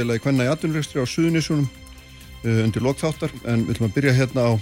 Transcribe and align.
Félagi 0.00 0.22
Kvenna 0.24 0.46
í 0.46 0.48
atvinnurekstri 0.48 1.02
á 1.02 1.04
Suðunísunum 1.04 1.66
uh, 1.68 2.60
undir 2.64 2.84
lokþáttar 2.84 3.34
en 3.44 3.66
við 3.66 3.74
ætlum 3.74 3.90
að 3.90 3.96
byrja 3.98 4.14
hérna 4.16 4.44
á 4.48 4.52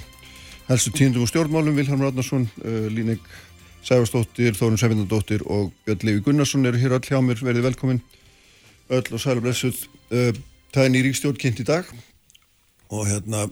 helstu 0.67 0.91
tíundum 0.97 1.23
og 1.23 1.31
stjórnmálum. 1.31 1.77
Vilhelm 1.79 2.03
Ráðnarsson, 2.03 2.49
uh, 2.65 2.89
Línek 2.91 3.23
Sæfarsdóttir, 3.87 4.57
Þórun 4.59 4.81
Sæfindandóttir 4.83 5.45
og 5.47 5.71
Björn 5.87 6.03
Levi 6.09 6.25
Gunnarsson 6.27 6.67
eru 6.67 6.81
hér 6.83 6.97
öll 6.99 7.07
hjá 7.07 7.21
mér, 7.23 7.39
verið 7.39 7.69
velkomin. 7.69 8.03
Öll 8.91 9.15
og 9.15 9.23
sæl 9.23 9.39
og 9.39 9.47
blessuð. 9.47 9.85
Uh, 10.11 10.33
það 10.75 10.89
er 10.89 10.93
nýri 10.97 11.15
stjórn 11.15 11.39
kynnt 11.39 11.63
í 11.63 11.69
dag. 11.69 11.87
Og 12.91 13.07
hérna 13.07 13.47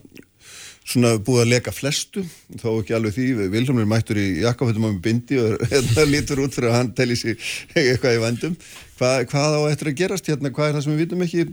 svona 0.87 1.17
búið 1.19 1.43
að 1.43 1.51
leka 1.51 1.75
flestu 1.75 2.23
þá 2.61 2.69
ekki 2.71 2.95
alveg 2.97 3.17
því, 3.17 3.27
Vilhelm 3.51 3.81
er 3.83 3.89
mættur 3.91 4.21
í 4.23 4.27
jakkafötum 4.45 4.87
á 4.87 4.89
með 4.89 5.01
bindi 5.03 5.41
og 5.43 5.63
hérna 5.73 6.07
lítur 6.07 6.45
út 6.45 6.55
fyrir 6.55 6.71
að 6.71 6.79
hann 6.79 6.93
telli 6.97 7.19
sér 7.19 7.37
eitthvað 7.75 8.19
í 8.19 8.23
vandum 8.23 8.57
Hva, 8.97 9.11
hvað 9.29 9.59
á 9.59 9.61
eftir 9.69 9.91
að 9.91 9.99
gerast 9.99 10.31
hérna, 10.31 10.53
hvað 10.55 10.71
er 10.71 10.77
það 10.79 10.85
sem 10.87 10.95
við 10.95 11.03
vitum 11.05 11.25
ekki? 11.27 11.47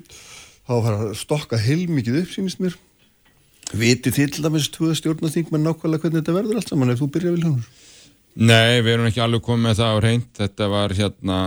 Þá 0.64 0.76
að 0.80 1.02
stokka 1.20 1.58
heilmikið 1.60 2.22
upp 2.22 2.30
sínist 2.32 2.62
mér. 2.64 2.78
Vitið 3.76 4.16
þið 4.16 4.30
til 4.32 4.44
dæmis 4.46 4.70
tvoða 4.72 4.96
stjórnaþing 4.96 5.50
með 5.52 5.66
nákvæmlega 5.66 6.06
hvernig 6.06 6.22
þetta 6.22 6.36
verður 6.38 6.60
allt 6.62 6.72
saman 6.72 6.94
ef 6.94 7.02
þú 7.02 7.10
byrja 7.16 7.34
Vilhelmur 7.34 7.82
Nei, 8.34 8.82
við 8.82 8.96
erum 8.96 9.08
ekki 9.10 9.22
alveg 9.22 9.44
komið 9.46 9.68
með 9.68 9.76
það 9.78 9.92
á 9.94 9.98
reynd 10.04 10.30
þetta 10.40 10.68
var 10.72 10.94
hérna 10.98 11.40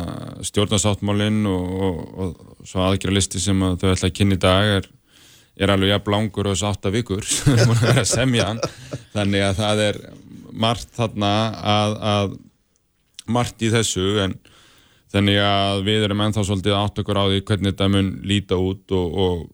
stjórnarsáttmálinn 0.46 1.40
og, 1.50 1.72
og, 1.86 1.96
og 2.22 2.68
svo 2.68 2.84
aðgjörlisti 2.86 3.42
sem 3.42 3.64
að 3.66 3.80
þau 3.80 3.88
ætla 3.90 4.10
að 4.10 4.14
kynna 4.20 4.36
í 4.36 4.42
dag 4.44 4.74
er 4.76 4.86
er 5.56 5.72
alveg 5.72 5.94
jafn 5.94 6.12
langur 6.12 6.50
og 6.50 6.56
þessu 6.56 6.68
átta 6.70 6.92
vikur 6.94 7.24
sem 7.36 7.72
er 7.76 8.02
að 8.02 8.10
semja 8.10 8.50
hann. 8.50 8.60
Þannig 9.14 9.46
að 9.46 9.60
það 9.62 9.82
er 9.86 10.00
margt 10.56 10.92
þarna 10.96 11.32
að, 11.74 11.96
að 12.12 12.36
margt 13.36 13.64
í 13.64 13.72
þessu 13.72 14.06
en 14.24 14.36
þannig 15.12 15.40
að 15.40 15.84
við 15.86 16.06
erum 16.08 16.24
ennþá 16.26 16.44
svolítið 16.46 16.76
átt 16.78 17.00
okkur 17.02 17.20
á 17.20 17.24
því 17.30 17.42
hvernig 17.48 17.72
þetta 17.72 17.88
mun 17.92 18.10
líta 18.26 18.58
út 18.60 18.94
og, 18.96 19.18
og, 19.26 19.46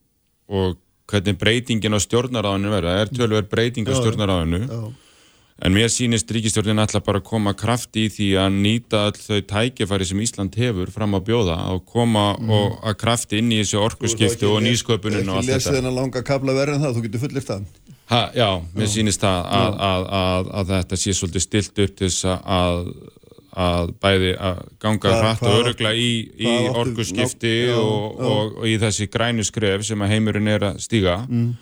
og 0.53 0.79
hvernig 1.13 1.39
breytingin 1.39 1.99
á 1.99 2.01
stjórnaráðinu 2.03 2.73
verða, 2.73 2.95
það 2.97 3.03
er 3.05 3.15
tölver 3.19 3.49
breyting 3.51 3.91
á 3.91 3.95
stjórnaráðinu 3.99 4.63
En 5.61 5.75
mér 5.75 5.91
sýnist 5.93 6.31
ríkistjórnin 6.33 6.81
alltaf 6.83 7.05
bara 7.07 7.21
að 7.21 7.29
koma 7.29 7.53
kraft 7.55 7.97
í 8.01 8.09
því 8.11 8.29
að 8.41 8.57
nýta 8.65 9.05
all 9.07 9.19
þau 9.21 9.43
tækifæri 9.53 10.09
sem 10.09 10.23
Ísland 10.25 10.57
hefur 10.59 10.91
fram 10.91 11.15
að 11.19 11.27
bjóða 11.29 11.59
og 11.75 11.85
koma 11.87 12.33
mm. 12.39 12.53
og 12.57 12.79
að 12.89 12.99
krafti 13.05 13.39
inn 13.43 13.53
í 13.53 13.61
þessu 13.61 13.79
orkusskiptu 13.83 14.49
og 14.51 14.63
nýsköpunin 14.65 15.29
og 15.29 15.39
allt 15.39 15.51
þetta. 15.51 15.61
Þú 15.61 15.61
lesið 15.61 15.79
þennan 15.79 15.99
langa 16.01 16.25
kabla 16.27 16.57
verðin 16.57 16.83
það, 16.83 16.97
þú 16.97 17.07
getur 17.07 17.25
fullir 17.27 17.47
það. 17.47 17.67
Ha, 18.13 18.23
já, 18.37 18.49
mér 18.75 18.89
já. 18.89 18.93
sýnist 18.97 19.23
það 19.23 19.51
að, 19.61 19.81
að, 19.89 20.07
að, 20.21 20.53
að 20.61 20.73
þetta 20.75 21.01
sé 21.05 21.17
svolítið 21.19 21.47
stilt 21.47 21.83
upp 21.85 21.99
til 22.01 22.11
þess 22.11 22.31
að 23.53 23.91
bæði 24.03 24.31
að 24.41 24.63
ganga 24.81 25.19
hratt 25.21 25.43
og 25.45 25.59
örugla 25.61 25.93
í, 25.93 26.13
í 26.41 26.55
orkusskipti 26.73 27.57
og, 27.77 28.17
og, 28.17 28.57
og 28.63 28.71
í 28.71 28.79
þessi 28.81 29.07
grænu 29.13 29.45
skref 29.45 29.85
sem 29.85 30.01
að 30.03 30.17
heimurinn 30.17 30.51
er 30.57 30.73
að 30.73 30.81
stíga. 30.83 31.21
Mm 31.29 31.53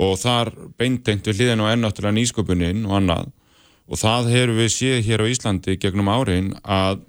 og 0.00 0.18
þar 0.18 0.50
beintengt 0.78 1.26
við 1.28 1.40
hliðin 1.40 1.62
og 1.64 1.70
ennáttúrulega 1.70 2.18
nýsköpunin 2.18 2.84
og 2.88 2.98
annað. 2.98 3.32
Og 3.84 4.00
það 4.00 4.30
hefur 4.32 4.54
við 4.58 4.70
séð 4.72 5.02
hér 5.06 5.22
á 5.22 5.30
Íslandi 5.30 5.76
gegnum 5.80 6.08
árin 6.10 6.54
að 6.62 7.02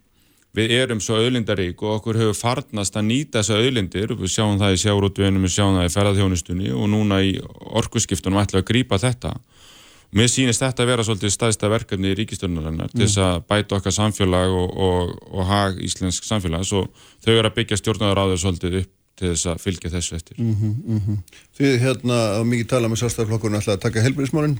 við 0.56 0.74
erum 0.76 1.02
svo 1.04 1.18
auðlindarík 1.20 1.82
og 1.84 2.00
okkur 2.00 2.20
hefur 2.20 2.38
farnast 2.38 2.96
að 2.96 3.08
nýta 3.10 3.42
þessa 3.42 3.60
auðlindir. 3.60 4.14
Við 4.16 4.32
sjáum 4.32 4.60
það 4.60 4.76
í 4.76 4.82
sjárútveginum, 4.84 5.48
við 5.48 5.56
sjáum 5.56 5.80
það 5.80 5.88
í 5.88 5.94
ferðarþjónustunni 5.96 6.74
og 6.76 6.90
núna 6.92 7.22
í 7.26 7.38
orkusskiptunum 7.82 8.42
ætla 8.44 8.62
að 8.62 8.70
grýpa 8.70 9.00
þetta. 9.02 9.34
Og 9.36 10.20
mér 10.20 10.30
sýnist 10.32 10.64
þetta 10.64 10.84
að 10.84 10.92
vera 10.92 11.08
svolítið 11.08 11.34
staðista 11.34 11.72
verkefni 11.72 12.12
í 12.14 12.20
ríkistöndunarnar 12.20 12.94
til 12.94 13.04
þess 13.04 13.24
að 13.24 13.40
bæta 13.50 13.80
okkar 13.80 13.96
samfélag 13.96 14.54
og, 14.56 14.78
og, 14.86 15.16
og 15.32 15.50
hag 15.50 15.82
íslensk 15.84 16.28
samfélag 16.28 16.64
svo 16.68 16.86
þau 17.26 17.34
eru 17.34 17.50
að 17.50 17.58
byggja 17.58 17.82
stjórnaður 17.82 18.22
á 18.22 18.26
þau 18.32 18.44
svolítið 18.46 18.78
upp 18.84 18.94
til 19.16 19.30
þess 19.32 19.52
að 19.52 19.62
fylgja 19.64 19.94
þessu 19.94 20.16
eftir. 20.16 20.40
Mm 20.40 20.56
-hmm, 20.56 20.74
mm 20.86 21.00
-hmm. 21.06 21.18
Þið 21.58 21.78
hérna 21.80 22.18
á 22.36 22.42
mikið 22.44 22.68
tala 22.68 22.90
með 22.90 23.02
sálstæðarflokkurinn 23.04 23.60
ætlaði 23.60 23.78
að 23.78 23.86
taka 23.86 24.02
helbriðismálinn 24.02 24.60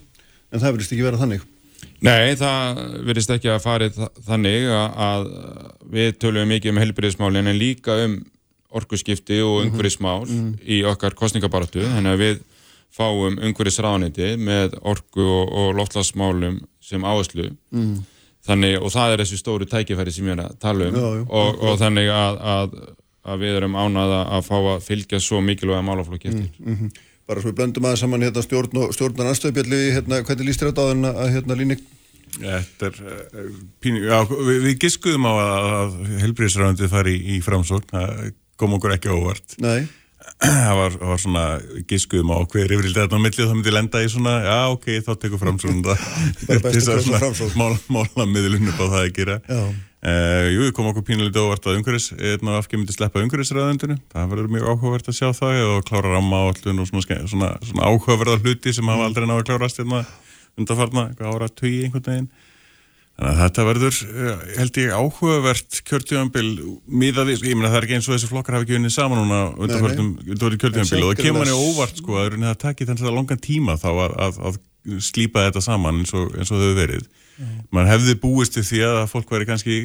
en 0.52 0.60
það 0.60 0.72
verðist 0.72 0.96
ekki 0.96 1.04
vera 1.04 1.22
þannig? 1.22 1.42
Nei, 2.06 2.36
það 2.36 2.80
verðist 3.08 3.34
ekki 3.36 3.50
að 3.52 3.64
farið 3.64 4.00
þannig 4.28 4.68
að 4.72 5.28
við 5.92 6.18
tölum 6.20 6.48
mikið 6.48 6.72
um 6.72 6.82
helbriðismálinn 6.84 7.48
en 7.52 7.60
líka 7.60 7.98
um 8.06 8.18
orkusskipti 8.76 9.40
og 9.42 9.60
mhm, 9.60 9.68
umhverfismál 9.68 10.26
mm 10.26 10.36
-hmm. 10.36 10.58
í 10.68 10.84
okkar 10.84 11.16
kostningabaratu 11.16 11.82
þannig 11.84 12.12
að 12.12 12.24
við 12.26 12.42
fáum 12.96 13.40
umhverfisrániti 13.40 14.36
með 14.40 14.76
orku 14.82 15.24
og, 15.24 15.54
og 15.54 15.70
loftlagsmálum 15.80 16.60
sem 16.82 17.04
áherslu 17.04 17.50
mhm. 17.72 18.04
þannig 18.46 18.82
og 18.82 18.92
það 18.92 19.14
er 19.14 19.24
þessi 19.24 19.40
stóru 19.40 19.66
tækifæri 19.66 20.12
sem 20.12 20.28
ég 20.28 20.38
er 20.38 20.46
að 20.46 20.60
tala 20.60 20.90
um 20.90 20.96
já, 20.96 21.08
já, 21.18 21.26
og, 21.30 21.64
og 21.64 21.80
þannig 21.80 22.12
að, 22.12 22.40
að 22.56 22.78
að 23.26 23.44
við 23.46 23.60
erum 23.60 23.76
ánaða 23.80 24.22
að 24.38 24.48
fá 24.48 24.56
að 24.60 24.86
fylgja 24.86 25.20
svo 25.24 25.42
mikilvæga 25.42 25.84
málaflokki 25.86 26.32
eftir. 26.32 26.50
Mm 26.62 26.78
-hmm. 26.78 27.04
Bara 27.26 27.42
svo 27.42 27.50
við 27.50 27.58
blöndum 27.58 27.88
aðeins 27.88 28.04
saman 28.06 28.22
hérna, 28.22 28.46
stjórn 28.46 28.80
og 28.84 28.94
stjórnar 28.94 29.32
anstöðbjalli, 29.32 29.82
hérna, 29.98 30.22
hvernig 30.22 30.50
líst 30.50 30.62
þetta 30.62 30.82
á 30.86 30.90
þenn 30.92 31.10
að 31.10 31.30
hérna, 31.34 31.58
líni? 31.58 31.78
Þetta 32.36 32.90
er 32.90 32.98
uh, 33.02 33.52
pínu, 33.82 34.02
já, 34.06 34.18
við, 34.30 34.58
við 34.66 34.80
giskuðum 34.84 35.28
á 35.30 35.34
að, 35.34 35.68
að 35.76 35.94
helbriðsræðandi 36.26 36.90
fari 36.92 37.16
í, 37.16 37.38
í 37.38 37.44
framsókn, 37.46 37.94
það 37.94 38.34
kom 38.60 38.76
okkur 38.78 38.96
ekki 38.98 39.14
óvart. 39.14 39.56
Nei. 39.64 39.88
Það 40.42 40.76
var, 40.80 40.96
var 41.06 41.20
svona 41.22 41.44
giskuðum 41.88 42.32
á 42.34 42.38
hver 42.50 42.72
yfirildi 42.74 42.98
þarna 42.98 43.20
á 43.22 43.24
millið, 43.24 43.44
það 43.46 43.58
myndi 43.60 43.74
lenda 43.76 44.02
í 44.02 44.08
svona, 44.10 44.34
já 44.44 44.58
ok, 44.74 44.88
þá 45.06 45.12
tekur 45.22 45.42
framsókn 45.42 45.84
það. 45.86 46.06
Bara 46.50 46.64
bestu 46.66 46.96
framsókn. 47.14 47.60
Mál, 47.62 47.78
mála 47.94 48.26
miðlunum 48.30 48.74
á 48.74 48.86
það 48.86 48.98
að 49.04 49.12
gera. 49.16 49.38
Já. 49.46 49.62
Uh, 50.06 50.52
jú, 50.54 50.66
kom 50.76 50.90
okkur 50.92 51.06
pínulítið 51.08 51.48
óvart 51.48 51.66
að 51.66 51.80
umhverfis 51.80 52.12
einn 52.14 52.50
af 52.52 52.60
afgefmyndi 52.60 52.94
sleppa 52.94 53.24
umhverfisræðundinu 53.24 53.96
það 54.14 54.34
verður 54.34 54.52
mjög 54.54 54.68
áhugavert 54.70 55.08
að 55.10 55.16
sjá 55.18 55.30
það 55.34 55.62
og 55.66 55.88
klára 55.88 56.12
ramma 56.12 56.42
á 56.46 56.50
allun 56.52 56.84
og 56.84 56.90
svona, 56.92 57.22
svona, 57.32 57.50
svona 57.66 57.88
áhugaverða 57.90 58.36
hluti 58.44 58.74
sem 58.76 58.92
hafa 58.92 59.08
aldrei 59.08 59.26
náðu 59.26 59.42
að 59.42 59.48
klárast 59.50 59.82
hérna 59.82 60.04
undanfarna, 60.60 61.08
ára 61.26 61.50
tugi 61.50 61.88
einhvern 61.88 62.06
veginn. 62.06 62.30
Þannig 63.16 63.32
að 63.32 63.42
þetta 63.42 63.68
verður 63.72 63.98
uh, 64.06 64.46
held 64.60 64.78
ég 64.84 64.94
áhugavert 65.00 65.82
kjörtjöfambil 65.90 66.48
miðaði, 66.86 67.40
ég 67.40 67.58
meina 67.58 67.72
það 67.72 67.80
er 67.80 67.88
ekki 67.88 67.98
eins 67.98 68.10
og 68.10 68.18
þessi 68.18 68.30
flokkar 68.30 68.60
hafi 68.60 68.68
ekki 68.68 68.80
unnið 68.82 68.96
saman 69.00 69.22
núna 69.24 69.44
undanfartum 69.56 70.10
kjörtjöfambil 70.28 71.02
og 71.02 71.14
það 71.16 71.22
kemur 71.24 71.42
manni 71.42 71.56
óvart 71.56 72.02
sko 72.04 72.20
að 72.20 72.36
það 72.44 72.58
takir 72.68 72.92
þannig 72.92 73.08
að 73.08 73.16
langan 73.24 73.46
tíma 73.48 73.78
þá 73.80 73.90
að, 73.94 74.18
að, 74.28 74.42
að 74.52 74.60
slípa 75.08 75.48
þetta 75.48 75.64
saman 75.64 76.04
eins 76.04 76.14
og, 76.14 76.36
eins 76.36 76.52
og 76.52 76.62
þau 76.62 76.76
verið 76.84 77.08
mann 77.74 77.90
hefði 77.90 78.16
búist 78.22 78.56
til 78.56 78.64
því 78.66 78.82
að 78.88 79.04
fólk 79.12 79.32
væri 79.32 79.48
kannski 79.50 79.78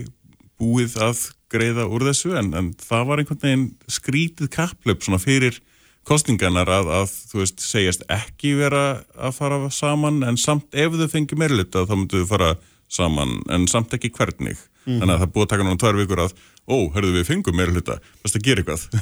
búið 0.60 0.96
að 1.02 1.26
greiða 1.50 1.88
úr 1.90 2.04
þessu 2.10 2.36
en, 2.38 2.52
en 2.54 2.72
það 2.78 3.06
var 3.08 3.22
einhvern 3.22 3.42
veginn 3.42 3.66
skrítið 3.90 4.50
kapplöp 4.54 5.02
svona 5.02 5.20
fyrir 5.22 5.58
kostninganar 6.06 6.70
að, 6.70 6.90
að 7.00 7.14
þú 7.30 7.42
veist 7.42 7.64
segjast 7.64 8.04
ekki 8.12 8.54
vera 8.58 8.84
að 9.18 9.36
fara 9.36 9.58
saman 9.74 10.22
en 10.26 10.38
samt 10.40 10.70
ef 10.72 10.94
þau 10.96 11.08
fengi 11.10 11.38
meirlita 11.38 11.86
þá 11.88 11.94
myndu 11.96 12.22
þau 12.22 12.30
fara 12.34 12.50
saman 12.90 13.40
en 13.52 13.66
samt 13.70 13.94
ekki 13.96 14.12
hvernig. 14.14 14.58
Mm 14.58 14.68
þannig 15.02 15.12
að 15.12 15.20
það 15.20 15.32
búið 15.34 15.44
að 15.44 15.50
taka 15.50 15.64
náttúrulega 15.66 15.82
tvær 15.82 15.98
vikur 16.00 16.20
að 16.24 16.30
ó, 16.64 16.76
hörðu 16.94 17.10
við 17.18 17.26
fengum 17.28 17.58
meirlita, 17.58 17.98
best 18.24 18.38
að 18.38 18.46
gera 18.46 18.62
eitthvað? 18.62 18.86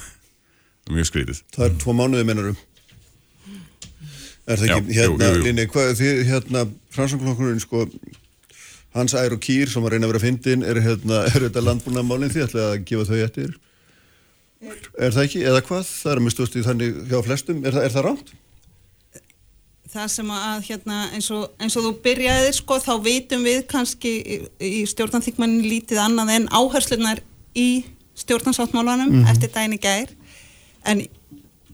Það 0.88 0.90
er 0.90 0.96
mjög 0.96 1.06
skrítið. 1.08 1.38
Það 1.54 1.64
er 1.66 1.76
tvo 1.82 1.94
mánuði 1.94 2.24
mennarum 2.26 2.56
Er 4.48 4.56
það 4.56 4.70
ekki, 4.72 4.94
Já, 4.96 5.02
hérna, 5.02 5.12
jú, 5.12 5.18
jú, 5.20 5.38
jú. 5.38 5.44
Linni, 5.44 5.66
hvað, 5.68 5.90
því, 5.98 6.10
hérna, 6.28 6.64
fransanglokkurinn, 6.96 7.60
sko, 7.60 7.84
hans 8.96 9.14
ær 9.14 9.36
og 9.36 9.40
kýr 9.44 9.70
sem 9.70 9.84
að 9.84 9.94
reyna 9.94 10.08
að 10.08 10.12
vera 10.14 10.24
fyndin 10.24 10.64
er, 10.66 10.80
hérna, 10.84 11.22
er 11.32 11.46
þetta 11.48 11.64
landbúnamálinn 11.64 12.32
því 12.32 12.44
ætlaði 12.46 12.68
að 12.68 12.84
gefa 12.90 13.08
þau 13.08 13.22
eftir 13.24 13.56
er, 14.60 15.12
það 15.14 15.24
ekki, 15.24 15.46
eða 15.46 15.64
hvað? 15.68 15.88
Það 15.88 16.12
er 16.12 16.20
að 16.20 16.26
mistúst 16.26 16.58
í 16.58 16.66
þannig 16.66 17.00
hjá 17.10 17.18
flestum, 17.26 17.64
er, 17.68 17.80
er 17.84 17.94
það 17.94 18.06
rámt? 18.08 18.32
Það 19.88 20.08
sem 20.12 20.32
að 20.36 20.64
hérna, 20.66 20.96
eins, 21.16 21.30
og, 21.32 21.44
eins 21.62 21.76
og 21.78 21.86
þú 21.86 21.92
byrjaði 22.04 22.50
sko, 22.58 22.76
þá 22.84 22.90
veitum 23.04 23.46
við 23.46 23.62
kannski 23.70 24.10
í, 24.20 24.40
í 24.60 24.82
stjórnanþykmanin 24.90 25.64
lítið 25.64 26.02
annað 26.02 26.34
en 26.34 26.48
áherslunar 26.52 27.22
í 27.56 27.86
stjórnansáttmálanum 28.18 29.08
mm 29.08 29.22
-hmm. 29.22 29.30
eftir 29.30 29.50
dæni 29.54 29.78
gær 29.78 30.10
en 30.84 31.06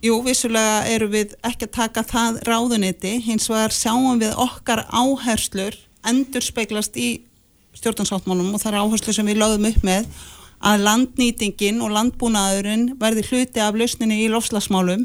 jú, 0.04 0.20
vissulega 0.24 0.84
eru 0.92 1.08
við 1.12 1.34
ekki 1.42 1.68
að 1.68 1.76
taka 1.78 2.02
það 2.02 2.40
ráðuniti 2.48 3.16
hins 3.24 3.48
vegar 3.50 3.72
sjáum 3.72 4.20
við 4.20 4.36
okkar 4.36 4.84
áherslur 4.92 5.76
endur 6.08 6.44
speiklast 6.44 6.96
í 7.00 7.08
stjórnansáttmálum 7.74 8.54
og 8.54 8.62
það 8.62 8.72
er 8.72 8.80
áherslu 8.82 9.14
sem 9.16 9.28
við 9.28 9.40
lögum 9.42 9.68
upp 9.70 9.84
með 9.86 10.08
að 10.64 10.84
landnýtingin 10.86 11.82
og 11.84 11.92
landbúnaðurinn 11.92 12.94
verði 13.00 13.26
hluti 13.28 13.60
af 13.60 13.76
lausninni 13.76 14.22
í 14.24 14.30
lofslagsmálum 14.32 15.04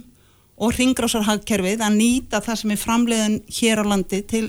og 0.59 0.75
ringrásarhagkerfið 0.75 1.83
að 1.83 1.97
nýta 1.97 2.41
það 2.43 2.61
sem 2.61 2.73
er 2.73 2.81
framleiðin 2.81 3.37
hér 3.59 3.81
á 3.81 3.85
landi 3.87 4.21
til 4.27 4.45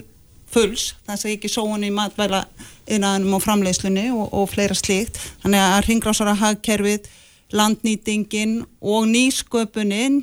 fulls, 0.51 0.91
það 1.07 1.19
sé 1.21 1.33
ekki 1.37 1.51
sóun 1.51 1.85
í 1.87 1.91
matvæla 1.95 2.43
innanum 2.91 3.37
og 3.37 3.43
framleiðslunni 3.45 4.09
og, 4.11 4.27
og 4.35 4.49
fleira 4.51 4.75
slíkt, 4.75 5.19
þannig 5.43 5.63
að 5.63 5.85
ringrásarhagkerfið, 5.87 7.07
landnýtingin 7.55 8.61
og 8.79 9.07
nýsköpunin 9.11 10.21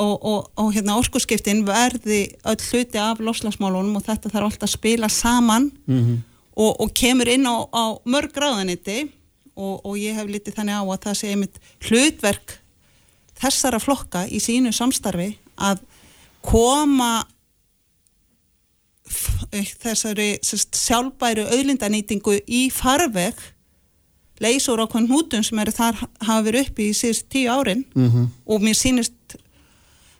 og, 0.00 0.16
og, 0.24 0.50
og 0.56 0.72
hérna 0.74 0.96
orkusskiptin 1.00 1.62
verði 1.68 2.22
öll 2.48 2.64
hluti 2.70 3.00
af 3.00 3.20
loslagsmálunum 3.20 3.98
og 4.00 4.06
þetta 4.06 4.32
þarf 4.32 4.48
alltaf 4.48 4.68
að 4.68 4.76
spila 4.76 5.08
saman 5.12 5.70
mm 5.86 6.00
-hmm. 6.00 6.18
og, 6.56 6.80
og 6.80 6.94
kemur 6.94 7.28
inn 7.28 7.46
á, 7.46 7.56
á 7.68 7.84
mörg 8.04 8.32
gráðaniti 8.32 9.10
og 9.60 9.98
ég 9.98 10.16
hef 10.16 10.26
litið 10.26 10.56
þannig 10.56 10.78
á 10.80 10.82
að 10.82 11.02
það 11.04 11.18
sé 11.18 11.30
einmitt 11.30 11.60
hlutverk 11.84 12.56
þessara 13.40 13.80
flokka 13.80 14.24
í 14.28 14.40
sínu 14.40 14.72
samstarfi 14.72 15.36
að 15.56 15.82
koma 16.40 17.26
þessari 19.82 20.38
sest, 20.46 20.76
sjálfbæru 20.78 21.46
auðlindanýtingu 21.50 22.38
í 22.46 22.68
farveg 22.70 23.34
leysur 24.40 24.80
á 24.80 24.86
hvern 24.88 25.08
hútum 25.10 25.42
sem 25.44 25.58
eru 25.60 25.74
þar 25.74 25.98
hafa 25.98 26.44
verið 26.46 26.68
upp 26.68 26.78
í 26.80 26.90
síðust 26.96 27.28
tíu 27.32 27.50
árin 27.50 27.84
mm 27.94 28.10
-hmm. 28.10 28.28
og 28.46 28.62
mér 28.62 28.78
sínist 28.78 29.12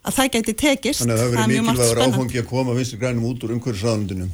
að 0.00 0.16
það 0.16 0.30
gæti 0.36 0.54
tekist. 0.64 1.02
Þannig 1.02 1.16
að 1.16 1.20
það 1.22 1.34
verið 1.34 1.50
mikilvægur 1.56 2.02
áfangi 2.06 2.40
að 2.40 2.48
koma 2.50 2.76
vinstir 2.78 3.02
grænum 3.02 3.26
út 3.30 3.44
úr 3.44 3.56
umhverjusraðundinu 3.56 4.30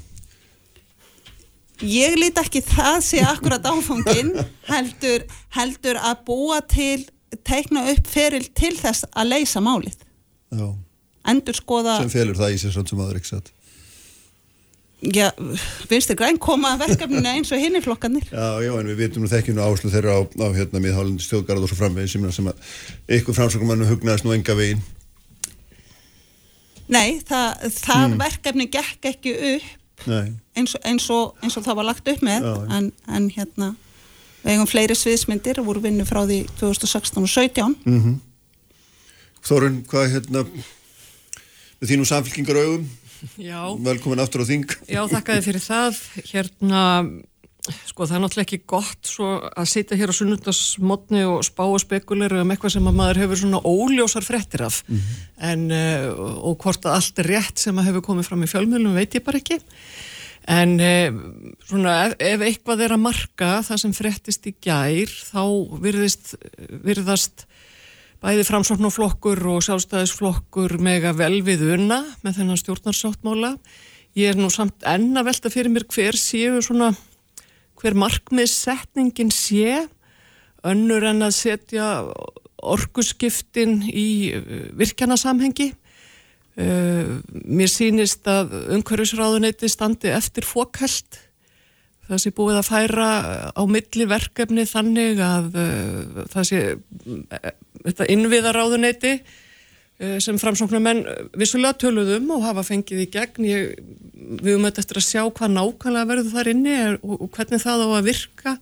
Ég 1.85 2.15
líti 2.17 2.41
ekki 2.41 2.63
það 2.65 3.03
sé 3.05 3.21
akkurat 3.27 3.67
áfangin 3.69 4.33
heldur, 4.73 5.27
heldur 5.53 5.99
að 6.01 6.23
búa 6.25 6.63
til 6.65 7.05
teikna 7.45 7.83
upp 7.93 8.09
feril 8.09 8.47
til 8.57 8.73
þess 8.79 9.05
að 9.13 9.35
leysa 9.35 9.61
málið. 9.61 9.99
Já. 10.57 10.71
endur 11.27 11.57
skoða 11.59 11.99
sem 11.99 12.11
felur 12.13 12.39
það 12.39 12.55
í 12.55 12.59
sér 12.63 12.73
svona 12.73 12.89
sem 12.89 13.01
aður 13.03 13.19
ekki 13.19 13.31
satt? 13.33 13.53
Já, 15.13 15.27
vinstir 15.91 16.17
græn 16.17 16.39
koma 16.41 16.71
að 16.73 16.87
verkefninu 16.87 17.29
eins 17.29 17.51
og 17.53 17.61
hinni 17.61 17.83
flokkanir 17.85 18.31
Já, 18.31 18.63
já, 18.65 18.71
en 18.79 18.89
við 18.89 19.01
vitum 19.03 19.27
nú 19.27 19.29
þekkjum 19.29 19.59
áherslu 19.61 19.91
þeirra 19.93 20.15
á, 20.17 20.21
á 20.25 20.49
hérna 20.57 20.81
miðhálindi 20.81 21.27
stjórngarð 21.27 21.67
og 21.67 21.73
svo 21.73 21.81
framvegin 21.83 22.13
sem, 22.15 22.25
sem 22.39 22.49
að 22.49 23.19
ykkur 23.19 23.37
framsökumannu 23.37 23.91
hugnaðist 23.91 24.25
nú 24.25 24.33
enga 24.39 24.57
vegin 24.57 24.81
Nei, 26.93 27.19
það, 27.27 27.67
það 27.81 28.05
mm. 28.07 28.21
verkefni 28.21 28.69
gekk 28.71 29.11
ekki 29.11 29.35
upp 29.55 29.75
eins 30.07 30.75
og, 30.77 30.83
eins, 30.85 31.09
og, 31.11 31.35
eins 31.43 31.57
og 31.59 31.65
það 31.65 31.79
var 31.81 31.89
lagt 31.89 32.09
upp 32.13 32.23
með 32.25 32.47
já, 32.47 32.55
en, 32.77 32.91
en 33.09 33.29
hérna 33.33 33.73
við 34.43 34.53
eigum 34.55 34.69
fleiri 34.71 34.97
sviðsmyndir 34.99 35.61
og 35.63 35.71
voru 35.71 35.83
vinnu 35.87 36.07
frá 36.07 36.23
því 36.29 36.43
2016 36.61 37.23
og 37.23 37.31
17 37.33 37.77
mm 37.85 38.01
-hmm. 38.03 38.17
Þorun, 39.47 39.85
hvað 39.87 40.11
hérna 40.11 40.45
með 41.81 41.91
þínum 41.91 42.09
samfélkingar 42.09 42.57
augum 42.57 42.89
Já. 43.41 43.61
velkomin 43.81 44.21
aftur 44.21 44.45
á 44.45 44.47
þing 44.47 44.69
Já, 44.89 45.03
þakkaði 45.09 45.43
fyrir 45.43 45.65
það 45.65 46.01
hérna, 46.31 46.83
sko 47.87 48.07
það 48.07 48.17
er 48.17 48.23
náttúrulega 48.25 48.47
ekki 48.47 48.69
gott 48.69 49.13
að 49.27 49.69
sitja 49.71 49.99
hér 49.99 50.13
á 50.13 50.19
sunnundasmotni 50.19 51.23
og 51.29 51.45
spá 51.47 51.65
og 51.67 51.81
spekulera 51.83 52.43
um 52.43 52.53
eitthvað 52.55 52.77
sem 52.77 52.91
að 52.91 52.99
maður 53.01 53.23
hefur 53.25 53.43
svona 53.43 53.63
óljósar 53.63 54.27
frettir 54.27 54.67
af 54.67 54.83
mm 54.87 54.97
-hmm. 54.97 55.25
en, 55.51 55.71
uh, 55.71 56.11
og 56.51 56.59
hvort 56.63 56.87
að 56.87 56.97
allt 56.99 57.19
er 57.19 57.31
rétt 57.35 57.59
sem 57.59 57.79
að 57.79 57.89
hefur 57.91 58.07
komið 58.11 58.29
fram 58.29 58.43
í 58.43 58.53
fjölmjölum 58.53 58.95
veit 58.95 59.15
ég 59.15 59.25
bara 59.25 59.39
ekki 59.39 59.61
en 60.47 60.81
uh, 60.81 61.11
svona 61.67 62.07
ef, 62.07 62.15
ef 62.19 62.41
eitthvað 62.41 62.81
er 62.81 62.93
að 62.93 63.05
marka 63.05 63.63
það 63.63 63.83
sem 63.83 63.93
frettist 63.93 64.47
í 64.47 64.55
gær 64.61 65.11
þá 65.33 65.43
virðist, 65.81 66.35
virðast 66.85 67.47
bæði 68.23 68.47
framsóknarflokkur 68.49 69.43
og 69.53 69.65
sjálfstæðisflokkur 69.67 70.79
mega 70.83 71.13
vel 71.17 71.43
við 71.45 71.67
unna 71.77 72.01
með 72.25 72.41
þennan 72.41 72.61
stjórnarsáttmála. 72.61 73.53
Ég 74.17 74.33
er 74.33 74.41
nú 74.41 74.49
samt 74.53 74.87
enn 74.89 75.13
að 75.19 75.29
velta 75.29 75.53
fyrir 75.53 75.73
mér 75.73 75.85
hver 75.93 76.17
séu 76.17 76.63
svona, 76.65 76.95
hver 77.87 77.95
markmiðsetningin 78.03 79.31
sé, 79.31 79.85
önnur 80.67 81.05
en 81.07 81.23
að 81.23 81.37
setja 81.37 81.91
orguskiptin 82.67 83.79
í 83.87 84.09
uh, 84.35 84.57
virkjanasamhengi. 84.75 85.71
Uh, 86.57 87.21
mér 87.31 87.71
sínist 87.71 88.27
að 88.33 88.57
umhverfisráðuneyti 88.75 89.69
standi 89.71 90.11
eftir 90.11 90.47
fókælt 90.49 91.21
það 92.07 92.23
sé 92.23 92.33
búið 92.35 92.61
að 92.61 92.69
færa 92.71 93.09
á 93.53 93.63
milli 93.69 94.07
verkefni 94.09 94.65
þannig 94.69 95.21
að 95.23 95.59
uh, 95.61 96.23
það 96.33 96.49
sé 96.49 96.63
uh, 96.73 97.51
þetta 97.83 98.09
innviðaráðuneyti 98.15 99.13
uh, 100.01 100.17
sem 100.23 100.41
framsóknumenn 100.41 101.05
vissulega 101.39 101.79
töluðum 101.85 102.33
og 102.37 102.45
hafa 102.47 102.67
fengið 102.67 103.05
í 103.05 103.11
gegn. 103.13 103.47
Ég, 103.49 103.79
við 104.17 104.53
höfum 104.55 104.69
þetta 104.69 104.85
eftir 104.85 105.01
að 105.01 105.09
sjá 105.11 105.23
hvað 105.29 105.55
nákvæmlega 105.55 106.11
verður 106.11 106.35
þar 106.35 106.53
inni 106.53 106.75
er, 106.75 106.99
og, 107.03 107.17
og 107.21 107.33
hvernig 107.37 107.63
það 107.63 107.87
á 107.87 107.89
að 107.89 108.11
virka. 108.11 108.59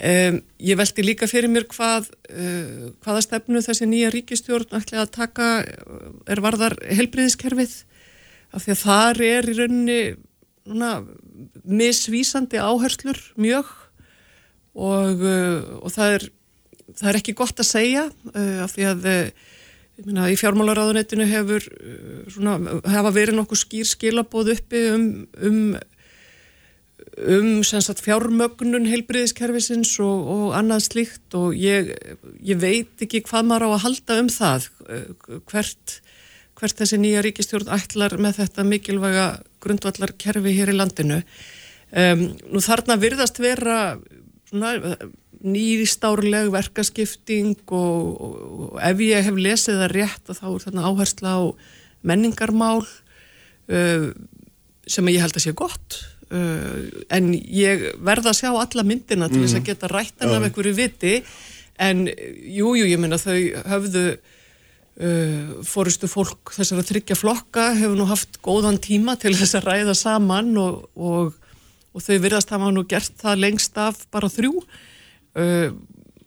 Um, 0.00 0.38
ég 0.64 0.78
veldi 0.80 1.04
líka 1.04 1.26
fyrir 1.28 1.50
mér 1.52 1.66
hvað 1.68 2.06
uh, 2.32 2.88
hvaða 3.04 3.20
stefnu 3.26 3.60
þessi 3.60 3.88
nýja 3.90 4.08
ríkistjórn 4.14 4.78
ætla 4.78 5.02
að 5.02 5.10
taka 5.12 5.48
er 6.30 6.40
varðar 6.40 6.78
helbriðiskerfið 6.88 7.74
af 8.56 8.64
því 8.64 8.72
að 8.72 8.80
þar 8.80 9.20
er 9.26 9.48
í 9.50 9.56
rauninni 9.58 9.98
svona, 10.64 10.92
misvísandi 11.68 12.62
áherslur 12.62 13.20
mjög 13.36 13.68
og, 14.72 15.20
uh, 15.20 15.60
og 15.82 15.92
það, 15.92 16.16
er, 16.16 16.26
það 16.94 17.12
er 17.12 17.20
ekki 17.20 17.36
gott 17.42 17.60
að 17.60 17.70
segja 17.74 18.06
uh, 18.08 18.56
af 18.64 18.72
því 18.78 18.88
að 18.94 19.08
myna, 20.06 20.28
í 20.32 20.36
fjármálaráðunetinu 20.40 21.26
hefur 21.30 21.66
svona, 22.32 22.58
hafa 22.88 23.14
verið 23.14 23.38
nokkuð 23.38 23.62
skýr 23.64 23.88
skilabóð 23.88 24.54
uppi 24.56 24.84
um, 24.94 25.08
um, 25.44 25.60
um 27.30 27.50
sagt, 27.66 28.02
fjármögnun 28.04 28.88
heilbriðiskerfisins 28.90 29.96
og, 30.04 30.30
og 30.34 30.46
annað 30.58 30.86
slíkt 30.88 31.36
og 31.38 31.56
ég, 31.58 31.92
ég 32.44 32.60
veit 32.60 33.06
ekki 33.06 33.24
hvað 33.26 33.50
maður 33.50 33.68
á 33.68 33.70
að 33.74 33.84
halda 33.88 34.22
um 34.22 34.32
það 34.32 34.70
hvert 35.50 36.00
hvert 36.60 36.76
þessi 36.76 36.98
nýja 37.00 37.22
ríkistjórn 37.24 37.70
ætlar 37.72 38.18
með 38.20 38.42
þetta 38.42 38.66
mikilvæga 38.68 39.26
grundvallar 39.64 40.12
kerfi 40.20 40.52
hér 40.58 40.74
í 40.74 40.76
landinu. 40.76 41.22
Um, 41.90 42.26
nú 42.52 42.60
þarna 42.62 42.98
virðast 43.00 43.40
vera 43.40 43.78
nýstárleg 45.40 46.50
verkaskipting 46.52 47.56
og, 47.72 48.08
og, 48.20 48.40
og 48.66 48.80
ef 48.84 49.04
ég 49.04 49.24
hef 49.24 49.38
lesið 49.40 49.80
það 49.80 49.94
rétt 49.94 50.32
þá 50.36 50.46
er 50.50 50.64
þarna 50.66 50.88
áhersla 50.90 51.36
á 51.36 51.42
menningarmál 52.06 52.82
uh, 52.84 54.08
sem 54.90 55.12
ég 55.12 55.22
held 55.22 55.36
að 55.36 55.46
sé 55.46 55.54
gott. 55.56 56.00
Uh, 56.30 56.90
en 57.10 57.32
ég 57.34 57.88
verða 58.04 58.34
að 58.34 58.42
sjá 58.42 58.50
alla 58.52 58.84
myndina 58.86 59.30
til 59.30 59.42
þess 59.42 59.56
mm. 59.56 59.62
að 59.62 59.70
geta 59.70 59.90
rættan 59.90 60.34
af 60.36 60.44
einhverju 60.46 60.76
viti. 60.76 61.16
En 61.80 62.04
jújú, 62.06 62.84
jú, 62.84 62.90
ég 62.92 63.00
minna 63.00 63.20
þau 63.20 63.38
höfðu 63.72 64.04
Uh, 65.00 65.62
fórustu 65.64 66.04
fólk 66.10 66.50
þessar 66.52 66.82
að 66.82 66.88
tryggja 66.90 67.16
flokka 67.16 67.70
hefur 67.78 67.94
nú 67.96 68.04
haft 68.10 68.34
góðan 68.44 68.76
tíma 68.84 69.14
til 69.16 69.30
þess 69.32 69.56
að 69.56 69.68
ræða 69.70 69.94
saman 69.96 70.50
og, 70.60 70.82
og, 70.92 71.38
og 71.96 72.04
þau 72.04 72.18
virðast 72.20 72.52
hafa 72.52 72.68
nú 72.74 72.82
gert 72.90 73.14
það 73.22 73.40
lengst 73.46 73.78
af 73.80 74.02
bara 74.12 74.28
þrjú 74.28 74.60
uh, 75.38 75.70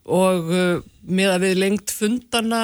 og 0.04 0.50
uh, 0.52 0.82
með 1.04 1.34
að 1.34 1.46
við 1.46 1.60
lengt 1.60 1.92
fundana 1.92 2.64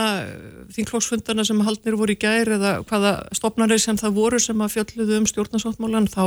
þingflokksfundana 0.75 1.45
sem 1.47 1.61
haldnir 1.65 1.97
voru 1.99 2.15
í 2.15 2.19
gær 2.19 2.51
eða 2.55 2.73
hvaða 2.87 3.13
stopnarið 3.35 3.83
sem 3.83 3.99
það 3.99 4.17
voru 4.19 4.39
sem 4.43 4.63
að 4.63 4.75
fjalluðu 4.77 5.19
um 5.19 5.29
stjórnarsáttmálan 5.29 6.07
þá 6.11 6.23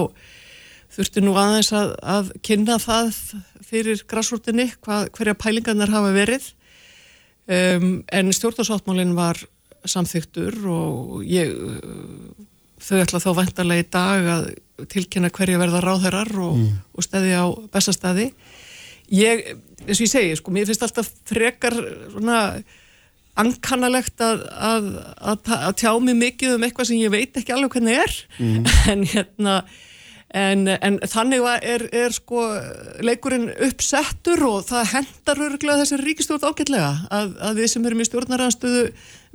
þurfti 0.92 1.22
nú 1.24 1.36
aðeins 1.40 1.72
að, 1.76 1.94
að 2.04 2.32
kynna 2.44 2.76
það 2.82 3.14
fyrir 3.64 4.02
græsvortinni 4.08 4.68
hverja 4.84 5.38
pælingarnar 5.40 5.92
hafa 5.92 6.12
verið 6.12 6.50
um, 7.48 8.02
en 8.12 8.32
stjórnarsáttmálinn 8.36 9.16
var 9.16 9.40
samþyktur 9.88 10.58
og 10.70 11.22
ég, 11.26 11.52
þau 12.82 12.98
ætla 13.02 13.22
þá 13.22 13.30
vantarlega 13.38 13.84
í 13.84 13.88
dag 13.92 14.28
að 14.36 14.44
tilkynna 14.92 15.30
hverja 15.34 15.60
verða 15.60 15.82
ráðherrar 15.82 16.30
og, 16.42 16.58
mm. 16.58 16.76
og 16.94 17.06
stæði 17.06 17.34
á 17.38 17.46
bestastæði. 17.72 18.28
Ég, 19.12 19.42
eins 19.84 19.98
og 19.98 20.06
ég 20.06 20.12
segi, 20.12 20.36
sko, 20.40 20.54
mér 20.54 20.68
finnst 20.70 20.84
alltaf 20.86 21.10
frekar 21.28 21.76
svona 22.14 22.40
ankannalegt 23.40 24.20
að, 24.24 24.42
að, 24.52 24.90
að, 25.20 25.54
að 25.56 25.78
tjá 25.80 25.92
mig 26.04 26.18
mikið 26.20 26.56
um 26.56 26.66
eitthvað 26.66 26.90
sem 26.90 27.00
ég 27.00 27.12
veit 27.12 27.38
ekki 27.40 27.54
alveg 27.54 27.78
hvernig 27.78 28.02
er, 28.02 28.18
mm. 28.38 28.68
en 28.92 29.08
hérna 29.14 29.62
En, 30.32 30.64
en 30.64 30.94
þannig 31.12 31.44
er, 31.60 31.82
er 31.92 32.14
sko 32.16 32.46
leikurinn 33.04 33.50
uppsettur 33.66 34.40
og 34.48 34.62
það 34.64 34.86
hendar 34.94 35.42
öruglega 35.44 35.82
þessari 35.82 36.06
ríkistjórn 36.06 36.46
ágætlega 36.48 36.92
að, 37.12 37.34
að 37.36 37.60
við 37.60 37.68
sem 37.68 37.88
erum 37.88 38.00
í 38.00 38.06
stjórnaranstöðu 38.08 38.86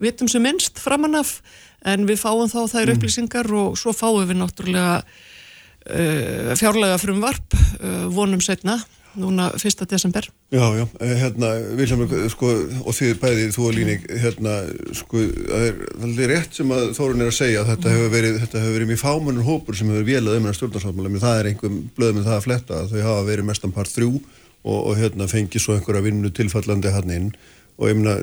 vitum 0.02 0.32
sem 0.32 0.42
minnst 0.42 0.82
framanaf 0.82 1.36
en 1.86 2.08
við 2.10 2.18
fáum 2.24 2.50
þá 2.50 2.64
þær 2.74 2.88
mm. 2.88 2.96
upplýsingar 2.96 3.52
og 3.60 3.78
svo 3.78 3.94
fáum 3.94 4.26
við 4.26 4.40
náttúrulega 4.42 4.96
uh, 5.06 6.56
fjárlega 6.58 6.98
frumvarp 7.04 7.54
uh, 7.54 8.08
vonum 8.18 8.42
setna 8.42 8.80
núna 9.18 9.50
1. 9.58 9.86
desember. 9.90 10.30
Já, 10.54 10.64
já, 10.78 10.86
eh, 11.02 11.16
hérna, 11.22 11.52
Vilhelmur, 11.80 12.14
sko 12.32 12.52
og 12.86 12.96
því 12.96 13.12
bæði 13.22 13.48
þú 13.56 13.68
og 13.68 13.76
Líning 13.76 14.08
hérna, 14.24 14.56
sko, 14.96 15.18
það 15.18 15.68
er, 15.68 15.84
það 15.98 16.24
er 16.24 16.34
rétt 16.34 16.58
sem 16.60 16.74
að 16.78 16.88
Þórun 16.98 17.26
er 17.26 17.32
að 17.32 17.38
segja 17.40 17.62
að 17.64 17.70
þetta 17.74 17.94
hefur 17.96 18.12
verið 18.16 18.40
þetta 18.46 18.64
hefur 18.64 18.78
verið 18.78 18.92
mjög 18.92 19.04
fámannur 19.04 19.48
hópur 19.48 19.78
sem 19.78 19.92
hefur 19.92 20.08
velað 20.08 20.40
um 20.40 20.50
stjórnarsáttmála, 20.54 21.24
það 21.26 21.40
er 21.40 21.52
einhverjum 21.52 21.80
blöðum 21.98 22.20
með 22.22 22.30
það 22.30 22.38
að 22.38 22.48
fletta, 22.48 22.82
þau 22.92 23.02
hafa 23.10 23.30
verið 23.32 23.50
mestan 23.50 23.76
part 23.76 23.94
þrjú 23.94 24.12
og, 24.68 24.80
og 24.80 24.98
hérna 25.00 25.30
fengið 25.32 25.64
svo 25.64 25.78
einhverja 25.78 26.06
vinnu 26.08 26.34
tilfallandi 26.34 26.94
hann 26.94 27.14
inn. 27.14 27.32
Og 27.78 27.92
ég 27.92 27.98
meina, 28.00 28.16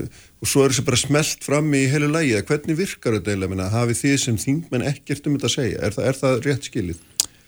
og 0.43 0.51
svo 0.51 0.65
er 0.65 0.73
þessi 0.73 0.83
bara 0.87 0.99
smelt 0.99 1.45
fram 1.47 1.69
í 1.79 1.85
heilu 1.93 2.09
lægi, 2.11 2.41
hvernig 2.49 2.79
virkar 2.81 3.15
þetta 3.21 3.35
eiginlega, 3.37 3.69
hafið 3.71 4.01
þið 4.01 4.17
sem 4.25 4.39
þingmenn 4.43 4.87
ekkert 4.91 5.29
um 5.29 5.37
þetta 5.37 5.51
að 5.51 5.55
segja, 5.55 5.83
er 5.87 5.95
það, 5.95 6.09
er 6.11 6.19
það 6.19 6.41
rétt 6.49 6.67
skilið? 6.71 7.03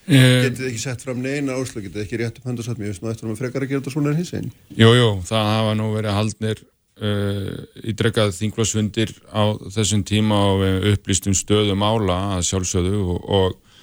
Uh, 0.06 0.46
getið 0.46 0.60
þið 0.60 0.68
ekki 0.70 0.80
sett 0.84 1.02
fram 1.02 1.18
neina 1.18 1.56
áslag, 1.58 1.88
getið 1.88 1.98
þið 1.98 2.04
ekki 2.04 2.18
rétt 2.20 2.36
upp 2.38 2.44
höndarsatmi, 2.46 2.86
ég 2.86 2.92
veist 2.92 3.02
nú 3.02 3.10
eftir 3.10 3.26
að 3.26 3.30
maður 3.32 3.40
frekar 3.40 3.64
að 3.64 3.70
gera 3.72 3.82
þetta 3.82 3.94
svona 3.96 4.12
en 4.12 4.20
hins 4.20 4.32
einn? 4.38 4.52
Jú, 4.78 4.90
jú, 4.94 5.08
það 5.26 5.48
hafa 5.50 5.72
nú 5.80 5.88
verið 5.96 6.14
haldnir 6.14 6.62
uh, 7.02 7.48
ídrekað 7.90 8.34
þinglasfundir 8.36 9.14
á 9.34 9.42
þessum 9.74 10.04
tíma 10.06 10.38
og 10.52 10.62
við 10.62 10.88
upplýstum 10.92 11.34
stöðum 11.34 11.82
ála 11.82 12.20
að 12.36 12.46
sjálfsögðu 12.52 13.02
og, 13.02 13.26
og, 13.40 13.82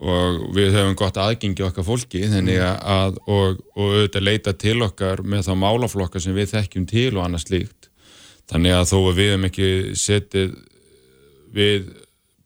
og 0.00 0.40
við 0.56 0.72
höfum 0.78 0.96
gott 1.02 1.20
aðgengi 1.20 1.66
okkar 1.68 1.88
fólki 1.90 2.24
þannig 2.32 2.64
að 2.64 3.20
og, 3.26 3.60
og 3.76 3.94
auðvitað 3.98 4.28
leita 4.30 4.56
til 4.56 4.78
okkar 4.86 5.20
með 5.20 5.50
þá 5.50 5.54
málaflokka 5.60 6.24
sem 6.24 6.36
við 6.36 6.54
þekkjum 6.54 6.88
til 6.88 7.10
og 7.18 7.24
annars 7.26 7.50
líkt 7.52 7.90
þannig 8.50 8.78
að 8.78 8.88
þó 8.94 8.98
að 9.02 9.18
við 9.20 9.34
hefum 9.34 9.50
ekki 9.50 9.72
setið 10.00 10.56
við 11.54 11.90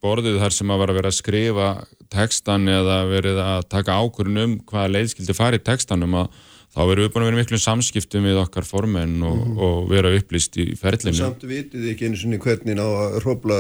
borðið 0.04 0.40
þar 0.42 0.54
sem 0.56 0.72
að 0.72 0.82
vera 0.82 0.92
að 0.92 0.98
vera 0.98 1.12
að 1.12 1.18
skrifa 1.20 1.68
tekstan 2.12 2.68
eða 2.70 3.04
verið 3.10 3.40
að 3.42 3.68
taka 3.72 3.96
ákvörðun 4.00 4.42
um 4.42 4.58
hvaða 4.68 4.92
leiðskildi 4.96 5.36
fari 5.36 5.60
í 5.60 5.64
tekstanum 5.64 6.18
að 6.22 6.28
þá 6.74 6.80
verðum 6.82 7.06
við 7.06 7.12
búin 7.14 7.24
að 7.24 7.30
vera 7.30 7.40
miklu 7.40 7.60
samskiptum 7.62 8.26
við 8.26 8.40
okkar 8.42 8.66
formenn 8.66 9.18
og, 9.22 9.40
mm 9.40 9.64
og 9.64 9.90
vera 9.92 10.10
upplýst 10.18 10.58
í 10.58 10.70
ferlinu. 10.78 11.16
Samt 11.16 11.44
vitið 11.46 11.90
ekki 11.92 12.08
einu 12.08 12.18
sinni 12.18 12.40
hvernig 12.42 12.80
á 12.82 12.88
að 12.88 13.18
hrópla 13.22 13.58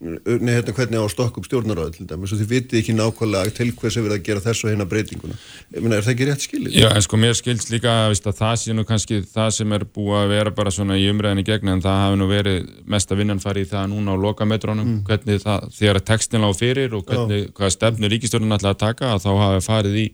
Nei, 0.00 0.54
hérna 0.54 0.72
hvernig 0.72 0.96
á 0.96 1.04
upp 1.04 1.44
stjórnaráði 1.44 1.98
til 1.98 2.04
dæmis 2.08 2.30
og 2.32 2.38
þið 2.40 2.52
vitið 2.54 2.78
ekki 2.78 2.92
nákvæmlega 2.96 3.52
til 3.52 3.66
hvers 3.76 3.98
er 3.98 4.04
verið 4.06 4.14
að 4.16 4.22
gera 4.24 4.42
þessu 4.46 4.70
hérna 4.70 4.86
breytinguna 4.88 5.34
Meina, 5.74 5.98
er 5.98 6.06
það 6.06 6.12
ekki 6.14 6.28
rétt 6.30 6.44
skilið? 6.46 6.76
Já, 6.80 6.86
en 6.88 7.04
sko 7.04 7.18
mér 7.20 7.34
skilst 7.36 7.68
líka 7.68 7.92
að 8.06 8.30
það 8.38 8.54
sé 8.62 8.76
nú 8.76 8.86
kannski 8.88 9.18
það 9.28 9.50
sem 9.58 9.74
er 9.76 9.84
búið 9.84 10.22
að 10.22 10.32
vera 10.32 10.54
bara 10.56 10.72
svona 10.72 10.96
í 10.96 11.04
umræðinni 11.12 11.44
gegna 11.44 11.74
en 11.76 11.84
það 11.84 12.00
hafi 12.06 12.20
nú 12.22 12.28
verið 12.30 12.70
mest 12.96 13.12
að 13.12 13.20
vinnan 13.20 13.42
farið 13.44 13.66
í 13.66 13.70
það 13.74 13.90
núna 13.92 14.14
á 14.16 14.22
lokametrónum 14.24 14.88
mm. 14.88 15.02
hvernig 15.10 15.44
það, 15.44 15.68
þegar 15.76 16.00
tekstin 16.14 16.46
lág 16.46 16.56
fyrir 16.56 16.96
og 16.96 17.04
hvernig, 17.04 17.50
hvaða 17.58 17.74
stefnu 17.76 18.10
ríkistjórnum 18.14 18.56
ætla 18.56 18.72
að 18.72 18.80
taka 18.86 19.12
að 19.18 19.26
þá 19.26 19.30
hafi 19.42 19.66
farið 19.68 20.00
í, 20.00 20.06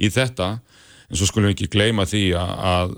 í 0.00 0.12
þetta 0.16 0.48
en 0.56 1.20
svo 1.20 1.28
skulum 1.28 1.50
við 1.50 1.58
ekki 1.58 1.74
gleyma 1.76 2.08
því 2.08 2.24
að, 2.40 2.56
að 2.72 2.96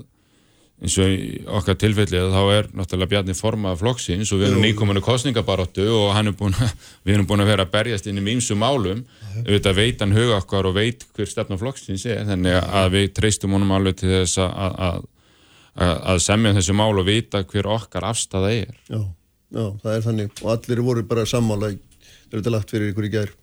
eins 0.79 0.95
og 1.03 1.55
okkar 1.59 1.75
tilfellið 1.79 2.29
þá 2.31 2.41
er 2.53 2.67
náttúrulega 2.71 3.11
Bjarni 3.11 3.35
formað 3.35 3.81
flokksins 3.81 4.29
og 4.31 4.39
við 4.39 4.49
erum 4.49 4.63
nýkominu 4.63 5.01
kostningabaróttu 5.03 5.85
og 5.91 6.13
hann 6.15 6.31
er 6.31 6.43
að, 6.47 6.61
við 7.05 7.17
erum 7.17 7.27
búin 7.27 7.43
að 7.43 7.51
vera 7.51 7.65
að 7.67 7.73
berjast 7.73 8.07
inn 8.07 8.21
í 8.21 8.23
mýmsu 8.23 8.55
málum. 8.59 9.03
Auðvitað 9.41 9.79
veit 9.81 10.03
hann 10.03 10.15
huga 10.15 10.39
okkar 10.39 10.69
og 10.69 10.77
veit 10.79 11.03
hver 11.17 11.29
stefna 11.29 11.59
flokksins 11.59 12.05
er 12.07 12.23
þannig 12.29 12.55
að 12.63 12.89
við 12.95 13.09
treystum 13.19 13.57
honum 13.57 13.75
alveg 13.75 13.99
til 13.99 14.13
þess 14.13 14.39
að, 14.45 14.79
að, 14.87 15.99
að 16.13 16.23
semja 16.23 16.55
þessu 16.59 16.77
mál 16.79 16.93
og 16.93 17.05
vita 17.09 17.43
hver 17.43 17.71
okkar 17.75 18.07
afstæða 18.13 18.55
er. 18.55 18.79
Já, 18.87 19.03
já, 19.03 19.65
það 19.83 19.93
er 19.97 20.07
þannig. 20.07 20.33
Og 20.45 20.55
allir 20.55 20.83
voru 20.87 21.05
bara 21.11 21.27
sammála 21.27 21.73
þegar 21.75 22.39
þetta 22.39 22.55
lagt 22.55 22.75
fyrir 22.75 22.93
ykkur 22.93 23.09
í 23.09 23.13
gerð 23.19 23.37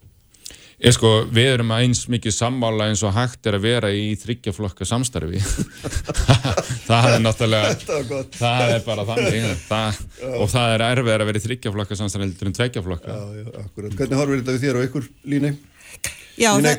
Ég 0.76 0.92
sko, 0.92 1.10
við 1.32 1.54
erum 1.54 1.70
eins 1.72 2.02
mikið 2.12 2.34
sammála 2.36 2.90
eins 2.90 3.00
og 3.06 3.14
hægt 3.16 3.46
er 3.48 3.56
að 3.56 3.62
vera 3.64 3.90
í 3.96 4.10
þryggjaflokka 4.20 4.84
samstarfi. 4.84 5.40
Það 6.88 7.06
er 7.14 7.22
náttúrulega 7.24 8.26
það 8.36 8.74
er 8.74 8.82
bara 8.84 9.06
þannig 9.08 9.46
það, 9.70 10.02
og 10.36 10.50
það 10.52 10.74
er 10.74 10.84
erfið 10.90 11.14
að 11.14 11.24
vera 11.30 11.40
í 11.40 11.44
þryggjaflokka 11.46 11.98
samstarfi 11.98 12.28
heldur 12.28 12.50
en 12.50 12.56
tveggjaflokka 12.58 13.16
Hvernig 13.96 14.20
horfir 14.20 14.42
þetta 14.42 14.54
við 14.54 14.66
þér 14.66 14.78
og 14.78 14.86
ykkur, 14.90 15.08
Líni? 15.32 15.56
Já, 16.36 16.52
já, 16.60 16.74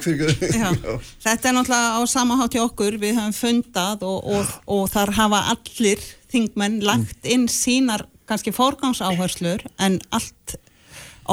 þetta 1.26 1.50
er 1.50 1.56
náttúrulega 1.58 1.98
á 1.98 2.02
samahátt 2.06 2.54
í 2.54 2.60
okkur. 2.62 3.00
Við 3.02 3.16
höfum 3.18 3.34
fundað 3.34 4.04
og, 4.06 4.28
og, 4.38 4.52
og 4.70 4.84
þar 4.94 5.12
hafa 5.18 5.40
allir 5.56 6.04
þingmenn 6.30 6.78
lagt 6.86 7.26
inn 7.26 7.48
sínar 7.50 8.06
kannski 8.30 8.54
fórgangsáherslur 8.54 9.66
en 9.82 9.98
allt 10.14 10.60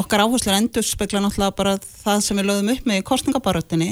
okkar 0.00 0.24
áherslur 0.24 0.56
endur 0.56 0.86
spekla 0.86 1.22
náttúrulega 1.22 1.56
bara 1.58 1.78
það 1.78 2.20
sem 2.26 2.40
við 2.40 2.48
lögum 2.50 2.72
upp 2.74 2.88
með 2.88 3.00
í 3.00 3.06
kostningabaröttinni 3.10 3.90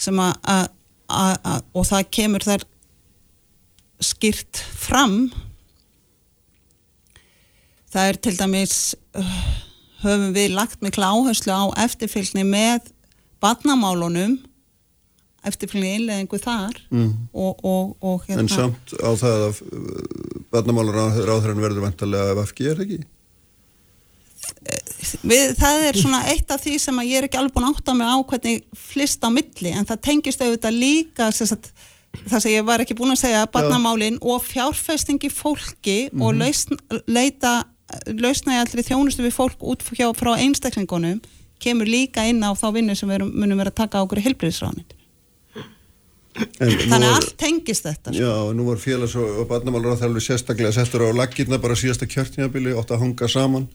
sem 0.00 0.20
að 0.20 0.70
og 1.08 1.84
það 1.86 2.08
kemur 2.16 2.44
þar 2.44 2.64
skýrt 4.04 4.60
fram 4.78 5.28
það 7.92 8.08
er 8.08 8.18
til 8.26 8.34
dæmis 8.38 8.78
uh, 9.16 9.36
höfum 10.02 10.32
við 10.34 10.56
lagt 10.56 10.82
mikla 10.84 11.12
áherslu 11.14 11.54
á 11.54 11.64
eftirfylgni 11.84 12.44
með 12.48 12.90
badnamálunum 13.44 14.38
eftirfylgni 15.44 15.94
innleðingu 15.98 16.40
þar 16.40 16.78
mm. 16.88 17.10
og, 17.32 17.60
og, 17.60 17.94
og 18.00 18.24
hérna 18.26 18.46
En 18.46 18.52
samt 18.52 18.94
á 18.98 19.10
það 19.20 19.46
að 19.48 19.60
badnamálur 20.54 21.00
áþræðan 21.04 21.64
verður 21.64 21.84
vantarlega 21.84 22.32
af 22.34 22.48
FG, 22.48 22.70
er 22.72 22.84
ekki? 22.86 23.00
Við, 25.22 25.54
það 25.58 25.86
er 25.88 25.98
svona 25.98 26.22
eitt 26.32 26.54
af 26.54 26.62
því 26.64 26.78
sem 26.82 27.00
að 27.00 27.10
ég 27.10 27.20
er 27.20 27.28
ekki 27.28 27.40
alveg 27.40 27.56
búin 27.56 27.66
að 27.68 27.74
átta 27.74 27.96
mig 27.98 28.08
á 28.08 28.16
hvernig 28.30 28.64
flist 28.78 29.26
á 29.26 29.28
milli 29.32 29.74
en 29.74 29.88
það 29.88 30.02
tengist 30.08 30.44
auðvitað 30.44 30.78
líka 30.78 31.28
sagt, 31.34 31.70
það 32.24 32.44
sem 32.44 32.54
ég 32.54 32.66
var 32.66 32.84
ekki 32.84 32.96
búin 32.98 33.14
að 33.14 33.22
segja 33.26 33.44
barnamálin 33.52 34.18
og 34.22 34.42
fjárfestingi 34.46 35.30
fólki 35.32 36.08
mm 36.08 36.18
-hmm. 36.18 36.24
og 36.24 36.34
mhm. 36.34 36.42
lausn, 36.42 37.04
leita 37.06 37.54
lausna 38.08 38.56
í 38.56 38.60
allri 38.62 38.82
þjónustu 38.82 39.22
við 39.22 39.36
fólk 39.36 39.60
út 39.60 39.82
hjá, 39.92 40.08
frá 40.16 40.34
einstaklingunum 40.38 41.20
kemur 41.60 41.86
líka 41.86 42.24
inn 42.26 42.42
á 42.42 42.50
þá 42.56 42.72
vinnu 42.72 42.96
sem 42.96 43.08
við 43.08 43.28
munum 43.30 43.58
vera 43.58 43.70
að 43.70 43.80
taka 43.84 44.00
á 44.00 44.04
okkur 44.04 44.18
í 44.18 44.26
helbriðsránit 44.26 44.94
þannig 46.34 47.06
að 47.06 47.14
allt 47.14 47.36
tengist 47.38 47.86
þetta 47.86 48.10
sko. 48.10 48.18
Já, 48.18 48.54
nú 48.56 48.66
var 48.66 48.80
félags- 48.82 49.14
og 49.14 49.46
barnamálur 49.48 49.94
á 49.94 50.02
þalvi 50.02 50.20
sérstaklega 50.24 50.72
settur 50.74 51.06
á 51.06 51.10
laggirna 51.14 51.60
bara 51.62 51.76
síðasta 51.78 52.08
kjörtjafili, 52.10 52.74
ótt 52.74 52.90
að 52.90 53.04
hanga 53.04 53.28
saman 53.28 53.68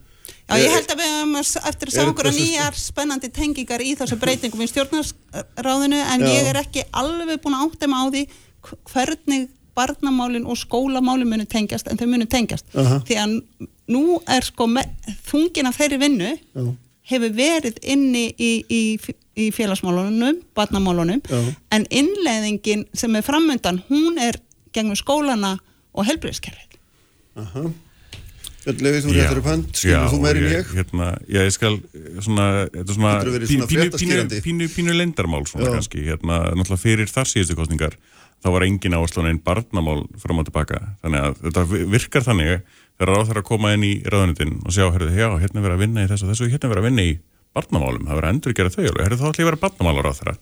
Já, 0.50 0.58
ég 0.58 0.74
held 0.74 0.92
að 0.92 1.02
við 1.02 1.12
höfum 1.14 1.36
eftir 1.40 1.90
að 1.90 1.94
sjá 1.94 2.04
okkur 2.10 2.32
nýjar 2.34 2.78
spennandi 2.78 3.30
tengingar 3.30 3.84
í 3.86 3.94
þessu 4.00 4.18
breytingum 4.18 4.64
í 4.66 4.70
stjórnarsráðinu 4.72 6.00
en 6.02 6.26
Já. 6.26 6.30
ég 6.34 6.50
er 6.50 6.60
ekki 6.64 6.86
alveg 6.90 7.42
búin 7.44 7.58
að 7.58 7.86
mig 7.86 8.00
á 8.02 8.06
því 8.10 8.24
hvernig 8.90 9.50
barnamálin 9.78 10.48
og 10.50 10.58
skólamálin 10.58 11.30
munu 11.30 11.46
tengjast 11.46 11.88
en 11.88 12.00
þau 12.00 12.08
munu 12.10 12.26
tengjast 12.26 12.66
uh 12.74 12.82
-huh. 12.82 13.02
því 13.08 13.16
að 13.24 13.36
nú 13.88 14.22
er 14.28 14.44
sko 14.44 14.68
þungin 15.32 15.70
af 15.70 15.78
þeirri 15.78 16.00
vinnu 16.02 16.32
Já. 16.34 16.76
hefur 17.12 17.34
verið 17.34 17.78
inni 17.82 18.26
í, 18.38 18.52
í, 18.70 19.00
í 19.36 19.52
félagsmálunum, 19.52 20.42
barnamálunum 20.56 21.22
uh 21.30 21.38
-huh. 21.38 21.54
en 21.72 21.86
innleðingin 21.90 22.88
sem 22.94 23.16
er 23.16 23.22
framöndan 23.22 23.84
hún 23.90 24.18
er 24.18 24.42
gegnum 24.74 24.96
skólana 24.96 25.58
og 25.94 26.06
helbriðskerfið 26.06 26.72
uh 27.36 27.72
-huh. 28.60 28.82
Leifið, 28.84 29.06
þú 29.06 29.12
réttir 29.16 29.40
upp 29.40 29.50
hand, 29.50 29.66
skilur 29.74 30.10
þú 30.12 30.20
meirinn 30.24 30.52
ég? 30.52 30.66
Hérna, 30.76 31.08
já, 31.28 31.42
ég 31.46 31.54
skal 31.56 31.80
svona, 32.20 32.68
þetta 32.74 32.92
er 32.92 32.96
svona, 32.98 33.14
pínu, 33.48 33.66
pínu, 33.68 34.42
pínu, 34.44 34.68
pínu 34.76 34.92
lendarmál 34.98 35.46
svona 35.48 35.66
já. 35.70 35.72
kannski, 35.78 36.00
hérna, 36.04 36.36
náttúrulega 36.54 36.84
fyrir 36.84 37.08
þar 37.08 37.28
síðustu 37.32 37.56
kostningar, 37.56 37.94
þá 38.44 38.48
var 38.52 38.64
engin 38.68 38.98
áherslu 38.98 39.24
einn 39.26 39.40
barnamál 39.44 40.04
fram 40.20 40.40
og 40.40 40.46
tilbaka, 40.50 40.78
þannig 41.04 41.20
að 41.24 41.34
þetta 41.48 41.62
virkar 41.96 42.24
þannig 42.28 42.62
þegar 43.00 43.10
ráð 43.16 43.28
þarf 43.30 43.40
að 43.40 43.48
koma 43.48 43.74
inn 43.74 43.84
í 43.88 43.94
raðunitin 44.04 44.54
og 44.66 44.72
sjá, 44.76 44.86
herðu, 44.92 45.16
já, 45.16 45.30
hérna 45.40 45.64
verður 45.64 45.78
að 45.78 45.84
vinna 45.86 46.04
í 46.04 46.08
þessu 46.12 46.26
og 46.28 46.32
þessu, 46.34 46.52
hérna 46.52 46.68
verður 46.68 46.84
að 46.84 46.88
vinna 46.90 47.04
í 47.08 47.16
barnamálum, 47.56 48.04
það 48.06 48.16
verður 48.20 48.28
að 48.28 48.34
endur 48.36 48.54
gera 48.60 48.74
þau, 48.76 48.84
herðu, 49.00 49.16
þá 49.20 49.28
ætlum 49.30 49.40
ég 49.40 49.48
að 49.48 49.50
vera 49.50 49.64
barnamálar 49.64 50.12
á 50.12 50.14
þeirra. 50.20 50.36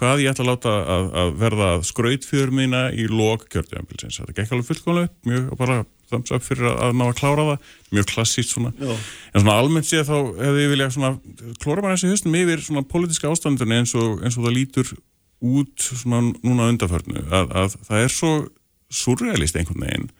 Hvað 0.00 0.22
ég 0.24 0.32
ætla 0.32 0.46
að 0.46 0.48
láta 0.48 0.74
að, 0.80 1.08
að 1.20 1.30
verða 1.42 1.70
skrautfjör 1.84 2.52
mína 2.56 2.86
í 2.96 3.04
lók 3.10 3.42
kjörðjöfambilsins. 3.52 4.20
Þetta 4.22 4.36
gekk 4.38 4.54
alveg 4.56 4.68
fullkomlega 4.70 5.10
upp, 5.10 5.16
mjög 5.28 5.50
bara 5.60 5.82
þams 6.10 6.32
upp 6.34 6.46
fyrir 6.46 6.70
að 6.72 6.94
ná 6.96 7.04
að 7.04 7.18
klára 7.20 7.44
það, 7.50 7.68
mjög 7.92 8.08
klassíkt 8.14 8.50
svona. 8.50 8.72
Já. 8.80 8.94
En 9.34 9.44
svona 9.44 9.58
almennt 9.60 9.90
séð 9.90 10.08
þá 10.08 10.16
hefði 10.40 10.64
ég 10.64 10.72
viljað 10.72 10.94
svona 10.96 11.12
klóra 11.60 11.84
bara 11.84 11.98
þessi 11.98 12.14
höstum 12.14 12.38
yfir 12.40 12.64
svona 12.64 12.86
politiska 12.88 13.30
ástandunni 13.30 13.82
eins 13.82 13.92
og, 13.98 14.24
eins 14.24 14.40
og 14.40 14.48
það 14.48 14.56
lítur 14.56 14.94
út 15.40 15.84
svona 15.84 16.22
núna 16.44 16.68
undarförnu 16.72 17.22
að, 17.28 17.54
að 17.56 17.76
það 17.86 18.04
er 18.04 18.12
svo 18.16 18.32
surrealist 18.90 19.56
einhvern 19.56 19.84
veginn 19.86 20.10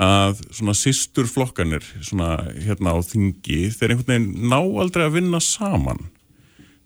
að 0.00 0.40
svona 0.48 0.74
sýstur 0.74 1.28
flokkanir 1.30 1.84
svona 2.02 2.36
hérna 2.56 2.96
á 2.96 2.98
þingi 3.04 3.68
þeir 3.74 3.94
einhvern 3.94 4.10
veginn 4.10 4.48
ná 4.50 4.58
aldrei 4.58 5.04
að 5.06 5.18
vinna 5.20 5.40
saman 5.44 6.00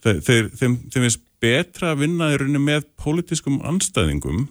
þeir, 0.04 0.21
þeir, 0.26 0.50
þeim, 0.59 0.76
þeim 0.92 1.07
finnst 1.07 1.25
betra 1.42 1.92
að 1.95 2.04
vinna 2.04 2.30
í 2.33 2.38
rauninni 2.40 2.62
með 2.62 2.87
pólitískum 3.00 3.61
anstæðingum 3.66 4.47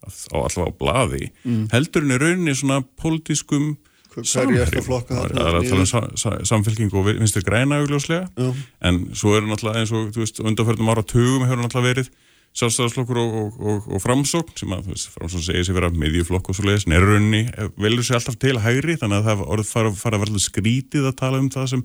á 0.00 0.36
allavega 0.40 0.72
á 0.72 0.78
bladi 0.80 1.28
mm. 1.44 1.68
heldurinn 1.74 2.16
í 2.16 2.20
rauninni 2.20 2.56
svona 2.56 2.80
pólitískum 3.00 3.74
er 4.18 4.72
tala 4.72 6.08
um 6.10 6.46
samfélging 6.48 6.90
og 6.98 7.06
vinstir 7.06 7.44
græna 7.46 7.78
augljóslega 7.82 8.26
Já. 8.34 8.50
en 8.88 9.04
svo 9.14 9.36
eru 9.38 9.50
náttúrulega 9.50 9.84
eins 9.84 9.92
og 9.94 10.42
undanferðum 10.42 10.90
ára 10.90 11.04
tugum 11.06 11.46
hefur 11.46 11.62
náttúrulega 11.62 11.94
verið 11.94 12.10
sjálfstæðarslokkur 12.58 13.18
og, 13.22 13.34
og, 13.40 13.58
og, 13.62 13.88
og 13.94 14.02
framsókn 14.02 14.56
sem 14.58 14.72
að 14.74 14.90
veist 14.90 15.12
framsókn 15.14 15.44
segir 15.46 15.66
sér 15.68 15.78
vera 15.78 15.92
miðjuflokk 15.94 16.50
og 16.50 16.58
svo 16.58 16.66
leiðis 16.66 16.88
nerunni 16.90 17.44
velur 17.78 18.06
sér 18.06 18.18
alltaf 18.18 18.40
til 18.42 18.56
hægri 18.58 18.96
þannig 18.98 19.20
að 19.20 19.28
það 19.28 19.44
orð 19.54 19.68
fara, 19.68 19.92
fara 19.94 20.18
að 20.18 20.24
verða 20.26 20.42
skrítið 20.42 21.06
að 21.12 21.18
tala 21.20 21.42
um 21.42 21.50
það 21.54 21.68
sem 21.76 21.84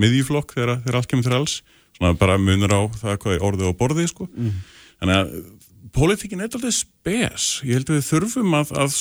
miðjuflokk 0.00 0.56
þegar 0.56 0.96
allt 0.96 1.10
kemur 1.10 1.28
til 1.28 1.36
alls 1.36 1.58
svona 1.96 2.16
bara 2.20 2.38
munur 2.38 2.72
á 2.72 2.80
það 3.00 3.20
hvað 3.22 3.36
er 3.36 3.46
orðið 3.50 3.70
og 3.70 3.78
borðið 3.80 4.10
sko. 4.12 4.28
Mm. 4.32 4.56
Þannig 5.00 5.20
að 5.20 5.36
Pólitíkin 5.96 6.42
er 6.44 6.50
alltaf 6.50 6.74
spes. 6.76 7.44
Ég 7.64 7.78
held 7.78 7.88
að 7.88 7.96
við 7.96 8.08
þurfum 8.10 8.54
að, 8.58 8.72
að 8.82 8.96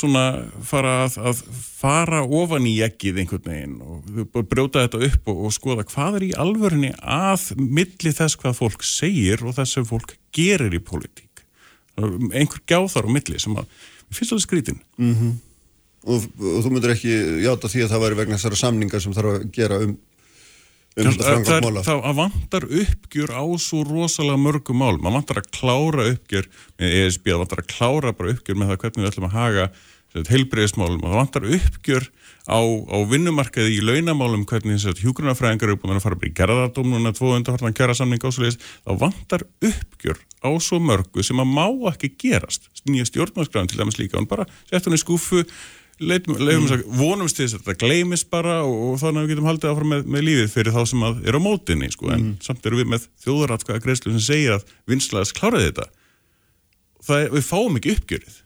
fara, 0.64 0.94
að, 1.04 1.18
að 1.28 1.42
fara 1.52 2.22
ofan 2.24 2.68
í 2.70 2.78
ekkið 2.86 3.20
einhvern 3.20 3.50
veginn 3.50 3.74
og 3.84 4.46
brjóta 4.48 4.86
þetta 4.86 5.02
upp 5.10 5.32
og, 5.34 5.42
og 5.48 5.56
skoða 5.56 5.84
hvað 5.90 6.20
er 6.22 6.26
í 6.30 6.32
alvörunni 6.46 6.94
að 7.02 7.50
milli 7.60 8.14
þess 8.16 8.40
hvað 8.40 8.56
fólk 8.62 8.88
segir 8.88 9.44
og 9.44 9.58
þess 9.58 9.82
að 9.82 9.90
fólk 9.92 10.16
gerir 10.36 10.78
í 10.78 10.80
pólitík. 10.88 11.44
Einhver 12.00 12.64
gjáþar 12.64 13.12
á 13.12 13.16
milli 13.18 13.44
sem 13.44 13.60
að, 13.60 13.68
við 14.08 14.22
finnst 14.22 14.38
alveg 14.38 14.48
skrítin. 14.48 14.82
Mm 14.96 15.14
-hmm. 15.20 15.38
og, 16.06 16.30
og 16.40 16.60
þú 16.64 16.76
myndur 16.78 16.96
ekki 16.96 17.16
játa 17.44 17.72
því 17.72 17.84
að 17.84 17.92
það 17.92 18.06
væri 18.06 18.22
vegna 18.22 18.40
þessara 18.40 18.62
samningar 18.64 19.04
sem 19.04 19.18
þarf 19.20 19.36
að 19.36 19.50
gera 19.52 19.84
um 19.84 19.98
um 20.96 21.10
þetta 21.10 21.32
framkvæmmála. 21.32 21.84
Það, 21.86 22.04
það 22.06 22.20
vantar 22.22 22.68
uppgjur 22.84 23.34
á 23.36 23.44
svo 23.62 23.82
rosalega 23.88 24.42
mörgum 24.42 24.80
mál. 24.82 24.96
Man 25.02 25.18
vantar 25.18 25.42
að 25.42 25.52
klára 25.56 26.08
uppgjur 26.14 26.48
með 26.80 26.96
ESB, 27.02 27.28
það 27.32 27.44
vantar 27.44 27.64
að 27.64 27.74
klára 27.74 28.16
bara 28.16 28.36
uppgjur 28.36 28.60
með 28.60 28.72
það 28.72 28.82
hvernig 28.84 29.04
við 29.04 29.12
ætlum 29.12 29.30
að 29.30 29.38
haga 29.40 29.68
heilbreyðismálum 30.16 31.02
og 31.04 31.12
það 31.12 31.20
vantar 31.20 31.48
uppgjur 31.58 32.06
á, 32.48 32.60
á 32.64 32.98
vinnumarkaði 33.10 33.76
í 33.76 33.84
launamálum 33.84 34.46
hvernig 34.48 34.78
þess 34.78 34.94
að 34.94 35.02
hjúgrunafræðingar 35.04 35.72
eru 35.74 35.80
búin 35.82 35.98
að 35.98 36.06
fara 36.06 36.20
bara 36.22 36.30
í 36.30 36.36
gerðardómnuna, 36.40 37.14
tvo 37.18 37.34
undarfartan 37.36 37.76
kjæra 37.76 37.98
samning 37.98 38.24
ásleis, 38.24 38.60
þá 38.86 38.92
vantar 39.02 39.44
uppgjur 39.60 40.22
á 40.46 40.50
svo 40.64 40.80
mörgu 40.80 41.26
sem 41.26 41.42
að 41.42 41.52
má 41.52 41.66
ekki 41.92 42.14
gerast. 42.22 42.70
Nýja 42.88 43.10
stjórnarskræðin 43.10 43.74
til 43.74 43.82
dæmis 43.82 44.00
líka, 44.00 44.20
hann 44.20 44.30
bara 44.30 44.48
sett 44.70 44.88
hann 44.88 44.96
í 44.96 45.02
skúfu 45.02 45.44
leitum 46.00 46.36
mm. 46.36 46.82
vonumst 46.98 47.38
til 47.38 47.46
þess 47.46 47.58
að 47.58 47.62
þetta 47.64 47.86
gleimis 47.86 48.26
bara 48.28 48.58
og, 48.66 48.74
og 48.90 48.98
þannig 49.00 49.22
að 49.22 49.26
við 49.26 49.34
getum 49.34 49.50
haldið 49.50 49.70
áfram 49.72 49.94
með, 49.94 50.08
með 50.12 50.26
lífið 50.28 50.50
fyrir 50.52 50.76
þá 50.76 50.82
sem 50.92 51.06
er 51.08 51.38
á 51.38 51.42
mótinni 51.42 51.92
sko. 51.94 52.10
en 52.12 52.24
mm. 52.24 52.34
samt 52.44 52.68
eru 52.68 52.80
við 52.82 52.90
með 52.92 53.06
þjóðaratkvæða 53.24 53.84
greiðslu 53.86 54.16
sem 54.16 54.26
segir 54.26 54.56
að 54.58 54.66
vinslaðis 54.92 55.36
kláraði 55.38 55.70
þetta 55.70 55.88
það, 57.06 57.30
við 57.38 57.48
fáum 57.48 57.80
ekki 57.80 57.96
uppgjörið 57.96 58.42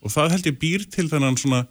og 0.00 0.14
það 0.14 0.36
held 0.36 0.50
ég 0.50 0.60
býr 0.62 0.86
til 0.94 1.08
þennan 1.10 1.40
svona 1.40 1.64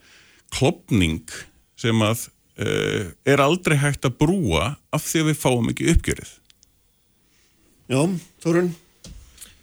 klopning 0.54 1.34
sem 1.80 2.04
að 2.04 2.28
uh, 2.60 3.10
er 3.24 3.44
aldrei 3.44 3.78
hægt 3.80 4.08
að 4.10 4.20
brúa 4.20 4.74
af 4.92 5.08
því 5.08 5.24
að 5.24 5.32
við 5.32 5.42
fáum 5.46 5.72
ekki 5.72 5.92
uppgjörið 5.96 6.36
Já, 7.90 8.02
Þorun 8.44 8.74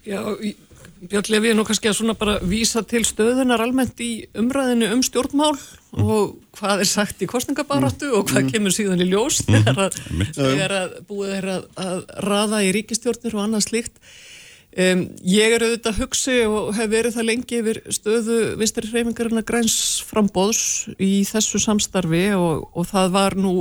Já, 0.07 0.21
ég 0.41 0.66
Björn 1.01 1.29
Levi 1.29 1.51
er 1.51 1.57
nú 1.57 1.65
kannski 1.67 1.89
að 1.91 1.99
svona 1.99 2.15
bara 2.17 2.37
vísa 2.41 2.81
til 2.87 3.03
stöðunar 3.05 3.61
almennt 3.61 3.99
í 4.01 4.25
umræðinu 4.37 4.89
um 4.95 5.03
stjórnmál 5.05 5.53
mm. 5.53 6.01
og 6.01 6.37
hvað 6.57 6.83
er 6.83 6.89
sagt 6.89 7.21
í 7.21 7.29
kostningabaratu 7.29 8.09
og 8.17 8.31
hvað 8.31 8.43
mm. 8.47 8.53
kemur 8.55 8.73
síðan 8.73 9.03
í 9.05 9.09
ljós 9.11 9.43
mm. 9.45 9.67
þegar 10.37 10.75
að, 10.79 10.97
búið 11.09 11.35
er 11.37 11.49
að, 11.53 11.67
að 11.85 12.01
raða 12.25 12.63
í 12.65 12.73
ríkistjórnir 12.77 13.37
og 13.37 13.45
annað 13.45 13.67
slíkt. 13.67 14.01
Um, 14.77 15.07
ég 15.25 15.55
er 15.55 15.63
auðvitað 15.63 15.93
að 15.93 16.01
hugsi 16.03 16.37
og 16.45 16.73
hef 16.77 16.89
verið 16.91 17.15
það 17.15 17.29
lengi 17.31 17.59
yfir 17.61 17.81
stöðu 17.93 18.39
vinstari 18.59 18.91
hreyfingarinn 18.91 19.41
að 19.41 19.47
græns 19.49 19.77
frambóðs 20.05 20.63
í 21.01 21.23
þessu 21.25 21.61
samstarfi 21.63 22.27
og, 22.37 22.67
og 22.77 22.89
það 22.89 23.13
var 23.15 23.37
nú 23.39 23.53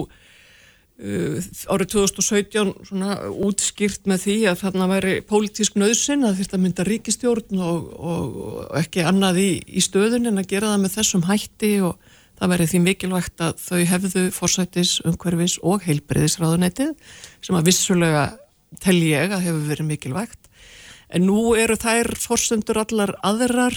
árið 0.96 1.90
2017 1.92 2.70
svona 2.88 3.16
útskýrt 3.28 4.06
með 4.08 4.22
því 4.22 4.36
að 4.48 4.60
þarna 4.62 4.86
væri 4.94 5.16
pólitísk 5.28 5.74
nöðsinn 5.76 6.24
að 6.24 6.38
þetta 6.40 6.60
mynda 6.62 6.86
ríkistjórn 6.88 7.60
og, 7.60 7.90
og, 8.00 8.38
og 8.46 8.78
ekki 8.80 9.04
annað 9.04 9.42
í, 9.42 9.50
í 9.68 9.82
stöðun 9.84 10.30
en 10.30 10.40
að 10.40 10.48
gera 10.54 10.70
það 10.72 10.86
með 10.86 10.94
þessum 10.96 11.26
hætti 11.28 11.72
og 11.84 12.14
það 12.40 12.52
væri 12.54 12.68
því 12.70 12.80
mikilvægt 12.86 13.44
að 13.44 13.60
þau 13.60 13.82
hefðu 13.92 14.24
fórsættis, 14.38 14.94
umhverfis 15.04 15.58
og 15.60 15.84
heilbreyðisráðunætið 15.84 16.96
sem 17.44 17.60
að 17.60 17.68
vissulega 17.68 18.24
tel 18.80 18.96
ég 19.04 19.36
að 19.36 19.46
hefur 19.50 19.68
verið 19.68 19.90
mikilvægt. 19.90 20.42
En 21.12 21.28
nú 21.28 21.52
eru 21.60 21.76
þær 21.76 22.14
fórsendur 22.18 22.80
allar 22.80 23.12
aðrar 23.24 23.76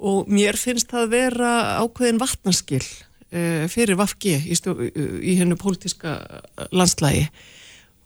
og 0.00 0.28
mér 0.32 0.56
finnst 0.56 0.88
það 0.88 1.04
að 1.04 1.14
vera 1.18 1.52
ákveðin 1.84 2.20
vatnarskill 2.20 2.84
uh, 2.84 3.09
fyrir 3.30 3.94
Vafgi 3.94 4.32
í, 4.42 4.56
í 5.22 5.36
hennu 5.38 5.54
pólitíska 5.54 6.16
landslægi 6.74 7.28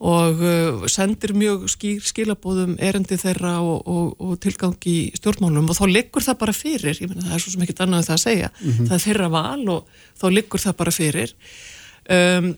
og 0.04 0.42
uh, 0.42 0.84
sendir 0.90 1.32
mjög 1.38 1.68
skýr 1.70 2.02
skilabóðum 2.04 2.74
erendi 2.82 3.16
þeirra 3.20 3.54
og, 3.62 3.86
og, 3.86 4.10
og 4.20 4.34
tilgangi 4.42 4.94
í 5.06 5.12
stjórnmálum 5.16 5.70
og 5.70 5.78
þá 5.78 5.84
liggur 5.88 6.24
það 6.24 6.40
bara 6.42 6.56
fyrir, 6.56 6.98
ég 6.98 7.08
menna 7.08 7.24
það 7.28 7.36
er 7.36 7.44
svo 7.44 7.54
sem 7.54 7.64
ekkit 7.64 7.80
annað 7.84 8.02
um 8.02 8.08
það 8.08 8.16
að 8.16 8.24
segja, 8.24 8.50
mm 8.50 8.70
-hmm. 8.70 8.90
það 8.90 8.96
er 8.96 9.04
þeirra 9.06 9.30
val 9.32 9.68
og 9.76 9.98
þá 10.20 10.26
liggur 10.34 10.64
það 10.64 10.76
bara 10.82 10.94
fyrir. 10.98 11.34
Um, 12.04 12.50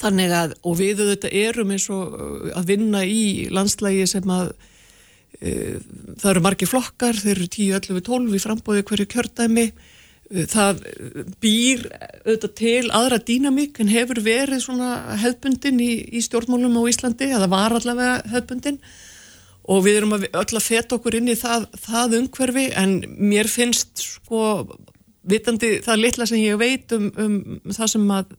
þannig 0.00 0.32
að 0.32 0.54
og 0.62 0.76
við 0.78 1.02
auðvitað 1.02 1.34
erum 1.42 1.72
eins 1.74 1.88
og 1.90 2.14
uh, 2.14 2.50
að 2.56 2.68
vinna 2.70 3.04
í 3.04 3.48
landslægi 3.50 4.06
sem 4.06 4.30
að 4.30 4.54
það 5.42 6.28
eru 6.30 6.40
margi 6.44 6.66
flokkar, 6.68 7.16
þeir 7.18 7.32
eru 7.32 7.46
10, 7.50 7.70
11, 7.74 8.02
12 8.06 8.34
í 8.36 8.40
frambóði 8.44 8.82
hverju 8.86 9.06
kjördæmi 9.10 9.64
það 10.32 10.82
býr 11.42 11.86
auðvitað 12.24 12.52
til 12.56 12.84
aðra 12.94 13.18
dýnamík 13.20 13.80
en 13.82 13.90
hefur 13.92 14.22
verið 14.24 14.62
svona 14.64 15.16
hefbundin 15.20 15.80
í, 15.82 15.92
í 16.08 16.22
stjórnmálum 16.24 16.78
á 16.80 16.82
Íslandi, 16.88 17.28
eða 17.36 17.50
var 17.52 17.76
allavega 17.76 18.22
hefbundin 18.32 18.80
og 19.70 19.84
við 19.84 20.00
erum 20.00 20.16
að, 20.16 20.28
öll 20.32 20.56
að 20.58 20.64
feta 20.64 20.96
okkur 20.96 21.18
inn 21.20 21.30
í 21.30 21.38
það, 21.38 21.68
það 21.84 22.16
umhverfi 22.22 22.64
en 22.80 22.96
mér 23.18 23.50
finnst 23.50 24.02
sko 24.02 24.64
vitandi 25.22 25.76
það 25.84 26.02
litla 26.02 26.26
sem 26.26 26.42
ég 26.42 26.58
veit 26.58 26.92
um, 26.96 27.12
um 27.20 27.36
það 27.70 27.92
sem 27.94 28.08
að 28.16 28.32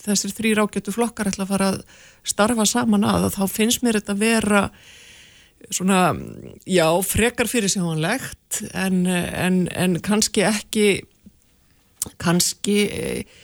þessir 0.00 0.32
þrý 0.36 0.54
rákjötu 0.56 0.94
flokkar 0.94 1.28
ætla 1.28 1.44
að 1.44 1.52
fara 1.52 1.68
að 1.74 1.82
starfa 2.30 2.66
saman 2.68 3.04
að 3.08 3.30
þá 3.34 3.44
finnst 3.50 3.84
mér 3.84 4.00
þetta 4.00 4.16
að 4.16 4.24
vera 4.24 4.64
svona, 5.68 6.00
já, 6.68 6.86
frekar 7.04 7.50
fyrir 7.50 7.72
sjónlegt 7.72 8.62
en, 8.72 9.02
en, 9.06 9.64
en 9.68 9.98
kannski 10.04 10.46
ekki 10.48 10.86
kannski 12.20 12.76
eh, 12.88 13.40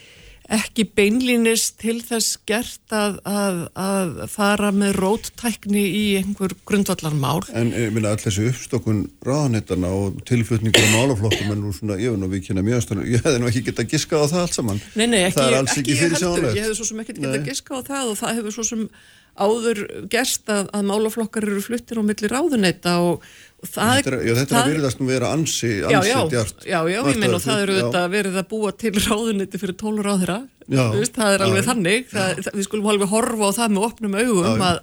ekki 0.53 0.85
beinlýnist 0.95 1.81
til 1.83 1.97
þess 2.07 2.37
gert 2.47 2.95
að, 2.95 3.19
að, 3.27 3.59
að 3.83 4.12
fara 4.31 4.71
með 4.75 4.95
róttækni 5.01 5.83
í 5.83 6.05
einhver 6.21 6.55
grundvallarmál. 6.69 7.40
En 7.57 7.73
ég 7.75 7.90
minna 7.95 8.14
all 8.14 8.23
þessi 8.23 8.47
uppstokkun 8.53 9.03
ráðanettana 9.27 9.90
og 9.90 10.23
tilflutningur 10.29 10.87
á 10.87 10.90
málaflokkum 10.95 11.53
en 11.55 11.62
nú 11.64 11.75
svona, 11.75 11.99
ég, 12.03 12.14
nú, 12.14 12.31
mjög, 12.31 13.05
ég 13.11 13.27
hefði 13.27 13.42
nú 13.42 13.51
ekki 13.51 13.64
gett 13.66 13.83
að 13.83 13.92
giska 13.97 14.23
á 14.23 14.25
það 14.31 14.42
allt 14.45 14.59
saman. 14.61 14.83
Nei, 14.95 15.07
nei, 15.11 15.21
ekki, 15.27 15.47
ekki, 15.51 15.81
ekki 15.83 15.97
ég 15.97 16.05
heldur, 16.07 16.51
ég 16.53 16.66
hefði 16.66 16.79
svo 16.79 16.90
sem 16.92 17.05
ekki 17.05 17.19
gett 17.19 17.33
að 17.33 17.49
giska 17.51 17.81
á 17.83 17.88
það 17.90 18.12
og 18.12 18.21
það 18.23 18.40
hefur 18.40 18.59
svo 18.59 18.69
sem 18.71 18.88
áður 19.37 19.83
gerst 20.12 20.49
að, 20.53 20.71
að 20.73 20.87
málaflokkar 20.88 21.45
eru 21.45 21.61
fluttir 21.64 22.01
á 22.01 22.03
milli 22.07 22.31
ráðunetta 22.31 22.97
og 23.05 23.27
Þetta 23.64 24.11
er, 24.11 24.19
já, 24.21 24.33
þetta 24.37 24.53
er 24.53 24.61
að 24.61 24.69
veriðast 24.71 25.01
nú 25.01 25.07
vera 25.09 25.31
ansi, 25.33 25.71
ansi 25.87 25.95
já, 25.95 26.01
já, 26.05 26.19
djart. 26.31 26.61
Já, 26.69 26.77
já, 26.92 26.99
ég 27.09 27.19
menn 27.23 27.35
og 27.35 27.42
það 27.42 27.62
eru 27.64 27.79
þetta 27.79 28.03
verið 28.12 28.37
að 28.37 28.47
búa 28.51 28.73
til 28.77 28.92
ráðuniti 29.01 29.61
fyrir 29.62 29.79
tólur 29.81 30.11
á 30.12 30.14
þeirra, 30.21 30.37
það 30.69 31.33
er 31.33 31.45
alveg 31.47 31.66
þannig, 31.66 32.07
það, 32.12 32.42
það, 32.45 32.53
við 32.61 32.69
skulum 32.69 32.92
alveg 32.92 33.11
horfa 33.14 33.49
á 33.49 33.53
það 33.57 33.75
með 33.75 33.88
opnum 33.88 34.19
augum 34.21 34.66
að 34.69 34.79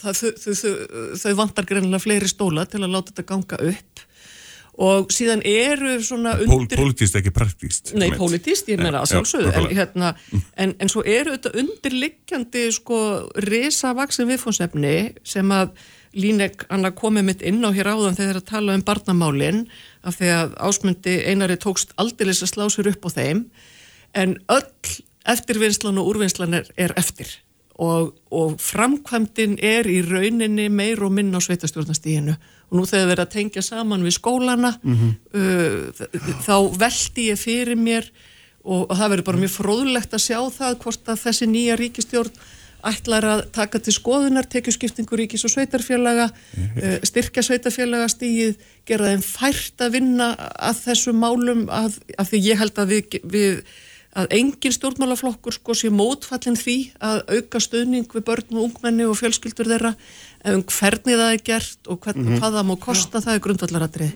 þau, 0.00 0.10
þau, 0.16 0.56
þau, 0.56 0.72
þau 1.20 1.36
vantar 1.42 1.68
greinlega 1.68 2.02
fleiri 2.02 2.30
stóla 2.30 2.66
til 2.66 2.82
að 2.82 2.92
láta 2.96 3.12
þetta 3.12 3.26
ganga 3.28 3.60
upp. 3.70 4.04
Og 4.84 5.12
síðan 5.14 5.44
eru 5.46 6.00
svona 6.02 6.32
undir... 6.42 6.80
Politist 6.80 7.14
ekki 7.20 7.30
praktíst. 7.34 7.92
Nei, 7.94 8.08
politist, 8.18 8.66
ég 8.72 8.80
meina 8.82 9.04
að 9.04 9.12
sjálfsögðu, 9.12 9.52
en, 9.54 9.68
hérna, 9.70 10.14
en, 10.58 10.72
en 10.82 10.90
svo 10.90 11.04
eru 11.06 11.36
þetta 11.36 11.52
undirliggjandi 11.62 12.64
sko 12.74 12.98
risavaksin 13.46 14.26
viðfónsefni 14.32 14.96
sem 15.22 15.54
að 15.54 15.76
Línek 16.14 16.66
Anna 16.72 16.92
komið 16.94 17.26
mitt 17.28 17.42
inn 17.42 17.64
á 17.66 17.70
hér 17.74 17.90
áðan 17.92 18.18
þegar 18.18 18.40
að 18.40 18.50
tala 18.50 18.76
um 18.76 18.84
barnamálinn 18.86 19.64
af 20.06 20.18
því 20.18 20.30
að 20.34 20.54
ásmundi 20.68 21.16
einari 21.26 21.56
tókst 21.60 21.94
aldeilis 22.00 22.42
að 22.44 22.52
slá 22.52 22.66
sér 22.70 22.92
upp 22.92 23.08
á 23.08 23.10
þeim. 23.14 23.44
En 24.14 24.36
öll 24.52 25.00
eftirvinnslan 25.24 25.98
og 25.98 26.12
úrvinnslan 26.12 26.60
er, 26.60 26.68
er 26.76 26.94
eftir. 27.00 27.30
Og, 27.74 28.12
og 28.30 28.60
framkvæmdin 28.62 29.56
er 29.58 29.88
í 29.90 29.98
rauninni 30.06 30.68
meir 30.70 31.02
og 31.02 31.10
minn 31.16 31.34
á 31.34 31.42
sveitastjórnastíginu 31.42 32.36
og 32.70 32.76
nú 32.78 32.84
þegar 32.86 33.08
við 33.08 33.14
erum 33.16 33.26
að 33.26 33.32
tengja 33.32 33.64
saman 33.66 34.04
við 34.06 34.14
skólana 34.14 34.70
mm 34.78 34.94
-hmm. 34.94 35.10
uh, 35.34 36.38
þá 36.46 36.56
veldi 36.78 37.30
ég 37.32 37.38
fyrir 37.38 37.74
mér 37.74 38.06
og, 38.62 38.90
og 38.90 38.94
það 38.96 39.10
verður 39.10 39.28
bara 39.28 39.42
mjög 39.42 39.54
fróðlegt 39.56 40.14
að 40.14 40.24
sjá 40.26 40.38
það 40.54 40.78
hvort 40.84 41.08
að 41.08 41.22
þessi 41.24 41.46
nýja 41.50 41.76
ríkistjórn 41.76 42.30
ætlar 42.90 43.26
að 43.28 43.40
taka 43.54 43.80
til 43.82 43.94
skoðunar 43.96 44.48
tekjuskiptingu 44.50 45.18
ríkis 45.20 45.44
og 45.46 45.52
sveitarfélaga 45.54 46.28
eh, 46.76 47.00
styrkja 47.06 47.44
sveitarfélaga 47.46 48.10
stígið 48.12 48.60
gera 48.88 49.12
þeim 49.12 49.24
fært 49.24 49.84
að 49.84 49.98
vinna 49.98 50.30
að 50.54 50.84
þessu 50.88 51.16
málum 51.16 51.66
að, 51.72 51.98
að 52.18 52.30
því 52.32 52.44
ég 52.50 52.62
held 52.62 52.80
að 52.82 52.94
við, 52.94 53.18
við 53.24 53.60
að 54.14 54.34
engin 54.36 54.74
stjórnmálaflokkur 54.74 55.56
sko 55.56 55.74
sé 55.76 55.90
mótfallin 55.90 56.58
því 56.58 56.76
að 57.02 57.22
auka 57.34 57.62
stöðning 57.62 58.06
við 58.12 58.26
börn 58.28 58.58
og 58.58 58.68
ungmenni 58.68 59.08
og 59.08 59.18
fjölskyldur 59.18 59.70
þeirra 59.72 59.94
um 60.52 60.62
hvernig 60.70 61.18
það 61.18 61.32
er 61.32 61.42
gert 61.48 61.90
og 61.90 61.98
hvern, 62.04 62.20
mm 62.20 62.28
-hmm. 62.28 62.42
hvað 62.42 62.58
það 62.58 62.68
má 62.68 62.76
kosta, 62.80 63.18
Já. 63.18 63.24
það 63.24 63.34
er 63.34 63.44
grundvallaradrið. 63.48 64.12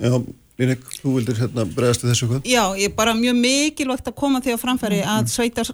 Línek, 0.58 0.80
þú 0.98 1.12
vildir 1.14 1.38
hérna 1.38 1.62
bregðast 1.70 2.02
þessu 2.02 2.26
hvað? 2.32 2.46
Já, 2.50 2.64
ég 2.74 2.90
er 2.90 2.94
bara 2.98 3.12
mjög 3.14 3.36
mikilvægt 3.38 4.08
að 4.10 4.16
koma 4.18 4.40
því 4.42 4.56
að 4.56 4.62
framfæri 4.64 4.96
að 5.04 5.20
mhm. 5.20 5.28
sveitar 5.30 5.68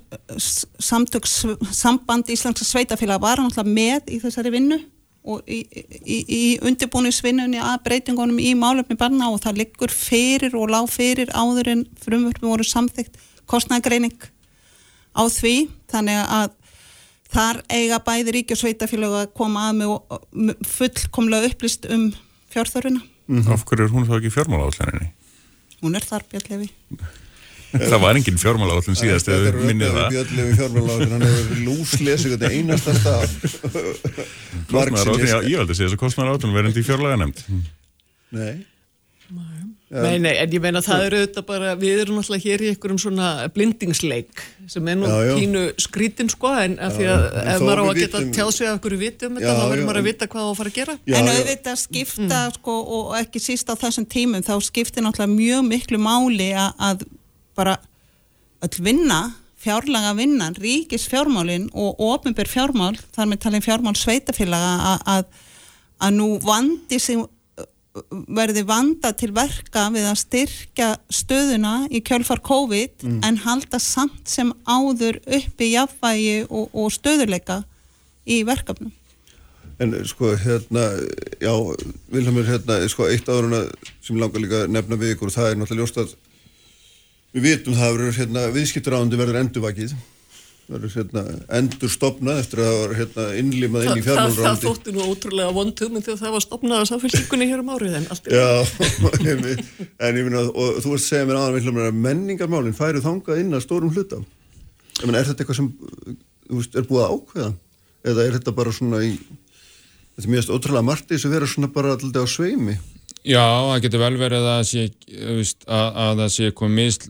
samtöks 0.90 1.36
samband 1.72 2.32
íslenska 2.32 2.66
sveitafélag 2.68 3.22
var 3.22 3.40
náttúrulega 3.40 3.78
með 3.78 4.12
í 4.12 4.18
þessari 4.20 4.52
vinnu 4.52 4.82
og 5.24 5.46
í, 5.48 5.62
í, 6.04 6.18
í 6.28 6.42
undirbúningsvinnunni 6.68 7.62
að 7.64 7.78
breytingunum 7.86 8.42
í 8.44 8.50
málefni 8.60 8.98
barna 9.00 9.30
og 9.32 9.40
það 9.40 9.62
liggur 9.62 9.94
fyrir 9.94 10.52
og 10.58 10.68
lág 10.74 10.90
fyrir 10.92 11.32
áður 11.32 11.70
en 11.72 11.86
frumvörfum 12.04 12.52
voru 12.52 12.68
samþygt 12.68 13.16
kostnægreining 13.48 14.18
á 15.16 15.24
því 15.32 15.54
þannig 15.88 16.20
að 16.28 16.52
þar 17.32 17.62
eiga 17.72 18.02
bæði 18.04 18.36
ríki 18.36 18.52
og 18.52 18.60
sveitafélag 18.60 19.16
að 19.22 19.32
koma 19.40 19.70
að 19.70 19.80
með 19.80 20.68
fullkomlega 20.76 21.50
upplist 21.50 21.88
um 21.88 22.10
fjárþörfuna. 22.52 23.00
Mm 23.26 23.42
-hmm. 23.42 23.52
Af 23.52 23.64
hverju 23.64 23.84
er 23.84 23.92
hún 23.92 24.06
þá 24.08 24.16
ekki 24.18 24.30
fjármála 24.30 24.68
áallinni? 24.68 25.12
Hún 25.82 25.96
er 25.96 26.04
þar, 26.04 26.22
Björn 26.30 26.50
Levi. 26.50 26.68
það 27.74 28.00
var 28.00 28.16
enginn 28.16 28.38
fjármála 28.38 28.76
áallin 28.76 28.98
síðast 28.98 29.28
eða 29.28 29.52
minnið 29.64 29.96
það. 29.96 30.10
Björn 30.14 30.36
Levi 30.36 30.52
fjármála 30.60 30.92
áallin, 30.92 31.14
hann 31.14 31.26
hefur 31.26 31.62
lúslesið 31.68 32.36
þetta 32.36 32.52
einasta 32.52 32.92
stað. 33.00 33.28
Ég 35.48 35.56
valdi 35.58 35.72
að 35.72 35.76
segja 35.76 35.88
þess 35.88 35.96
að 35.96 36.02
kostnæra 36.04 36.34
áallin 36.34 36.54
verðandi 36.54 36.80
í 36.80 36.86
fjárlega 36.86 37.16
nefnd. 37.16 37.42
Nei. 38.34 38.54
Nei, 39.92 40.16
nei, 40.18 40.32
en 40.40 40.48
ég 40.48 40.62
meina 40.64 40.80
það 40.82 41.02
eru 41.06 41.18
auðvitað 41.20 41.44
bara, 41.46 41.72
við 41.76 41.98
erum 42.02 42.16
alltaf 42.18 42.40
hér 42.40 42.62
í 42.64 42.70
einhverjum 42.72 43.00
svona 43.02 43.26
blindingsleik 43.52 44.40
sem 44.72 44.86
er 44.88 44.96
nú 44.96 45.10
kínu 45.36 45.64
skrítin 45.84 46.30
sko 46.32 46.50
en 46.62 46.78
af 46.82 46.96
því 46.96 47.08
að 47.12 47.26
ef 47.42 47.60
maður 47.62 47.82
á 47.82 47.84
að 47.84 48.00
geta 48.00 48.22
tjáð 48.34 48.52
sig 48.56 48.70
af 48.70 48.80
hverju 48.80 49.00
vitum 49.02 49.36
þetta, 49.36 49.52
þá 49.58 49.66
verður 49.68 49.84
maður 49.84 50.00
að 50.00 50.08
vita 50.08 50.28
hvað 50.32 50.40
það 50.40 50.48
á 50.48 50.52
að 50.54 50.58
fara 50.60 50.72
að 50.72 50.78
gera. 50.78 50.96
Já, 51.04 51.16
en 51.18 51.30
auðvitað 51.34 51.78
skipta 51.82 52.40
mm. 52.40 52.56
sko 52.56 52.78
og 52.96 53.12
ekki 53.20 53.44
síst 53.44 53.70
á 53.70 53.74
þessum 53.84 54.08
tímum 54.16 54.46
þá 54.48 54.54
skiptir 54.64 55.04
náttúrulega 55.04 55.36
mjög 55.36 55.68
miklu 55.68 56.00
máli 56.00 56.48
að 56.56 57.04
bara 57.54 57.76
öll 58.64 58.82
vinna, 58.88 59.20
fjárlaga 59.60 60.16
vinnan, 60.16 60.56
ríkis 60.64 61.04
fjármálin 61.12 61.68
og 61.76 62.00
ofinbyr 62.08 62.48
fjármál, 62.48 62.96
þar 63.12 63.30
með 63.30 63.44
talin 63.44 63.64
fjármál 63.68 63.96
sveitafélaga 64.00 64.96
að, 65.12 65.28
að 66.00 66.18
nú 66.18 66.32
vandi 66.40 66.98
sig 66.98 67.20
verði 68.34 68.64
vanda 68.66 69.12
til 69.14 69.30
verka 69.34 69.86
við 69.94 70.08
að 70.10 70.18
styrkja 70.24 70.88
stöðuna 71.12 71.74
í 71.94 72.00
kjölfar 72.02 72.42
COVID 72.44 73.04
mm. 73.06 73.20
en 73.26 73.38
halda 73.44 73.78
samt 73.82 74.26
sem 74.30 74.50
áður 74.66 75.20
uppi 75.22 75.70
jafnvægi 75.70 76.44
og, 76.48 76.74
og 76.74 76.90
stöðuleika 76.94 77.62
í 78.26 78.42
verkefnum. 78.46 78.90
En 79.82 79.94
sko 80.06 80.32
hérna, 80.38 80.84
já, 81.42 81.54
Vilhelmur 82.10 82.46
hérna, 82.46 82.80
sko 82.90 83.08
eitt 83.10 83.30
áðurna 83.30 83.64
sem 84.02 84.18
langar 84.18 84.42
líka 84.42 84.64
að 84.64 84.74
nefna 84.74 84.98
við 84.98 85.14
ykkur 85.14 85.34
það 85.34 85.50
er 85.50 85.60
náttúrulega 85.60 85.82
ljóst 85.82 86.02
að 86.02 86.16
við 87.34 87.46
vitum 87.48 87.78
það 87.78 87.96
verður 87.96 88.18
hérna 88.20 88.44
viðskipturáðandi 88.54 89.22
verður 89.22 89.40
endurvakið 89.42 89.94
verður 90.68 90.92
hérna, 90.96 91.22
endur 91.58 91.90
stopnað 91.92 92.38
eftir 92.40 92.62
að 92.62 92.68
það 92.70 92.78
var 92.80 92.94
hérna, 92.98 93.24
innlimað 93.40 93.84
inn 93.84 93.98
í 94.00 94.04
fjármálurandi. 94.04 94.38
Það, 94.38 94.54
það 94.54 94.62
þótti 94.64 94.94
nú 94.94 95.08
ótrúlega 95.10 95.54
vondum 95.58 95.98
en 95.98 96.04
þegar 96.06 96.20
það 96.22 96.34
var 96.34 96.44
stopnað 96.44 96.80
á 96.80 96.84
samfélgjikunni 96.90 97.48
hér 97.50 97.62
um 97.64 97.72
árið 97.74 97.98
en 97.98 98.06
allt 98.14 98.30
er 98.30 98.38
það. 98.38 98.40
Já, 98.40 99.40
en 100.08 100.20
ég 100.20 100.28
finna 100.28 100.44
og 100.48 100.78
þú 100.80 100.94
varst 100.94 101.04
að 101.04 101.10
segja 101.10 101.28
mér 101.28 101.40
aðan 101.42 101.82
að 101.84 102.00
menningarmálinn 102.06 102.78
færi 102.78 103.04
þangað 103.04 103.42
inn 103.42 103.58
að 103.58 103.64
stórum 103.66 103.92
hluta. 103.92 104.22
Ég 105.00 105.04
menna, 105.04 105.20
er 105.20 105.28
þetta 105.28 105.44
eitthvað 105.44 105.60
sem 105.60 105.70
veist, 106.48 106.78
er 106.78 106.88
búið 106.88 107.04
að 107.04 107.14
ákveða? 107.18 107.50
Eða 108.04 108.24
er 108.24 108.38
þetta 108.38 108.54
bara 108.56 108.72
svona 108.74 109.00
í, 109.04 109.12
þetta 110.14 110.24
er 110.24 110.32
mjög 110.32 110.52
ótrúlega 110.54 110.86
margt 110.86 111.12
þess 111.12 111.28
að 111.28 111.36
vera 111.36 111.50
svona 111.50 111.72
bara 111.74 111.94
alltaf 111.96 112.24
á 112.24 112.28
sveimi? 112.30 112.78
Já, 113.24 113.40
það 113.40 113.82
getur 113.86 114.02
vel 114.04 114.16
verið 114.20 114.48
að, 114.52 114.62
sé, 114.68 114.82
að, 115.64 115.86
að 116.04 116.18
það 116.22 116.32
sé 116.34 116.50
komið 116.56 117.06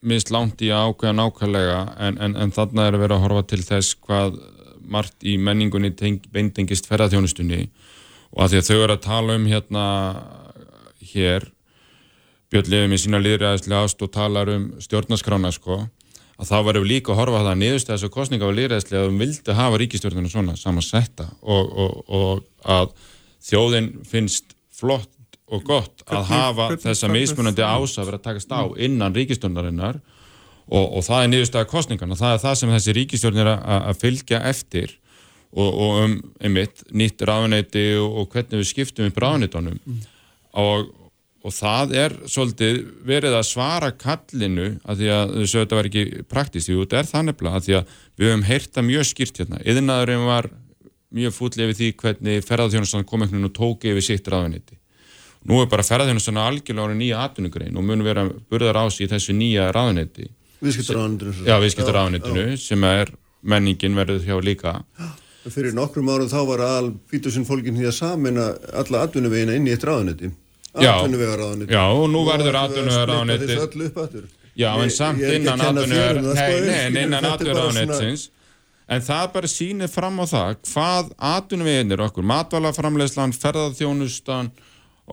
mist 0.00 0.32
langt 0.32 0.62
í 0.64 0.70
að 0.72 0.90
ákveða 0.90 1.16
nákvæmlega 1.18 1.80
en, 2.06 2.18
en, 2.24 2.36
en 2.40 2.54
þarna 2.56 2.88
er 2.88 2.96
að 2.96 3.04
vera 3.04 3.18
að 3.18 3.24
horfa 3.26 3.44
til 3.52 3.60
þess 3.66 3.96
hvað 4.06 4.40
margt 4.90 5.26
í 5.26 5.36
menningunni 5.38 5.92
beintengist 6.32 6.88
ferðarþjónustunni 6.88 7.66
og 8.30 8.44
að 8.44 8.52
því 8.52 8.60
að 8.60 8.68
þau 8.68 8.76
eru 8.78 8.94
að 8.96 9.04
tala 9.06 9.36
um 9.36 9.48
hérna 9.50 9.86
hér 11.12 11.48
Björn 12.50 12.70
Lefið 12.72 12.90
með 12.90 13.02
sína 13.04 13.22
liðræðislega 13.22 13.84
ást 13.86 14.00
og 14.02 14.12
talar 14.14 14.50
um 14.50 14.66
stjórnaskrána 14.82 15.52
sko 15.54 15.82
að 16.40 16.48
þá 16.48 16.56
varum 16.66 16.86
við 16.86 16.92
líka 16.94 17.12
að 17.12 17.20
horfa 17.20 17.42
að 17.42 17.48
það 17.50 17.60
niðurst 17.60 17.92
þessu 17.92 18.10
kostninga 18.14 18.48
á 18.48 18.56
liðræðislega 18.56 19.04
að 19.04 19.10
við 19.12 19.22
vildi 19.22 19.56
hafa 19.60 19.80
ríkistjórnuna 19.82 20.32
svona 20.32 20.56
samansetta 20.58 21.28
og, 21.42 21.72
og, 21.84 22.00
og 22.08 22.44
að 22.64 22.94
þjóðin 23.50 23.92
finnst 24.08 24.56
flott 24.74 25.12
og 25.50 25.66
gott 25.66 26.04
að 26.06 26.30
hafa 26.30 26.68
þessa 26.78 27.10
mismunandi 27.10 27.64
ása 27.66 28.04
verið 28.06 28.20
að 28.20 28.26
takast 28.28 28.52
á 28.54 28.62
innan 28.78 29.14
ríkistjórnarinnar 29.16 29.98
og, 30.70 30.84
og 30.84 31.02
það 31.06 31.24
er 31.24 31.32
niðurstæða 31.32 31.70
kostningan 31.70 32.14
og 32.14 32.20
það 32.20 32.36
er 32.36 32.42
það 32.44 32.56
sem 32.60 32.72
þessi 32.76 32.96
ríkistjórn 33.00 33.42
er 33.42 33.50
að 33.56 33.98
fylgja 33.98 34.42
eftir 34.50 34.94
og, 35.50 35.66
og 35.68 35.98
um 36.04 36.16
einmitt 36.38 36.84
nýtt 36.94 37.26
ráðuneyti 37.26 37.84
og, 37.98 38.22
og 38.22 38.32
hvernig 38.34 38.62
við 38.62 38.70
skiptum 38.70 39.10
upp 39.10 39.20
ráðuneytunum. 39.24 39.78
Mm. 39.82 40.00
og, 40.62 40.90
og 41.42 41.56
það 41.56 41.94
er 41.98 42.16
svolítið 42.30 42.80
verið 43.08 43.38
að 43.40 43.46
svara 43.50 43.90
kallinu 43.98 44.72
að 44.84 45.02
því 45.02 45.12
að 45.16 45.36
þessu 45.40 45.62
þetta 45.64 45.80
var 45.80 45.90
ekki 45.90 46.24
praktist, 46.30 46.70
jú 46.70 46.84
þetta 46.84 47.00
er 47.00 47.10
þannig 47.10 47.46
að 47.50 47.62
því 47.66 47.78
að 47.80 47.94
við 48.20 48.30
höfum 48.30 48.50
heyrta 48.50 48.86
mjög 48.86 49.08
skýrt 49.10 49.42
hérna, 49.42 49.62
yðinnaðurinn 49.64 50.28
var 50.28 50.50
mjög 51.10 51.34
fútlið 51.34 51.72
við 51.72 51.80
því 51.80 51.94
hvernig 52.04 52.44
ferðarþjónustan 52.46 53.08
kom 53.08 53.24
einhvern 53.24 53.40
veginn 53.40 53.50
og 53.50 53.56
tók 53.56 53.88
yfir 53.90 54.06
sitt 54.06 54.30
ráðuneyti 54.30 54.79
Nú 55.48 55.62
er 55.62 55.68
bara 55.72 55.84
ferðarþjónustunna 55.86 56.42
algjörlega 56.50 56.94
nýja 56.98 57.22
atvinnugrein 57.24 57.78
og 57.80 57.84
mun 57.86 58.02
vera 58.04 58.22
burðar 58.28 58.76
ás 58.82 58.98
í 59.00 59.06
þessu 59.08 59.32
nýja 59.36 59.70
ráðunetti. 59.72 60.26
Viðskiptarráðunitinu. 60.60 61.32
Já, 61.48 61.56
viðskiptarráðunitinu 61.62 62.58
sem 62.60 62.84
er 62.84 63.06
menningin 63.40 63.96
verður 63.96 64.20
hjá 64.26 64.36
líka. 64.44 64.74
Fyrir 65.48 65.72
nokkrum 65.72 66.10
árum 66.12 66.28
þá 66.28 66.44
var 66.50 66.60
all 66.66 66.90
fítusinn 67.08 67.46
fólkin 67.48 67.72
því 67.78 67.86
að 67.88 67.96
samina 67.96 68.50
alla 68.82 68.98
atvinnuvegina 69.06 69.56
inn 69.56 69.68
í 69.70 69.72
eitt 69.72 69.86
ráðunetti. 69.88 70.28
Atvinnuvegaráðunetti. 70.74 71.72
Já, 71.72 71.84
og 71.88 72.04
nú 72.12 72.20
verður 72.28 72.60
atvinnuvegaráðunetti. 72.60 73.48
Það 73.48 73.56
er 73.56 73.64
öllu 73.64 73.84
upp 73.88 73.96
aftur. 74.04 74.28
Já, 74.60 74.76
en 74.76 74.92
samt 74.92 75.24
innan 75.24 75.56
atvinnuvegaráðunettsins. 75.70 78.28
En 78.90 78.98
það 79.06 79.28
bara 79.36 79.46
sýnir 79.46 79.86
fram 79.86 80.18
á 80.18 80.26
það 80.26 80.66
hvað 80.66 81.14
atvinnuveginir 81.22 82.02
okkur, 82.08 82.24
matvælaframlegslan, 82.26 83.30
ferðarþjónustan 83.38 84.50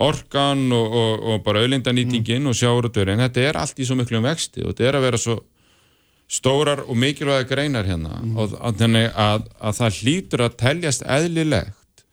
orkan 0.03 0.67
og, 0.75 0.93
og, 0.93 1.23
og 1.31 1.43
bara 1.45 1.63
auðlindanýtingin 1.63 2.43
mm. 2.43 2.51
og 2.51 2.57
sjáurutverðin, 2.57 3.23
þetta 3.25 3.45
er 3.49 3.59
allt 3.61 3.79
í 3.81 3.87
svo 3.87 3.97
miklu 3.97 4.19
um 4.19 4.27
vexti 4.27 4.63
og 4.63 4.73
þetta 4.73 4.89
er 4.89 4.97
að 4.99 5.07
vera 5.07 5.21
svo 5.21 5.37
stórar 6.27 6.83
og 6.85 6.97
mikilvæga 6.99 7.47
greinar 7.47 7.87
hérna 7.87 8.19
mm. 8.19 8.37
og 8.37 8.55
þannig 8.79 9.09
að, 9.15 9.47
að 9.63 9.77
það 9.79 9.99
hlýtur 10.01 10.45
að 10.45 10.57
teljast 10.61 11.05
eðlilegt 11.07 12.03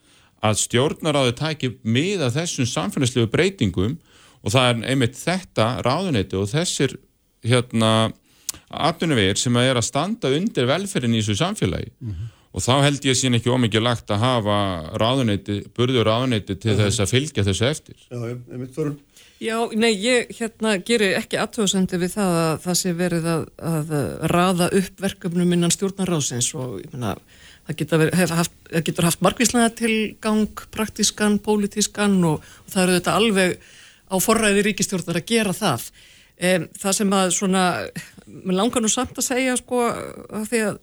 að 0.45 0.61
stjórnaráðu 0.61 1.35
tæki 1.39 1.73
miða 1.83 2.31
þessum 2.33 2.69
samfélagslegu 2.69 3.31
breytingum 3.33 3.99
og 4.45 4.55
það 4.55 4.69
er 4.71 4.85
einmitt 4.93 5.19
þetta 5.19 5.69
ráðuneyti 5.85 6.39
og 6.39 6.51
þessir 6.53 6.99
hérna 7.45 8.13
atvinnuvegir 8.71 9.41
sem 9.41 9.57
að 9.59 9.71
er 9.73 9.81
að 9.81 9.89
standa 9.89 10.31
undir 10.37 10.69
velferðin 10.71 11.19
í 11.19 11.23
þessu 11.25 11.41
samfélagi 11.43 11.91
mm 11.99 12.33
og 12.55 12.63
þá 12.63 12.75
held 12.85 13.09
ég 13.09 13.19
sín 13.19 13.35
ekki 13.35 13.51
ómikið 13.51 13.83
lagt 13.83 14.13
að 14.15 14.23
hafa 14.23 14.59
ráðuneyti, 15.01 15.59
burður 15.75 16.07
ráðuneyti 16.07 16.55
til 16.63 16.77
þess 16.79 17.03
að 17.03 17.11
fylgja 17.11 17.47
þessu 17.49 17.67
eftir. 17.67 17.99
Já, 18.07 18.21
ég 18.31 18.61
mitt 18.61 18.77
fyrir. 18.77 18.95
Já, 19.43 19.57
nei, 19.75 19.91
ég 19.99 20.31
hérna 20.39 20.77
gerir 20.87 21.17
ekki 21.19 21.41
aðtöðsendi 21.43 21.99
við 22.01 22.15
það 22.15 22.37
að 22.39 22.53
það 22.65 22.77
sé 22.81 22.93
verið 22.97 23.27
að, 23.29 23.43
að 23.59 23.95
raða 24.31 24.69
upp 24.79 25.03
verkefnum 25.03 25.57
innan 25.57 25.75
stjórnaráðsins 25.75 26.53
og 26.55 26.77
ég 26.79 26.95
menna, 26.95 27.17
það 27.67 27.81
getur 27.81 28.05
haft, 28.39 29.03
haft 29.09 29.25
margvíslega 29.27 29.75
tilgang, 29.81 30.65
praktískan, 30.73 31.41
pólitískan 31.43 32.21
og, 32.31 32.47
og 32.63 32.73
það 32.73 32.85
eru 32.85 32.99
þetta 33.01 33.17
alveg 33.19 33.57
á 34.07 34.17
forræði 34.23 34.69
ríkistjórnar 34.69 35.19
að 35.19 35.29
gera 35.33 35.57
það. 35.57 35.89
Um, 36.35 36.69
það 36.79 36.97
sem 37.01 37.13
að 37.19 37.33
svona, 37.35 37.65
mér 38.31 38.61
langar 38.63 38.83
nú 38.83 38.91
samt 38.91 39.19
að 39.19 39.29
segja 39.29 39.59
sko 39.59 39.83
að 39.91 40.47
því 40.51 40.63
að 40.71 40.79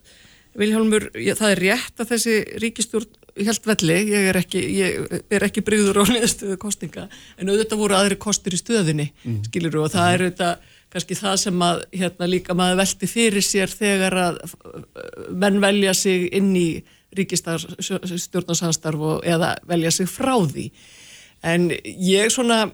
Viljálmur, 0.60 1.08
það 1.16 1.54
er 1.54 1.62
rétt 1.64 2.04
að 2.04 2.12
þessi 2.12 2.36
ríkistjórn 2.60 3.20
held 3.48 3.68
velli, 3.70 3.98
ég 4.12 4.28
er 4.32 4.40
ekki, 4.42 4.62
ekki 5.38 5.64
breyður 5.64 6.02
á 6.04 6.06
neðstöðu 6.12 6.58
kostinga, 6.60 7.08
en 7.40 7.52
auðvitað 7.52 7.80
voru 7.80 7.98
aðri 7.98 8.18
kostur 8.20 8.56
í 8.56 8.60
stöðinni, 8.60 9.08
mm. 9.24 9.42
skilur 9.48 9.84
og 9.86 9.94
það 9.94 10.16
er 10.16 10.26
auðvitað 10.26 10.70
kannski 10.92 11.16
það 11.16 11.36
sem 11.40 11.62
að 11.64 11.86
hérna 11.96 12.28
líka 12.28 12.56
maður 12.58 12.82
velti 12.82 13.08
fyrir 13.08 13.46
sér 13.46 13.72
þegar 13.72 14.18
að 14.20 14.42
menn 15.40 15.62
velja 15.64 15.94
sig 15.96 16.26
inn 16.36 16.52
í 16.60 16.84
ríkistjórnarsanstarf 17.16 19.22
eða 19.28 19.54
velja 19.68 19.92
sig 19.96 20.10
frá 20.12 20.36
því. 20.52 20.66
En 21.48 21.70
ég 21.72 22.32
svona 22.32 22.66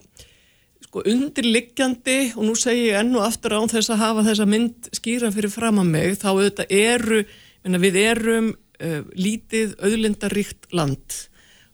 sko 0.87 1.03
undirliggjandi 1.05 2.33
og 2.35 2.43
nú 2.47 2.55
segi 2.57 2.89
ég 2.89 2.99
enn 3.01 3.15
og 3.17 3.27
aftur 3.27 3.57
án 3.57 3.69
þess 3.69 3.91
að 3.93 4.01
hafa 4.01 4.25
þessa 4.29 4.45
mynd 4.49 4.89
skýra 4.97 5.29
fyrir 5.35 5.53
fram 5.53 5.77
að 5.83 5.91
mig, 5.93 6.17
þá 6.17 6.29
auðvitað 6.31 6.73
eru 6.73 7.19
en 7.65 7.79
við 7.81 8.01
erum 8.03 8.51
uh, 8.53 9.01
lítið 9.17 9.77
auðlindaríkt 9.79 10.69
land 10.75 11.23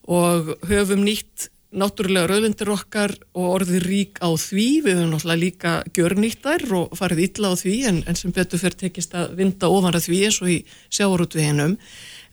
og 0.03 0.55
höfum 0.67 1.03
nýtt 1.07 1.49
náttúrulega 1.73 2.29
rauðlindir 2.29 2.69
okkar 2.69 3.15
og 3.33 3.45
orðið 3.57 3.85
rík 3.87 4.19
á 4.21 4.29
því, 4.37 4.67
við 4.85 4.99
höfum 4.99 5.13
náttúrulega 5.15 5.41
líka 5.41 5.71
gjörnýttar 5.97 6.67
og 6.77 6.91
farið 6.99 7.23
illa 7.27 7.49
á 7.49 7.53
því 7.57 7.77
en, 7.89 8.03
en 8.05 8.19
sem 8.19 8.35
betur 8.35 8.61
fyrir 8.61 8.77
tekist 8.83 9.15
að 9.17 9.33
vinda 9.39 9.71
ofan 9.73 9.97
að 9.97 10.09
því 10.09 10.19
eins 10.27 10.41
og 10.43 10.51
í 10.53 10.59
sjáurútveginum 10.93 11.79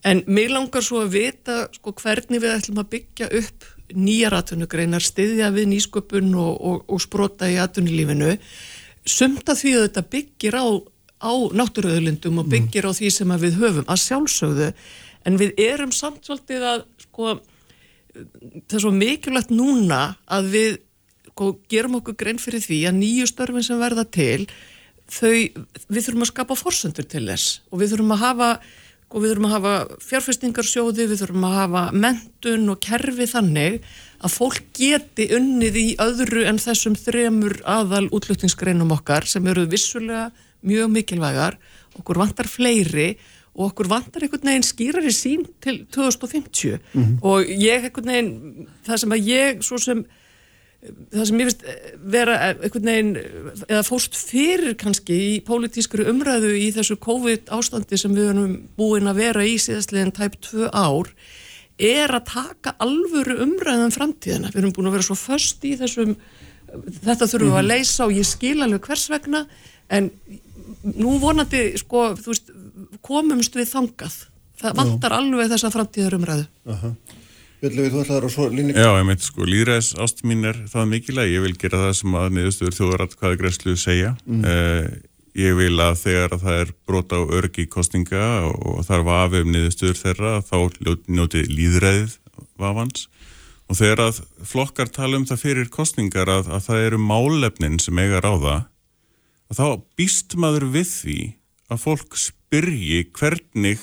En 0.06 0.22
mér 0.32 0.54
langar 0.54 0.84
svo 0.84 1.02
að 1.04 1.16
vita 1.16 1.56
sko, 1.74 1.92
hvernig 2.00 2.40
við 2.40 2.54
ætlum 2.54 2.80
að 2.80 2.92
byggja 2.94 3.28
upp 3.40 3.66
nýjar 3.90 4.36
atvinnugreinar, 4.38 5.04
stiðja 5.04 5.50
við 5.52 5.68
nýsköpun 5.74 6.30
og, 6.40 6.52
og, 6.56 6.78
og 6.88 7.02
sprota 7.02 7.50
í 7.50 7.58
atvinnulífinu. 7.60 8.36
Sumta 9.04 9.56
því 9.58 9.74
að 9.76 9.84
þetta 9.88 10.04
byggir 10.14 10.56
á, 10.56 10.66
á 11.20 11.32
náttúruöðlindum 11.52 12.40
og 12.42 12.50
byggir 12.50 12.88
á 12.88 12.92
því 12.96 13.12
sem 13.12 13.32
við 13.44 13.60
höfum 13.60 13.88
að 13.88 14.02
sjálfsögðu. 14.06 14.68
En 15.28 15.36
við 15.40 15.54
erum 15.60 15.92
samt 15.92 16.24
svolítið 16.24 16.64
að 16.64 16.84
sko, 17.04 17.34
það 18.14 18.76
er 18.78 18.84
svo 18.84 18.92
mikilvægt 18.96 19.52
núna 19.52 20.02
að 20.24 20.52
við 20.54 20.76
sko, 21.30 21.54
gerum 21.70 21.98
okkur 22.00 22.18
grein 22.20 22.40
fyrir 22.40 22.64
því 22.64 22.82
að 22.88 23.00
nýju 23.00 23.30
störfin 23.30 23.66
sem 23.66 23.80
verða 23.80 24.06
til 24.08 24.46
þau, 25.10 25.32
við 25.90 26.04
þurfum 26.06 26.24
að 26.24 26.32
skapa 26.32 26.58
forsöndur 26.58 27.08
til 27.10 27.26
þess 27.28 27.60
og 27.70 27.82
við 27.82 27.94
þurfum 27.94 28.14
að 28.16 28.24
hafa 28.24 28.50
og 29.10 29.16
sko, 29.16 29.22
við 29.22 29.32
þurfum 29.32 29.48
að 29.48 29.54
hafa 29.56 29.72
fjárfestingarsjóði, 30.06 31.06
við 31.10 31.22
þurfum 31.24 31.46
að 31.48 31.56
hafa 31.58 31.80
mentun 32.04 32.68
og 32.70 32.82
kerfi 32.84 33.26
þannig 33.26 33.80
að 34.20 34.34
fólk 34.36 34.60
geti 34.76 35.26
unnið 35.34 35.80
í 35.80 35.86
öðru 36.04 36.44
en 36.46 36.60
þessum 36.62 36.94
þremur 36.94 37.56
aðal 37.66 38.06
útlutningsgreinum 38.14 38.92
okkar 38.94 39.26
sem 39.26 39.46
eru 39.50 39.66
vissulega 39.70 40.28
mjög 40.66 40.90
mikilvægar, 40.94 41.58
okkur 41.98 42.20
vantar 42.20 42.48
fleiri 42.50 43.14
og 43.54 43.70
okkur 43.70 43.90
vantar 43.90 44.24
einhvern 44.24 44.46
veginn 44.52 44.66
skýrar 44.66 45.06
í 45.06 45.12
sín 45.14 45.44
til 45.60 45.84
2050 45.92 46.78
mm 46.78 47.02
-hmm. 47.02 47.18
og 47.22 47.44
ég 47.44 47.84
einhvern 47.84 48.12
veginn, 48.12 48.66
það 48.86 48.96
sem 48.96 49.12
að 49.12 49.26
ég 49.26 49.62
svo 49.62 49.78
sem 49.78 50.04
það 51.12 51.24
sem 51.28 51.40
ég 51.40 51.48
finnst 51.48 51.64
vera 52.12 52.36
einhvern 52.50 52.88
veginn 52.88 53.16
eða 53.68 53.82
fórst 53.84 54.16
fyrir 54.16 54.76
kannski 54.80 55.18
í 55.36 55.40
pólitískuru 55.44 56.08
umræðu 56.08 56.54
í 56.56 56.70
þessu 56.72 56.96
COVID 56.96 57.52
ástandi 57.52 57.98
sem 58.00 58.14
við 58.16 58.30
erum 58.32 58.54
búin 58.78 59.10
að 59.10 59.20
vera 59.20 59.44
í 59.44 59.58
síðastleginn 59.60 60.14
tæp 60.16 60.40
tvö 60.40 60.70
ár 60.72 61.12
er 61.80 62.12
að 62.12 62.28
taka 62.32 62.74
alvöru 62.84 63.38
umræðan 63.44 63.88
um 63.88 63.94
framtíðina. 63.94 64.52
Við 64.52 64.62
erum 64.62 64.72
búin 64.76 64.90
að 64.90 64.96
vera 64.98 65.08
svo 65.08 65.16
först 65.16 65.64
í 65.64 65.74
þessum, 65.80 66.14
þetta 67.00 67.28
þurfum 67.28 67.48
við 67.48 67.56
að 67.56 67.62
mhm. 67.62 67.70
leysa 67.72 68.06
og 68.06 68.16
ég 68.16 68.28
skil 68.28 68.56
alveg 68.60 68.88
hvers 68.88 69.06
vegna 69.12 69.44
en 69.90 70.10
nú 70.82 71.16
vonandi 71.22 71.64
sko, 71.80 72.10
þú 72.18 72.32
veist, 72.32 72.52
komumst 73.04 73.56
við 73.58 73.72
þangað. 73.72 74.18
Það 74.60 74.76
vantar 74.76 75.16
alveg 75.16 75.50
þessa 75.52 75.70
framtíðar 75.72 76.18
umræðu. 76.18 76.46
Aha. 76.68 76.94
Björnlegu, 77.60 77.90
þú 77.92 78.00
ætlaður 78.00 78.24
að 78.24 78.32
svo 78.32 78.46
lína 78.48 78.72
Já, 78.72 78.88
ég 78.96 79.04
meint 79.04 79.24
sko, 79.24 79.44
líðræðis 79.44 79.90
ást 80.00 80.22
mín 80.24 80.46
er 80.48 80.56
það 80.70 80.86
mikilvæg, 80.94 81.32
ég 81.34 81.42
vil 81.44 81.56
gera 81.60 81.82
það 81.82 81.90
sem 81.98 82.14
að 82.16 82.28
niðurstöður 82.38 82.76
þjóðarat 82.78 83.16
hvaða 83.20 83.38
græslu 83.42 83.74
segja 83.76 84.12
mm. 84.24 84.46
uh, 84.48 84.86
ég 85.36 85.58
vil 85.58 85.74
að 85.84 85.98
þegar 86.00 86.36
að 86.36 86.46
það 86.46 86.60
er 86.62 86.72
brota 86.88 87.20
á 87.20 87.22
örgi 87.36 87.66
kostninga 87.68 88.30
og 88.48 88.80
þarf 88.88 89.12
að 89.12 89.20
afum 89.26 89.52
niðurstöður 89.52 90.00
þeirra 90.00 90.32
þá 90.48 90.56
njóti 91.12 91.44
líðræðið 91.50 92.16
vafans 92.60 93.06
og 93.68 93.78
þegar 93.78 94.04
að 94.08 94.22
flokkar 94.54 94.90
tala 94.96 95.20
um 95.20 95.28
það 95.28 95.44
fyrir 95.44 95.70
kostningar 95.72 96.32
að, 96.32 96.48
að 96.48 96.64
það 96.70 96.86
eru 96.88 97.04
málefnin 97.10 97.78
sem 97.82 98.00
eiga 98.00 98.24
ráða 98.24 98.56
þá 99.58 99.66
býst 99.98 100.36
maður 100.38 100.68
við 100.74 100.90
því 100.90 101.18
að 101.70 101.82
fólk 101.84 102.18
spyrji 102.18 103.04
hvernig 103.16 103.82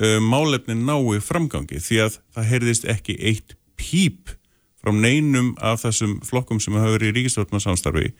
uh, 0.00 0.20
málefnin 0.22 0.84
nái 0.88 1.20
framgangi 1.24 1.80
því 1.82 2.00
að 2.06 2.20
það 2.36 2.50
heyrðist 2.52 2.88
ekki 2.90 3.18
eitt 3.20 3.56
píp 3.80 4.32
frá 4.84 4.92
neinum 4.92 5.54
af 5.64 5.84
þessum 5.84 6.18
flokkum 6.24 6.60
sem 6.60 6.76
hafa 6.76 6.96
verið 6.96 7.12
í 7.12 7.16
ríkistofnarsamstarfi 7.18 8.12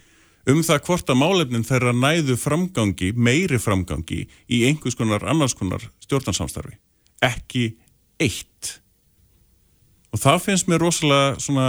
um 0.51 0.61
það 0.65 0.83
hvort 0.89 1.11
að 1.13 1.21
málefnin 1.21 1.65
þeirra 1.65 1.95
næðu 1.97 2.37
framgangi, 2.41 3.13
meiri 3.17 3.61
framgangi 3.61 4.25
í 4.53 4.61
einhvers 4.69 4.97
konar 4.99 5.25
annars 5.29 5.57
konar 5.57 5.87
stjórnarsamstarfi. 6.05 6.77
Ekki 7.25 7.71
eitt. 8.21 8.79
Og 10.13 10.21
það 10.21 10.43
finnst 10.45 10.69
mér 10.69 10.85
rosalega 10.85 11.41
svona 11.43 11.69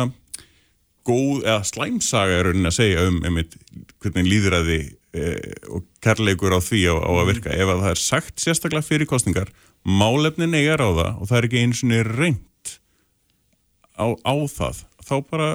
góð, 1.06 1.46
eða 1.46 1.62
slæmsaga 1.70 2.40
er 2.40 2.50
raunin 2.50 2.70
að 2.70 2.78
segja 2.80 3.08
um 3.08 3.22
einmitt 3.26 3.56
hvernig 4.04 4.28
líðræði 4.28 4.80
og 5.72 5.86
kærleikur 6.04 6.56
á 6.56 6.60
því 6.60 6.82
á, 6.92 6.96
á 7.00 7.12
að 7.16 7.30
virka. 7.32 7.54
Ef 7.56 7.72
að 7.72 7.86
það 7.86 7.94
er 7.94 8.02
sagt 8.02 8.44
sérstaklega 8.44 8.88
fyrir 8.88 9.10
kostningar 9.10 9.54
málefnin 9.86 10.58
eiga 10.58 10.80
ráða 10.82 11.14
og 11.20 11.30
það 11.30 11.38
er 11.38 11.48
ekki 11.48 11.62
eins 11.62 11.84
og 11.86 12.12
reynd 12.18 12.74
á, 13.96 14.06
á 14.18 14.36
það 14.50 14.84
þá 15.06 15.16
bara 15.30 15.50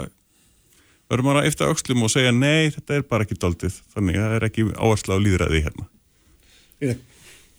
verður 1.11 1.27
maður 1.27 1.40
að 1.42 1.49
eftir 1.51 1.70
aukslum 1.70 2.05
og 2.07 2.12
segja 2.12 2.33
nei, 2.35 2.70
þetta 2.70 2.96
er 2.96 3.07
bara 3.11 3.27
ekki 3.27 3.38
doldið 3.42 3.79
þannig 3.94 4.18
að 4.18 4.27
það 4.27 4.37
er 4.37 4.46
ekki 4.46 4.66
áherslu 4.79 5.16
á 5.18 5.25
líðræði 5.25 5.62
hérna. 5.66 5.88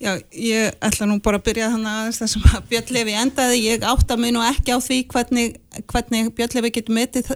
Já, 0.01 0.15
ég 0.33 0.77
ætla 0.81 1.05
nú 1.05 1.19
bara 1.21 1.37
að 1.37 1.49
byrja 1.49 1.73
þannig 1.75 1.97
að 1.99 2.13
þess 2.17 2.37
að 2.55 2.69
Björnlefi 2.71 3.17
endaði, 3.21 3.57
ég 3.67 3.83
átta 3.85 4.17
mig 4.17 4.31
nú 4.33 4.41
ekki 4.47 4.73
á 4.73 4.79
því 4.81 5.01
hvernig, 5.11 5.59
hvernig 5.91 6.31
Björnlefi 6.39 6.71
getur 6.79 6.97
metið 6.97 7.33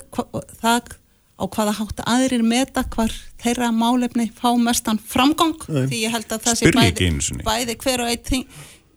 það 0.63 0.95
á 1.35 1.43
hvaða 1.51 1.73
hátt 1.79 1.99
aðrir 2.07 2.45
meta 2.47 2.85
hvar 2.95 3.11
þeirra 3.43 3.71
málefni 3.75 4.29
fá 4.35 4.55
mestan 4.59 4.99
framgang 5.01 5.57
Nei. 5.67 5.85
því 5.91 5.99
ég 6.05 6.15
held 6.15 6.31
að 6.31 6.47
það 6.47 6.57
sé 6.61 6.71
bæði, 6.71 7.41
bæði 7.43 7.77
hver 7.83 8.05
og 8.05 8.13
eitt 8.13 8.31
þing 8.31 8.47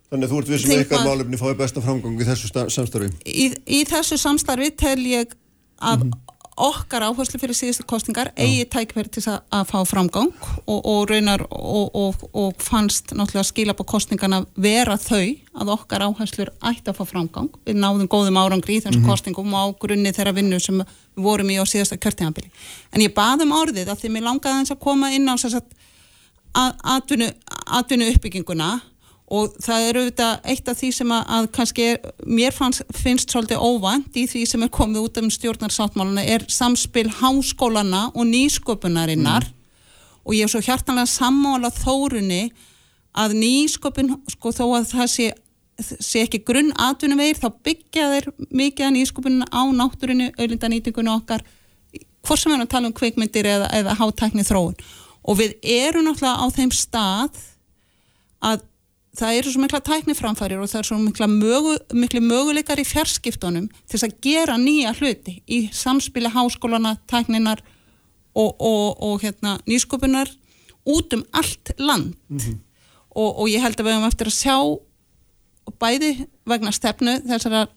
Þannig 0.09 0.25
að 0.25 0.31
þú 0.31 0.37
ert 0.39 0.49
við 0.49 0.61
sem 0.63 0.71
eitthvað 0.73 1.03
málefni 1.05 1.37
fái 1.37 1.51
besta 1.59 1.81
framgang 1.85 2.15
í 2.17 2.25
þessu 2.25 2.47
samstarfi? 2.73 3.09
Í, 3.29 3.43
í 3.69 3.83
þessu 3.85 4.17
samstarfi 4.17 4.71
tel 4.73 4.97
ég 5.05 5.35
að 5.77 6.07
mm 6.07 6.09
-hmm. 6.09 6.38
Okkar 6.59 7.05
áherslu 7.07 7.39
fyrir 7.39 7.55
síðustu 7.57 7.85
kostingar 7.87 8.31
eigi 8.35 8.65
tækverð 8.69 9.13
til 9.15 9.23
að, 9.31 9.39
að 9.55 9.63
fá 9.71 9.77
framgang 9.87 10.31
og, 10.65 10.79
og 10.79 11.09
raunar 11.09 11.45
og, 11.49 11.95
og, 11.95 12.25
og 12.35 12.59
fannst 12.63 13.13
náttúrulega 13.15 13.47
skila 13.47 13.75
på 13.77 13.85
kostingarna 13.87 14.41
vera 14.59 14.97
þau 14.99 15.23
að 15.59 15.73
okkar 15.75 16.05
áherslur 16.07 16.51
ætti 16.71 16.91
að 16.91 16.99
fá 16.99 17.05
framgang. 17.09 17.49
Við 17.67 17.79
náðum 17.79 18.11
góðum 18.11 18.39
árangri 18.41 18.77
í 18.77 18.83
þessum 18.83 18.99
mm 18.99 19.05
-hmm. 19.05 19.15
kostingum 19.15 19.55
á 19.55 19.63
grunni 19.79 20.13
þeirra 20.15 20.35
vinnu 20.35 20.59
sem 20.59 20.83
við 20.83 21.23
vorum 21.23 21.49
í 21.49 21.59
á 21.59 21.63
síðasta 21.63 21.97
kjörtíðanbili. 21.97 22.51
En 22.93 23.01
ég 23.01 23.15
baðum 23.15 23.55
orðið 23.55 23.89
að 23.89 23.99
því 24.03 24.13
mér 24.13 24.27
langaði 24.27 24.59
eins 24.59 24.71
að 24.71 24.83
koma 24.83 25.11
inn 25.11 25.29
á 25.29 25.35
atvinnu 27.79 28.09
uppbygginguna 28.13 28.81
og 29.29 29.53
það 29.61 29.83
er 29.85 29.99
auðvitað 29.99 30.47
eitt 30.51 30.69
af 30.71 30.77
því 30.79 30.89
sem 30.95 31.11
að, 31.13 31.27
að 31.35 31.47
kannski 31.53 31.85
er, 31.85 31.99
mér 32.25 32.55
fannst, 32.55 32.81
finnst 32.97 33.29
svolítið 33.29 33.61
óvand 33.61 34.17
í 34.17 34.25
því 34.29 34.45
sem 34.49 34.63
er 34.65 34.71
komið 34.73 35.03
út 35.05 35.19
um 35.21 35.29
stjórnarsáttmáluna 35.33 36.23
er 36.25 36.47
samspil 36.49 37.05
háskólana 37.19 38.07
og 38.15 38.25
nýsköpunarinnar 38.31 39.45
mm. 39.45 39.53
og 40.25 40.33
ég 40.37 40.47
er 40.47 40.53
svo 40.53 40.63
hjartanlega 40.65 41.11
sammála 41.11 41.69
þórunni 41.77 42.47
að 43.19 43.37
nýsköpun 43.43 44.15
sko 44.33 44.53
þó 44.55 44.65
að 44.79 44.89
það 44.95 45.11
sé, 45.13 45.27
sé 45.77 46.25
ekki 46.25 46.41
grunn 46.47 46.73
atvinnum 46.81 47.21
veir 47.21 47.37
þá 47.37 47.49
byggja 47.65 48.09
þeir 48.15 48.29
mikið 48.49 48.87
að 48.87 48.95
nýsköpunina 48.97 49.49
á 49.53 49.61
náttúrinu, 49.77 50.31
auðlindanýtingunni 50.39 51.13
okkar 51.13 51.45
hvort 52.25 52.41
sem 52.41 52.49
við 52.49 52.57
erum 52.57 52.65
að 52.65 52.73
tala 52.73 52.89
um 52.89 52.97
kveikmyndir 52.97 53.47
eða, 53.49 53.69
eða 53.77 53.95
hátækni 54.01 54.47
þróun 54.47 54.75
og 55.21 55.37
við 55.37 55.55
erum 55.61 56.09
náttúrulega 56.09 56.41
á 56.41 56.45
þeim 56.57 56.73
stað 56.73 57.39
að 58.41 58.65
það 59.17 59.39
eru 59.39 59.51
svo 59.51 59.63
mikla 59.63 59.81
tækniframfærir 59.85 60.61
og 60.61 60.69
það 60.69 60.81
eru 60.81 60.89
svo 60.89 60.99
mikla 61.01 61.27
mögu, 61.31 61.75
möguleikar 62.21 62.81
í 62.81 62.87
fjarskiptunum 62.87 63.67
til 63.69 63.95
þess 63.95 64.07
að 64.07 64.17
gera 64.25 64.57
nýja 64.61 64.93
hluti 64.99 65.39
í 65.47 65.61
samspili 65.73 66.29
háskólana, 66.33 66.97
tækninar 67.09 67.63
og, 68.35 68.55
og, 68.59 69.01
og 69.01 69.23
hérna, 69.23 69.57
nýsköpunar 69.67 70.29
út 70.89 71.13
um 71.13 71.25
allt 71.33 71.73
land 71.77 72.15
mm 72.29 72.37
-hmm. 72.37 72.57
og, 73.09 73.39
og 73.39 73.49
ég 73.49 73.61
held 73.61 73.79
að 73.79 73.85
við 73.85 73.93
höfum 73.93 74.07
eftir 74.07 74.27
að 74.27 74.39
sjá 74.39 74.57
bæði 75.79 76.27
vegna 76.45 76.71
stefnu 76.71 77.21
þessara 77.27 77.67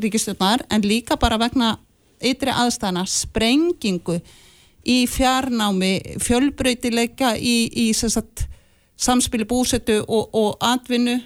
ríkistjóðnar 0.00 0.64
en 0.70 0.82
líka 0.82 1.16
bara 1.16 1.38
vegna 1.38 1.78
ytri 2.20 2.50
aðstæðana 2.50 3.06
sprengingu 3.06 4.20
í 4.84 5.06
fjarnámi, 5.08 6.18
fjölbreytileika 6.20 7.34
í, 7.36 7.70
í 7.72 7.92
sagt, 7.92 8.46
samspili 8.96 9.46
búsetu 9.48 10.00
og, 10.06 10.30
og 10.32 10.56
atvinnu 10.60 11.18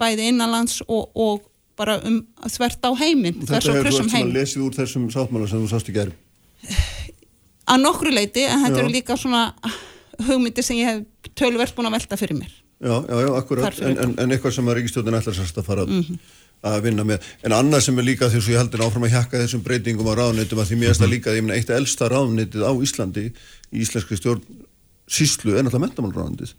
bæði 0.00 0.28
innanlands 0.32 0.82
og, 0.88 1.10
og 1.14 1.44
bara 1.78 1.98
um 2.06 2.20
þvert 2.46 2.84
á 2.86 2.90
heiminn. 3.00 3.40
Þetta 3.42 3.72
hefur 3.72 3.88
þú 3.90 4.04
eftir 4.04 4.20
að 4.20 4.36
lesið 4.36 4.66
úr 4.66 4.76
þessum 4.76 5.08
sáttmála 5.10 5.48
sem 5.50 5.64
þú 5.64 5.70
sást 5.72 5.90
í 5.90 5.96
gerð 5.96 6.20
Að 7.64 7.80
nokkru 7.80 8.12
leiti 8.12 8.44
en 8.44 8.60
þetta 8.64 8.80
eru 8.82 8.92
líka 8.92 9.16
svona 9.16 9.46
hugmyndi 10.26 10.62
sem 10.64 10.78
ég 10.78 10.90
hef 10.90 11.30
tölverst 11.38 11.76
búin 11.76 11.88
að 11.88 11.96
velta 11.96 12.18
fyrir 12.20 12.36
mér. 12.38 12.52
Já, 12.84 12.96
já, 13.08 13.16
já, 13.24 13.28
akkurat. 13.38 13.78
En, 13.80 13.94
en, 14.04 14.16
en 14.20 14.34
eitthvað 14.34 14.56
sem 14.58 14.68
að 14.68 14.76
Ríkistjóðin 14.78 15.16
ætlar 15.16 15.36
sérst 15.38 15.60
að 15.60 15.68
fara 15.70 15.86
mm 15.88 16.02
-hmm. 16.02 16.18
að 16.68 16.82
vinna 16.84 17.06
með. 17.08 17.24
En 17.42 17.56
annað 17.56 17.86
sem 17.86 17.98
er 17.98 18.04
líka 18.04 18.28
því 18.28 18.42
að 18.42 18.50
ég 18.52 18.60
heldur 18.60 18.84
áfram 18.84 19.06
að 19.08 19.14
hjakka 19.16 19.40
þessum 19.40 19.64
breytingum 19.64 20.10
á 20.12 20.14
ráðnöytum 20.20 20.60
að 20.60 20.68
því 20.68 20.78
mér 20.82 20.90
er 20.90 21.00
það 21.00 21.12
líka, 21.14 21.34
ég 21.34 21.44
meina, 21.44 21.56
eitt 21.56 21.70
elsta 21.70 22.08
ráðnöytið 22.12 22.66
á 22.68 22.72
Íslandi 22.84 23.24
í 23.72 23.80
íslenski 23.80 24.20
stjórn 24.20 24.44
síslu 25.08 25.56
er 25.56 25.64
náttúrulega 25.64 25.86
mentamálráðnöytið 25.86 26.54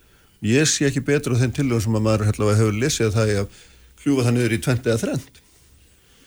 ég 0.46 0.70
sé 0.70 0.90
ekki 0.90 1.04
betur 1.06 1.36
á 1.36 1.42
þenn 1.42 1.56
tilvægum 1.56 1.84
sem 1.86 1.98
að 1.98 2.06
maður 2.06 2.28
hefur, 2.30 2.54
hefur 2.60 2.78
lesið 2.84 3.10
að 3.10 3.18
það 3.18 3.34
er 3.34 3.42
að 3.42 3.60
hljúfa 4.04 4.28
það 4.28 4.38
niður 4.38 4.56
í 4.56 4.62
20 4.68 4.94
eða 4.94 5.04
30 5.06 5.44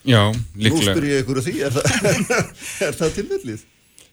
Já, 0.09 0.23
líklega. 0.57 0.95
Nú 0.95 0.95
spyr 0.95 1.07
ég 1.09 1.25
ykkur 1.25 1.41
á 1.41 1.43
því, 1.45 1.55
er 1.67 1.75
það, 1.75 2.95
það 3.01 3.15
tilvæglið? 3.19 3.65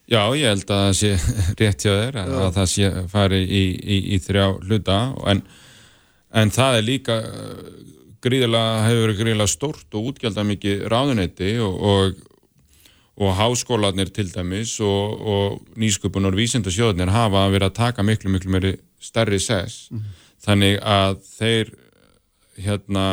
Já, 0.06 0.22
ég 0.38 0.52
held 0.52 0.70
að 0.70 0.82
það 0.84 0.96
sé 1.00 1.12
rétt 1.62 1.86
hjá 1.86 1.92
þér 1.94 2.20
að, 2.22 2.34
að 2.42 2.54
það 2.60 2.70
sé 2.74 2.92
fari 3.12 3.42
í, 3.46 3.64
í, 3.80 3.98
í 4.16 4.22
þrjá 4.22 4.46
hluta. 4.66 5.00
En, 5.32 5.42
en 6.42 6.54
það 6.54 6.80
er 6.80 6.88
líka 6.90 7.18
uh, 7.26 7.66
gríðilega, 8.26 8.86
hefur 8.86 9.04
verið 9.06 9.22
gríðilega 9.22 9.54
stórt 9.54 9.98
og 9.98 10.12
útgjaldað 10.12 10.50
mikið 10.52 10.86
ráðunetti 10.94 11.52
og, 11.64 11.80
og, 11.94 12.20
og 13.22 13.38
háskólanir 13.40 14.12
til 14.14 14.28
dæmis 14.34 14.76
og, 14.84 15.22
og 15.22 15.80
nýsköpun 15.80 16.30
og 16.30 16.38
vísindasjóðnir 16.38 17.14
hafa 17.14 17.48
verið 17.54 17.70
að 17.72 17.78
taka 17.80 18.06
miklu, 18.06 18.34
miklu 18.36 18.54
meiri 18.58 18.76
stærri 19.06 19.40
sess. 19.40 19.90
Mm 19.92 20.00
-hmm. 20.00 20.22
Þannig 20.46 20.80
að 20.82 21.18
þeir, 21.40 21.74
hérna, 22.66 23.06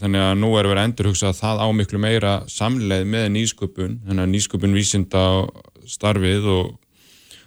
þannig 0.00 0.20
að 0.20 0.38
nú 0.38 0.50
er 0.58 0.68
verið 0.68 0.82
að 0.82 0.88
endurhugsa 0.90 1.28
að 1.30 1.40
það 1.40 1.56
á 1.64 1.68
miklu 1.72 1.98
meira 1.98 2.34
samleið 2.48 3.04
með 3.06 3.26
nýsköpun, 3.36 3.98
þannig 4.06 4.22
að 4.22 4.32
nýsköpun 4.34 4.78
vísinda 4.78 5.24
starfið 5.86 6.46
og 6.46 6.78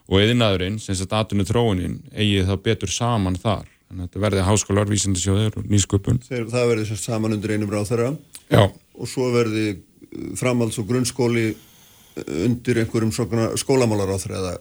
og 0.06 0.20
eðinaðurinn, 0.22 0.78
sem 0.80 0.94
sagt 0.96 1.14
aðtunni 1.18 1.44
þróunin, 1.50 2.04
eigið 2.14 2.46
þá 2.46 2.56
betur 2.62 2.92
saman 2.94 3.36
þar 3.36 3.66
Þannig 3.86 4.02
að 4.02 4.08
þetta 4.08 4.22
verði 4.24 4.44
háskólar, 4.44 4.90
vísindasjóður 4.90 5.58
og 5.60 5.66
nýsköpun. 5.70 6.18
Þeir, 6.26 6.46
það 6.50 6.70
verði 6.72 6.86
sem 6.90 6.98
saman 7.00 7.36
undir 7.36 7.54
einum 7.54 7.70
ráð 7.70 7.92
þeirra. 7.92 8.08
Já. 8.50 8.64
Og 8.98 9.10
svo 9.10 9.28
verði 9.34 9.66
framhalds- 10.40 10.80
og 10.82 10.88
grunnskóli 10.90 11.46
undir 12.26 12.82
einhverjum 12.82 13.14
skólamálar 13.60 14.12
á 14.12 14.18
þeirra 14.18 14.42
eða, 14.42 14.54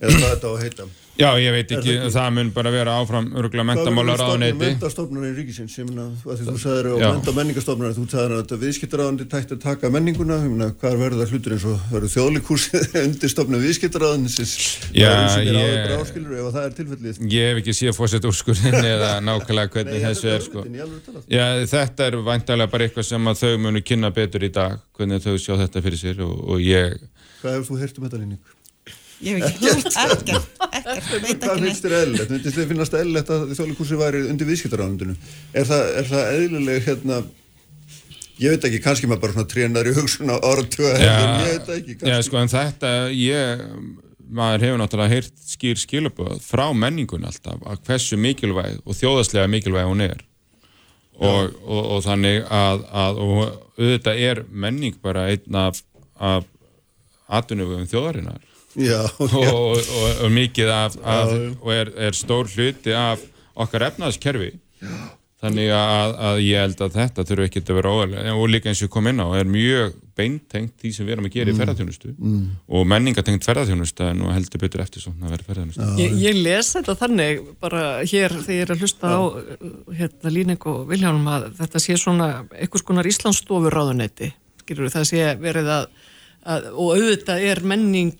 eða 0.00 0.18
hvað 0.18 0.32
þetta 0.34 0.50
á 0.50 0.52
að 0.52 0.62
heita. 0.64 0.88
Já, 1.16 1.30
ég 1.40 1.54
veit 1.54 1.70
ekki, 1.72 1.94
það 2.12 2.32
mun 2.36 2.50
bara 2.52 2.70
vera 2.74 2.94
áfram 3.00 3.30
öruglega 3.40 3.64
mentamálar 3.64 4.20
á 4.20 4.36
neyti. 4.36 4.52
Það 4.52 4.58
verður 4.60 4.72
mentastofnarinn 4.74 5.36
ríkisins, 5.38 5.76
ég 5.80 5.86
menna, 5.88 6.04
því 6.20 6.44
þú 6.44 6.56
sagður 6.60 6.88
og 6.90 7.04
menta 7.04 7.32
menningastofnarinn, 7.38 7.96
þú 7.96 8.04
sagður 8.12 8.34
að 8.42 8.64
viðskiptaráðandi 8.64 9.26
tætti 9.32 9.56
að 9.56 9.62
taka 9.62 9.90
menninguna, 9.94 10.36
ég 10.42 10.52
menna, 10.52 10.68
hvað 10.82 10.98
verður 11.00 11.22
það 11.22 11.32
hlutur 11.32 11.54
eins 11.56 11.64
og 11.70 11.86
verður 11.94 12.12
þjóðlíkursið 12.16 12.98
undir 13.06 13.32
stofnum 13.32 13.64
viðskiptaráðansins? 13.64 14.54
Já, 14.92 15.08
ég, 15.40 15.94
áskilur, 15.96 16.36
það 16.50 16.60
er 16.66 16.76
tilfellið. 16.82 17.22
Ég 17.32 17.50
hef 17.50 17.62
ekki 17.62 17.76
síðan 17.80 17.96
fórsett 17.96 18.28
úrskurðin 18.28 18.76
eða 18.82 19.14
nákvæmlega 19.24 19.72
hvernig 19.72 19.96
Nei, 19.96 20.04
þessu 20.10 20.32
er, 20.34 20.44
sko. 20.44 20.66
Já, 21.32 21.46
þetta 21.72 22.10
er 22.10 22.18
vantalega 22.28 22.74
bara 22.76 22.90
eitthvað 22.90 23.08
sem 23.08 23.32
að 23.32 23.40
þau 23.40 23.64
munu 23.64 23.84
kynna 23.84 24.12
betur 24.12 24.44
í 24.44 24.52
dag, 24.52 24.84
hvernig 24.98 25.24
þau 25.24 25.32
sjá 25.40 25.54
þetta 25.64 25.84
fyrir 25.88 26.02
sér 26.02 26.22
og, 26.28 26.36
og 26.44 26.60
ég... 26.60 27.00
Hvað 27.40 27.58
hefur 27.58 27.68
þú 27.70 27.80
heyrt 27.80 27.98
um 28.00 28.06
þetta 28.08 28.20
líning? 28.20 28.55
Ég 29.24 29.38
hef 29.40 29.46
ekki 29.48 29.70
hlut, 29.70 29.86
ekkert, 29.96 30.48
ekkert, 30.66 31.06
veit 31.08 31.30
ekki 31.30 31.46
Hvað 31.46 31.62
finnst 31.64 31.84
þér 31.86 31.94
eðlilegt? 31.96 32.32
Myndist 32.34 32.58
þið 32.58 32.66
finnast 32.72 32.96
eðlilegt 32.98 33.30
að 33.32 33.44
þjóðleikursi 33.56 33.98
væri 34.00 34.22
undir 34.28 34.48
viðskiptaráðundinu? 34.50 35.14
Er 35.56 35.68
það, 35.68 35.84
er 36.00 36.08
það 36.10 36.32
eðlileg 36.34 36.82
hérna, 36.84 37.20
ég 38.42 38.52
veit 38.52 38.66
ekki, 38.68 38.80
kannski 38.84 39.08
maður 39.08 39.22
bara 39.22 39.36
svona 39.38 39.50
trénar 39.52 39.88
í 39.88 39.94
hugsun 39.96 40.32
á 40.32 40.36
orðtuga, 40.36 40.90
ja, 41.00 41.14
ég 41.16 41.46
veit 41.46 41.70
ekki. 41.78 41.94
Kannski. 41.96 42.10
Já, 42.12 42.18
sko, 42.26 42.40
en 42.42 42.52
þetta, 42.52 42.90
ég, 43.16 43.62
maður 44.40 44.66
hefur 44.66 44.82
náttúrulega 44.82 45.14
heyrt 45.14 45.46
skýr 45.48 45.80
skilaböð 45.80 46.42
frá 46.44 46.66
menningun 46.76 47.24
alltaf, 47.30 47.62
að 47.64 47.80
hversu 47.88 48.18
mikilvæg 48.20 48.82
og 48.84 48.98
þjóðaslega 48.98 49.48
mikilvæg 49.54 49.88
hún 49.88 50.04
er. 50.04 50.26
Og, 51.16 51.54
og, 51.64 51.80
og 51.96 52.02
þannig 52.04 52.42
að, 52.52 52.82
að 52.92 53.22
og 53.24 53.38
auðvitað 53.80 54.20
er 54.26 54.42
menning 54.52 55.00
bara 55.00 55.30
einn 55.32 55.56
af, 55.56 55.80
af 56.20 56.44
atvinnugum 57.32 57.88
þjóðarinnar 57.88 58.44
Já, 58.76 59.00
og, 59.08 59.76
og, 59.80 60.08
og 60.26 60.32
mikið 60.36 60.72
af, 60.72 60.96
af 61.00 61.30
já, 61.32 61.44
og 61.60 61.70
er, 61.72 61.92
er 62.08 62.16
stór 62.16 62.50
hluti 62.52 62.92
af 62.96 63.22
okkar 63.56 63.88
efnaðskerfi 63.90 64.50
þannig 65.46 65.70
að, 65.76 66.14
að 66.28 66.38
ég 66.46 66.62
held 66.64 66.82
að 66.86 66.94
þetta 66.96 67.24
þurfu 67.28 67.44
ekki 67.46 67.62
að 67.62 67.78
vera 67.78 67.92
óæðilega 67.92 68.34
og 68.40 68.50
líka 68.50 68.70
eins 68.70 68.80
og 68.86 68.90
kom 68.92 69.08
inn 69.10 69.20
á 69.20 69.28
er 69.36 69.50
mjög 69.50 69.94
beintengt 70.16 70.80
því 70.80 70.92
sem 70.96 71.06
við 71.06 71.14
erum 71.16 71.28
að 71.28 71.34
gera 71.34 71.50
í 71.50 71.52
mm. 71.52 71.60
ferðarþjónustu 71.60 72.12
mm. 72.14 72.46
og 72.72 72.88
menningatengt 72.88 73.44
ferðarþjónustu 73.44 74.06
en 74.06 74.24
heldur 74.32 74.62
betur 74.62 74.84
eftir 74.84 75.04
svona 75.04 75.28
að 75.28 75.34
vera 75.34 75.48
ferðarþjónustu 75.50 76.00
Ég, 76.00 76.16
ég 76.24 76.40
lesa 76.40 76.80
þetta 76.80 76.96
þannig 77.02 77.44
bara 77.60 77.84
hér 78.00 78.36
þegar 78.38 78.56
ég 78.56 78.64
er 78.64 78.74
að 78.74 78.84
hlusta 78.86 79.12
á 79.12 79.20
hérna 80.00 80.32
Línek 80.32 80.66
og 80.72 80.82
Viljánum 80.88 81.30
að 81.34 81.48
þetta 81.60 81.84
sé 81.84 81.98
svona 82.00 82.30
einhvers 82.56 82.86
konar 82.88 83.10
Íslandsstofur 83.12 83.76
ráðunetti 83.76 84.32
það 84.64 85.08
sé 85.12 85.26
verið 85.38 85.72
að, 85.76 85.88
að 86.48 86.70
og 86.72 86.96
auðvitað 86.96 87.44
er 87.52 87.64
menning 87.76 88.16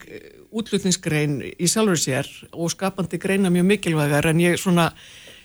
útlutningsgrein 0.57 1.39
í 1.47 1.71
sjálfur 1.71 2.01
sér 2.01 2.29
og 2.53 2.73
skapandi 2.73 3.21
greina 3.23 3.53
mjög 3.53 3.71
mikilvægar 3.71 4.31
en 4.31 4.43
ég, 4.43 4.59
svona, 4.61 4.91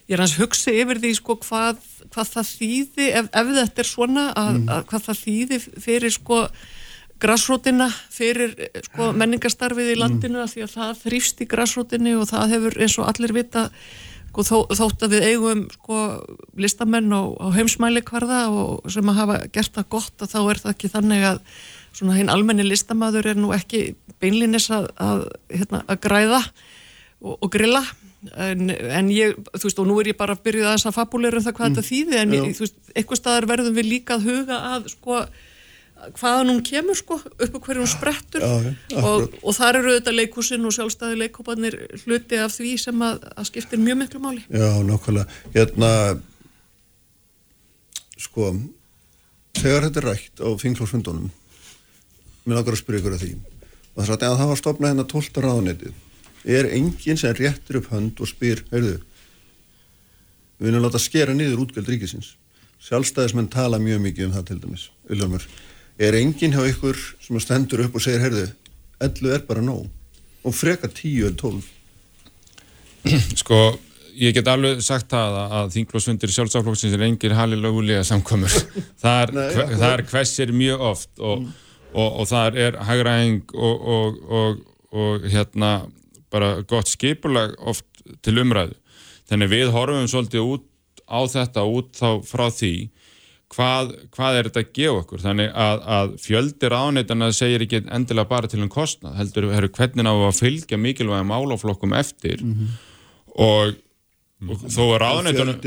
ég 0.07 0.17
er 0.17 0.23
hans 0.23 0.37
hugsi 0.39 0.75
yfir 0.81 1.01
því 1.01 1.15
sko, 1.17 1.37
hvað, 1.45 1.81
hvað 2.11 2.35
það 2.35 2.51
þýði 2.51 3.09
ef, 3.21 3.31
ef 3.31 3.55
þetta 3.57 3.83
er 3.83 3.89
svona 3.89 4.27
að, 4.31 4.53
mm. 4.53 4.69
að 4.75 4.85
hvað 4.91 5.09
það 5.09 5.25
þýði 5.25 5.59
fyrir 5.87 6.15
sko 6.15 6.45
græsrótina 7.21 7.87
fyrir 8.11 8.55
sko, 8.87 9.11
menningastarfið 9.17 9.91
í 9.93 9.97
landinu 9.99 10.41
mm. 10.41 10.53
því 10.53 10.63
að 10.65 10.77
það 10.77 11.03
þrýfst 11.03 11.43
í 11.43 11.49
græsrótinni 11.51 12.15
og 12.17 12.31
það 12.31 12.55
hefur 12.55 12.79
eins 12.81 12.97
og 12.97 13.11
allir 13.11 13.35
vita 13.35 13.67
sko, 14.31 14.45
þó, 14.47 14.57
þótt 14.79 15.05
að 15.05 15.17
við 15.17 15.27
eigum 15.29 15.65
sko, 15.75 15.99
listamenn 16.59 17.11
á, 17.13 17.21
á 17.21 17.47
heimsmæli 17.57 18.03
hverða 18.07 18.41
og 18.49 18.89
sem 18.91 19.11
að 19.11 19.21
hafa 19.21 19.37
gert 19.53 19.77
það 19.77 19.91
gott 19.97 20.25
og 20.25 20.33
þá 20.33 20.39
er 20.41 20.63
það 20.63 20.73
ekki 20.73 20.91
þannig 20.95 21.27
að 21.33 21.43
svona 21.95 22.17
hinn 22.17 22.31
almenni 22.31 22.65
listamæður 22.67 23.33
er 23.33 23.39
nú 23.39 23.51
ekki 23.55 23.95
beinlinis 24.21 24.69
að, 24.73 24.89
að, 25.01 25.25
hérna, 25.51 25.83
að 25.87 25.99
græða 26.05 26.41
og, 27.21 27.35
og 27.37 27.51
grilla. 27.53 27.83
En, 28.37 28.69
en 28.69 29.07
ég, 29.09 29.37
þú 29.49 29.65
veist, 29.65 29.79
og 29.81 29.87
nú 29.89 29.95
er 29.97 30.11
ég 30.11 30.17
bara 30.19 30.35
að 30.37 30.43
byrja 30.45 30.67
að 30.69 30.75
þess 30.75 30.89
að 30.91 30.97
fabuleira 30.99 31.39
um 31.39 31.45
það 31.45 31.55
hvað 31.57 31.69
mm. 31.69 31.77
þetta 31.77 31.87
þýði 31.87 32.19
en 32.19 32.35
ég, 32.35 32.51
þú 32.57 32.65
veist, 32.67 32.75
eitthvað 32.93 33.19
staðar 33.21 33.47
verðum 33.49 33.79
við 33.79 33.89
líka 33.89 34.17
að 34.17 34.27
huga 34.29 34.59
að 34.75 34.91
sko 34.93 35.23
hvaðan 36.17 36.49
hún 36.49 36.61
kemur 36.65 36.97
sko, 36.97 37.17
uppu 37.21 37.61
hverju 37.61 37.83
hún 37.83 37.89
sprettur. 37.89 38.45
Já, 38.45 39.01
og, 39.01 39.35
og 39.41 39.57
þar 39.57 39.81
eru 39.81 39.95
þetta 39.97 40.13
leikúsin 40.15 40.65
og 40.65 40.73
sjálfstæði 40.73 41.19
leikópanir 41.19 41.77
hluti 42.03 42.39
af 42.41 42.55
því 42.55 42.71
sem 42.81 43.03
að, 43.05 43.25
að 43.35 43.49
skiptir 43.51 43.81
mjög 43.81 43.99
miklu 43.99 44.21
máli. 44.23 44.45
Já, 44.49 44.69
nákvæmlega, 44.85 45.41
hérna 45.53 45.91
sko 48.21 48.53
þegar 49.57 49.87
þetta 49.87 50.01
er 50.01 50.09
rætt 50.09 50.41
á 50.41 50.49
þingflósfundunum 50.61 51.29
mér 52.45 52.59
langar 52.59 52.75
að 52.75 52.81
spyrja 52.81 53.01
ykkur 53.01 53.17
af 53.17 53.23
því. 53.25 53.33
Og 53.91 53.99
þess 54.01 54.15
að 54.15 54.39
það 54.39 54.49
var 54.51 54.59
stopnað 54.59 54.93
hérna 54.93 55.07
12. 55.11 55.43
ráðnetið 55.45 55.99
er 56.45 56.69
enginn 56.73 57.19
sem 57.19 57.33
réttir 57.37 57.77
upp 57.81 57.89
hönd 57.91 58.21
og 58.21 58.29
spyr, 58.29 58.63
heyrðu 58.71 58.97
við 60.61 60.69
viljum 60.69 60.85
láta 60.85 61.01
skera 61.01 61.33
niður 61.33 61.63
útgjöld 61.65 61.89
ríkisins? 61.89 62.35
Sjálfstæðismenn 62.81 63.49
tala 63.53 63.77
mjög 63.81 64.01
mikið 64.05 64.27
um 64.27 64.33
það 64.35 64.47
til 64.49 64.59
dæmis 64.63 64.87
Ullumur. 65.09 65.45
er 66.01 66.17
enginn 66.17 66.53
hjá 66.55 66.65
ykkur 66.69 66.97
sem 67.21 67.39
stendur 67.41 67.85
upp 67.85 67.95
og 67.97 68.01
segir, 68.01 68.21
heyrðu 68.21 68.47
11 69.01 69.35
er 69.35 69.45
bara 69.45 69.61
nóg? 69.65 69.87
Og 70.45 70.55
freka 70.55 70.89
10 70.89 71.27
eða 71.27 71.37
12 71.37 71.63
sko 73.41 73.59
ég 74.17 74.33
get 74.33 74.49
alveg 74.49 74.81
sagt 74.85 75.09
það 75.09 75.37
að 75.41 75.73
þinglósfundir 75.75 76.33
sjálfsáflóksins 76.33 76.93
er 76.97 77.05
engir 77.05 77.33
halilögulega 77.37 78.05
samkomur 78.05 78.53
það 79.01 79.89
er 79.91 80.05
hversir 80.09 80.53
mjög 80.53 80.87
oft 80.93 81.11
og 81.19 81.45
mm 81.45 81.51
og, 81.93 82.09
og 82.21 82.27
þar 82.29 82.57
er 82.59 82.79
hægræðing 82.87 83.41
og, 83.53 83.87
og, 84.39 84.61
og 84.91 85.27
hérna 85.31 85.71
bara 86.31 86.61
gott 86.67 86.91
skipulag 86.91 87.55
oft 87.59 87.85
til 88.23 88.39
umræðu. 88.41 88.77
Þannig 89.29 89.51
við 89.51 89.71
horfum 89.75 90.09
svolítið 90.11 90.47
út 90.55 90.67
á 91.07 91.19
þetta 91.27 91.63
út 91.67 91.93
þá 91.95 92.09
frá 92.27 92.47
því 92.51 92.75
hvað, 93.51 93.93
hvað 94.15 94.37
er 94.37 94.49
þetta 94.49 94.63
að 94.63 94.73
gefa 94.77 95.03
okkur. 95.03 95.23
Þannig 95.25 95.53
að, 95.65 95.83
að 95.97 96.15
fjöldir 96.23 96.75
ánætana 96.75 97.31
segir 97.35 97.65
ekki 97.65 97.83
endilega 97.83 98.31
bara 98.31 98.51
til 98.51 98.61
um 98.63 98.71
kostnað, 98.71 99.17
heldur 99.19 99.49
hvernig 99.51 100.07
á 100.07 100.15
að 100.15 100.39
fylgja 100.39 100.79
mikilvægum 100.79 101.35
álaflokkum 101.35 101.95
eftir 101.99 102.43
mm 102.43 102.53
-hmm. 102.53 102.75
og 103.35 103.79
og 104.49 104.61
þó 104.73 104.83
er 104.95 105.03
ráðnættunum 105.05 105.57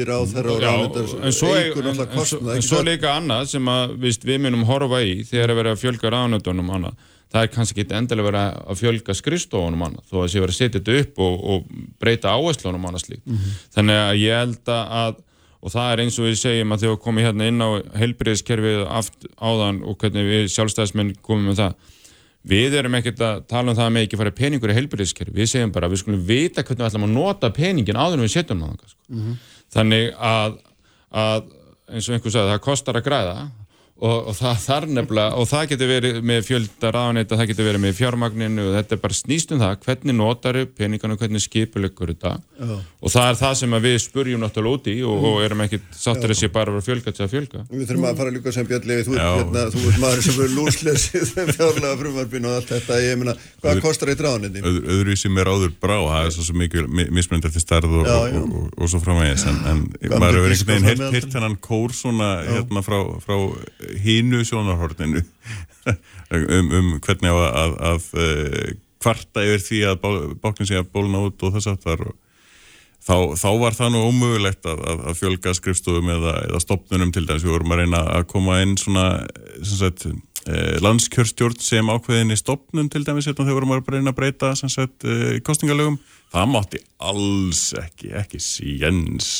en 1.25 1.35
svo, 1.35 1.51
en, 1.55 2.55
en 2.57 2.65
svo 2.65 2.81
líka 2.87 3.13
annað 3.15 3.51
sem 3.53 3.69
að 3.71 3.97
viðst, 4.03 4.25
við 4.27 4.41
minnum 4.43 4.65
horfa 4.67 5.03
í 5.05 5.21
þegar 5.29 5.53
að 5.53 5.61
vera 5.61 5.75
að 5.75 5.83
fjölga 5.85 6.15
ráðnættunum 6.15 6.73
það 7.35 7.43
er 7.43 7.53
kannski 7.55 7.83
ekki 7.83 7.97
endilega 7.99 8.29
vera 8.29 8.43
að 8.63 8.81
fjölga 8.81 9.15
skristofunum 9.19 9.87
annað, 9.89 10.09
þó 10.11 10.17
að 10.23 10.29
sé 10.31 10.43
vera 10.43 10.55
að 10.55 10.59
setja 10.59 10.81
þetta 10.81 10.99
upp 11.03 11.23
og, 11.25 11.39
og 11.53 11.87
breyta 12.03 12.35
áherslunum 12.35 12.85
annað 12.89 13.07
slíkt. 13.09 13.25
Mm 13.27 13.39
-hmm. 13.39 13.63
þannig 13.75 14.03
að 14.03 14.19
ég 14.23 14.43
held 14.43 14.75
að 14.75 15.23
og 15.65 15.73
það 15.73 15.91
er 15.91 16.03
eins 16.03 16.19
og 16.21 16.29
við 16.29 16.35
segjum 16.43 16.75
að 16.75 16.83
þegar 16.83 16.95
við 16.95 17.03
komum 17.07 17.25
hérna 17.25 17.47
inn 17.49 17.65
á 17.65 17.69
heilbriðiskerfið 17.97 18.81
aft 18.85 19.29
áðan 19.41 19.81
og 19.89 19.97
hvernig 20.03 20.27
við 20.29 20.51
sjálfstæðismenn 20.53 21.15
komum 21.25 21.49
með 21.49 21.63
það 21.63 21.93
Við 22.45 22.77
erum 22.77 22.95
ekkert 22.99 23.23
að 23.25 23.43
tala 23.49 23.73
um 23.73 23.79
það 23.79 23.93
með 23.95 24.03
ekki 24.05 24.17
að 24.17 24.21
fara 24.21 24.37
peningur 24.37 24.73
í 24.73 24.77
heilbyrðiskerfi, 24.77 25.33
við 25.33 25.49
segjum 25.49 25.73
bara 25.73 25.89
að 25.89 25.95
við 25.95 26.01
skulum 26.03 26.25
vita 26.29 26.63
hvernig 26.63 26.83
við 26.83 26.89
ætlum 26.91 27.07
að 27.07 27.15
nota 27.15 27.51
peningin 27.57 27.97
áður 27.97 28.19
en 28.19 28.25
við 28.27 28.35
setjum 28.35 28.65
það. 28.65 28.75
Sko. 28.91 29.01
Mm 29.09 29.23
-hmm. 29.23 29.39
Þannig 29.75 30.11
að, 30.21 30.59
að 31.25 31.47
eins 31.89 32.09
og 32.09 32.17
einhver 32.17 32.35
sagði, 32.35 32.53
það 32.53 32.65
kostar 32.67 32.99
að 33.01 33.07
græða 33.09 33.37
og, 34.03 34.31
og 34.31 34.35
það 34.35 34.57
þarf 34.65 34.91
nefnilega 34.91 35.39
og 35.39 35.47
það 35.49 35.69
getur 35.71 35.91
verið 35.91 36.17
með 36.27 36.41
fjölda 36.49 36.91
ráðanetta 36.95 37.37
það 37.39 37.51
getur 37.51 37.69
verið 37.69 37.83
með 37.85 37.93
fjármagninu 38.01 38.65
og 38.67 38.73
þetta 38.75 38.97
er 38.97 39.03
bara 39.05 39.17
snýst 39.19 39.55
um 39.55 39.61
það 39.63 39.77
hvernig 39.85 40.17
notar 40.19 40.59
þau 40.59 40.73
peningana 40.81 41.19
hvernig 41.21 41.45
skipulegur 41.45 42.11
þetta. 42.11 42.33
Já. 42.55 42.75
og 42.75 43.13
það 43.15 43.29
er 43.29 43.39
það 43.39 43.55
sem 43.61 43.77
við 43.85 43.97
spurjum 44.03 44.43
náttúrulega 44.43 44.79
úti 44.79 44.95
og, 45.03 45.15
mm. 45.15 45.29
og 45.31 45.39
erum 45.45 45.63
ekki 45.65 45.81
sattur 45.95 46.35
að 46.35 46.41
sé 46.41 46.51
bara 46.55 46.75
að 46.75 46.89
fjölga 46.89 47.15
til 47.15 47.25
að 47.25 47.33
fjölga. 47.35 47.63
Við 47.71 47.87
þurfum 47.91 48.09
að 48.11 48.21
fara 48.23 48.35
líka 48.35 48.55
sem 48.55 48.69
Björnlegi 48.71 49.07
þú, 49.07 49.17
hérna, 49.21 49.65
þú 49.75 49.85
ert 49.91 50.03
maður 50.03 50.25
sem 50.27 50.43
er 50.45 50.53
lúslesið 50.59 51.33
fjárlega 51.55 51.95
frumvarfin 52.03 52.49
og 52.51 52.59
allt 52.59 52.71
þetta. 52.75 53.01
Ég 53.05 53.19
meina, 53.21 53.37
hvað 53.63 53.73
Öður, 53.73 53.85
kostar 53.85 54.13
eitt 54.13 54.23
ráðanetti? 54.25 54.65
Öð, 54.65 54.79
öðru 54.97 55.19
sem 55.19 55.41
er 55.43 55.51
áður 55.51 55.75
brá, 55.83 55.97
það 55.99 56.29
er 56.29 56.37
svo 56.39 56.59
mikið 56.63 56.89
mismönd 57.15 57.49
eftir 57.51 57.65
starð 57.65 57.99
og, 58.01 58.09
já, 58.09 58.41
og, 58.43 58.71
og 58.79 58.93
svo 58.93 59.03
framvegis 59.03 59.47
en, 59.51 59.61
en 59.71 59.85
maður 60.15 60.41
hefur 60.41 60.55
einhvern 60.55 60.89
veginn 60.89 61.19
heilt 61.19 61.39
hennan 61.39 61.59
kór 61.63 61.95
svona 61.95 62.31
hérna 62.47 62.85
frá, 62.87 62.99
frá 63.23 63.37
hínu 64.05 64.45
sjónarhorninu. 64.49 65.25
Um, 66.35 66.71
um 66.73 66.87
hvernig 67.05 67.29
að, 67.31 67.43
að, 67.61 67.73
að 67.91 68.05
uh, 68.17 68.69
kvarta 69.05 69.43
yfir 69.45 69.65
því 69.67 69.81
að 69.91 70.07
báknin 70.41 70.69
sé 70.71 70.79
að 70.81 70.93
bólna 70.95 71.21
út 71.27 71.43
og 71.45 71.53
þess 71.55 71.69
aftar 71.75 72.07
þá, 73.05 73.17
þá 73.37 73.49
var 73.61 73.77
það 73.77 73.93
nú 73.95 74.05
ómögulegt 74.09 74.69
að, 74.69 74.85
að 74.95 75.19
fjölga 75.19 75.55
skrifstofum 75.59 76.13
eða, 76.17 76.37
eða 76.49 76.63
stopnunum 76.65 77.13
til 77.15 77.25
að 77.27 77.43
við 77.43 77.53
vorum 77.53 77.75
að 77.75 77.83
reyna 77.83 78.03
að 78.17 78.29
koma 78.33 78.61
inn 78.65 78.77
svona 78.81 79.07
sagt, 79.69 80.07
eh, 80.49 80.77
landskjörstjórn 80.85 81.61
sem 81.65 81.93
ákveðin 81.93 82.35
í 82.35 82.41
stopnun 82.41 82.91
til 82.93 83.05
dæmis 83.07 83.29
hérna 83.29 83.45
þegar 83.45 83.61
vorum 83.61 83.77
að 83.77 83.93
reyna 83.97 84.15
að 84.15 84.21
breyta 84.21 84.55
eh, 84.55 85.39
kostingalögum 85.45 86.01
það 86.33 86.51
mátti 86.55 86.83
alls 87.13 87.67
ekki, 87.81 88.15
ekki 88.23 88.43
síjens 88.43 89.35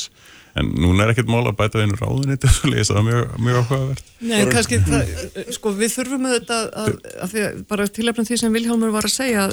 en 0.55 0.71
núna 0.79 1.03
er 1.03 1.11
ekkert 1.13 1.31
mál 1.31 1.43
að 1.43 1.57
bæta 1.59 1.83
einu 1.83 1.97
svo 1.99 2.71
leiðis 2.71 2.91
að 2.91 2.97
það 2.97 3.01
er 3.01 3.07
mjög, 3.09 3.35
mjög 3.47 3.59
áhugaverð 3.61 4.03
Nei, 4.25 4.39
kannski, 4.51 4.79
það, 4.85 5.13
sko, 5.57 5.75
við 5.75 5.93
þurfum 5.97 6.29
þetta 6.31 6.59
að, 6.83 6.91
að 7.25 7.33
því 7.33 7.45
bara 7.71 7.87
tilhefnum 7.97 8.29
því 8.29 8.39
sem 8.41 8.55
Viljámur 8.55 8.93
var 8.95 9.09
að 9.09 9.15
segja 9.15 9.47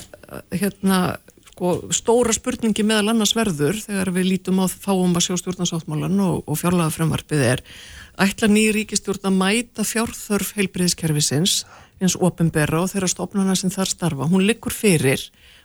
hérna, 0.55 1.01
sko, 1.51 1.75
stóra 1.95 2.37
spurningi 2.37 2.87
meðal 2.87 3.13
annars 3.15 3.35
verður 3.39 3.81
þegar 3.83 4.13
við 4.15 4.31
lítum 4.31 4.63
á 4.63 4.67
fáum 4.71 5.19
að 5.19 5.27
sjá 5.27 5.43
stjórnarsáttmálan 5.43 6.23
og, 6.23 6.43
og 6.47 6.61
fjárlaga 6.63 6.95
fremvarpið 6.95 7.47
er 7.51 7.67
ætla 8.23 8.51
nýjir 8.51 8.79
ríkistjórn 8.79 9.31
að 9.31 9.39
mæta 9.41 9.87
fjárþörf 9.89 10.55
heilbriðiskerfisins 10.59 11.63
eins 12.03 12.17
ofinberra 12.19 12.83
og 12.83 12.91
þeirra 12.93 13.11
stofnana 13.11 13.55
sem 13.59 13.71
þar 13.73 13.91
starfa? 13.91 14.27
Hún 14.29 14.45
liggur 14.47 14.75
fyrir, 14.75 15.23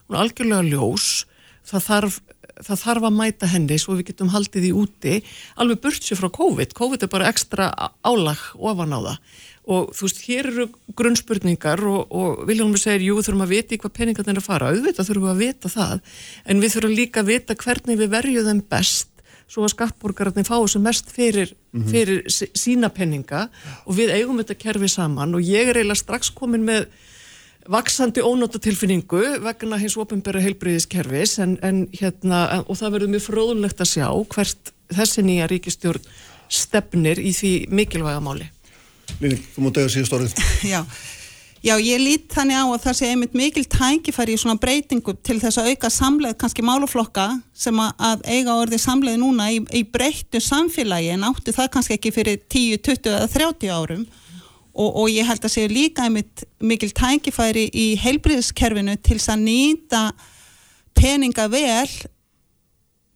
hún 0.08 0.18
er 0.18 0.24
algjörlega 0.24 0.70
ljós 0.70 1.26
það 1.68 1.88
þarf 1.90 2.20
það 2.66 2.82
þarf 2.84 3.08
að 3.10 3.18
mæta 3.18 3.50
henni 3.52 3.78
svo 3.82 3.98
við 3.98 4.10
getum 4.12 4.32
haldið 4.34 4.70
í 4.70 4.72
úti 4.76 5.20
alveg 5.60 5.82
burt 5.84 6.04
sér 6.04 6.20
frá 6.20 6.30
COVID. 6.34 6.74
COVID 6.78 7.06
er 7.06 7.12
bara 7.12 7.30
ekstra 7.32 7.70
álag 8.06 8.42
ofan 8.58 8.96
á 8.96 9.00
það. 9.00 9.20
Og 9.68 9.90
þú 9.92 10.08
veist, 10.08 10.22
hér 10.30 10.48
eru 10.48 10.66
grunnspurningar 10.96 11.82
og, 11.84 12.14
og 12.16 12.46
Viljónur 12.48 12.80
segir, 12.80 13.10
jú, 13.10 13.18
þurfum 13.20 13.44
að 13.44 13.52
vita 13.52 13.76
í 13.76 13.82
hvað 13.82 13.96
peningar 13.98 14.28
þeirra 14.28 14.44
fara, 14.46 14.72
auðvitað 14.72 15.10
þurfum 15.10 15.34
að 15.34 15.42
vita 15.44 15.72
það 15.74 15.98
en 16.48 16.64
við 16.64 16.74
þurfum 16.78 16.96
líka 16.96 17.24
að 17.24 17.32
vita 17.34 17.58
hvernig 17.60 18.00
við 18.00 18.14
verjum 18.16 18.48
þeim 18.48 18.64
best 18.72 19.12
svo 19.48 19.64
að 19.64 19.74
skattborgararnir 19.76 20.48
fá 20.48 20.56
þessu 20.56 20.80
mest 20.84 21.12
fyrir, 21.12 21.54
mm 21.72 21.82
-hmm. 21.82 21.92
fyrir 21.92 22.52
sína 22.56 22.90
peninga. 22.92 23.48
Og 23.86 23.96
við 23.96 24.12
eigum 24.16 24.40
þetta 24.40 24.60
kerfi 24.60 24.90
saman 24.92 25.36
og 25.36 25.42
ég 25.42 25.68
er 25.68 25.80
eiginlega 25.80 26.04
strax 26.04 26.32
komin 26.32 26.66
með 26.68 26.88
vaksandi 27.72 28.24
ónótatilfinningu 28.24 29.22
vegna 29.44 29.80
hins 29.82 29.98
ofinbæra 30.00 30.42
heilbreyðiskerfis 30.44 31.38
en, 31.44 31.58
en 31.66 31.84
hérna, 31.96 32.64
og 32.66 32.80
það 32.80 32.96
verður 32.96 33.14
mjög 33.16 33.26
fróðulegt 33.28 33.84
að 33.84 33.92
sjá 33.96 34.08
hvert 34.34 34.74
þessi 34.94 35.26
nýja 35.28 35.50
ríkistjórn 35.52 36.08
stefnir 36.48 37.20
í 37.20 37.34
því 37.36 37.52
mikilvæga 37.76 38.24
máli. 38.24 38.48
Líning, 39.22 39.44
þú 39.54 39.66
múið 39.66 39.78
degja 39.80 39.94
síðast 39.96 40.18
orðið. 40.18 40.42
Já, 40.74 40.82
já, 41.66 41.74
ég 41.82 42.00
lít 42.00 42.28
þannig 42.32 42.60
á 42.60 42.66
að 42.70 42.84
það 42.86 42.98
sé 43.00 43.08
einmitt 43.12 43.34
mikil 43.36 43.64
tækifæri 43.66 44.36
í 44.36 44.40
svona 44.40 44.60
breytingu 44.62 45.16
til 45.26 45.40
þess 45.42 45.60
að 45.60 45.72
auka 45.74 45.90
samleið 45.92 46.36
kannski 46.40 46.64
máluflokka 46.64 47.26
sem 47.58 47.82
að 47.82 48.24
eiga 48.30 48.56
orðið 48.62 48.84
samleið 48.84 49.18
núna 49.24 49.50
í, 49.52 49.58
í 49.74 49.82
breyttu 49.84 50.40
samfélagi 50.44 51.10
en 51.16 51.26
áttu 51.28 51.56
það 51.56 51.72
kannski 51.74 51.98
ekki 51.98 52.14
fyrir 52.16 52.40
10, 52.46 52.78
20 52.86 53.12
eða 53.16 53.32
30 53.34 53.74
árum 53.74 54.06
og, 54.78 54.90
og 55.02 55.10
ég 55.10 55.26
held 55.26 55.46
að 55.46 55.54
séu 55.54 55.70
líka 55.72 56.06
einmitt 56.06 56.46
mikil 56.62 56.92
tækifæri 56.96 57.68
í 57.74 57.88
heilbriðskerfinu 58.02 58.98
til 59.06 59.18
að 59.18 59.44
nýta 59.44 60.04
peninga 60.98 61.48
vel 61.50 61.90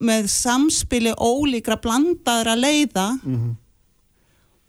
með 0.02 0.30
samspili 0.34 1.14
ólíkra 1.14 1.78
blandaðra 1.82 2.56
leiða 2.58 3.08
mm 3.22 3.36
-hmm. 3.36 3.56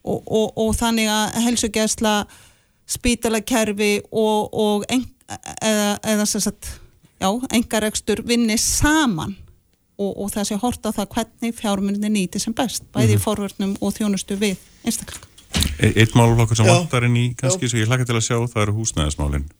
og, 0.04 0.20
og, 0.26 0.58
og 0.58 0.74
þannig 0.76 1.08
að 1.08 1.40
helsugjæsla 1.46 2.14
spítalakerfi 2.86 4.02
og 4.12 4.84
en, 4.88 5.06
eða, 5.62 5.98
eða 6.04 6.26
sagt, 6.26 6.80
já, 7.20 7.30
engaregstur 7.50 8.22
vinni 8.26 8.58
saman 8.58 9.36
og 10.02 10.30
það 10.34 10.44
sé 10.44 10.56
horta 10.58 10.90
það 10.92 11.08
hvernig 11.14 11.54
fjármunni 11.54 12.08
nýti 12.08 12.38
sem 12.38 12.52
best, 12.52 12.82
bæði 12.92 13.06
mm 13.06 13.12
-hmm. 13.12 13.20
í 13.20 13.24
forvörnum 13.24 13.76
og 13.80 13.94
þjónustu 13.94 14.36
við 14.36 14.56
einstaklega 14.84 15.31
Eitt 15.82 16.14
málflokkur 16.18 16.58
sem 16.58 16.68
vantar 16.68 17.08
inn 17.08 17.18
í 17.18 17.26
kannski 17.38 17.68
sem 17.70 17.82
ég 17.82 17.90
hlakka 17.90 18.08
til 18.08 18.18
að 18.18 18.26
sjá 18.28 18.38
það 18.46 18.64
eru 18.66 18.78
húsnæðismálinn 18.78 19.50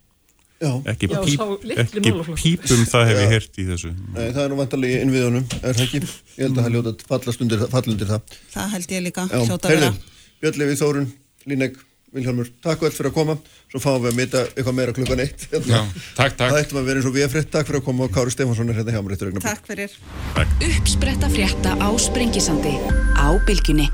ekki, 0.62 1.08
Já, 1.10 1.18
píp, 1.26 1.44
ekki 1.82 2.02
pípum 2.38 2.82
það 2.88 3.06
hef 3.10 3.20
ég 3.20 3.32
hert 3.34 3.58
í 3.58 3.66
þessu. 3.66 3.92
Nei, 4.14 4.26
það 4.30 4.42
er 4.44 4.52
nú 4.52 4.58
vantarlega 4.60 4.98
í 4.98 5.06
innviðunum 5.06 5.46
er 5.58 5.78
það 5.78 5.86
ekki? 5.86 6.02
Ég 6.36 6.44
held 6.44 6.58
að 6.58 6.66
það 6.66 6.76
ljóta 6.76 7.08
fallast 7.12 7.44
undir, 7.44 7.64
undir 7.82 8.10
það. 8.12 8.36
Það 8.52 8.76
held 8.76 8.94
ég 8.94 9.08
líka, 9.08 9.26
að 9.32 9.88
Björn 10.42 10.58
Levi 10.58 10.78
Þórun, 10.78 11.08
Línek 11.46 11.76
Vilhelmur, 12.12 12.48
takk 12.64 12.82
vel 12.84 12.90
fyrir 12.92 13.08
að 13.12 13.14
koma. 13.16 13.36
Svo 13.72 13.80
fáum 13.80 14.02
við 14.02 14.10
að 14.10 14.18
mita 14.18 14.42
eitthvað 14.50 14.74
meira 14.76 14.96
klukkan 14.96 15.22
eitt. 15.24 15.46
Já, 15.48 15.78
takk, 16.18 16.34
takk. 16.36 16.42
Það 16.42 16.58
ættum 16.60 16.82
að 16.82 16.90
vera 16.90 17.00
eins 17.00 17.08
og 17.08 17.16
við 17.16 17.26
er 17.28 17.32
fritt, 17.32 17.50
takk 17.54 17.70
fyrir 17.70 17.80
að 17.80 17.88
koma 17.88 18.08
og 18.08 18.14
Kári 18.18 18.34
Stefansson 18.34 18.68
er 18.74 18.80
hérna 18.82 18.98
hjá 18.98 19.02
mér 19.06 19.42
Takk 19.46 19.70
fyrir. 19.70 19.98
Uppspretta 20.68 21.32
frétta 21.32 21.76
á 21.80 21.88
Sprengisandi 21.96 22.76
á 23.16 23.32
Bilginni 23.46 23.88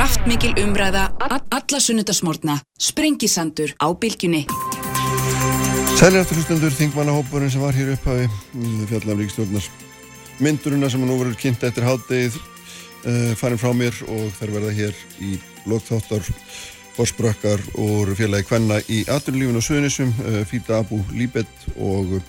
Kraftmikil 0.00 0.54
umræða, 0.56 1.10
alla 1.28 1.78
sunnudasmórna, 1.84 2.54
sprengisandur 2.80 3.74
á 3.76 3.92
bylgjunni. 3.92 4.46
Sæljarturlustendur, 5.98 6.72
þingmannahópurinn 6.72 7.50
sem 7.52 7.60
var 7.60 7.76
hér 7.76 7.90
upphafi, 7.92 8.30
fjallam 8.88 9.18
ríkstjórnars 9.20 9.66
mynduruna 10.40 10.88
sem 10.88 11.04
nú 11.04 11.18
verður 11.20 11.36
kynnt 11.42 11.66
eftir 11.68 11.84
hátdegið 11.84 12.38
uh, 12.40 13.34
farin 13.36 13.60
frá 13.60 13.74
mér 13.76 13.98
og 14.06 14.30
þær 14.38 14.54
verða 14.54 14.70
hér 14.78 15.02
í 15.20 15.34
lokþáttar 15.68 16.24
forsbrökkar 16.96 17.60
og 17.84 18.14
félagi 18.16 18.48
Kvenna 18.48 18.78
í 18.88 19.02
aturlífun 19.04 19.60
og 19.60 19.66
sögnisum, 19.66 20.14
uh, 20.24 20.38
Fýta 20.48 20.78
Abu 20.80 21.02
Líbet 21.12 21.68
og 21.76 22.22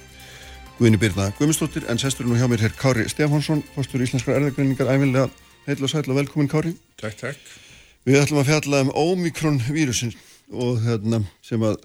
Guðni 0.76 0.99
Birna 0.99 1.30
Guðmundsdóttir, 1.39 1.88
en 1.88 2.03
sesturinn 2.03 2.36
og 2.36 2.43
hjá 2.43 2.51
mér 2.51 2.67
er 2.67 2.76
Kári 2.76 3.07
Stefánsson, 3.07 3.63
fórstur 3.78 4.03
íslenskar 4.03 4.41
erðagreiningar, 4.41 4.91
æfinlega 4.91 5.30
heil 5.68 5.84
og 5.84 5.89
sæl 5.89 6.09
og 6.09 6.18
velkomin 6.18 6.49
Kári. 6.49 6.74
Takk, 7.01 7.18
takk. 7.20 7.41
Við 8.05 8.18
ætlum 8.24 8.41
að 8.41 8.49
fjalla 8.49 8.82
um 8.86 8.93
Omikron-vírusin 8.97 10.14
og 10.51 10.82
hérna 10.82 11.22
sem 11.45 11.62
að 11.62 11.78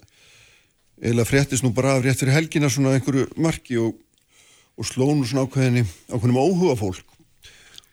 eiginlega 0.97 1.29
fréttist 1.29 1.65
nú 1.65 1.73
bara 1.77 1.97
af 1.97 2.05
rétt 2.05 2.23
fyrir 2.23 2.33
helgina 2.33 2.71
svona 2.73 2.95
einhverju 2.97 3.27
marki 3.37 3.77
og, 3.77 3.93
og 4.77 4.87
slónu 4.89 5.27
svona 5.29 5.45
ákveðinni 5.45 5.85
ákveðinum 6.09 6.41
óhuga 6.41 6.77
fólk 6.79 7.13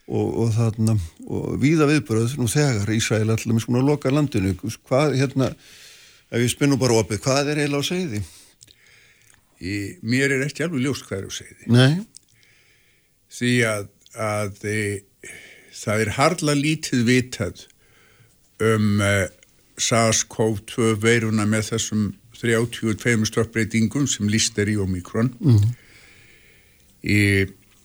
og, 0.09 0.29
og 0.45 0.55
þarna 0.57 0.97
og 1.29 1.59
víða 1.61 1.89
viðbröð 1.91 2.39
nú 2.41 2.49
þegar 2.49 2.95
Ísrael 2.97 3.29
allir 3.29 3.53
með 3.53 3.67
svona 3.67 3.85
loka 3.85 4.13
landinu 4.13 4.55
hvað 4.57 5.19
hérna, 5.21 5.53
ef 6.33 6.41
ég 6.41 6.53
spinnu 6.53 6.81
bara 6.81 6.97
opið, 7.03 7.21
hvað 7.25 7.53
er 7.53 7.63
eiginlega 7.63 7.85
á 7.85 7.91
segði? 7.93 8.25
Í, 9.65 9.75
mér 10.05 10.33
er 10.35 10.49
ekki 10.49 10.65
alveg 10.65 10.85
ljóst 10.85 11.05
hvað 11.09 11.21
er 11.21 11.29
á 11.29 11.33
segði. 11.33 11.73
Nei. 11.73 11.93
Því 13.35 13.53
að, 13.69 13.87
að 14.21 14.65
e, 14.69 14.81
það 15.75 16.05
er 16.05 16.13
hardla 16.19 16.57
lítið 16.59 17.07
vitað 17.09 17.65
um 18.63 19.01
uh, 19.03 19.25
SARS-CoV-2 19.75 20.95
veiruna 21.03 21.47
með 21.51 21.73
þessum 21.73 22.13
32 22.39 23.27
stöppbreytingum 23.31 24.07
sem 24.11 24.29
líst 24.31 24.59
er 24.63 24.71
í 24.71 24.79
Omikron 24.81 25.33
mm 25.41 25.73
í 27.05 27.21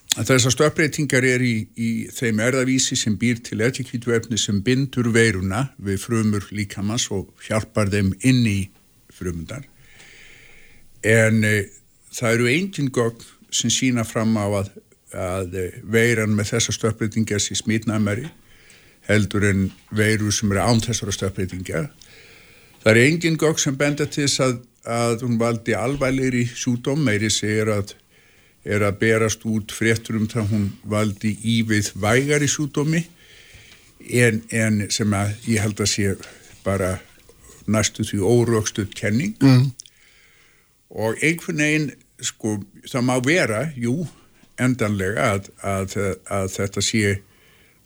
Þessar 0.10 0.52
stöppbreytingar 0.56 1.24
er 1.24 1.44
í, 1.46 1.68
í 1.78 1.90
þeim 2.10 2.40
erðavísi 2.42 2.96
sem 2.98 3.14
býr 3.22 3.44
til 3.46 3.60
etikvítuefni 3.62 4.40
sem 4.42 4.58
bindur 4.66 5.12
veiruna 5.14 5.68
við 5.78 6.00
frumur 6.02 6.48
líkamans 6.50 7.06
og 7.14 7.30
hjálpar 7.46 7.92
þeim 7.94 8.10
inn 8.26 8.42
í 8.50 8.58
frumundar. 9.14 9.68
En 11.06 11.46
e, 11.46 11.54
það 12.10 12.34
eru 12.40 12.50
eingin 12.50 12.90
gögn 12.90 13.22
sem 13.54 13.70
sína 13.70 14.02
fram 14.02 14.34
á 14.42 14.50
að, 14.50 14.74
að 15.14 15.56
veiran 15.84 16.36
með 16.38 16.54
þessar 16.54 16.76
stöppbreytingar 16.78 17.42
sé 17.42 17.58
smitnæmari 17.58 18.30
heldur 19.10 19.46
en 19.50 19.70
veiru 19.96 20.32
sem 20.34 20.52
eru 20.54 20.62
án 20.62 20.82
þessara 20.84 21.14
stöðbreytinga. 21.16 21.88
Það 22.84 22.92
er 22.92 23.02
engin 23.04 23.40
gögg 23.40 23.60
sem 23.62 23.78
benda 23.78 24.06
til 24.06 24.28
þess 24.28 24.44
að, 24.46 24.60
að 24.86 25.26
hún 25.26 25.40
valdi 25.42 25.76
alvægleiri 25.76 26.46
sjúdóm, 26.54 27.02
meiri 27.08 27.32
segir 27.34 27.72
að 27.74 27.96
er 28.70 28.84
að 28.84 29.00
berast 29.00 29.46
út 29.48 29.72
fréttur 29.74 30.20
um 30.20 30.28
það 30.30 30.52
hún 30.52 30.66
valdi 30.92 31.32
ívið 31.58 31.94
vægari 32.00 32.48
sjúdómi 32.52 33.06
en, 34.20 34.42
en 34.52 34.84
sem 34.92 35.14
að 35.16 35.32
ég 35.48 35.64
held 35.64 35.80
að 35.80 35.92
sé 35.94 36.12
bara 36.66 36.98
næstu 37.72 38.04
því 38.04 38.20
órökstuð 38.20 38.92
kenning 39.00 39.38
mm. 39.40 39.64
og 40.92 41.24
einhvern 41.24 41.64
veginn 41.64 41.90
sko 42.20 42.58
það 42.84 43.06
má 43.08 43.16
vera, 43.24 43.64
jú 43.80 44.04
endanlega 44.62 45.34
að, 45.36 45.50
að, 45.64 45.98
að 46.30 46.48
þetta 46.56 46.86
sé 46.86 47.18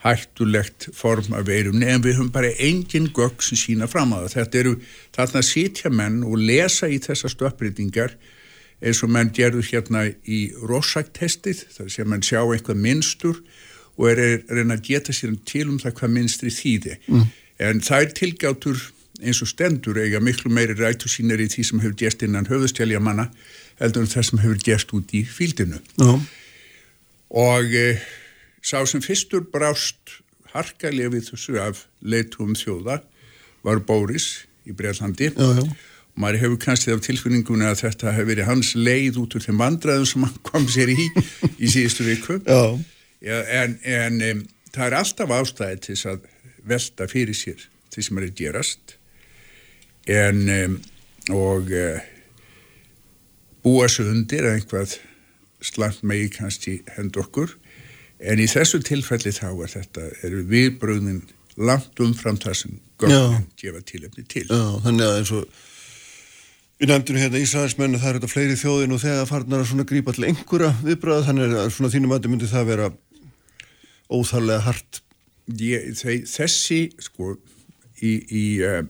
hættulegt 0.04 0.90
form 0.96 1.36
af 1.38 1.48
veirumni 1.48 1.88
en 1.88 2.04
við 2.04 2.18
höfum 2.18 2.32
bara 2.34 2.52
engin 2.60 3.08
gögg 3.16 3.44
sem 3.46 3.60
sína 3.60 3.88
fram 3.88 4.12
á 4.12 4.26
það. 4.26 4.34
Þetta 4.36 4.60
eru 4.60 4.74
þarna 5.16 5.44
sitja 5.48 5.92
menn 5.94 6.24
og 6.28 6.42
lesa 6.42 6.90
í 6.92 7.00
þessa 7.04 7.32
stöppbreytingar 7.32 8.18
eins 8.84 9.00
og 9.06 9.14
menn 9.16 9.32
gerðu 9.36 9.64
hérna 9.70 10.10
í 10.28 10.42
Rorschach-testið 10.60 11.64
þar 11.78 11.94
sem 11.96 12.10
menn 12.12 12.26
sjá 12.26 12.42
eitthvað 12.42 12.84
minnstur 12.84 13.40
og 13.96 14.10
er 14.10 14.22
að 14.26 14.58
reyna 14.58 14.76
að 14.76 14.90
geta 14.90 15.16
sér 15.16 15.38
til 15.48 15.70
um 15.70 15.80
það 15.80 15.96
hvað 16.02 16.14
minnstri 16.18 16.52
þýði. 16.52 17.00
Mm. 17.08 17.26
En 17.64 17.82
það 17.86 18.06
er 18.06 18.14
tilgjátur 18.20 18.86
eins 19.24 19.42
og 19.46 19.52
stendur 19.54 20.00
eiga 20.02 20.20
miklu 20.20 20.52
meiri 20.52 20.76
rætu 20.76 21.08
sínir 21.12 21.40
í 21.40 21.48
því 21.52 21.68
sem 21.70 21.84
hefur 21.84 22.00
gest 22.02 22.24
innan 22.26 22.50
höfustjálja 22.50 23.00
manna 23.00 23.30
heldur 23.80 24.04
en 24.04 24.12
það 24.12 24.30
sem 24.30 24.42
hefur 24.44 24.64
gest 24.68 24.96
út 24.98 25.14
í 25.16 25.24
fíldinu. 25.28 25.80
Já. 26.02 26.12
Og 27.34 27.74
e, 27.74 27.88
sá 28.62 28.84
sem 28.86 29.02
fyrstur 29.02 29.48
brást 29.50 30.20
harkalega 30.54 31.16
við 31.16 31.32
þessu 31.32 31.58
af 31.62 31.86
leitum 32.06 32.54
þjóða 32.58 33.00
var 33.66 33.82
Bóris 33.88 34.46
í 34.70 34.76
Breitlandi 34.78 35.32
og 35.42 35.64
maður 36.20 36.44
hefur 36.44 36.60
kannski 36.62 36.94
af 36.94 37.02
tilfinningunni 37.04 37.66
að 37.66 37.86
þetta 37.88 38.14
hefur 38.14 38.30
verið 38.30 38.50
hans 38.52 38.74
leið 38.78 39.20
út 39.24 39.38
úr 39.38 39.46
þeim 39.48 39.62
vandraðum 39.64 40.10
sem 40.10 40.26
hann 40.28 40.42
kom 40.46 40.68
sér 40.70 40.94
í 40.94 40.98
í 41.58 41.72
síðustu 41.74 42.06
viku. 42.06 42.38
Já. 42.46 42.78
Já, 43.24 43.38
en 43.64 43.78
en 43.88 44.22
um, 44.30 44.42
það 44.76 44.86
er 44.86 44.98
alltaf 45.00 45.32
ástæði 45.32 45.80
til 45.82 45.96
þess 45.96 46.10
að 46.12 46.26
velta 46.68 47.08
fyrir 47.12 47.38
sér 47.38 47.66
því 47.94 48.06
sem 48.06 48.20
er 48.20 48.28
að 48.28 48.36
gerast 48.40 48.98
en 50.12 50.42
um, 50.58 50.76
og 51.34 51.72
uh, 51.72 52.04
búa 53.64 53.88
svo 53.90 54.10
undir 54.12 54.50
einhvað 54.52 54.98
slant 55.66 56.04
megi 56.08 56.30
kannski 56.34 56.80
hend 56.96 57.18
okkur. 57.20 57.56
En 58.24 58.40
í 58.40 58.48
þessu 58.48 58.80
tilfelli 58.86 59.34
þá 59.36 59.50
er 59.52 59.72
þetta 59.74 60.08
er 60.24 60.36
viðbröðin 60.48 61.24
langt 61.58 62.00
umfram 62.02 62.40
það 62.42 62.58
sem 62.62 62.80
gögnin 63.02 63.46
gefa 63.60 63.84
tilefni 63.86 64.26
til. 64.30 64.46
Já, 64.48 64.80
þannig 64.86 65.06
að 65.08 65.20
eins 65.20 65.34
og 65.36 65.62
við 66.80 66.92
nefndum 66.92 67.20
hérna 67.22 67.42
Ísraelsmennu 67.44 68.02
það 68.02 68.10
er 68.10 68.20
þetta 68.20 68.32
fleiri 68.32 68.60
þjóðin 68.60 68.96
og 68.96 69.02
þegar 69.04 69.30
farnar 69.30 69.64
að 69.64 69.70
svona 69.72 69.88
grípa 69.90 70.16
til 70.16 70.28
einhverja 70.30 70.74
viðbröð 70.82 71.28
þannig 71.30 71.56
að 71.62 71.72
svona 71.76 71.94
þínum 71.94 72.16
að 72.16 72.30
myndi 72.32 72.50
það 72.52 72.70
vera 72.72 72.90
óþarlega 74.14 74.66
hart. 74.68 75.02
Ég, 75.60 75.90
þessi 76.00 76.82
sko 77.04 77.34
í, 78.00 78.14
í 78.32 78.46
uh, 78.64 78.84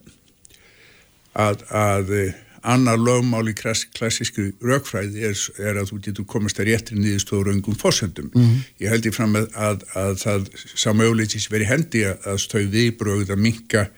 að, 1.33 1.63
að 1.73 2.13
uh, 2.13 2.41
annar 2.63 2.99
lögmál 2.99 3.49
í 3.51 3.53
klassísku 3.57 4.49
raukfræði 4.63 5.25
er, 5.29 5.35
er 5.59 5.79
að 5.81 5.91
þú 5.91 5.99
getur 6.07 6.27
komast 6.29 6.61
að 6.61 6.71
réttri 6.71 6.99
nýðustóður 6.99 7.51
öngum 7.53 7.75
fósendum. 7.79 8.31
Mm 8.33 8.41
-hmm. 8.41 8.63
Ég 8.79 8.89
held 8.89 9.05
í 9.05 9.11
fram 9.11 9.35
að, 9.35 9.49
að, 9.55 9.83
að 9.95 10.13
það 10.23 10.47
samauðleitis 10.75 11.49
veri 11.51 11.67
hendi 11.67 12.05
að 12.07 12.37
stöðu 12.39 12.69
viðbröð 12.77 13.31
að 13.31 13.43
minka 13.47 13.89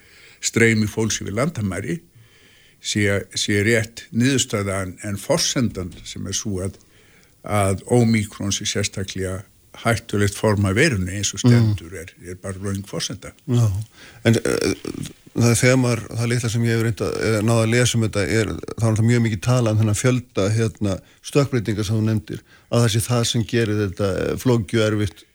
streymi 0.41 0.88
fólks 0.88 1.22
yfir 1.22 1.34
landamæri 1.34 1.99
sé, 2.82 3.26
sé 3.36 3.63
rétt 3.63 4.07
nýðustöðan 4.11 4.97
en 5.03 5.18
fósendan 5.18 5.93
sem 6.03 6.28
er 6.28 6.34
svo 6.34 6.61
að 6.66 6.82
að 7.45 7.84
ómíkrón 7.93 8.53
sé 8.53 8.66
sérstaklega 8.66 9.43
hættulegt 9.84 10.38
forma 10.39 10.71
verunni 10.76 11.19
eins 11.19 11.34
og 11.36 11.43
stendur 11.43 11.91
mm. 11.91 12.01
er, 12.01 12.15
er 12.32 12.39
bara 12.41 12.59
raung 12.61 12.86
fórsenda 12.88 13.34
Já, 13.45 13.67
en 14.26 14.39
uh, 14.39 15.13
það 15.36 15.51
er 15.51 15.59
þegar 15.59 15.80
maður, 15.82 16.01
það 16.11 16.23
er 16.23 16.32
litla 16.32 16.51
sem 16.51 16.65
ég 16.65 16.76
hefur 16.76 16.88
reynda 16.88 17.41
náða 17.43 17.65
að 17.65 17.71
lesa 17.73 17.97
um 17.97 18.05
þetta, 18.05 18.26
er, 18.39 18.51
þá 18.80 18.86
er 18.88 18.97
það 18.99 19.09
mjög 19.09 19.23
mikið 19.26 19.41
tala 19.47 19.73
um 19.73 19.82
þennan 19.82 19.99
fjölda 19.99 20.47
hérna, 20.55 20.95
stökkbreytingar 21.32 21.88
sem 21.88 21.99
þú 21.99 22.05
nefndir, 22.07 22.43
að 22.69 22.86
það 22.86 22.93
sé 22.93 23.03
það 23.09 23.28
sem 23.32 23.45
gerir 23.49 23.82
þetta 23.84 24.11
eh, 24.21 24.32
flókju 24.41 24.84
erfitt 24.86 25.26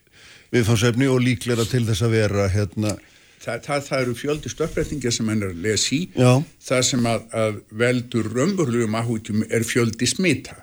viðfáðsefni 0.51 1.07
og 1.11 1.21
líklega 1.23 1.67
til 1.69 1.85
þess 1.87 2.05
að 2.07 2.17
vera 2.17 2.49
hérna 2.51 2.97
Það, 3.41 3.61
það, 3.65 3.85
það 3.87 4.01
eru 4.03 4.11
fjöldi 4.13 4.49
stökkbreytingar 4.53 5.13
sem 5.15 5.29
hennar 5.31 5.53
lesi, 5.63 5.97
Já. 6.13 6.43
það 6.61 6.83
sem 6.85 7.07
að, 7.09 7.23
að 7.33 7.55
veldur 7.73 8.27
römburlugum 8.35 8.97
áhugjum 8.99 9.47
er 9.49 9.65
fjöldi 9.65 10.09
smita 10.09 10.59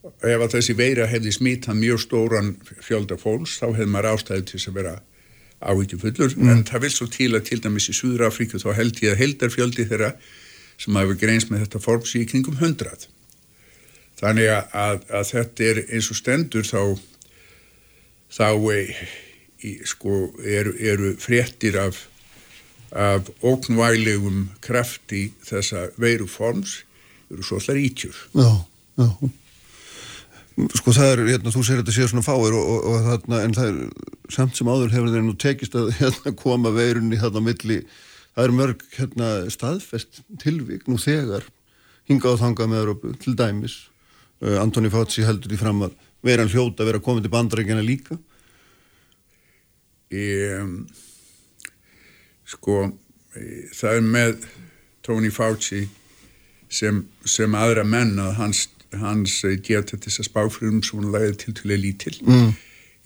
ef 0.00 0.40
að 0.40 0.52
þessi 0.54 0.76
veira 0.78 1.08
hefði 1.10 1.32
smitað 1.36 1.80
mjög 1.80 2.02
stóran 2.06 2.50
fjölda 2.80 3.18
fólks 3.20 3.58
þá 3.60 3.66
hefði 3.74 3.88
maður 3.92 4.12
ástæði 4.14 4.46
til 4.48 4.58
þess 4.58 4.70
að 4.70 4.78
vera 4.80 4.94
áhyggjum 5.60 6.00
fullur 6.00 6.36
mm. 6.36 6.50
en 6.52 6.62
það 6.68 6.84
vil 6.86 6.92
svo 6.94 7.08
til 7.12 7.30
að 7.36 7.46
til 7.50 7.60
dæmis 7.60 7.88
í 7.92 7.96
Súður 7.96 8.26
Afríku 8.30 8.60
þá 8.62 8.70
held 8.78 9.00
ég 9.04 9.12
að 9.12 9.22
heldarfjöldi 9.24 9.86
þeirra 9.90 10.12
sem 10.80 10.96
hafa 10.96 11.16
greins 11.20 11.50
með 11.50 11.66
þetta 11.66 11.82
forms 11.84 12.14
í 12.16 12.24
kringum 12.28 12.56
hundrað. 12.60 13.04
Þannig 14.20 14.48
að, 14.52 14.70
að, 14.76 15.02
að 15.18 15.26
þetta 15.34 15.66
er 15.66 15.80
eins 15.88 16.08
og 16.12 16.16
stendur 16.16 16.64
þá 16.68 16.80
þá 18.32 18.48
e, 18.72 18.78
í, 19.60 19.74
sko, 19.88 20.30
eru, 20.40 20.72
eru 20.80 21.12
fréttir 21.20 21.76
af, 21.80 22.06
af 22.96 23.28
óknvælegum 23.44 24.46
krafti 24.64 25.26
þessa 25.44 25.90
veiru 26.00 26.28
forms 26.30 26.80
eru 27.28 27.44
svo 27.44 27.60
allar 27.60 27.80
ítjur. 27.84 28.16
Já, 28.32 28.48
já 28.96 29.30
sko 30.76 30.94
það 30.96 31.12
er, 31.12 31.22
hérna, 31.30 31.52
þú 31.54 31.62
segir 31.64 31.80
að 31.80 31.84
þetta 31.84 31.96
sé 31.96 32.08
svona 32.10 32.26
fáir 32.26 32.56
og, 32.56 32.70
og, 32.74 32.86
og 32.90 33.06
þarna, 33.08 33.40
en 33.46 33.56
það 33.56 33.70
er 33.70 34.32
samt 34.34 34.58
sem 34.58 34.70
áður 34.70 34.94
hefur 34.94 35.12
þeir 35.14 35.26
nú 35.26 35.34
tekist 35.40 35.76
að 35.78 35.92
hérna, 36.00 36.34
koma 36.38 36.72
veirunni 36.74 37.20
þarna 37.20 37.44
milli, 37.46 37.80
það 38.34 38.46
er 38.46 38.56
mörg 38.60 38.86
hérna, 38.96 39.30
staðfest 39.52 40.22
tilvík 40.42 40.88
nú 40.90 40.98
þegar 41.00 41.46
hingað 42.10 42.36
og 42.36 42.42
þangað 42.44 42.72
með 42.72 42.82
Európu 42.84 43.12
til 43.22 43.36
dæmis, 43.38 43.76
uh, 44.42 44.56
Antoni 44.62 44.90
Fátsi 44.92 45.26
heldur 45.26 45.52
því 45.52 45.60
fram 45.60 45.86
að 45.86 45.94
veiran 46.26 46.50
hljóta 46.52 46.84
vera 46.88 47.00
komið 47.00 47.26
til 47.26 47.32
bandrækjana 47.32 47.84
líka. 47.86 48.18
Um, 50.10 50.82
Sko 52.50 52.88
það 53.76 53.96
er 53.96 54.04
með 54.04 54.46
Tony 55.06 55.30
Fauci 55.30 55.84
sem, 56.70 57.04
sem 57.22 57.54
aðra 57.54 57.84
menn 57.86 58.18
að 58.18 58.36
hans 58.40 58.64
hans 58.98 59.44
eh, 59.44 59.58
geta 59.62 59.96
þess 59.96 60.22
að 60.22 60.28
spáfröðum 60.30 60.82
svona 60.86 61.12
lagið 61.14 61.36
til 61.44 61.54
til 61.54 61.70
að 61.70 61.82
lítil 61.84 62.16
mm. 62.26 62.48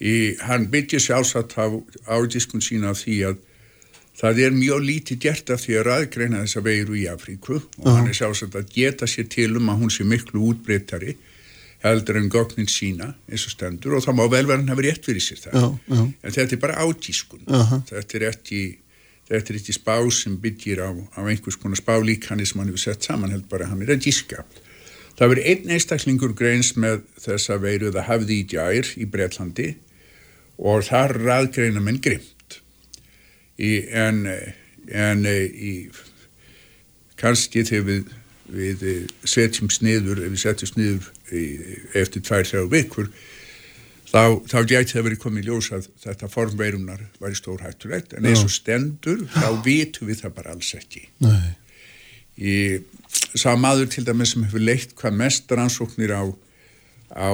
í, 0.01 0.15
hann 0.47 0.69
byggja 0.73 1.03
sjálfsagt 1.09 1.59
á 1.61 1.67
ádiskun 2.09 2.65
sína 2.65 2.95
af 2.95 3.03
því 3.03 3.19
að 3.31 3.43
það 4.15 4.41
er 4.47 4.55
mjög 4.55 4.85
lítið 4.89 5.21
gert 5.27 5.51
af 5.51 5.65
því 5.65 5.79
að 5.79 5.87
ræðgreina 5.89 6.43
þessa 6.45 6.65
veiru 6.65 6.99
í 6.99 7.07
Afríku 7.11 7.57
og 7.57 7.63
uh 7.63 7.85
-huh. 7.85 7.97
hann 7.99 8.09
er 8.09 8.19
sjálfsagt 8.19 8.55
að 8.55 8.71
geta 8.75 9.07
sér 9.07 9.29
til 9.29 9.57
um 9.57 9.69
að 9.69 9.81
hún 9.83 9.91
sé 9.91 10.05
miklu 10.05 10.41
útbreytari 10.51 11.17
heldur 11.85 12.17
en 12.17 12.31
gögnin 12.31 12.71
sína 12.71 13.15
eins 13.29 13.47
og 13.47 13.53
stendur 13.53 13.95
og 13.95 14.05
þá 14.05 14.13
má 14.15 14.25
velverðin 14.31 14.71
hafa 14.73 14.83
rétt 14.83 15.05
fyrir 15.05 15.21
sér 15.21 15.41
það 15.45 15.55
uh 15.65 15.75
-huh. 15.89 16.13
en 16.23 16.33
þetta 16.33 16.55
er 16.55 16.61
bara 16.61 16.81
ádískun 16.85 17.45
-huh. 17.47 17.83
þetta 17.91 18.17
er 18.17 18.23
ekki 18.31 18.79
þetta 19.29 19.53
er 19.53 19.59
ekki 19.61 19.73
spá 19.73 19.97
sem 20.13 20.37
byggir 20.41 20.79
á, 20.85 20.91
á 21.17 21.21
einhvers 21.25 21.57
konar 21.57 21.77
spálíkanni 21.77 22.47
sem 22.47 22.61
hann 22.61 22.69
hefur 22.69 22.79
sett 22.79 23.05
saman 23.05 23.31
held 23.31 23.49
bara 23.49 23.67
hann 23.67 23.83
er 23.83 23.97
að 23.97 24.05
díska 24.05 24.45
Það 25.19 25.31
verið 25.31 25.49
einn 25.51 25.75
einstaklingur 25.77 26.35
greins 26.35 26.73
með 26.81 27.05
þessa 27.23 27.59
veiru 27.63 27.93
það 27.95 28.09
hafði 28.09 28.39
í 28.41 28.47
djær 28.51 28.91
í 28.99 29.07
Breitlandi 29.11 29.69
og 30.59 30.83
þar 30.89 31.15
raðgreina 31.23 31.83
minn 31.83 32.01
grimt. 32.03 32.59
Í, 33.55 33.87
en, 33.95 34.25
en 34.91 35.23
í, 35.31 35.75
kannski 37.21 37.63
þegar 37.69 37.87
við, 37.87 38.11
við 38.51 38.85
setjum 39.23 39.71
sniður, 39.71 40.25
við 40.27 40.41
setjum 40.43 40.73
sniður 40.73 41.09
í, 41.31 41.45
eftir 41.95 42.27
tvær, 42.27 42.47
þrjá 42.51 42.67
vikur 42.75 43.11
þá, 44.11 44.43
þá 44.51 44.59
gæti 44.67 44.97
það 44.97 45.07
verið 45.13 45.23
komið 45.23 45.51
ljós 45.51 45.71
að 45.79 45.91
þetta 46.03 46.31
formveirunar 46.33 47.07
var 47.23 47.35
í 47.35 47.39
stór 47.39 47.63
hættulegt 47.63 48.19
en 48.19 48.27
eins 48.27 48.43
og 48.43 48.51
stendur 48.51 49.29
þá 49.31 49.63
vitum 49.63 50.11
við 50.11 50.25
það 50.25 50.41
bara 50.41 50.57
alls 50.59 50.75
ekki. 50.75 51.07
Nei 51.23 51.55
í 52.39 52.57
sá 53.35 53.55
maður 53.59 53.91
til 53.93 54.05
dæmis 54.07 54.35
sem 54.35 54.47
hefur 54.47 54.63
leitt 54.63 54.95
hvað 54.99 55.19
mest 55.21 55.53
rannsóknir 55.53 56.15
á, 56.15 56.25
á 57.15 57.31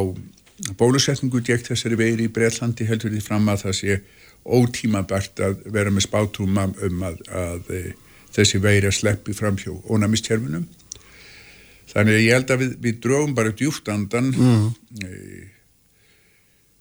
bólusetningu 0.76 1.40
gegn 1.44 1.66
þessari 1.70 1.98
veiri 2.01 2.28
í 2.28 2.32
Breitlandi 2.32 2.88
heldur 2.88 3.12
því 3.14 3.22
fram 3.24 3.48
að 3.48 3.64
það 3.66 3.78
sé 3.80 4.01
ótímabært 4.44 5.40
að 5.44 5.62
vera 5.72 5.92
með 5.92 6.07
spátúma 6.09 6.66
um 6.86 7.07
að, 7.07 7.22
að, 7.28 7.70
að 7.70 7.88
þessi 8.36 8.61
veiri 8.62 8.88
að 8.88 8.98
sleppi 8.98 9.36
fram 9.36 9.57
hjá 9.61 9.72
ónæmistjörfunum 9.90 10.66
þannig 11.90 12.16
að 12.16 12.24
ég 12.24 12.36
held 12.36 12.53
að 12.55 12.62
við, 12.62 12.74
við 12.84 13.01
dróðum 13.05 13.32
bara 13.36 13.55
djúft 13.57 13.88
andan 13.90 14.30
mm. 14.30 14.66
e, 15.05 15.11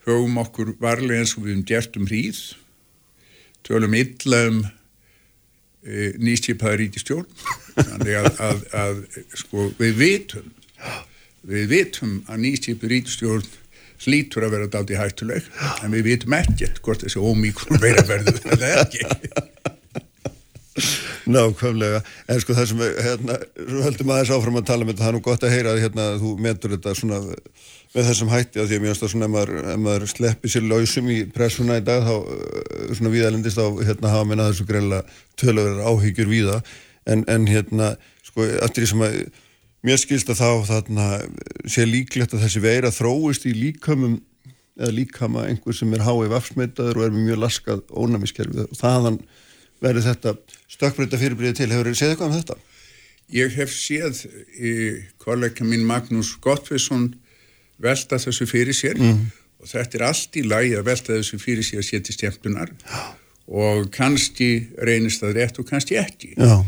höfum 0.06 0.42
okkur 0.44 0.74
varlega 0.82 1.24
eins 1.24 1.36
og 1.38 1.48
við 1.48 1.58
um 1.58 1.64
gert 1.68 1.98
um 2.00 2.08
hríð. 2.10 2.42
Tölum 3.66 3.96
illa 3.98 4.44
um 4.50 4.62
e, 5.90 6.12
nýstjipaða 6.22 6.80
ríkistjórn 6.84 7.28
þannig 7.80 8.16
að, 8.22 8.30
að, 8.46 8.64
að 8.84 9.02
sko, 9.42 9.70
við 9.80 9.98
vitum 10.04 10.54
við 11.50 11.66
vitum 11.72 12.16
að 12.30 12.46
nýstjipu 12.46 12.92
ríkistjórn 12.92 13.50
hlítur 14.06 14.46
að 14.48 14.56
vera 14.56 14.72
dáti 14.72 14.98
hættuleg 15.00 15.48
en 15.84 15.94
við 15.96 16.06
vitum 16.14 16.36
ekkert 16.38 16.80
hvort 16.86 17.04
þessi 17.04 17.20
ómíkron 17.24 17.82
vera 17.84 18.06
verður 18.08 18.40
eða 18.56 18.74
ekki 18.86 19.08
Nákvæmlega, 21.30 22.00
en 22.30 22.40
sko 22.44 22.56
það 22.58 22.70
sem 22.72 22.84
hérna, 23.06 23.36
höldum 23.86 24.14
aðeins 24.14 24.32
áfram 24.36 24.60
að 24.60 24.70
tala 24.70 24.88
með 24.88 24.94
um 24.94 24.96
þetta, 24.96 25.04
það 25.04 25.12
er 25.12 25.18
nú 25.18 25.24
gott 25.26 25.46
að 25.46 25.54
heyra 25.56 25.74
að 25.74 25.82
hérna, 25.84 26.08
þú 26.22 26.32
metur 26.46 26.74
þetta 26.76 26.96
svona 26.98 27.20
með 27.90 28.06
þessum 28.06 28.30
hætti 28.30 28.62
að 28.62 28.70
því 28.70 28.78
að 28.78 28.84
mjög 28.86 28.98
stað 29.00 29.12
svona 29.14 29.28
ef 29.28 29.34
maður, 29.34 29.52
ef 29.74 29.82
maður 29.82 30.08
sleppi 30.12 30.52
sér 30.54 30.66
lausum 30.70 31.10
í 31.10 31.18
pressuna 31.34 31.80
í 31.80 31.86
dag 31.86 32.06
þá 32.06 32.16
uh, 32.20 32.94
svona 32.94 33.14
viðalendist 33.16 33.62
á 33.62 33.68
hérna 33.82 34.14
hafa 34.14 34.30
minna 34.30 34.48
þessu 34.52 34.68
greinlega 34.70 35.20
tölur 35.40 35.82
áhyggjur 35.82 36.30
víða. 36.30 36.60
En, 37.10 37.26
en 37.32 37.48
hérna 37.50 37.96
sko 38.28 38.46
eftir 38.46 38.86
því 38.86 38.92
sem 38.92 39.06
að 39.08 39.20
mér 39.90 40.02
skilst 40.02 40.30
að 40.30 40.42
þá 40.44 40.70
þarna 40.70 41.08
sé 41.66 41.88
líklegt 41.88 42.36
að 42.36 42.46
þessi 42.46 42.62
veira 42.64 42.94
þróist 42.94 43.48
í 43.50 43.56
líkamum 43.58 44.20
eða 44.80 44.96
líkama 44.96 45.48
einhver 45.50 45.76
sem 45.76 45.92
er 45.96 46.06
háið 46.06 46.34
vafsmeitaður 46.36 47.00
og 47.00 47.06
er 47.08 47.16
með 47.16 47.26
mjög 47.28 47.42
laskað 47.44 47.82
ónæmiskerfið 47.90 48.68
og 48.68 48.80
þaðan 48.80 49.20
verður 49.84 50.08
þetta 50.10 50.36
stökkbreyta 50.72 51.20
fyrirbríði 51.20 51.60
til. 51.60 51.70
Hefur 51.74 51.90
þið 51.90 52.00
séð 52.00 52.14
eitthvað 52.14 52.30
um 52.30 52.38
þetta? 52.38 52.58
Ég 53.30 53.56
hef 53.60 53.74
séð 53.76 54.24
í 54.58 54.74
kollega 55.22 55.66
minn 55.68 55.86
Magnús 55.88 56.34
Gottfriðsson 56.42 57.12
velta 57.80 58.20
þessu 58.20 58.48
fyrir 58.50 58.76
sér 58.76 58.98
mm. 59.00 59.22
og 59.62 59.70
þetta 59.70 60.00
er 60.00 60.06
allt 60.10 60.40
í 60.40 60.44
lagi 60.48 60.76
að 60.76 60.88
velta 60.90 61.16
þessu 61.16 61.40
fyrir 61.42 61.66
sér 61.66 61.84
að 61.84 61.90
setja 61.92 62.16
stjæmpunar 62.16 62.74
og 63.50 63.90
kannski 63.94 64.50
reynist 64.86 65.24
það 65.24 65.38
rétt 65.38 65.62
og 65.62 65.70
kannski 65.70 66.00
ekki. 66.02 66.34
Já. 66.38 66.60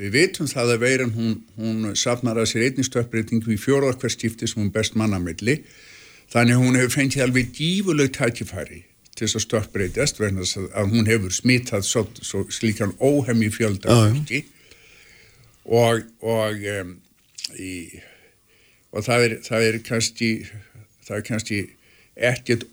Við 0.00 0.12
veitum 0.14 0.48
það 0.48 0.74
að 0.76 0.84
veiran 0.84 1.16
hún, 1.16 1.32
hún 1.58 1.96
safnar 1.98 2.38
að 2.38 2.52
sér 2.52 2.68
einnig 2.68 2.86
stökkbreytingu 2.86 3.56
í 3.56 3.58
fjórðarkværstífti 3.60 4.48
sem 4.48 4.62
hún 4.62 4.70
best 4.74 4.94
mannamilli 4.96 5.58
þannig 6.30 6.60
hún 6.60 6.78
hefur 6.78 6.94
fengið 7.00 7.24
alveg 7.26 7.50
dífuleg 7.56 8.12
tækifæri 8.14 8.84
til 9.20 9.28
þess 9.28 9.38
að 9.38 9.44
stökkbreytast 9.44 10.20
verðan 10.22 10.70
að 10.72 10.94
hún 10.94 11.10
hefur 11.10 11.34
smittað 11.36 11.84
svo, 11.86 12.06
svo 12.24 12.46
slíkan 12.52 12.96
óhemmi 12.98 13.50
fjölda 13.52 14.00
fólki. 14.00 14.46
Og, 15.68 16.06
og, 16.24 16.64
um, 16.80 16.94
í, 17.60 17.74
og 18.90 19.04
það, 19.06 19.26
er, 19.26 19.34
það 19.44 19.66
er 19.68 19.80
kannski 19.86 20.30
það 21.10 21.18
er 21.18 21.26
kannski 21.26 21.58
ekkert, 22.30 22.64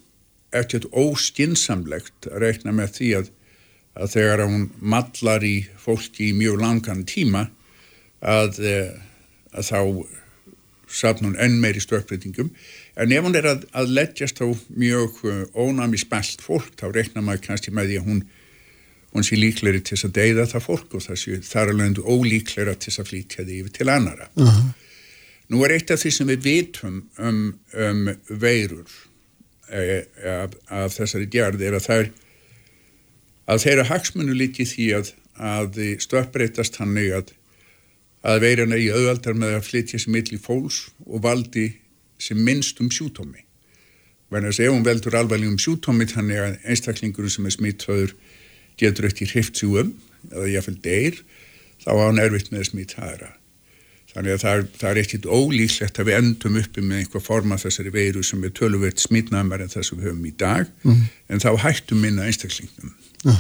ekkert 0.55 0.87
óskinsamlegt 0.93 2.29
að 2.29 2.43
rekna 2.45 2.73
með 2.75 2.93
því 2.99 3.09
að, 3.19 3.31
að 3.97 4.13
þegar 4.13 4.45
hún 4.45 4.67
mallar 4.77 5.45
í 5.47 5.57
fólki 5.81 6.29
í 6.29 6.37
mjög 6.37 6.61
langan 6.61 7.03
tíma 7.09 7.47
að, 8.21 8.61
eh, 8.61 8.93
að 9.57 9.71
þá 9.71 9.79
safn 10.87 11.31
hún 11.31 11.39
enn 11.41 11.57
meiri 11.63 11.81
stökkbreytingum 11.83 12.53
En 12.97 13.13
ef 13.13 13.25
hún 13.25 13.37
er 13.37 13.45
að, 13.45 13.67
að 13.77 13.93
leggjast 13.93 14.41
á 14.41 14.47
mjög 14.73 15.21
uh, 15.29 15.43
ónami 15.53 15.99
spælt 16.01 16.41
fólk, 16.41 16.73
þá 16.79 16.89
reiknar 16.89 17.25
maður 17.25 17.43
kannski 17.45 17.73
með 17.75 17.91
því 17.91 17.99
að 17.99 18.07
hún, 18.09 18.21
hún 19.13 19.27
sé 19.27 19.37
líkleri 19.37 19.83
til 19.83 19.93
þess 19.93 20.07
að 20.09 20.15
deyða 20.17 20.47
það 20.53 20.65
fólk 20.65 20.97
og 20.97 21.05
það 21.05 21.21
sé 21.21 21.39
þar 21.45 21.73
alveg 21.75 22.01
ólíkleri 22.01 22.73
til 22.75 22.89
þess 22.89 23.03
að 23.03 23.09
flytja 23.11 23.45
því 23.45 23.59
yfir 23.61 23.75
til 23.77 23.89
annara. 23.93 24.29
Uh 24.33 24.49
-huh. 24.49 24.71
Nú 25.47 25.63
er 25.63 25.77
eitt 25.77 25.91
af 25.91 26.01
því 26.01 26.11
sem 26.11 26.27
við 26.27 26.41
vitum 26.43 26.95
um, 27.17 27.43
um 27.73 28.01
veirur 28.27 28.89
e, 29.71 30.03
af, 30.27 30.57
af 30.67 30.91
þessari 30.97 31.29
djarð 31.31 31.61
er 31.61 31.77
að 31.77 31.85
það 31.85 32.01
er 32.01 32.09
að 33.47 33.63
þeirra 33.63 33.87
hagsmunnu 33.87 34.35
líki 34.35 34.65
því 34.67 34.87
að, 34.97 35.11
að 35.39 35.79
stöppbreytast 36.03 36.81
hann 36.81 36.97
að, 36.97 37.31
að 38.27 38.41
veirana 38.43 38.75
í 38.75 38.89
auðvaldar 38.91 39.37
með 39.39 39.55
að 39.59 39.67
flytja 39.69 39.99
sem 39.99 40.11
milli 40.11 40.39
fólks 40.41 40.89
og 41.05 41.23
valdi 41.23 41.69
sem 42.21 42.39
minnst 42.43 42.81
um 42.83 42.89
sjútómi 42.93 43.47
verðan 44.31 44.51
þess 44.51 44.61
að 44.61 44.67
ef 44.67 44.75
hún 44.75 44.85
veldur 44.87 45.17
alveg 45.17 45.47
um 45.47 45.57
sjútómi 45.61 46.07
þannig 46.09 46.43
að 46.43 46.55
einstaklingur 46.67 47.31
sem 47.31 47.47
er 47.47 47.55
smittföður 47.55 48.13
getur 48.79 49.09
ekki 49.09 49.27
hrift 49.31 49.59
sjúum 49.59 49.93
eða 50.31 50.47
jáfnveil 50.51 50.79
deyr 50.83 51.19
þá 51.83 51.91
á 51.95 52.03
hann 52.07 52.21
erfitt 52.21 52.51
með 52.51 52.71
smitt 52.71 52.97
aðra. 52.99 53.31
Þannig 54.11 54.33
að 54.33 54.41
það 54.41 54.55
er, 54.57 54.63
það 54.81 54.89
er 54.89 54.99
ekkit 55.03 55.25
ólíklegt 55.29 55.99
að 56.01 56.07
við 56.09 56.17
endum 56.17 56.57
uppi 56.57 56.83
með 56.83 57.01
einhver 57.03 57.23
forma 57.23 57.59
þessari 57.61 57.91
veiru 57.93 58.23
sem 58.25 58.43
er 58.47 58.53
töluvert 58.57 59.03
smittnæmar 59.03 59.61
en 59.61 59.71
þess 59.71 59.93
að 59.93 59.99
við 59.99 60.09
höfum 60.09 60.25
í 60.25 60.33
dag. 60.41 60.71
Mm. 60.83 61.03
en 61.29 61.43
þá 61.43 61.49
hættum 61.63 62.01
minna 62.01 62.27
einstaklingum 62.27 62.95
Já 63.23 63.37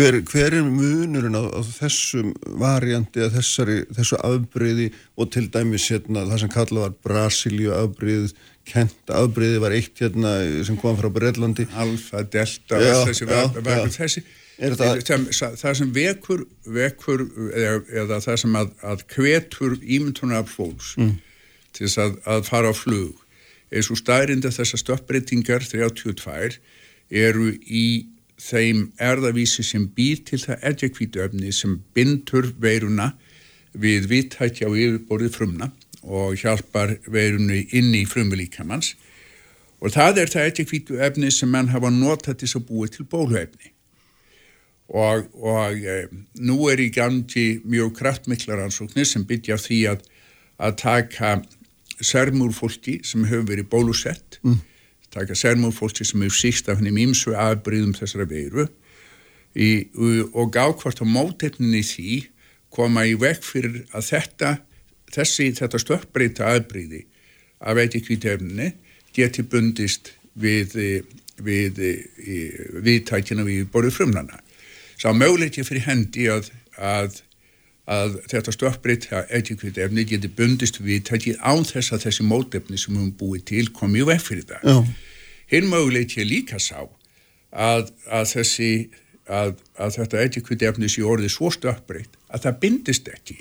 Hver, 0.00 0.16
hver 0.24 0.54
er 0.56 0.64
munurinn 0.64 1.36
á, 1.36 1.44
á 1.44 1.60
þessum 1.60 2.30
variandi 2.60 3.20
að 3.20 3.34
þessari, 3.36 3.78
þessu 3.98 4.16
afbreyði 4.24 4.86
og 5.20 5.28
til 5.34 5.46
dæmis 5.52 5.90
hérna, 5.92 6.24
það 6.30 6.42
sem 6.44 6.52
kallað 6.54 6.86
var 6.86 6.94
Brasilíu 7.04 7.74
afbreyð, 7.76 8.32
Kent 8.70 9.10
afbreyði 9.12 9.60
var 9.60 9.74
eitt 9.74 10.00
hérna 10.00 10.34
sem 10.64 10.76
kom 10.78 10.96
frá 10.98 11.08
Breitlandi. 11.12 11.64
Alfa, 11.80 12.22
Delta, 12.22 12.78
já, 12.80 12.94
þessi, 13.08 13.26
já, 13.26 13.40
já. 13.56 13.88
þessi 13.96 14.22
það, 14.78 15.00
það, 15.06 15.56
það 15.60 15.76
sem 15.78 15.90
vekur, 15.96 16.44
vekur 16.76 17.24
eða, 17.48 17.74
eða 18.02 18.20
það 18.26 18.38
sem 18.44 18.60
að, 18.60 18.70
að 18.92 19.04
kvetur 19.14 19.76
ímyndunar 19.80 20.46
fólks 20.48 20.94
mm. 21.00 21.16
til 21.76 21.86
þess 21.86 22.02
að, 22.04 22.16
að 22.36 22.46
fara 22.50 22.72
á 22.72 22.74
flug 22.76 23.26
eins 23.70 23.90
og 23.92 24.00
staðrinda 24.00 24.52
þessar 24.54 24.82
stöppbreytingar 24.82 25.64
32 25.66 26.58
eru 27.10 27.52
í 27.64 27.84
þeim 28.40 28.86
erðavísi 29.02 29.64
sem 29.66 29.86
býr 29.96 30.22
til 30.28 30.40
það 30.42 30.64
edjakvítuöfni 30.70 31.52
sem 31.54 31.76
bindur 31.96 32.50
veiruna 32.62 33.12
við 33.72 34.08
vittækja 34.10 34.70
og 34.70 34.78
yfirborðið 34.80 35.36
frumna 35.36 35.70
og 36.02 36.38
hjálpar 36.40 36.96
veirunu 37.12 37.60
inn 37.76 37.92
í 37.94 38.06
frumulíkamans. 38.08 38.94
Og 39.80 39.92
það 39.94 40.22
er 40.22 40.32
það 40.32 40.48
edjakvítuöfni 40.50 41.30
sem 41.34 41.52
mann 41.52 41.70
hafa 41.72 41.92
notað 41.92 42.40
til 42.40 42.50
að 42.56 42.66
búið 42.70 42.96
til 42.96 43.06
bóluöfni 43.12 43.74
og, 44.90 45.28
og 45.38 45.84
e, 45.86 46.00
nú 46.42 46.64
er 46.72 46.80
í 46.82 46.88
gangi 46.90 47.60
mjög 47.62 47.92
kraftmiklar 48.00 48.64
ansóknir 48.64 49.06
sem 49.06 49.22
byggja 49.22 49.60
því 49.60 49.78
að, 49.92 50.00
að 50.58 50.74
taka 50.80 51.36
sörmúrfólki 52.00 52.96
sem 53.06 53.28
hefur 53.28 53.46
verið 53.52 53.70
bólusett 53.70 54.40
mm 54.42 54.58
taka 55.14 55.34
sermúfólki 55.34 56.06
sem 56.06 56.22
hefur 56.22 56.38
síst 56.38 56.68
af 56.70 56.80
henni 56.80 56.92
mýmsu 56.94 57.34
afbríðum 57.34 57.94
þessara 57.98 58.28
veiru 58.30 58.66
í, 59.54 59.88
og 60.32 60.52
gá 60.54 60.68
hvort 60.70 61.02
á 61.02 61.06
mótefninni 61.06 61.82
því 61.86 62.18
koma 62.70 63.06
í 63.08 63.16
vekk 63.18 63.46
fyrir 63.46 63.80
að 63.96 64.06
þetta, 64.12 64.52
þessi, 65.10 65.50
þetta 65.58 65.80
stökkbreyta 65.82 66.52
afbríði 66.54 67.04
af 67.60 67.80
etikvítefninni 67.82 68.70
geti 69.16 69.42
bundist 69.42 70.12
við, 70.38 70.76
við, 71.42 71.80
við 72.20 72.84
viðtækina 72.86 73.44
við 73.46 73.66
borðið 73.72 73.98
frumlana. 73.98 74.38
Sá 75.00 75.10
möguleikið 75.16 75.66
fyrir 75.66 75.86
hendi 75.88 76.28
að, 76.30 76.52
að 76.76 77.20
að 77.90 78.18
þetta 78.30 78.54
stökkbreyta 78.54 79.24
etikvita 79.34 79.82
efni 79.86 80.04
geti 80.06 80.30
bundist 80.38 80.78
við 80.82 81.02
tækið 81.08 81.40
án 81.42 81.64
þess 81.66 81.94
að 81.94 82.04
þessi 82.06 82.26
mótefni 82.28 82.78
sem 82.78 82.94
við 82.94 83.00
höfum 83.00 83.16
búið 83.18 83.46
til 83.50 83.64
komið 83.74 84.10
vekk 84.12 84.26
fyrir 84.28 84.46
það. 84.52 84.66
Já. 84.70 84.76
Hinn 85.50 85.70
mögulegt 85.72 86.14
ég 86.20 86.28
líka 86.30 86.60
sá 86.62 86.84
að, 87.50 87.90
að, 88.06 88.28
þessi, 88.36 88.70
að, 89.26 89.56
að 89.74 89.96
þetta 89.98 90.22
etikvita 90.28 90.70
efni 90.70 90.90
sé 90.92 91.02
orðið 91.02 91.34
svo 91.34 91.50
stökkbreyt 91.56 92.14
að 92.30 92.46
það 92.46 92.60
bindist 92.62 93.10
ekki 93.10 93.40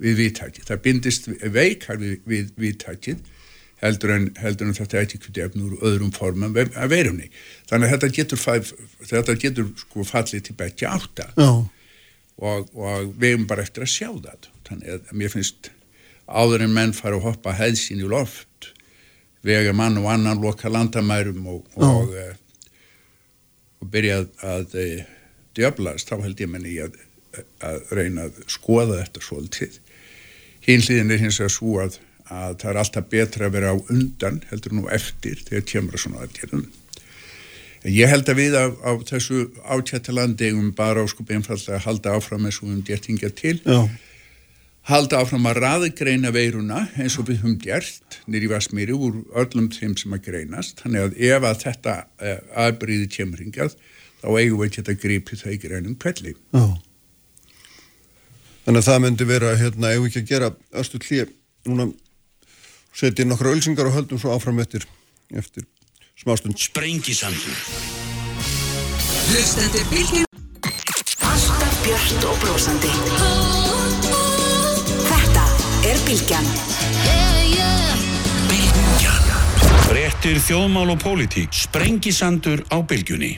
við 0.00 0.16
viðtækið. 0.22 0.68
Það 0.70 0.82
bindist 0.86 1.28
veikar 1.58 2.00
við, 2.00 2.14
við 2.30 2.54
viðtækið 2.62 3.26
heldur 3.80 4.14
heldur 4.36 4.68
en 4.68 4.76
þetta 4.76 5.02
etikvita 5.02 5.48
efni 5.48 5.66
úr 5.66 5.82
öðrum 5.88 6.14
formum 6.14 6.54
að 6.54 6.88
verumni. 6.92 7.26
Þannig 7.66 7.88
að 7.88 7.94
þetta 7.96 8.14
getur, 8.20 8.40
fæf, 8.44 8.72
þetta 9.08 9.38
getur 9.40 9.70
sko 9.82 10.06
fallið 10.06 10.46
til 10.46 10.58
betja 10.60 10.94
átta. 10.94 11.30
Já 11.34 11.50
og, 12.40 12.70
og 12.74 13.12
við 13.20 13.34
erum 13.34 13.46
bara 13.50 13.64
eftir 13.66 13.84
að 13.84 13.92
sjá 13.92 14.08
það. 14.10 14.48
Þannig 14.68 14.92
að 14.96 15.12
mér 15.20 15.32
finnst 15.34 15.70
áður 16.30 16.66
en 16.66 16.74
menn 16.74 16.96
fara 16.96 17.18
að 17.18 17.26
hoppa 17.28 17.56
hæðsinn 17.58 18.02
í 18.02 18.08
loft 18.08 18.70
vega 19.46 19.72
mann 19.76 19.98
og 20.00 20.10
annan 20.12 20.40
loka 20.40 20.70
landamærum 20.70 21.46
og, 21.48 21.78
og, 21.80 22.12
og 23.80 23.90
byrja 23.92 24.20
að, 24.20 24.28
að 24.44 24.76
eh, 24.82 25.06
djöblast, 25.56 26.10
þá 26.10 26.26
held 26.26 26.42
ég 26.42 26.52
menni 26.52 26.76
að, 26.84 26.98
að 27.64 27.94
reyna 27.96 28.28
að 28.28 28.42
skoða 28.52 29.00
þetta 29.00 29.24
svolítið. 29.24 29.80
Hínliðin 30.66 31.14
er 31.14 31.22
hins 31.24 31.40
vegar 31.40 31.54
svo 31.54 31.78
að, 31.82 31.96
að 32.28 32.58
það 32.60 32.70
er 32.72 32.82
alltaf 32.82 33.08
betra 33.10 33.48
að 33.48 33.56
vera 33.56 33.72
á 33.72 33.76
undan 33.80 34.42
heldur 34.50 34.76
nú 34.76 34.84
eftir 34.92 35.40
þegar 35.48 35.66
kemur 35.72 36.02
svona 36.04 36.26
aðgerðum 36.26 36.68
Ég 37.88 38.10
held 38.12 38.28
að 38.28 38.36
við 38.36 38.54
á, 38.60 38.64
á 38.68 38.92
þessu 39.08 39.46
átjættalandi 39.64 40.50
um 40.52 40.68
bara 40.76 41.00
á 41.00 41.06
sko 41.08 41.24
beinfallega 41.24 41.78
að 41.78 41.86
halda 41.86 42.12
áfram 42.18 42.44
eins 42.44 42.58
og 42.60 42.66
við 42.68 42.74
höfum 42.74 42.84
gert 42.90 43.08
hingja 43.08 43.30
til 43.32 43.54
Já. 43.64 43.78
halda 44.90 45.22
áfram 45.22 45.48
að 45.48 45.62
raðgreina 45.64 46.32
veiruna 46.34 46.82
eins 47.00 47.16
og 47.16 47.30
við 47.30 47.40
höfum 47.40 47.56
gert 47.62 48.20
nýri 48.28 48.50
Vasmíri 48.52 48.92
úr 48.92 49.22
öllum 49.32 49.70
þeim 49.72 49.96
sem 49.96 50.12
að 50.12 50.28
greinast 50.28 50.84
þannig 50.84 51.06
að 51.06 51.16
ef 51.30 51.48
að 51.48 51.64
þetta 51.64 51.96
eh, 52.20 52.44
aðbríði 52.66 53.08
kemur 53.16 53.40
hingað 53.46 53.74
þá 54.20 54.28
eigum 54.28 54.60
við 54.60 54.68
ekki 54.68 54.84
að 54.84 55.02
grípi 55.06 55.40
það 55.40 55.56
í 55.56 55.60
greinum 55.64 55.96
kvelli 55.96 56.36
Já. 56.36 56.64
Þannig 58.60 58.82
að 58.82 58.88
það 58.90 59.04
myndi 59.06 59.24
vera 59.24 59.56
hérna, 59.56 59.88
ef 59.88 60.02
við 60.02 60.10
ekki 60.10 60.20
að 60.20 60.32
gera 60.34 60.54
östu 60.84 61.00
klíð 61.00 61.32
núna 61.64 61.88
setja 62.92 63.24
nokkru 63.24 63.54
ölsingar 63.56 63.88
og 63.88 63.96
höldum 63.96 64.20
svo 64.20 64.36
áfram 64.36 64.60
eftir 64.60 64.84
eftir 65.32 65.64
smástund 66.20 66.58
Sprengisandur 66.58 67.56
Hlustendur 69.30 69.84
bylgjum 69.90 70.24
Alltaf 71.30 71.76
björnt 71.84 72.24
og 72.28 72.38
brósandi. 72.42 72.90
Þetta 75.06 75.44
er 75.88 76.00
Bilkjan. 76.06 76.48
Bilkjan. 78.50 79.28
Frettir 79.86 80.40
þjóðmál 80.42 80.94
og 80.96 81.02
pólitík. 81.02 81.54
Sprengisandur 81.54 82.64
á 82.68 82.82
Bilkjunni. 82.82 83.36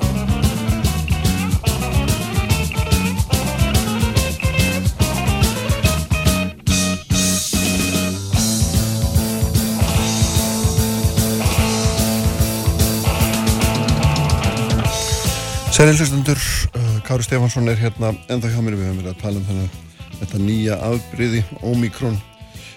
Særi 15.72 15.94
hlustundur, 15.96 16.36
uh, 16.76 16.98
Kári 17.00 17.24
Stefansson 17.24 17.68
er 17.72 17.78
hérna 17.80 18.10
ennþá 18.28 18.50
hjá 18.52 18.58
mér, 18.60 18.74
við 18.76 18.90
höfum 18.90 18.98
verið 19.00 19.12
að 19.14 19.20
tala 19.22 19.38
um 19.40 19.44
þannig 19.46 19.76
þetta 20.18 20.40
nýja 20.42 20.74
afbríði, 20.84 21.38
Omikron 21.64 22.18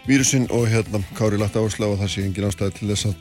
vírusin 0.06 0.46
og 0.56 0.70
hérna 0.72 1.02
Kári 1.18 1.36
lagt 1.41 1.58
áherslu 1.60 1.89
á 1.89 1.91
að 1.91 2.06
það 2.06 2.12
sé 2.14 2.22
engin 2.24 2.46
ástæði 2.48 2.78
til 2.78 2.88
þess 2.93 3.10
að 3.10 3.18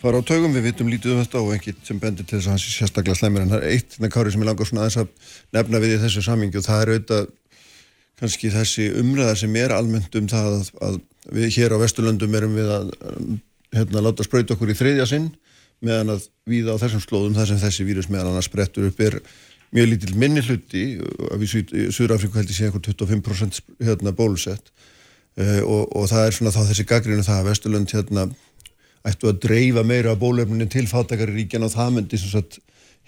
fara 0.00 0.22
á 0.24 0.28
taugum, 0.30 0.54
við 0.56 0.70
vitum 0.70 0.88
lítið 0.88 1.12
um 1.12 1.20
þetta 1.20 1.42
og 1.42 1.52
ekkit 1.58 1.82
sem 1.84 2.00
bendir 2.00 2.24
til 2.24 2.38
þess 2.38 2.48
að 2.48 2.54
hans 2.56 2.64
er 2.64 2.76
sérstaklega 2.78 3.18
slemir 3.20 3.44
en 3.44 3.52
það 3.52 3.60
er 3.60 3.74
eitt, 3.74 3.90
þannig 3.98 4.14
Kári 4.14 4.32
sem 4.32 4.46
ég 4.46 4.48
langar 4.48 4.70
svona 4.70 4.86
aðeins 4.86 5.00
að 5.02 5.34
nefna 5.58 5.82
við 5.84 5.92
í 5.92 6.00
þessu 6.06 6.24
samingi 6.24 6.60
og 6.62 6.64
það 6.64 6.80
er 6.80 6.92
auðvitað 6.94 7.28
kannski 8.22 8.52
þessi 8.56 8.86
umræðar 9.02 9.42
sem 9.42 9.58
er 9.60 9.74
almennt 9.76 10.16
um 10.16 10.32
það 10.32 10.48
að, 10.54 10.72
að 10.88 10.98
við 11.36 11.52
hér 11.58 11.76
á 11.76 11.82
Vesturlöndum 11.84 12.40
erum 12.40 12.56
við 12.56 12.72
að 12.72 12.88
hérna, 13.76 14.06
láta 14.08 14.24
spröyt 14.24 14.56
okkur 14.56 14.72
í 14.72 14.78
þriðja 14.80 15.10
sinn 15.12 15.28
meðan 15.84 16.16
að 16.16 16.26
við 16.48 16.70
á 16.72 16.80
þessum 16.80 17.04
slóðum 17.04 17.36
þar 17.36 17.52
sem 17.52 17.62
þessi 17.62 17.86
vírus 17.86 18.10
meðan 18.10 18.32
annars 18.32 18.48
sprettur 18.50 18.88
upp 18.88 19.00
er 19.04 19.20
mjög 19.74 19.90
lítil 19.92 20.14
minni 20.18 20.42
hluti 20.42 20.84
af 21.28 21.44
í 21.44 21.48
Súrafriku 21.94 22.38
held 22.38 22.50
ég 22.50 22.56
sé 22.56 22.68
einhvern 22.68 22.86
25% 22.88 23.60
hérna 23.84 24.14
bólusett 24.16 24.72
uh, 25.38 25.62
og, 25.62 25.84
og 25.92 26.08
það 26.10 26.24
er 26.24 26.36
svona 26.38 26.54
þá 26.54 26.62
þessi 26.70 26.88
gaggrinu 26.88 27.26
það 27.26 27.42
að 27.42 27.50
Vesturlund 27.50 27.94
hérna 27.94 28.28
ættu 29.08 29.30
að 29.30 29.42
dreifa 29.44 29.84
meira 29.86 30.14
af 30.14 30.22
bólefninu 30.22 30.66
til 30.72 30.86
fátakari 30.90 31.36
ríkjan 31.36 31.66
og 31.66 31.74
það 31.74 31.94
myndi 31.96 32.20
svo 32.20 32.40
að 32.40 32.58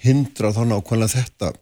hindra 0.00 0.52
þá 0.54 0.62
nákvæmlega 0.68 1.14
þetta 1.16 1.52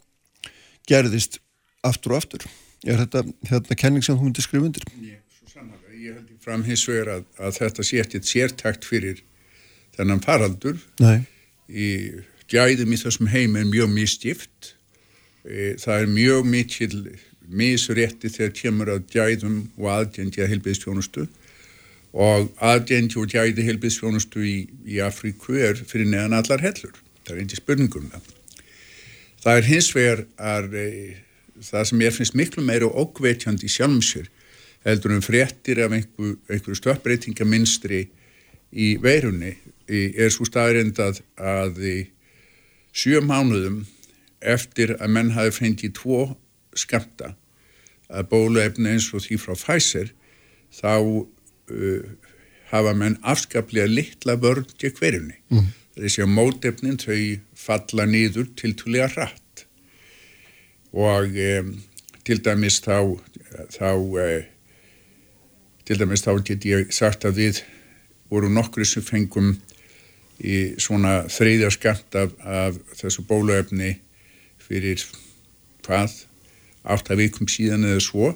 gerðist 0.88 1.40
aftur 1.86 2.14
og 2.14 2.22
aftur. 2.22 2.44
Er 2.86 3.00
þetta 3.02 3.24
hérna 3.50 3.78
kenning 3.78 4.04
sem 4.04 4.18
þú 4.18 4.28
myndi 4.28 4.44
skrifa 4.44 4.68
undir? 4.68 4.84
Ég, 5.02 5.22
svo 5.34 5.50
samanlega, 5.50 5.96
ég 5.96 6.18
held 6.18 6.30
í 6.30 6.38
framhinsvegar 6.44 7.11
að, 7.16 7.24
að 7.42 7.56
þetta 7.59 7.86
sé 7.86 8.02
ekkert 8.04 8.30
sértækt 8.30 8.88
fyrir 8.88 9.24
þennan 9.99 10.22
faraldur. 10.24 10.78
Nei. 11.03 11.26
í 11.68 11.88
gæðum 12.49 12.94
í 12.94 12.99
þessum 13.01 13.28
heim 13.28 13.57
er 13.61 13.66
mjög 13.68 13.90
misstift 13.92 14.70
e, 15.44 15.74
það 15.80 16.05
er 16.05 16.14
mjög 16.14 16.46
mikil 16.49 16.94
misrétti 17.49 18.30
þegar 18.32 18.55
kemur 18.57 18.92
að 18.94 19.05
gæðum 19.12 19.59
og 19.76 19.90
aðgjendi 19.92 20.44
að 20.44 20.55
helbiðstjónustu 20.55 21.26
og 22.16 22.49
aðgjendi 22.64 23.20
og 23.20 23.28
gæði 23.28 23.66
helbiðstjónustu 23.68 24.44
í, 24.49 24.57
í 24.88 25.01
Afríku 25.05 25.59
er 25.61 25.76
fyrir 25.76 26.09
neðan 26.09 26.38
allar 26.38 26.64
hellur. 26.64 26.96
Það 27.24 27.34
er 27.34 27.42
einnig 27.42 27.61
spurningum 27.61 28.09
það. 28.14 28.30
Það 29.44 29.61
er 29.61 29.68
hins 29.68 29.90
vegar 29.94 30.24
að 30.40 30.78
e, 30.80 30.88
það 31.68 31.88
sem 31.90 32.05
ég 32.07 32.16
finnst 32.16 32.38
miklu 32.38 32.64
meira 32.64 32.88
okkveitjandi 32.88 33.68
í 33.68 33.72
sjálfum 33.76 34.01
sér 34.05 34.32
heldur 34.86 35.16
um 35.16 35.24
fréttir 35.24 35.82
af 35.84 35.92
einhverju 35.92 36.38
einhver 36.49 36.78
stöppbreytingaminstri 36.78 38.07
í 38.72 38.88
veirunni 39.03 39.57
er 39.89 40.32
svo 40.32 40.47
staðrind 40.49 40.99
að, 41.01 41.22
að 41.36 41.80
sjö 42.93 43.22
mánuðum 43.24 43.84
eftir 44.41 44.95
að 44.99 45.14
menn 45.16 45.34
hafi 45.34 45.55
fengið 45.57 45.95
tvo 45.99 46.22
skamta 46.78 47.34
að 48.09 48.28
bóluefni 48.30 48.95
eins 48.95 49.09
og 49.12 49.24
því 49.24 49.39
frá 49.43 49.55
Pfizer 49.59 50.12
þá 50.74 50.95
uh, 51.01 52.05
hafa 52.72 52.95
menn 52.97 53.18
afskaplega 53.24 53.89
litla 53.89 54.36
vörn 54.41 54.66
til 54.80 54.93
hverjunni. 54.97 55.36
Mm. 55.53 55.70
Þessi 55.99 56.24
að 56.24 56.34
mótefnin 56.36 57.01
þau 57.01 57.18
falla 57.59 58.07
nýður 58.09 58.53
til 58.59 58.74
túlega 58.78 59.09
rætt 59.16 59.64
og 60.97 61.34
um, 61.34 61.72
til 62.24 62.39
dæmis 62.45 62.78
þá, 62.84 63.16
þá 63.74 63.91
uh, 63.93 64.45
til 65.89 65.99
dæmis 66.01 66.24
þá 66.24 66.32
get 66.45 66.68
ég 66.68 66.95
sagt 66.95 67.26
að 67.28 67.43
við 67.43 67.62
voru 68.28 68.51
nokkru 68.53 68.86
sem 68.89 69.05
fengum 69.05 69.57
í 70.39 70.59
svona 70.78 71.24
þreyðja 71.30 71.70
skatt 71.74 72.18
af, 72.18 72.34
af 72.45 72.76
þessu 72.99 73.24
bóluefni 73.26 73.97
fyrir 74.62 75.03
hvað? 75.86 76.14
Átt 76.89 77.11
að 77.11 77.24
vikum 77.24 77.49
síðan 77.51 77.86
eða 77.89 78.05
svo. 78.05 78.32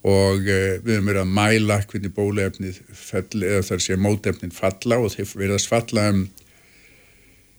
Og 0.00 0.46
uh, 0.48 0.80
við 0.80 0.94
höfum 0.96 1.10
verið 1.10 1.22
að 1.22 1.34
mæla 1.36 1.80
hvernig 1.84 2.14
bóluefnið 2.16 2.80
fell, 2.96 3.42
eða 3.44 3.66
þar 3.68 3.84
sé 3.84 3.98
mótefnið 4.00 4.56
falla 4.56 5.00
og 5.00 5.12
þeir 5.14 5.34
verið 5.34 5.58
að 5.58 5.68
falla 5.74 6.06
um, 6.14 6.22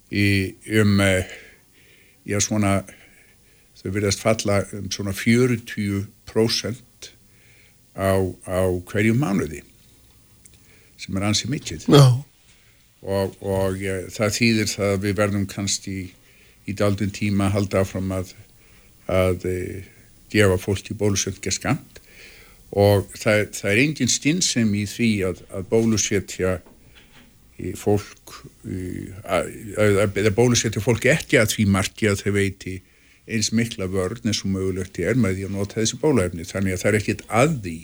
í, 0.10 0.28
um 0.82 0.98
uh, 1.06 1.36
já 2.26 2.40
svona 2.42 2.80
þau 3.78 3.92
verið 3.92 4.10
að 4.10 4.24
falla 4.24 4.58
um 4.78 4.90
svona 4.94 5.14
40% 5.18 7.12
á, 7.94 8.14
á 8.46 8.62
hverju 8.90 9.14
mánuði 9.18 9.62
sem 11.02 11.18
er 11.18 11.30
ansið 11.30 11.54
mikill 11.54 11.82
Já 11.86 12.31
og, 13.02 13.38
og 13.42 13.80
ja, 13.82 13.98
það 14.14 14.36
þýðir 14.38 14.72
það 14.72 14.94
að 14.96 15.06
við 15.06 15.16
verðum 15.22 15.48
kannski 15.50 15.94
í, 16.04 16.06
í 16.70 16.76
daldun 16.78 17.14
tíma 17.14 17.48
að 17.48 17.56
halda 17.58 17.82
áfram 17.86 18.12
að, 18.14 18.36
að 19.10 19.48
e, 19.50 19.58
gefa 20.32 20.60
fólki 20.62 20.98
bólusetja 20.98 21.54
skamt 21.54 22.02
og 22.72 23.10
það, 23.18 23.48
það 23.58 23.72
er 23.72 23.82
engin 23.86 24.12
stinnsem 24.12 24.70
í 24.78 24.86
því 24.88 25.12
að, 25.28 25.42
að 25.52 25.66
bólusetja 25.72 26.60
fólk 27.78 28.32
að, 29.30 29.50
að 29.78 30.32
bólusetja 30.34 30.82
fólk 30.82 31.06
ekki 31.12 31.38
að 31.38 31.52
því 31.52 31.66
margi 31.70 32.10
að 32.10 32.24
þau 32.24 32.32
veiti 32.38 32.80
eins 33.32 33.52
mikla 33.54 33.86
vörn 33.92 34.26
eins 34.26 34.42
og 34.42 34.54
mögulegt 34.56 34.98
er 35.04 35.20
með 35.20 35.38
því 35.38 35.48
að 35.48 35.54
nota 35.60 35.78
þessi 35.78 36.00
bóluefni. 36.02 36.48
Þannig 36.48 36.74
að 36.74 36.82
það 36.82 36.90
er 36.90 36.98
ekkit 37.02 37.22
að 37.30 37.54
því 37.68 37.76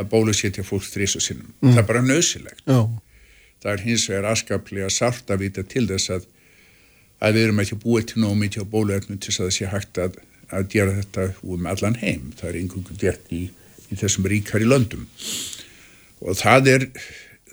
að 0.00 0.08
bólusetja 0.14 0.64
fólk 0.64 0.86
þrís 0.88 1.18
og 1.18 1.24
sinnum. 1.26 1.52
Mm. 1.60 1.74
það 1.74 1.82
er 1.82 1.88
bara 1.90 2.02
nöðsilegt 2.06 2.62
Já 2.64 2.80
það 3.60 3.72
er 3.72 3.84
hins 3.86 4.08
vegar 4.10 4.30
askaplega 4.32 4.90
sárt 4.92 5.30
að 5.30 5.44
vita 5.44 5.64
til 5.68 5.86
þess 5.90 6.14
að, 6.16 6.26
að 7.20 7.36
við 7.36 7.46
erum 7.46 7.62
ekki 7.64 7.80
búið 7.84 8.10
til 8.10 8.24
nógu 8.24 8.40
mikið 8.42 8.66
á 8.66 8.72
bóluefnum 8.74 9.20
til 9.20 9.32
þess 9.32 9.40
að 9.40 9.48
það 9.48 9.56
sé 9.56 9.70
hægt 9.74 10.02
að, 10.04 10.20
að 10.50 10.68
gera 10.74 10.98
þetta 10.98 11.26
um 11.54 11.70
allan 11.70 11.98
heim. 12.00 12.30
Það 12.40 12.50
er 12.50 12.60
einhverjum 12.60 13.00
gert 13.00 13.32
í, 13.36 13.42
í 13.90 14.00
þessum 14.00 14.28
ríkar 14.32 14.64
í 14.64 14.68
löndum 14.68 15.08
og 16.20 16.36
það 16.36 16.74
er, 16.74 16.86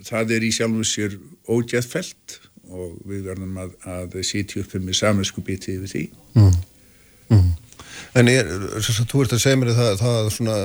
það 0.04 0.34
er 0.36 0.44
í 0.44 0.52
sjálfum 0.52 0.88
sér 0.88 1.16
ógæðfelt 1.48 2.40
og 2.68 2.98
við 3.08 3.30
verðum 3.30 3.62
að, 3.64 3.76
að 3.88 4.18
sitja 4.28 4.64
upp 4.64 4.76
með 4.82 5.00
saminsku 5.00 5.44
bitið 5.46 5.86
við 5.86 5.94
því. 5.94 6.04
Mm. 6.36 6.58
Mm. 7.32 7.52
En 8.18 8.32
er, 8.32 8.50
þess 8.76 9.02
að 9.04 9.12
þú 9.12 9.24
ert 9.24 9.36
að 9.36 9.44
segja 9.44 9.60
mér 9.60 9.74
það, 9.78 9.92
það 10.02 10.30
svona, 10.36 10.58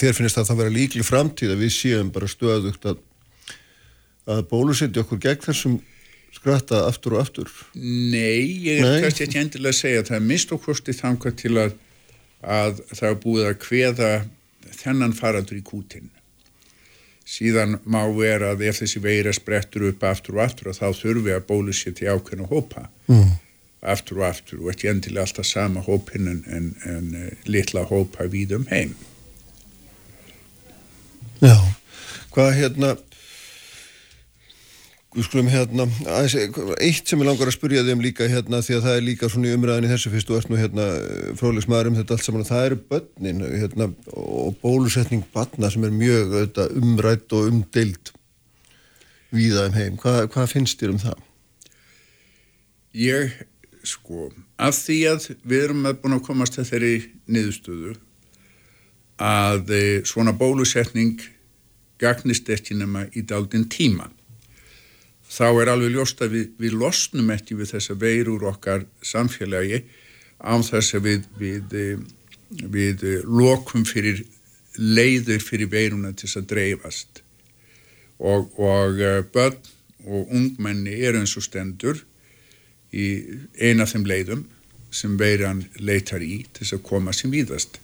þér 0.00 0.16
finnst 0.18 0.40
að 0.40 0.48
það 0.50 0.60
vera 0.62 0.74
líkli 0.74 1.06
framtíð 1.06 1.54
að 1.54 1.62
við 1.62 1.72
séum 1.76 2.10
bara 2.14 2.30
stöðugt 2.30 2.88
að 2.90 3.02
að 4.30 4.46
bólusetja 4.50 5.04
okkur 5.04 5.20
gegn 5.22 5.44
þessum 5.44 5.76
skratta 6.34 6.84
aftur 6.88 7.16
og 7.16 7.24
aftur? 7.24 7.52
Nei, 7.74 8.64
ég 8.66 8.82
er 8.82 9.04
kannski 9.04 9.26
ekki 9.28 9.40
endilega 9.42 9.74
að 9.74 9.80
segja 9.80 10.02
að 10.02 10.10
það 10.10 10.18
er 10.18 10.26
mist 10.32 10.54
og 10.54 10.64
kosti 10.64 10.96
þangað 10.96 11.38
til 11.42 11.54
að, 11.60 11.76
að 12.42 12.82
það 12.90 13.08
er 13.10 13.22
búið 13.22 13.46
að 13.50 13.56
hveða 13.68 14.10
þennan 14.74 15.16
faradur 15.16 15.60
í 15.60 15.64
kútin. 15.64 16.10
Síðan 17.24 17.78
má 17.88 18.02
vera 18.16 18.52
að 18.52 18.66
ef 18.68 18.82
þessi 18.82 19.00
veira 19.04 19.32
sprettur 19.32 19.86
upp 19.88 20.04
aftur 20.04 20.36
og 20.36 20.44
aftur 20.44 20.72
og 20.72 20.76
þá 20.76 20.86
þurfum 20.90 21.24
við 21.24 21.38
að 21.38 21.46
bólusetja 21.48 22.16
ákveðna 22.18 22.50
hópa 22.50 22.84
mm. 23.08 23.30
aftur 23.94 24.20
og 24.20 24.26
aftur 24.28 24.60
og 24.60 24.74
ekki 24.74 24.90
endilega 24.92 25.24
alltaf 25.24 25.48
sama 25.48 25.80
hópin 25.86 26.28
en, 26.28 26.42
en, 26.44 26.68
en 26.84 27.08
eh, 27.22 27.32
litla 27.48 27.86
hópa 27.88 28.28
við 28.28 28.58
um 28.58 28.68
heim. 28.68 28.92
Já, 31.40 31.56
hvað 32.32 32.54
hérna 32.58 32.94
við 35.14 35.26
skulum 35.28 35.48
hérna, 35.50 35.86
eitt 36.82 37.06
sem 37.06 37.20
ég 37.22 37.28
langar 37.28 37.46
að 37.46 37.54
spurja 37.54 37.84
þig 37.86 37.94
um 37.94 38.02
líka 38.02 38.26
hérna 38.30 38.58
því 38.64 38.76
að 38.78 38.86
það 38.86 38.96
er 38.98 39.04
líka 39.06 39.28
svona 39.30 39.50
í 39.50 39.54
umræðinni 39.54 39.90
þessu 39.92 40.10
fyrst 40.10 40.32
og 40.32 40.40
ert 40.40 40.50
nú 40.50 40.58
hérna 40.58 40.86
fróðlegsmaður 41.38 41.90
um 41.90 41.98
þetta 42.00 42.16
allt 42.16 42.26
saman 42.26 42.48
það 42.48 42.66
eru 42.68 42.78
börnin 42.90 43.44
hérna 43.44 43.88
og 44.10 44.56
bólusetning 44.62 45.22
barna 45.34 45.70
sem 45.70 45.86
er 45.86 45.94
mjög 45.94 46.34
þetta, 46.34 46.66
umrætt 46.80 47.36
og 47.38 47.50
umdeild 47.52 48.10
víða 49.34 49.68
um 49.68 49.78
heim. 49.78 50.00
Hva, 50.02 50.24
hvað 50.30 50.50
finnst 50.50 50.82
þér 50.82 50.96
um 50.96 51.00
það? 51.04 51.22
Ég, 52.98 53.38
sko, 53.86 54.28
af 54.58 54.80
því 54.80 54.98
að 55.12 55.28
við 55.42 55.68
erum 55.68 55.86
að 55.90 56.00
búin 56.02 56.18
að 56.18 56.26
komast 56.26 56.58
að 56.58 56.72
þeirri 56.72 56.92
niðurstöðu 57.30 57.94
að 59.22 59.70
eh, 59.78 60.02
svona 60.06 60.34
bólusetning 60.34 61.22
gagnist 62.02 62.50
ekki 62.50 62.74
nema 62.78 63.06
í 63.14 63.22
daldinn 63.22 63.68
tíma 63.70 64.10
þá 65.34 65.46
er 65.50 65.72
alveg 65.72 65.94
ljóst 65.94 66.22
að 66.22 66.36
við, 66.36 66.46
við 66.62 66.76
losnum 66.78 67.32
ekki 67.34 67.58
við 67.58 67.74
þessa 67.74 67.96
veirur 67.98 68.46
okkar 68.52 68.86
samfélagi 69.02 69.82
án 70.44 70.62
þess 70.66 70.96
að 70.98 71.08
við, 71.08 71.28
við 71.40 71.76
e, 71.80 71.84
við 72.70 73.04
lokum 73.26 73.84
fyrir 73.88 74.22
leiður 74.78 75.42
fyrir 75.42 75.70
veiruna 75.70 76.12
til 76.12 76.28
þess 76.28 76.40
að 76.40 76.48
dreifast. 76.52 77.22
Og, 78.18 78.50
og 78.58 79.00
börn 79.34 79.58
og 80.04 80.34
ungmenni 80.34 80.98
eru 81.02 81.22
eins 81.22 81.34
og 81.38 81.46
stendur 81.46 82.02
í 82.94 83.06
eina 83.58 83.86
þeim 83.88 84.04
leiðum 84.06 84.44
sem 84.94 85.16
veiran 85.18 85.64
leitar 85.80 86.22
í 86.22 86.44
til 86.52 86.62
þess 86.62 86.76
að 86.78 86.84
koma 86.86 87.14
sem 87.16 87.32
víðast. 87.32 87.80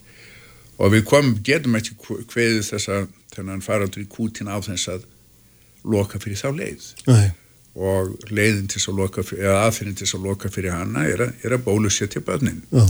Og 0.81 0.95
við 0.95 1.07
kom, 1.09 1.35
getum 1.45 1.77
ekki 1.77 1.97
hveðið 2.31 2.63
þess 2.71 2.93
að 2.95 3.09
þennan 3.35 3.65
faraldur 3.65 4.05
í 4.05 4.11
kútin 4.11 4.51
á 4.51 4.57
þess 4.63 4.93
að 4.95 5.07
loka 5.85 6.21
fyrir 6.23 6.39
þá 6.41 6.51
leið. 6.57 6.87
Nei. 7.09 7.29
Og 7.75 8.31
leiðin 8.31 8.69
til 8.71 8.83
að 8.91 8.99
loka 8.99 9.23
fyrir, 9.23 9.47
eða 9.47 9.65
aðferðin 9.67 9.99
til 10.01 10.09
að 10.17 10.27
loka 10.27 10.51
fyrir 10.51 10.75
hana 10.75 11.07
er 11.07 11.27
að, 11.27 11.35
er 11.47 11.55
að 11.55 11.67
bólusetja 11.69 12.23
börnin 12.27 12.63
Já. 12.73 12.83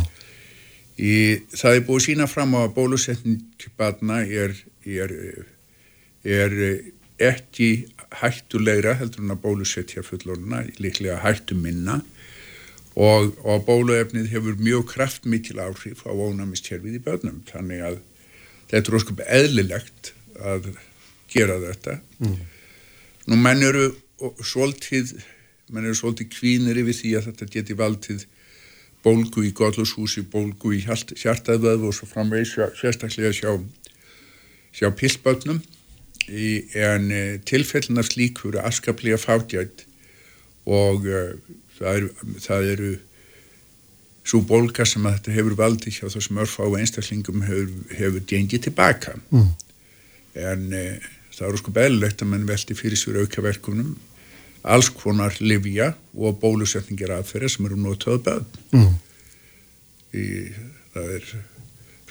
í, 0.97 1.15
það 1.53 1.77
er 1.77 1.85
búið 1.89 2.07
sína 2.07 2.29
fram 2.31 2.57
á 2.57 2.61
að 2.65 2.75
bólusetning 2.79 3.67
barna 3.77 4.23
er, 4.25 4.57
er, 4.89 5.13
er 6.25 6.57
ekki 7.21 7.71
hættulegra 8.23 8.97
heldur 8.99 9.27
en 9.27 9.35
að 9.37 9.43
bólusetja 9.45 10.05
fullorna, 10.07 10.65
líklega 10.81 11.21
hættu 11.21 11.59
minna 11.59 12.01
og, 12.97 13.37
og 13.45 13.67
bóluefnið 13.69 14.31
hefur 14.33 14.57
mjög 14.61 14.89
kraftmikil 14.95 15.61
áhrif 15.63 16.07
á 16.09 16.11
ónæmistjörfið 16.11 16.97
í 16.97 17.05
börnum 17.05 17.43
þannig 17.53 17.85
að 17.85 18.01
þetta 18.73 18.81
er 18.81 18.97
ósköp 18.99 19.27
eðlilegt 19.29 20.15
að 20.41 20.73
gera 21.31 21.59
þetta 21.63 22.01
mm. 22.25 22.39
nú 23.31 23.39
menn 23.45 23.63
eru 23.67 23.91
svolítið 24.45 25.17
menn 25.71 25.87
eru 25.87 25.97
svolítið 25.97 26.31
kvínir 26.35 26.81
yfir 26.83 26.97
því 26.99 27.11
að 27.19 27.27
þetta 27.31 27.51
geti 27.55 27.77
valdið 27.79 28.25
bólgu 29.05 29.45
í 29.47 29.53
godlushúsi, 29.57 30.27
bólgu 30.29 30.75
í 30.77 30.81
hjartaðvöð 30.85 31.87
og 31.89 31.95
svo 31.97 32.09
framvegis 32.11 32.57
sérstaklega 32.81 33.33
sjá 33.33 33.53
sjá 34.77 34.91
pillbötnum 34.95 35.63
en 36.31 37.07
tilfellin 37.49 38.03
af 38.03 38.11
slík 38.11 38.43
voru 38.45 38.61
askaplega 38.63 39.19
fátjætt 39.19 39.87
og 40.69 41.07
uh, 41.09 41.33
það 41.79 41.97
eru, 41.97 42.11
það 42.39 42.69
eru 42.75 42.91
svo 44.31 44.43
bólka 44.47 44.85
sem 44.87 45.07
að 45.09 45.17
þetta 45.17 45.37
hefur 45.39 45.57
valdi 45.59 45.95
hjá 45.95 46.05
þessum 46.13 46.43
örfá 46.43 46.67
einstaklingum 46.69 47.43
hefur, 47.47 47.73
hefur 47.97 48.27
gengið 48.29 48.67
tilbaka 48.69 49.17
mm. 49.31 49.49
en 50.45 50.67
uh, 50.77 51.09
það 51.33 51.49
eru 51.49 51.63
sko 51.63 51.75
beðlilegt 51.75 52.23
að 52.23 52.33
mann 52.35 52.49
veldi 52.49 52.77
fyrir 52.79 53.01
sér 53.01 53.23
aukaverkunum 53.25 53.97
alls 54.63 54.91
konar 54.93 55.37
livja 55.41 55.93
og 56.17 56.41
bólusetningir 56.43 57.13
aðferða 57.15 57.53
sem 57.55 57.69
eru 57.69 57.79
notaðu 57.81 58.23
bæð 58.27 58.59
mm. 58.77 58.93
það 60.95 61.15
er 61.19 61.31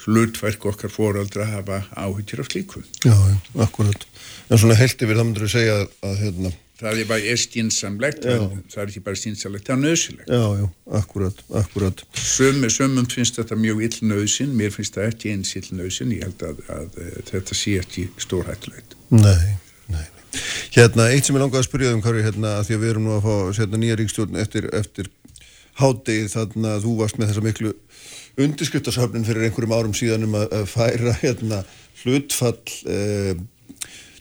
hlutverk 0.05 0.65
okkar 0.71 0.91
fóraldra 0.93 1.45
að 1.45 1.53
hafa 1.57 1.81
áhyggjur 1.99 2.43
af 2.43 2.49
slíku. 2.49 2.81
Já, 3.03 3.13
akkurat. 3.59 4.07
En 4.49 4.61
svona 4.61 4.77
held 4.79 4.95
yfir 4.95 5.19
það 5.19 5.27
myndur 5.27 5.45
við 5.45 5.53
segja 5.57 5.77
að, 5.83 6.17
hérna 6.23 6.55
það 6.79 7.01
er 7.01 7.07
bara 7.09 7.35
stínsamlegt 7.35 8.23
það 8.23 8.77
er 8.79 8.91
ekki 8.91 9.01
bara 9.03 9.19
stínsamlegt, 9.19 9.65
það 9.67 9.73
er 9.75 9.81
nöðsilegt 9.83 10.29
Já, 10.31 10.43
já, 10.55 10.67
akkurat, 10.95 11.41
akkurat. 11.59 12.03
Sumum, 12.15 12.69
sumum 12.71 13.09
finnst 13.11 13.35
þetta 13.35 13.57
mjög 13.59 13.81
illnöðsin 13.89 14.53
mér 14.55 14.71
finnst 14.71 14.95
það 14.95 15.09
ekki 15.11 15.33
eins 15.33 15.51
illnöðsin 15.59 16.13
ég 16.15 16.23
held 16.23 16.45
að, 16.47 16.61
að, 16.71 17.01
að 17.03 17.33
þetta 17.33 17.57
sé 17.59 17.75
ekki 17.81 18.07
stórhættulegt. 18.23 18.95
Nei 19.11 19.57
Hérna, 20.75 21.09
eitt 21.09 21.25
sem 21.25 21.35
ég 21.35 21.41
langaði 21.41 21.63
að 21.63 21.67
spyrja 21.67 21.93
um 21.95 22.01
Kari, 22.03 22.23
hérna, 22.25 22.59
því 22.65 22.75
að 22.75 22.83
við 22.83 22.91
erum 22.93 23.07
nú 23.07 23.15
að 23.15 23.25
fá 23.25 23.57
setna 23.57 23.79
nýja 23.81 23.97
ríkstjórn 23.99 24.37
eftir, 24.41 24.69
eftir 24.77 25.09
hádegi 25.79 26.27
þannig 26.29 26.69
að 26.73 26.85
þú 26.85 26.95
varst 26.99 27.19
með 27.19 27.31
þessa 27.31 27.45
miklu 27.45 27.73
undirskriftarsöfnin 28.39 29.25
fyrir 29.27 29.47
einhverjum 29.47 29.75
árum 29.75 29.95
síðan 29.97 30.27
um 30.27 30.37
að, 30.39 30.55
færa 30.69 31.15
hérna, 31.23 31.63
hlutfall 32.03 32.59
eh, 32.87 33.33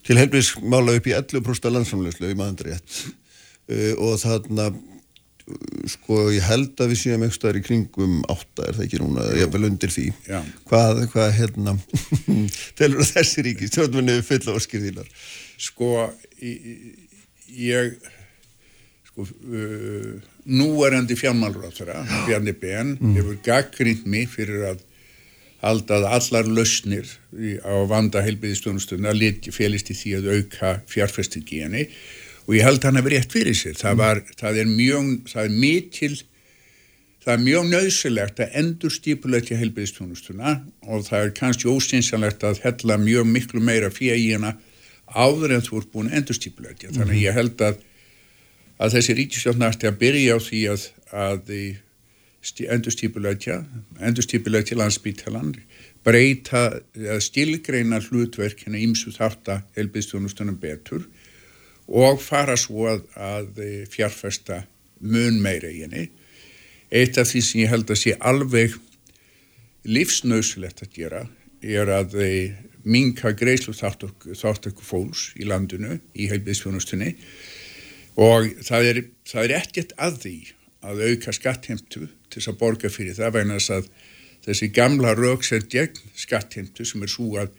til 0.07 0.19
helbriðsmála 0.19 0.97
upp 0.99 1.09
í 1.11 1.17
11% 1.19 1.75
landsamlegslu 1.75 2.33
í 2.33 2.39
maðurinn 2.39 2.73
rétt. 2.73 3.01
Eh, 3.69 3.93
og 4.01 4.17
þannig 4.23 4.65
að 4.65 4.81
sko 5.89 6.29
ég 6.35 6.45
held 6.45 6.81
að 6.83 6.93
við 6.93 7.01
séum 7.03 7.25
einhverstaðar 7.25 7.61
í 7.61 7.65
kringum 7.65 8.19
átta 8.29 8.67
er 8.69 8.77
það 8.77 8.85
ekki 8.87 9.01
núna, 9.03 9.27
ég 9.39 9.47
er 9.47 9.53
vel 9.55 9.69
undir 9.69 9.93
því 9.93 10.07
Já. 10.27 10.41
hvað, 10.69 11.03
hvað 11.15 11.31
hérna 11.39 11.75
telur 12.79 13.05
að 13.05 13.13
þessi 13.15 13.45
ríki 13.47 13.71
stjórnminni 13.71 14.19
fylla 14.27 14.57
áskirðilar 14.59 15.09
sko 15.59 15.93
ég 17.59 17.97
sko 19.09 19.25
uh, 19.25 20.13
núverandi 20.49 21.17
fjármálráþara 21.19 22.05
Bjarni 22.27 22.55
Ben 22.57 22.95
mm. 22.99 23.17
hefur 23.17 23.41
gaggrínt 23.45 24.07
mig 24.07 24.29
fyrir 24.33 24.69
að 24.75 24.85
haldað 25.65 26.07
allar 26.07 26.47
lausnir 26.47 27.09
á 27.67 27.75
vanda 27.91 28.23
heilbiðistjónustunna 28.23 29.11
félist 29.51 29.91
í 29.91 29.97
því 29.99 30.15
að 30.21 30.29
auka 30.37 30.75
fjárfestingi 30.87 31.65
henni 31.65 31.89
og 32.49 32.57
ég 32.57 32.65
held 32.65 32.85
hann 32.87 32.97
að 32.97 33.09
vera 33.11 33.21
rétt 33.21 33.35
fyrir 33.37 33.57
sér. 33.57 33.77
Það, 33.77 33.99
var, 34.01 34.23
það 34.41 34.63
er 34.63 34.69
mjög 34.73 35.09
það 35.29 35.43
er 35.45 35.57
mikil 35.65 36.15
það 37.25 37.33
er 37.35 37.43
mjög 37.45 37.67
nöðsilegt 37.69 38.41
að 38.41 38.55
endur 38.63 38.95
stipulegja 38.95 39.59
heilbiðistjónustuna 39.61 40.55
og 40.89 41.05
það 41.05 41.27
er 41.27 41.35
kannski 41.37 41.69
ósynsanlegt 41.69 42.47
að 42.49 42.63
hella 42.65 42.97
mjög 43.03 43.29
miklu 43.29 43.61
meira 43.61 43.91
fyrir 43.93 44.23
í 44.23 44.31
hana 44.33 44.55
áður 45.13 45.57
en 45.57 45.65
þú 45.65 45.81
ert 45.81 45.93
búin 45.93 46.09
að 46.11 46.23
endurstýpulegja 46.23 46.95
þannig 46.95 47.15
að 47.17 47.23
ég 47.25 47.37
held 47.37 47.63
að, 47.65 47.83
að 48.79 48.97
þessi 48.97 49.19
ríkisjótt 49.19 49.61
nætti 49.61 49.89
að 49.89 50.01
byrja 50.03 50.37
á 50.37 50.39
því 50.45 50.63
að, 50.73 50.89
að 51.13 51.53
endurstýpulegja 52.77 53.61
endurstýpulegja 54.09 54.79
landsbítalan 54.79 55.55
breyta 56.07 56.65
að 56.97 57.23
stilgreina 57.25 58.01
hlutverk 58.05 58.65
hérna 58.65 58.81
ímsu 58.81 59.13
þátt 59.17 59.53
að 59.53 59.65
helbiðstjónustunum 59.81 60.61
betur 60.61 61.09
og 61.89 62.21
fara 62.21 62.57
svo 62.61 62.89
að, 62.91 63.05
að 63.17 63.63
fjárfesta 63.93 64.63
mun 65.01 65.41
meira 65.43 65.71
í 65.73 65.83
henni. 65.85 66.09
Eitt 66.93 67.19
af 67.21 67.29
því 67.31 67.43
sem 67.45 67.63
ég 67.65 67.73
held 67.73 67.91
að 67.91 68.03
sé 68.03 68.15
alveg 68.19 68.77
livsnauslegt 69.89 70.83
að 70.85 70.95
gera 70.97 71.23
er 71.63 71.91
að 71.91 72.15
minka 72.89 73.33
greiðslu 73.37 73.75
þáttöku 73.77 74.85
fólks 74.85 75.33
í 75.39 75.47
landinu 75.49 75.99
í 76.15 76.29
heilbíðsfjónustunni 76.31 77.15
og 78.19 78.53
það 78.67 78.91
er, 78.91 79.01
það 79.29 79.45
er 79.45 79.57
ekkert 79.59 79.95
að 80.01 80.21
því 80.25 80.37
að 80.89 81.03
auka 81.11 81.35
skattheimtu 81.35 82.07
til 82.07 82.39
þess 82.39 82.53
að 82.53 82.61
borga 82.61 82.91
fyrir 82.93 83.17
það 83.19 83.35
vegna 83.37 83.59
þess 83.59 83.75
að 83.77 83.89
þessi 84.47 84.69
gamla 84.75 85.15
rauksend 85.19 85.69
gegn 85.73 85.99
skattheimtu 86.17 86.87
sem 86.87 87.03
er 87.05 87.13
svo 87.13 87.33
að, 87.43 87.51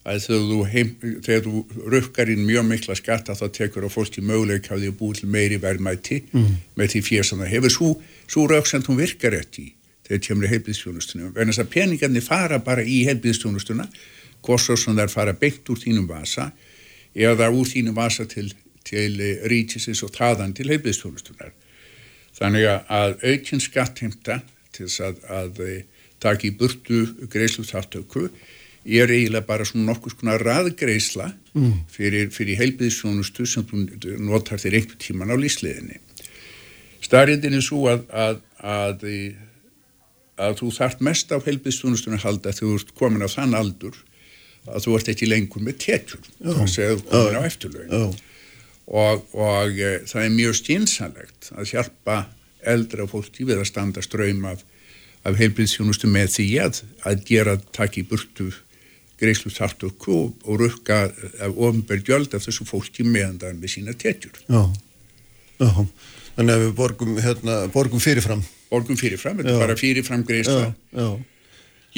að 0.00 0.22
þegar 0.24 0.44
þú, 0.48 0.60
heim, 0.72 0.92
þegar 1.26 1.42
þú 1.44 1.88
rukkar 1.92 2.30
inn 2.32 2.46
mjög 2.46 2.64
mikla 2.70 2.96
skatta 2.96 3.36
þá 3.36 3.44
tekur 3.52 3.84
á 3.84 3.90
fólki 3.92 4.22
möguleika 4.24 4.72
að 4.74 4.84
því 4.84 4.92
að 4.92 4.96
búið 5.00 5.20
til 5.20 5.28
meiri 5.34 5.58
verðmæti 5.60 6.22
mm. 6.30 6.54
með 6.80 6.94
því 6.94 7.02
fyrir 7.08 7.28
sem 7.28 7.42
það 7.42 7.52
hefur 7.52 7.74
svo, 7.74 7.90
svo 8.24 8.46
rauksend 8.48 8.88
hún 8.88 9.00
virkar 9.00 9.36
eftir 9.36 9.74
þegar 10.08 10.22
kemur 10.24 10.48
í 10.48 10.52
heilbíðsfjónustunni 10.54 11.28
vegna 11.36 11.52
þess 11.52 11.64
að 11.66 11.72
peningarnir 11.74 12.24
fara 12.24 12.58
bara 12.64 12.82
í 12.82 13.02
heilbíðsfjónustuna 13.10 13.86
hvort 14.40 14.64
svo 14.64 14.76
sem 14.80 14.96
þær 14.96 15.12
fara 15.12 15.36
beint 15.36 15.68
úr 15.68 15.80
þínum 15.82 16.08
vasa 16.08 16.48
eða 17.14 17.50
úr 17.52 17.68
þínum 17.68 17.98
vasa 17.98 18.24
til, 18.30 18.48
til 18.88 19.20
ríkisins 19.52 20.00
og 20.06 20.14
taðan 20.16 20.54
til 20.56 20.70
heilbíðstjónustunar. 20.70 21.52
Þannig 22.40 22.66
að 22.70 23.18
aukinn 23.26 23.60
skattheimta 23.60 24.38
til 24.72 24.86
þess 24.86 25.02
að, 25.04 25.20
að 25.28 25.60
taka 26.22 26.48
í 26.48 26.54
burtu 26.56 27.02
greiðslu 27.28 27.66
þáttöku 27.68 28.28
er 28.84 29.12
eiginlega 29.12 29.46
bara 29.46 29.66
svona 29.68 29.90
nokkuð 29.90 30.16
svona 30.16 30.38
raðgreisla 30.40 31.28
mm. 31.52 31.74
fyrir, 31.92 32.30
fyrir 32.32 32.60
heilbíðstjónustu 32.62 33.46
sem 33.48 33.66
þú 33.68 33.84
notar 34.24 34.60
þér 34.62 34.80
einhver 34.80 35.00
tíman 35.02 35.32
á 35.32 35.36
lísliðinni. 35.36 36.00
Starrindin 37.04 37.56
er 37.56 37.64
svo 37.64 37.86
að, 37.90 38.06
að, 38.12 38.42
að 38.60 39.06
að 40.40 40.56
þú 40.60 40.70
þart 40.76 41.04
mest 41.04 41.32
af 41.34 41.46
heilbíðstjónustunum 41.48 42.22
halda 42.22 42.54
þegar 42.54 42.60
þú 42.60 42.78
ert 42.78 42.94
komin 42.98 43.26
á 43.26 43.28
þann 43.30 43.56
aldur 43.58 43.96
að 44.70 44.84
þú 44.86 44.96
ert 44.98 45.12
ekki 45.12 45.28
lengur 45.28 45.64
með 45.64 45.78
tétjur 45.84 46.26
þannig 46.40 46.76
að 46.86 47.00
þú 47.02 47.06
komin 47.10 47.38
á 47.40 47.42
eftirlögin 47.48 47.94
og, 48.90 49.24
og 49.36 49.78
e, 49.80 49.92
það 50.10 50.24
er 50.24 50.34
mjög 50.36 50.58
stjínsanlegt 50.60 51.52
að 51.54 51.72
hjálpa 51.74 52.18
eldra 52.74 53.06
fólki 53.08 53.46
við 53.48 53.62
að 53.62 53.70
standa 53.70 54.04
ströym 54.04 54.42
af, 54.48 54.64
af 55.24 55.38
heilbríðsjónustu 55.40 56.10
með 56.10 56.34
því 56.36 56.48
að, 56.64 56.82
að 57.08 57.24
gera 57.28 57.56
takk 57.76 58.00
í 58.00 58.06
burtu 58.08 58.50
greiðslu 59.20 59.52
þartöku 59.54 60.14
og, 60.16 60.46
og 60.46 60.62
rukka 60.64 61.02
af 61.44 61.58
ofnbergjöld 61.68 62.34
af 62.36 62.46
þessu 62.46 62.66
fólki 62.68 63.06
meðan 63.06 63.38
það 63.40 63.52
er 63.52 63.60
með 63.60 63.74
sína 63.74 63.96
tétjur 63.98 64.40
Já, 64.46 64.62
já. 65.60 65.72
Þannig 66.40 66.54
að 66.54 66.62
við 66.62 66.70
borgum, 66.78 67.16
hérna, 67.20 67.54
borgum 67.74 68.00
fyrirfram. 68.00 68.42
Borgum 68.70 68.96
fyrirfram, 68.96 69.40
þetta 69.42 69.50
er 69.52 69.60
bara 69.60 69.74
fyrirfram 69.76 70.22
greiðsla. 70.24 70.70
Já, 70.70 71.02
já. 71.02 71.08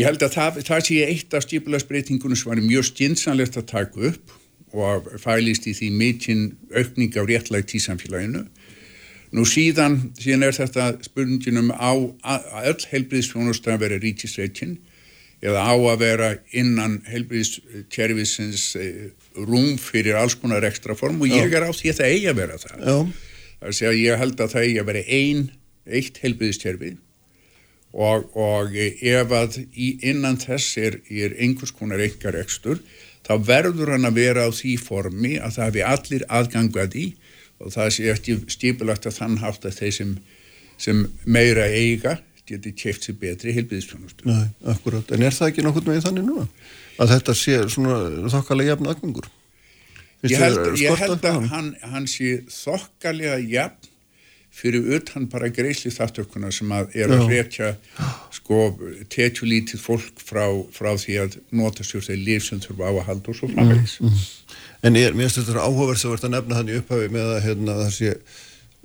Ég 0.00 0.08
held 0.08 0.22
að 0.24 0.32
það, 0.34 0.60
það 0.66 0.86
sé 0.88 1.00
eitt 1.04 1.34
af 1.36 1.44
stípulasbreytingunum 1.44 2.38
sem 2.40 2.48
var 2.48 2.62
mjög 2.64 2.86
stjinsanlegt 2.88 3.58
að 3.60 3.68
taka 3.68 4.06
upp 4.08 4.32
og 4.72 5.10
fælist 5.20 5.68
í 5.68 5.74
því 5.76 5.90
mikinn 6.00 6.44
aukning 6.72 7.12
á 7.12 7.22
réttlægt 7.28 7.74
í 7.76 7.82
samfélaginu. 7.84 8.46
Nú 9.36 9.44
síðan, 9.48 9.98
síðan 10.20 10.46
er 10.48 10.56
þetta 10.56 10.88
spurninginum 11.04 11.70
á 11.76 11.92
öll 11.92 12.88
heilbriðsfjónust 12.88 13.68
að 13.68 13.84
vera 13.84 14.00
ríkisreikin 14.00 14.78
eða 15.42 15.64
á 15.66 15.74
að 15.74 16.02
vera 16.04 16.30
innan 16.54 17.00
helbriðskerfisins 17.10 18.66
eh, 18.78 19.10
rúm 19.34 19.74
fyrir 19.80 20.18
alls 20.20 20.36
konar 20.38 20.64
ekstra 20.68 20.94
form 20.98 21.22
og 21.24 21.32
ég 21.32 21.52
er 21.52 21.66
á 21.66 21.72
því 21.74 21.90
að 21.90 22.00
það 22.00 22.12
eigi 22.14 22.28
að 22.30 22.40
vera 22.42 22.58
það. 22.62 22.82
Já, 22.86 22.96
Það 23.62 23.68
er 23.82 23.88
að 23.88 24.00
ég 24.00 24.18
held 24.18 24.40
að 24.42 24.52
það 24.52 24.64
eigi 24.66 24.78
að 24.80 24.88
vera 24.90 25.02
ein, 25.16 25.42
eitt 25.86 26.16
helbriðskerfi 26.22 26.92
og, 27.92 28.24
og 28.34 28.74
ef 28.74 29.34
að 29.36 29.58
innan 29.78 30.38
þess 30.40 30.78
er, 30.80 30.98
er 31.06 31.36
einhvers 31.38 31.74
konar 31.76 32.02
engar 32.02 32.38
ekstur, 32.40 32.80
þá 33.22 33.34
verður 33.46 33.92
hann 33.94 34.08
að 34.08 34.18
vera 34.18 34.48
á 34.48 34.50
því 34.50 34.76
formi 34.82 35.36
að 35.38 35.58
það 35.58 35.68
hefði 35.68 35.84
allir 35.92 36.26
aðgangað 36.38 36.96
í 36.98 37.06
og 37.62 37.74
það 37.76 37.92
sé 37.94 38.08
ekki 38.10 38.38
stipulagt 38.50 39.06
að 39.06 39.18
þann 39.20 39.38
hátt 39.42 39.66
að 39.68 39.78
þeir 39.78 39.94
sem, 39.98 40.12
sem 40.80 41.04
meira 41.22 41.68
eiga 41.70 42.16
geti 42.48 42.72
keft 42.74 43.06
sér 43.06 43.18
betri 43.20 43.54
helbriðstjónustu. 43.56 44.26
nei, 44.28 44.48
akkurat. 44.72 45.12
En 45.14 45.22
er 45.22 45.36
það 45.36 45.52
ekki 45.52 45.66
nokkurn 45.66 45.92
veginn 45.92 46.06
þannig 46.08 46.26
núna? 46.26 46.48
Að 47.00 47.14
þetta 47.16 47.36
sé 47.38 47.60
svona 47.72 48.00
þokkalega 48.32 48.74
jafn 48.74 48.90
aðgangur? 48.92 49.30
Finnst 50.22 50.34
Ég 50.34 50.42
held, 50.42 50.60
ég 50.78 51.00
held 51.02 51.24
að 51.26 51.48
hann, 51.50 51.72
hann 51.94 52.06
sé 52.10 52.42
þokkalega 52.50 53.40
jafn 53.42 53.90
fyrir 54.52 54.84
utan 54.98 55.26
bara 55.32 55.48
greisli 55.48 55.90
þáttökuna 55.90 56.50
sem 56.52 56.72
að 56.76 56.92
er 57.00 57.12
að 57.14 57.22
hrekja 57.30 57.70
sko 58.36 58.58
tekjulítið 59.12 59.80
fólk 59.80 60.20
frá, 60.20 60.44
frá 60.76 60.90
því 61.00 61.16
að 61.22 61.38
nota 61.56 61.86
sér 61.86 62.04
þeir 62.04 62.20
líf 62.26 62.46
sem 62.50 62.60
þurfa 62.60 62.90
á 62.90 62.92
að 62.92 63.06
halda 63.08 63.32
og 63.32 63.38
svo 63.38 63.48
framvegis. 63.54 63.96
En 64.84 64.98
er, 64.98 65.16
mér 65.16 65.30
finnst 65.30 65.40
þetta 65.40 65.64
áhugaverð 65.64 66.02
sem 66.02 66.12
vart 66.12 66.26
að 66.28 66.34
nefna 66.36 66.58
hann 66.58 66.68
í 66.68 66.76
upphafi 66.82 67.08
með 67.14 67.32
að 67.32 67.44
hérna, 67.46 67.78
það 67.80 67.94
sé 67.96 68.12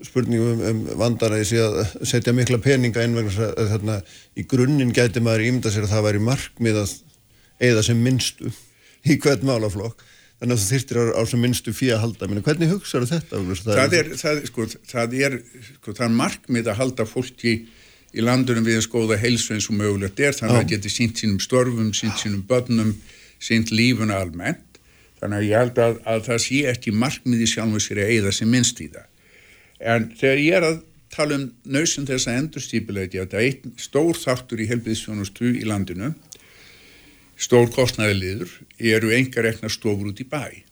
spurningum 0.06 0.62
um, 0.62 0.84
um 0.94 1.18
sé 1.48 1.62
að 1.64 1.80
setja 2.06 2.34
mikla 2.36 2.60
peninga 2.62 3.04
inn 3.06 3.16
vegna 3.18 3.34
þess 3.34 3.78
að 3.78 4.12
í 4.38 4.46
grunninn 4.50 4.94
gæti 4.94 5.24
maður 5.24 5.48
ímynda 5.48 5.74
sér 5.74 5.88
að 5.88 5.96
það 5.96 6.06
væri 6.10 6.24
markmið 6.28 6.82
að 6.84 6.94
eða 7.70 7.84
sem 7.88 8.04
minnstu 8.04 8.52
í 9.08 9.18
hvern 9.18 9.48
málaflokk 9.48 10.04
þannig 10.38 10.54
að 10.54 10.62
þú 10.62 10.68
þyrtir 10.70 11.00
á, 11.18 11.22
sem 11.26 11.42
minnstu 11.42 11.74
fyrir 11.74 11.96
að 11.96 12.04
halda 12.04 12.30
Minna, 12.30 12.44
hvernig 12.46 12.70
hugsaðu 12.76 13.10
þetta? 13.10 13.40
Það, 13.40 13.74
Það 13.80 13.98
er, 13.98 14.12
það, 14.22 14.42
sko, 14.52 14.68
það 14.92 15.18
er, 15.18 15.38
sko, 15.80 15.96
það 15.98 16.06
er 16.06 16.16
markmið 16.20 16.70
að 16.70 16.80
halda 16.84 17.08
fólki 17.10 17.54
í 18.14 18.24
landunum 18.24 18.66
við 18.66 18.80
að 18.80 18.86
skoða 18.86 19.18
heilsu 19.20 19.56
eins 19.56 19.68
og 19.72 19.80
mögulegt 19.80 20.22
er, 20.22 20.38
þannig 20.38 20.54
að 20.54 20.62
það 20.62 20.72
geti 20.76 20.94
sínt 20.94 21.22
sínum 21.22 21.42
störfum, 21.44 21.90
sínt 21.98 22.22
sínum 22.22 22.46
börnum, 22.48 22.94
sínt 23.42 23.74
lífuna 23.74 24.22
almennt. 24.22 24.64
Þannig 25.18 25.40
að 25.42 25.48
ég 25.50 25.62
held 25.64 25.82
að, 25.82 26.00
að 26.06 26.24
það 26.30 26.42
sé 26.46 26.62
ekki 26.72 26.94
markmið 26.94 27.44
í 27.44 27.50
sjálfum 27.50 27.82
sér 27.82 28.04
að 28.04 28.12
eigða 28.14 28.34
sem 28.38 28.52
minnst 28.54 28.82
í 28.86 28.92
það. 28.94 29.10
En 29.80 30.12
þegar 30.18 30.44
ég 30.44 30.60
er 30.60 30.68
að 30.68 30.80
tala 31.14 31.38
um 31.40 31.50
nöysum 31.66 32.06
þess 32.08 32.28
að 32.30 32.40
endurstípilegja, 32.44 33.26
þetta 33.26 33.42
er 33.42 33.50
einn 33.50 33.76
stór 33.82 34.18
þáttur 34.18 34.62
í 34.62 34.70
helbiðsfjónustu 34.70 35.52
í 35.56 35.66
landinu, 35.68 36.14
stór 37.38 37.70
kostnæðiliður, 37.74 38.50
eru 38.78 39.14
engar 39.16 39.46
rekna 39.48 39.70
stofur 39.72 40.12
út 40.12 40.24
í 40.24 40.28
bæ 40.30 40.68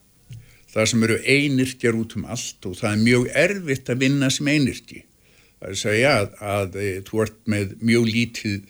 það 0.75 0.87
sem 0.91 1.03
eru 1.07 1.17
einirkjar 1.23 1.95
út 1.95 2.15
um 2.19 2.25
allt 2.27 2.67
og 2.67 2.75
það 2.75 2.89
er 2.91 3.03
mjög 3.03 3.27
erfitt 3.45 3.91
að 3.91 4.01
vinna 4.03 4.29
sem 4.33 4.49
einirki. 4.51 5.03
Það 5.55 5.67
er 5.67 5.75
að 5.75 5.81
segja 5.81 6.15
að, 6.19 6.33
að 6.51 6.79
e, 6.81 6.87
þú 7.07 7.21
ert 7.23 7.37
með 7.53 7.75
mjög 7.79 8.09
lítið 8.11 8.65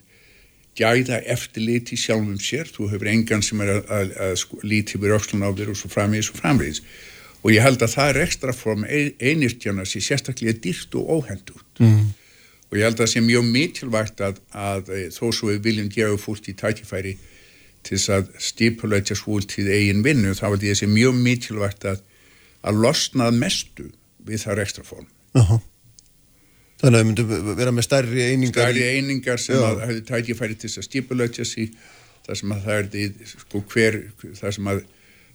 gæða 0.76 1.22
eftirlit 1.34 1.94
í 1.96 1.98
sjálfum 1.98 2.38
sér, 2.44 2.70
þú 2.70 2.92
hefur 2.92 3.10
engan 3.10 3.44
sem 3.46 3.64
er 3.64 3.72
að, 3.78 3.90
að, 3.98 4.14
að 4.28 4.34
sko, 4.44 4.60
lítið 4.62 5.06
við 5.06 5.16
öxlun 5.18 5.48
á 5.48 5.50
þér 5.50 5.72
og 5.74 5.80
svo 5.80 5.92
framvegis 5.96 6.32
og 6.34 6.42
framvegis. 6.44 6.82
Og 7.46 7.54
ég 7.54 7.62
held 7.62 7.84
að 7.86 7.94
það 7.94 8.12
er 8.12 8.22
ekstra 8.24 8.54
form 8.58 8.86
einirkjana 8.90 9.86
sem 9.86 10.02
sérstaklega 10.02 10.58
dýrt 10.64 10.96
og 10.98 11.12
óhendurt. 11.20 11.68
Mm. 11.78 12.08
Og 12.72 12.80
ég 12.80 12.88
held 12.88 12.98
að 12.98 13.04
það 13.04 13.12
sé 13.12 13.22
mjög 13.22 13.46
mikilvægt 13.54 14.24
að, 14.26 14.40
að 14.50 14.90
e, 14.90 15.04
þó 15.14 15.26
svo 15.30 15.52
við 15.52 15.62
viljum 15.68 15.92
gefa 15.94 16.18
fólk 16.24 16.50
í 16.50 16.56
tækifæri 16.58 17.14
til 17.86 18.00
þess 18.00 18.14
að 18.16 18.32
stipulætja 18.42 19.18
svúltíð 19.20 19.70
eigin 19.76 20.02
vinnu, 20.06 20.34
þá 20.34 20.48
er 20.50 20.58
þessi 20.64 20.90
mjög 20.90 21.20
mikilvægt 21.22 21.86
að, 21.92 22.02
að 22.66 22.82
losnað 22.82 23.38
mestu 23.38 23.92
við 24.26 24.42
það 24.48 24.64
ekstra 24.66 24.86
form. 24.88 25.06
Aha. 25.38 25.60
Þannig 26.82 26.98
að 26.98 26.98
það 26.98 27.08
myndi 27.12 27.56
vera 27.62 27.74
með 27.76 27.86
stærri 27.88 28.26
einingar 28.26 28.66
Stærri 28.66 28.88
einingar 28.96 29.42
sem 29.42 29.56
Já. 29.56 29.68
að 29.70 29.84
hefði 29.86 30.02
tækifæri 30.10 30.58
til 30.58 30.70
þess 30.72 30.82
að 30.82 30.88
stipulætja 30.90 31.46
sig, 31.48 31.78
það 32.26 32.42
sem 32.42 32.56
að 32.56 32.66
það 32.66 32.80
er 32.80 32.90
því, 32.96 33.06
sko 33.32 33.62
hver, 33.72 34.00
það 34.42 34.56
sem 34.58 34.72
að, 34.74 34.82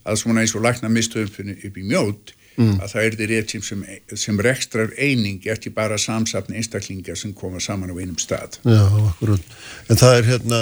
að 0.04 0.20
svona 0.22 0.44
eins 0.44 0.54
og 0.56 0.64
lækna 0.64 0.90
mistöðum 0.92 1.54
upp 1.54 1.80
í 1.80 1.86
mjót, 1.86 2.34
að 2.60 2.92
það 2.92 3.04
er 3.06 3.16
því 3.16 3.26
rétt 3.30 3.54
sem, 3.64 3.84
sem, 4.18 4.40
rekstrar 4.44 4.90
eining, 5.00 5.40
ekki 5.48 5.72
bara 5.72 5.96
samsafn 6.00 6.56
einstaklingar 6.58 7.16
sem 7.16 7.32
koma 7.32 7.60
saman 7.62 7.92
á 7.92 7.96
einum 7.96 8.18
stað. 8.20 8.58
Já, 8.66 8.84
akkurat. 9.06 9.54
En 9.88 10.00
það 10.00 10.16
er 10.18 10.28
hérna 10.28 10.60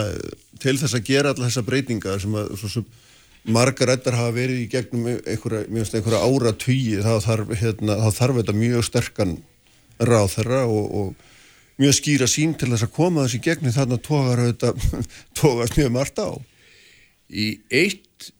til 0.62 0.76
þess 0.78 0.94
að 0.94 1.06
gera 1.08 1.32
alla 1.34 1.48
þessa 1.48 1.64
breytingar 1.66 2.20
sem 2.22 2.36
að 2.38 2.52
svo 2.60 2.70
sem 2.76 2.86
margar 3.48 3.92
ættar 3.94 4.16
hafa 4.18 4.34
verið 4.36 4.64
í 4.64 4.68
gegnum 4.70 5.08
einhverja, 5.08 5.64
einhverja 5.66 6.22
ára 6.22 6.52
tugi 6.52 6.98
þá 7.04 7.12
þarf, 7.24 7.54
hérna, 7.62 7.98
þarf 8.14 8.40
þetta 8.42 8.56
mjög 8.58 8.86
sterkan 8.86 9.36
ráð 9.98 10.34
þeirra 10.36 10.64
og, 10.68 10.86
og 11.00 11.80
mjög 11.82 11.96
skýra 11.98 12.28
sín 12.30 12.54
til 12.58 12.70
þess 12.72 12.86
að 12.86 12.94
koma 12.98 13.24
þessi 13.26 13.42
gegnum 13.46 13.74
þarna 13.74 14.00
tógar 14.02 14.44
þetta 14.44 14.74
tógast 15.38 15.78
mjög 15.78 15.94
margt 15.94 16.22
á. 16.22 16.30
Í 17.28 17.48
eitt, 17.70 18.30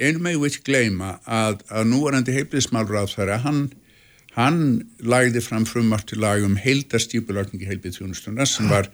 einu 0.00 0.22
með 0.22 0.38
við 0.44 0.60
gleyma 0.66 1.16
að, 1.24 1.60
að 1.72 1.90
núvarandi 1.90 2.34
heilbriðsmálráð 2.36 3.12
þeirra, 3.14 3.40
hann, 3.44 3.60
hann 4.36 4.60
lagði 5.00 5.42
fram 5.44 5.66
frumvart 5.68 6.08
til 6.10 6.20
lag 6.24 6.44
um 6.44 6.56
heildastýpulagningi 6.60 7.68
heilbriðþjónustuna 7.70 8.46
sem 8.48 8.68
var, 8.72 8.90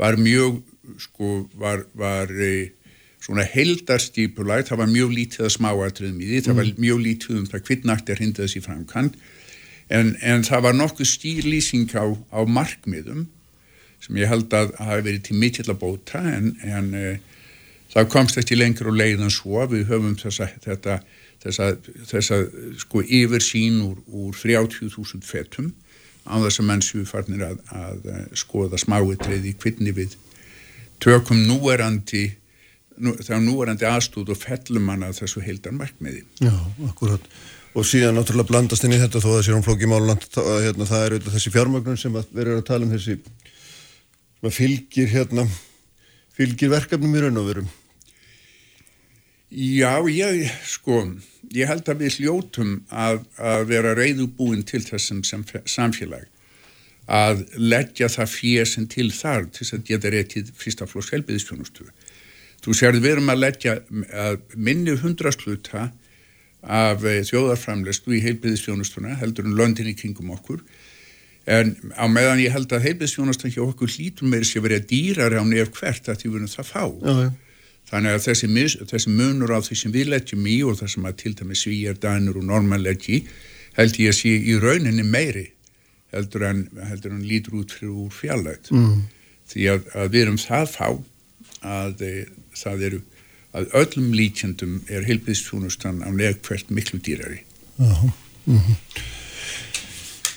var 0.00 0.18
mjög, 0.20 0.60
sko, 1.06 1.46
var, 1.60 1.86
var 1.96 2.32
e, 2.32 2.72
svona 3.24 3.46
heildarstýpulag, 3.48 4.66
það 4.68 4.82
var 4.82 4.92
mjög 4.92 5.14
lítið 5.16 5.46
að 5.46 5.54
smáatriðum 5.56 6.20
í 6.20 6.28
því, 6.28 6.42
það 6.48 6.60
var 6.60 6.72
mjög 6.86 7.04
lítið 7.06 7.38
um 7.38 7.46
það 7.52 7.64
kvittnægt 7.70 8.12
er 8.12 8.20
hindað 8.20 8.48
þessi 8.48 8.64
framkant, 8.66 9.16
en, 9.88 10.12
en 10.20 10.44
það 10.44 10.66
var 10.68 10.76
nokkuð 10.76 11.08
stýrlýsing 11.08 11.96
á, 11.96 12.04
á 12.32 12.40
markmiðum 12.44 13.30
sem 14.04 14.18
ég 14.20 14.28
held 14.28 14.52
að 14.52 14.74
hafi 14.76 15.06
verið 15.06 15.22
til 15.24 15.38
mikill 15.40 15.70
að 15.72 15.80
bóta 15.80 16.20
en, 16.28 16.50
en 16.68 16.90
e, 16.92 17.06
það 17.94 18.10
komst 18.12 18.40
ekki 18.40 18.58
lengur 18.58 18.90
og 18.90 18.98
leiðan 18.98 19.32
svo 19.32 19.64
við 19.70 19.86
höfum 19.92 20.16
þessa, 20.18 20.50
þetta, 20.64 20.98
þessa, 21.44 21.70
þessa 22.10 22.40
sko 22.82 23.02
yfirsýn 23.04 23.80
úr, 23.86 23.98
úr 24.10 24.36
30.000 24.36 25.24
fetum 25.24 25.72
á 26.24 26.40
þess 26.42 26.60
að 26.62 26.68
menn 26.70 26.84
séu 26.84 27.04
farnir 27.08 27.44
að, 27.46 27.58
að 27.76 28.06
eh, 28.12 28.22
skoða 28.40 28.80
smáitrið 28.80 29.50
í 29.50 29.56
kvinni 29.60 29.92
við 29.94 30.16
tökum 31.02 31.42
núerandi 31.44 32.30
nú, 33.02 33.12
þá 33.20 33.36
núerandi 33.42 33.86
aðstúð 33.88 34.32
og 34.34 34.40
fellum 34.40 34.88
hann 34.92 35.04
að 35.06 35.20
þessu 35.20 35.42
heildar 35.44 35.74
markmiði. 35.76 36.24
Já, 36.40 36.54
akkurat. 36.88 37.28
Og 37.74 37.86
síðan 37.86 38.14
náttúrulega 38.16 38.52
blandast 38.52 38.86
inn 38.86 38.94
í 38.94 39.00
þetta 39.02 39.20
þó 39.20 39.28
að 39.32 39.36
það 39.36 39.44
sé 39.44 39.54
hún 39.56 39.64
flóki 39.66 39.88
máluland 39.90 40.26
hérna, 40.38 40.86
það 40.86 41.04
er 41.04 41.14
auðvitað 41.16 41.36
þessi 41.36 41.52
fjármögnun 41.56 41.98
sem 42.00 42.18
að 42.18 42.28
verður 42.38 42.60
að 42.60 42.68
tala 42.70 42.86
um 42.86 42.92
þessi 42.94 43.16
fylgir 44.54 45.08
hérna 45.10 45.46
fylgir 46.34 46.70
verkefnum 46.72 47.16
í 47.16 47.24
raun 47.24 47.40
og 47.40 47.48
verum. 47.48 47.72
Já, 49.54 50.02
ég, 50.10 50.48
sko, 50.66 51.04
ég 51.54 51.68
held 51.70 51.86
að 51.86 52.00
við 52.02 52.16
hljótum 52.18 52.78
að, 52.90 53.20
að 53.38 53.66
vera 53.70 53.92
reyðubúin 53.94 54.64
til 54.66 54.82
þessum 54.82 55.20
samfélag 55.22 56.26
að 57.04 57.44
leggja 57.60 58.08
það 58.08 58.64
sem 58.66 58.86
til 58.88 59.10
þar 59.12 59.44
til 59.52 59.60
þess 59.60 59.76
að 59.76 59.84
geta 59.90 60.10
réttið 60.10 60.50
fyrstaflóks 60.58 61.12
helbiðistjónustu. 61.12 61.86
Þú 62.64 62.74
sér 62.74 62.96
við 62.96 63.10
erum 63.12 63.30
að 63.30 63.42
leggja 63.44 63.76
að 64.10 64.40
minni 64.56 64.96
hundrasluta 64.96 65.90
af 66.64 67.04
eh, 67.04 67.20
þjóðarframlestu 67.28 68.16
í 68.16 68.22
heilbiðistjónustuna 68.24 69.18
heldur 69.20 69.44
en 69.44 69.54
löndin 69.58 69.92
í 69.92 69.94
kringum 69.94 70.32
okkur 70.32 70.64
en 71.44 71.74
á 71.92 72.08
meðan 72.08 72.40
ég 72.40 72.56
held 72.56 72.72
að 72.72 72.88
heilbiðistjónustan 72.88 73.52
hjá 73.52 73.62
okkur 73.68 73.92
hlítur 73.92 74.32
meiri 74.32 74.48
sé 74.48 74.64
verið 74.64 74.80
að 74.80 74.90
dýrari 74.94 75.38
á 75.38 75.44
nefn 75.44 75.76
hvert 75.76 76.08
að 76.08 76.22
því 76.22 76.30
við 76.30 76.38
erum 76.40 76.54
það 76.56 76.70
fá. 76.72 76.84
Já, 76.88 77.14
já. 77.20 77.32
Þannig 77.90 78.16
að 78.16 78.22
þessi, 78.24 78.48
mis, 78.48 78.76
þessi 78.90 79.10
munur 79.12 79.52
á 79.54 79.58
því 79.62 79.76
sem 79.76 79.92
við 79.94 80.12
leggjum 80.12 80.46
í 80.48 80.60
og 80.64 80.78
það 80.80 80.92
sem 80.94 81.08
að 81.08 81.18
til 81.22 81.34
dæmi 81.38 81.58
svíjar, 81.58 81.98
danur 82.00 82.38
og 82.40 82.46
norman 82.48 82.82
leggji 82.82 83.24
held 83.76 83.98
ég 84.00 84.12
að 84.12 84.18
sé 84.20 84.32
í 84.34 84.54
rauninni 84.62 85.04
meiri 85.06 85.48
heldur 86.14 86.46
en, 86.48 86.62
heldur 86.88 87.14
en 87.14 87.24
lítur 87.26 87.58
út 87.60 87.74
fyrir 87.74 87.96
úr 88.04 88.12
fjallægt. 88.14 88.70
Mm. 88.74 89.02
Því 89.50 89.66
að, 89.72 89.90
að 89.98 90.14
við 90.14 90.26
erum 90.26 90.38
það 90.40 90.70
fá 90.72 90.86
að 91.64 92.04
e, 92.06 92.12
það 92.56 92.86
eru 92.88 93.00
að 93.54 93.74
öllum 93.80 94.14
líkjendum 94.16 94.78
er 94.90 95.06
heilbíðstjónustan 95.08 96.02
á 96.02 96.10
legkvært 96.14 96.72
miklu 96.74 97.00
dýrari. 97.04 97.42
Já. 97.78 98.10
Mm 98.46 98.58
-hmm. 98.58 98.76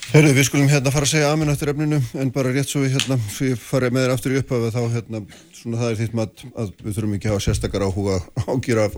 Herru, 0.08 0.30
við 0.32 0.46
skulum 0.48 0.70
hérna 0.72 0.92
fara 0.94 1.04
að 1.04 1.12
segja 1.12 1.30
amin 1.36 1.50
eftir 1.52 1.74
efninu 1.74 1.98
en 2.22 2.30
bara 2.32 2.54
rétt 2.56 2.70
svo 2.72 2.80
við 2.86 2.94
hérna 2.96 3.18
við 3.20 3.58
farið 3.60 3.92
með 3.92 4.06
þér 4.06 4.14
aftur 4.14 4.34
í 4.34 4.38
upphafi 4.40 4.70
þá 4.72 4.94
hérna 4.94 5.20
svona 5.58 5.82
það 5.82 5.90
er 5.90 5.98
þitt 6.00 6.14
mat 6.16 6.44
að 6.54 6.70
við 6.80 6.94
þurfum 6.96 7.16
ekki 7.18 7.28
að 7.28 7.36
hafa 7.36 7.44
sérstakar 7.44 7.84
áhuga 7.84 8.16
ágjur 8.48 8.80
af 8.86 8.96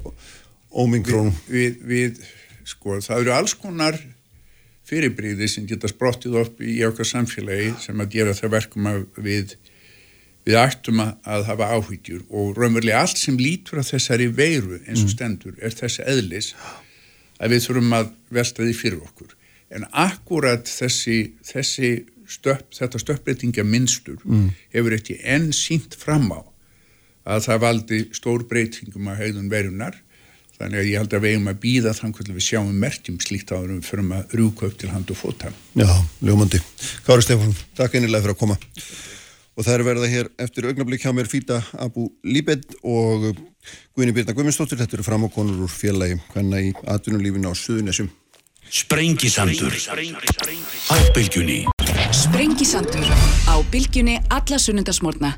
ómingrónum. 0.70 1.40
Við, 1.50 1.80
við, 1.82 2.20
við, 2.20 2.20
sko, 2.70 3.00
það 3.02 3.24
eru 3.24 3.34
alls 3.34 3.56
konar 3.58 3.98
fyrirbríði 4.90 5.50
sem 5.50 5.66
geta 5.70 5.90
sprottið 5.90 6.38
upp 6.44 6.62
í 6.62 6.78
okkar 6.86 7.10
samfélagi 7.10 7.74
sem 7.88 8.06
að 8.06 8.14
gera 8.14 8.38
það 8.38 8.54
verkum 8.60 8.92
að 8.94 9.02
við, 9.18 9.58
við 10.46 10.60
ættum 10.62 11.02
að, 11.08 11.16
að 11.26 11.50
hafa 11.50 11.72
áhyggjur 11.74 12.22
og 12.30 12.54
raunverulega 12.54 13.02
allt 13.02 13.18
sem 13.22 13.42
lítur 13.42 13.82
að 13.82 13.96
þessari 13.96 14.30
veiru 14.30 14.78
eins 14.86 15.02
og 15.08 15.10
stendur 15.16 15.58
er 15.58 15.74
þessi 15.74 16.06
eðlis 16.06 16.54
að 17.42 17.56
við 17.56 17.66
þurfum 17.66 18.00
að 18.04 18.16
velta 18.30 18.62
því 18.62 18.78
fyrir 18.78 19.04
okkur. 19.10 19.36
En 19.70 19.86
akkurat 19.92 20.66
þessi, 20.66 21.36
þessi 21.46 21.92
stöpp, 22.30 22.72
þetta 22.78 23.02
stöppbreytingja 23.02 23.66
minnstur 23.66 24.18
mm. 24.26 24.48
hefur 24.74 24.96
ekki 24.98 25.20
enn 25.22 25.52
sínt 25.56 25.98
fram 25.98 26.30
á 26.34 26.42
að 27.30 27.44
það 27.46 27.66
valdi 27.66 28.00
stór 28.18 28.46
breytingum 28.50 29.12
að 29.12 29.22
hegðun 29.24 29.52
verunar 29.52 30.00
þannig 30.60 30.82
að 30.82 30.90
ég 30.90 31.00
held 31.00 31.14
að 31.16 31.24
við 31.24 31.36
eigum 31.36 31.52
að 31.52 31.60
býða 31.64 31.94
þannig 31.96 32.24
að 32.26 32.34
við 32.36 32.46
sjáum 32.50 32.72
merkjum 32.82 33.20
slíkt 33.24 33.54
áður 33.54 33.76
um 33.78 33.84
fyrir 33.86 34.10
að 34.18 34.34
rúka 34.40 34.68
upp 34.68 34.80
til 34.80 34.90
hand 34.92 35.14
og 35.14 35.20
fóta. 35.20 35.52
Já, 35.80 35.88
ljómandi. 36.26 36.60
Kári 37.06 37.24
Stefán, 37.24 37.54
takk 37.80 37.96
einnilega 37.96 38.26
fyrir 38.26 38.36
að 38.36 38.42
koma. 38.42 38.58
Og 39.56 39.66
það 39.68 39.74
er 39.76 39.86
verða 39.88 40.10
hér 40.12 40.32
eftir 40.40 40.68
augnablík 40.68 41.04
hjá 41.04 41.14
mér 41.16 41.32
Fýta 41.32 41.62
Abu 41.80 42.10
Líbed 42.28 42.76
og 42.84 43.30
Guðni 43.96 44.16
Birna 44.16 44.36
Guðmundsdóttir. 44.36 44.80
Þetta 44.80 45.00
eru 45.00 45.08
fram 45.08 45.28
á 45.28 45.30
konur 45.32 45.64
úr 45.64 45.72
félagi 45.72 46.20
hvenna 46.34 46.60
í 46.64 46.74
atvinnulífinu 46.88 47.52
á 47.52 47.56
Suðunessum. 47.56 48.12
Sprengisandur 48.70 49.74
á 50.94 50.96
bylgjunni. 51.16 51.66
Sprengisandur 52.14 53.08
á 53.50 53.56
bylgjunni 53.72 54.22
alla 54.30 54.60
sunnundasmórna. 54.62 55.32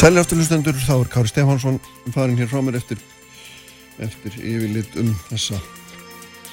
Sælir 0.00 0.22
aftur 0.22 0.40
hlustendur, 0.40 0.72
þá 0.72 0.94
er 0.96 1.10
Kári 1.12 1.28
Stefánsson 1.28 1.76
farin 2.14 2.40
hér 2.40 2.48
frá 2.48 2.62
mér 2.64 2.78
eftir, 2.80 2.96
eftir 4.00 4.32
yfirlit 4.40 4.96
um 4.96 5.12
þessa 5.28 5.60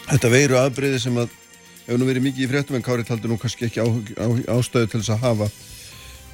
þetta 0.10 0.32
veiru 0.34 0.60
afbreyði 0.60 1.00
sem 1.06 1.16
að 1.16 1.32
hefur 1.86 2.02
nú 2.02 2.10
verið 2.10 2.28
mikið 2.28 2.44
í 2.44 2.50
fréttum 2.52 2.76
en 2.76 2.84
Kári 2.84 3.08
taldi 3.08 3.32
nú 3.32 3.40
kannski 3.40 3.70
ekki 3.70 3.80
á, 3.80 3.88
á, 3.88 4.28
ástöðu 4.60 4.92
til 4.92 5.00
þess 5.00 5.16
að 5.16 5.24
hafa 5.30 5.48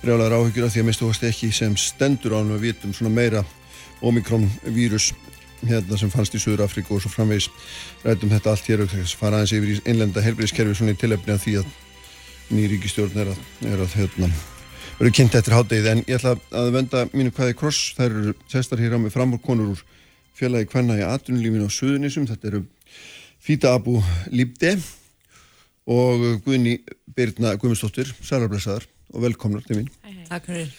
brjálagar 0.02 0.40
áhyggjur 0.40 0.66
af 0.66 0.74
því 0.74 0.82
að 0.82 0.90
mistu 0.90 1.14
ekki 1.30 1.52
sem 1.54 1.78
stendur 1.78 2.34
á 2.34 2.42
hann 2.42 2.56
við 2.58 2.72
vitum 2.72 2.98
svona 2.98 3.14
meira 3.14 3.46
Omikron 4.02 4.50
vírus 4.74 5.12
hérna 5.68 6.00
sem 6.00 6.12
fannst 6.14 6.36
í 6.36 6.42
Suður 6.42 6.66
Afríku 6.66 6.96
og 6.96 7.04
svo 7.04 7.12
framvegis. 7.14 7.50
Rætum 8.06 8.32
þetta 8.34 8.54
allt 8.54 8.70
hér 8.70 8.86
og 8.86 8.92
þess 8.94 9.18
fara 9.18 9.42
aðeins 9.42 9.56
yfir 9.58 9.74
í 9.74 9.78
einlenda 9.92 10.24
helbriðskerfi 10.26 10.78
svona 10.78 10.96
í 10.96 11.00
tilefni 11.02 11.36
að 11.36 11.44
því 11.46 11.56
að 11.62 11.76
nýríkistjórn 12.52 13.22
er 13.24 13.32
að, 13.32 13.46
er 13.70 13.84
að 13.86 13.96
hérna 14.00 14.32
verður 15.02 15.16
kynnt 15.18 15.36
eftir 15.40 15.56
háttegið 15.56 15.90
en 15.92 16.04
ég 16.06 16.20
ætla 16.20 16.36
að 16.60 16.72
venda 16.76 17.04
mínu 17.10 17.34
hvaði 17.34 17.58
kross. 17.58 17.92
Þær 17.98 18.10
eru 18.10 18.34
sestar 18.52 18.82
hér 18.84 18.94
á 18.94 19.00
með 19.02 19.16
framvorkonur 19.16 19.74
úr 19.74 19.84
félagi 20.38 20.70
Kvenna 20.70 20.98
í 21.00 21.06
atvinnulífinu 21.06 21.66
á 21.66 21.72
Suðunísum 21.74 22.28
þetta 22.30 22.52
eru 22.52 22.64
Fýta 23.42 23.74
Abu 23.74 23.98
Líbde 24.30 24.76
og 25.90 26.44
Guðni 26.46 26.78
Birna 27.10 27.56
Guðmundsdóttir. 27.58 28.12
Sælarblæsaðar 28.22 28.86
og 29.12 29.26
velkomnar 29.26 29.66
til 29.66 29.82
mín. 29.82 29.90
Takk 30.30 30.46
fyrir. 30.52 30.70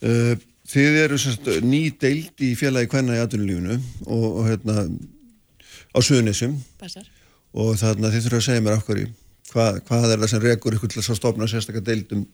Uh, 0.00 0.34
Þið 0.66 0.96
eru 1.04 1.18
semst, 1.20 1.48
ný 1.62 1.82
deild 1.94 2.42
í 2.42 2.54
félagi 2.58 2.90
Kvenna 2.90 3.14
í 3.14 3.22
atvinnulífinu 3.22 3.76
og, 4.10 4.24
og 4.26 4.48
hérna 4.48 4.86
á 5.94 5.98
Suðunísum 6.02 6.56
og 7.56 7.76
þarna 7.80 8.10
þið 8.10 8.26
þurfa 8.26 8.40
að 8.40 8.46
segja 8.48 8.64
mér 8.64 8.78
af 8.78 8.86
hverju. 8.88 9.10
Hvað, 9.52 9.78
hvað 9.86 10.06
er 10.10 10.22
það 10.22 10.32
sem 10.32 10.42
rekur 10.42 10.76
ykkur 10.76 10.90
til 10.92 11.02
að 11.04 11.20
stopna 11.20 11.46
sérstaklega 11.50 11.86
deildum 11.86 12.24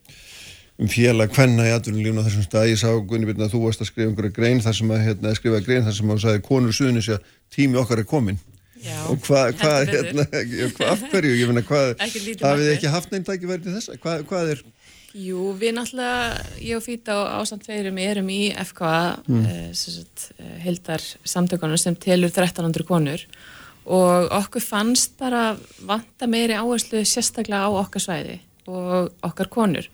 um 0.80 0.88
félag 0.88 1.34
hvenna 1.36 1.68
í 1.68 1.74
atvinnulífuna 1.76 2.24
þessum 2.24 2.46
stað? 2.46 2.70
Ég 2.72 2.80
sá 2.80 2.88
Gunni 2.88 3.28
Byrna 3.28 3.46
að 3.50 3.52
þú 3.52 3.60
varst 3.66 3.84
að 3.84 3.90
skrifa 3.92 4.08
einhverja 4.08 4.36
grein 4.38 4.64
þar 4.64 4.78
sem 4.80 4.94
að 4.96 5.04
hérna, 5.10 5.34
skrifa 5.36 5.60
grein 5.66 5.84
þar 5.84 5.98
sem 5.98 6.14
að 6.14 6.24
sagði 6.24 6.44
konur 6.48 6.76
suðunis 6.78 7.12
að 7.12 7.28
tími 7.52 7.80
okkar 7.82 8.00
er 8.00 8.08
komin 8.08 8.40
Já, 8.82 8.96
og 9.12 9.20
hvað 9.26 9.60
hva, 9.60 9.74
hérna, 9.86 10.24
hva, 10.32 10.88
afhverju 10.96 11.36
ég 11.36 11.50
finna 11.52 11.62
hvað 11.68 11.92
hafið 12.00 12.64
þið 12.64 12.72
ekki 12.72 12.94
haft 12.96 13.12
neinn 13.12 13.28
tækifæri 13.28 13.66
til 13.66 13.76
þess? 13.76 13.92
Hvað, 14.02 14.24
hvað 14.32 14.54
er 14.56 14.64
Jú, 15.12 15.50
við 15.60 15.74
náttúrulega, 15.76 16.44
ég 16.64 16.78
og 16.78 16.84
Fýta 16.86 17.18
og 17.20 17.42
Ásand 17.42 17.66
Feirum 17.66 17.98
erum 18.00 18.30
í 18.32 18.46
FKA 18.64 19.18
mm. 19.26 19.42
uh, 19.44 20.54
heldar 20.64 21.04
samtökunum 21.28 21.80
sem 21.80 21.96
telur 22.00 22.32
1300 22.32 22.86
konur. 22.88 23.26
Og 23.92 24.32
okkur 24.32 24.64
fannst 24.64 25.18
bara 25.20 25.50
vanta 25.84 26.28
meiri 26.30 26.56
áherslu 26.56 27.02
sérstaklega 27.04 27.68
á 27.68 27.70
okkar 27.82 28.06
svæði 28.06 28.38
og 28.70 29.12
okkar 29.26 29.52
konur. 29.52 29.90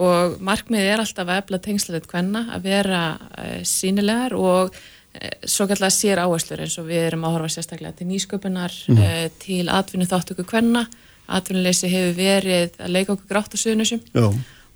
Og 0.00 0.40
markmiðið 0.40 0.94
er 0.94 1.04
alltaf 1.04 1.28
að 1.28 1.42
efla 1.42 1.60
tengsleitt 1.68 2.08
hvenna 2.08 2.46
að 2.56 2.68
vera 2.70 3.04
uh, 3.20 3.60
sínilegar 3.68 4.32
og 4.38 4.72
uh, 4.72 5.30
svo 5.44 5.68
kallar 5.68 5.92
sér 5.92 6.24
áherslur 6.24 6.64
eins 6.64 6.80
og 6.80 6.88
við 6.88 7.10
erum 7.10 7.28
að 7.28 7.36
horfa 7.36 7.58
sérstaklega 7.58 7.98
til 8.00 8.08
nýsköpunar 8.08 8.80
mm. 8.88 9.06
til 9.44 9.68
atvinnu 9.68 10.08
þáttöku 10.08 10.48
hvenna 10.48 10.88
atvinnuleysi 11.24 11.88
hefur 11.88 12.16
verið 12.18 12.74
að 12.80 12.92
leika 12.92 13.14
okkur 13.14 13.30
grátt 13.30 13.56
á 13.56 13.58
suðunusum 13.60 14.02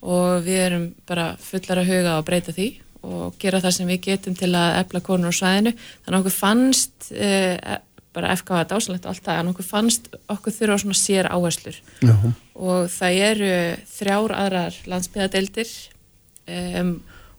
og 0.02 0.44
við 0.46 0.60
erum 0.66 0.86
bara 1.08 1.32
fullar 1.42 1.82
að 1.82 1.90
huga 1.92 2.18
og 2.18 2.28
breyta 2.28 2.54
því 2.54 2.68
og 3.08 3.36
gera 3.40 3.60
það 3.62 3.76
sem 3.76 3.90
við 3.90 4.00
getum 4.08 4.34
til 4.38 4.50
að 4.58 4.80
efla 4.82 5.02
konur 5.06 5.30
á 5.30 5.38
svæðinu 5.38 5.74
þannig 5.74 6.16
að 6.16 6.20
okkur 6.20 6.36
fannst 6.36 7.10
bara 8.18 8.32
FK 8.34 8.54
að 8.56 8.70
dásalegt 8.72 9.06
og 9.06 9.12
allt 9.12 9.26
það 9.26 9.40
en 9.40 9.52
okkur 9.52 9.68
fannst 9.68 10.08
okkur 10.32 10.54
þurfa 10.56 10.78
svona 10.82 10.98
sér 10.98 11.28
áherslur 11.30 11.78
Já. 12.02 12.16
og 12.54 12.88
það 12.92 13.20
eru 13.28 13.52
þrjár 13.92 14.34
aðrar 14.38 14.80
landsbyðadeildir 14.90 15.72
um, 16.48 16.92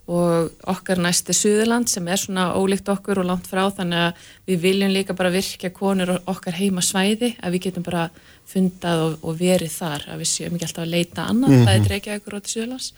og 0.09 0.63
okkar 0.71 1.01
næsti 1.03 1.35
Suðurland 1.37 1.89
sem 1.91 2.07
er 2.09 2.17
svona 2.17 2.47
ólíkt 2.57 2.89
okkur 2.89 3.21
og 3.21 3.27
langt 3.29 3.49
frá 3.49 3.67
þannig 3.75 4.07
að 4.07 4.29
við 4.49 4.63
viljum 4.63 4.93
líka 4.95 5.15
bara 5.17 5.33
virkja 5.33 5.69
konur 5.75 6.15
okkar 6.23 6.57
heima 6.57 6.81
svæði 6.85 7.35
að 7.37 7.57
við 7.57 7.67
getum 7.67 7.85
bara 7.85 8.07
fundað 8.49 9.05
og, 9.05 9.15
og 9.23 9.39
verið 9.39 9.71
þar 9.75 10.05
að 10.09 10.21
við 10.23 10.31
séum 10.33 10.57
ekki 10.57 10.67
alltaf 10.69 10.85
að 10.85 10.93
leita 10.95 11.25
annað, 11.29 11.49
mm 11.49 11.55
-hmm. 11.55 11.65
það 11.67 11.79
er 11.79 11.87
dreikja 11.87 12.19
ykkur 12.19 12.37
á 12.37 12.39
til 12.41 12.53
Suðurlands. 12.53 12.93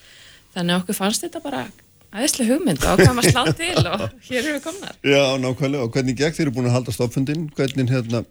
Þannig 0.52 0.76
að 0.76 0.82
okkur 0.82 1.00
fannst 1.00 1.26
þetta 1.26 1.42
bara 1.44 1.64
aðeinslega 2.12 2.52
hugmynd 2.52 2.84
og 2.84 3.00
hvað 3.00 3.16
maður 3.16 3.32
slá 3.32 3.44
til 3.56 3.86
og 3.88 4.06
hér 4.28 4.44
eru 4.44 4.54
við 4.58 4.62
komnar. 4.66 5.00
Já, 5.04 5.24
nákvæmlega. 5.40 5.84
Og 5.88 5.96
hvernig 5.96 6.18
gegn 6.20 6.36
þeir 6.36 6.46
eru 6.48 6.56
búin 6.58 6.70
að 6.70 6.78
halda 6.78 6.96
stoppfundin 6.96 7.50
hvernig 7.56 7.92
hérna, 7.92 8.24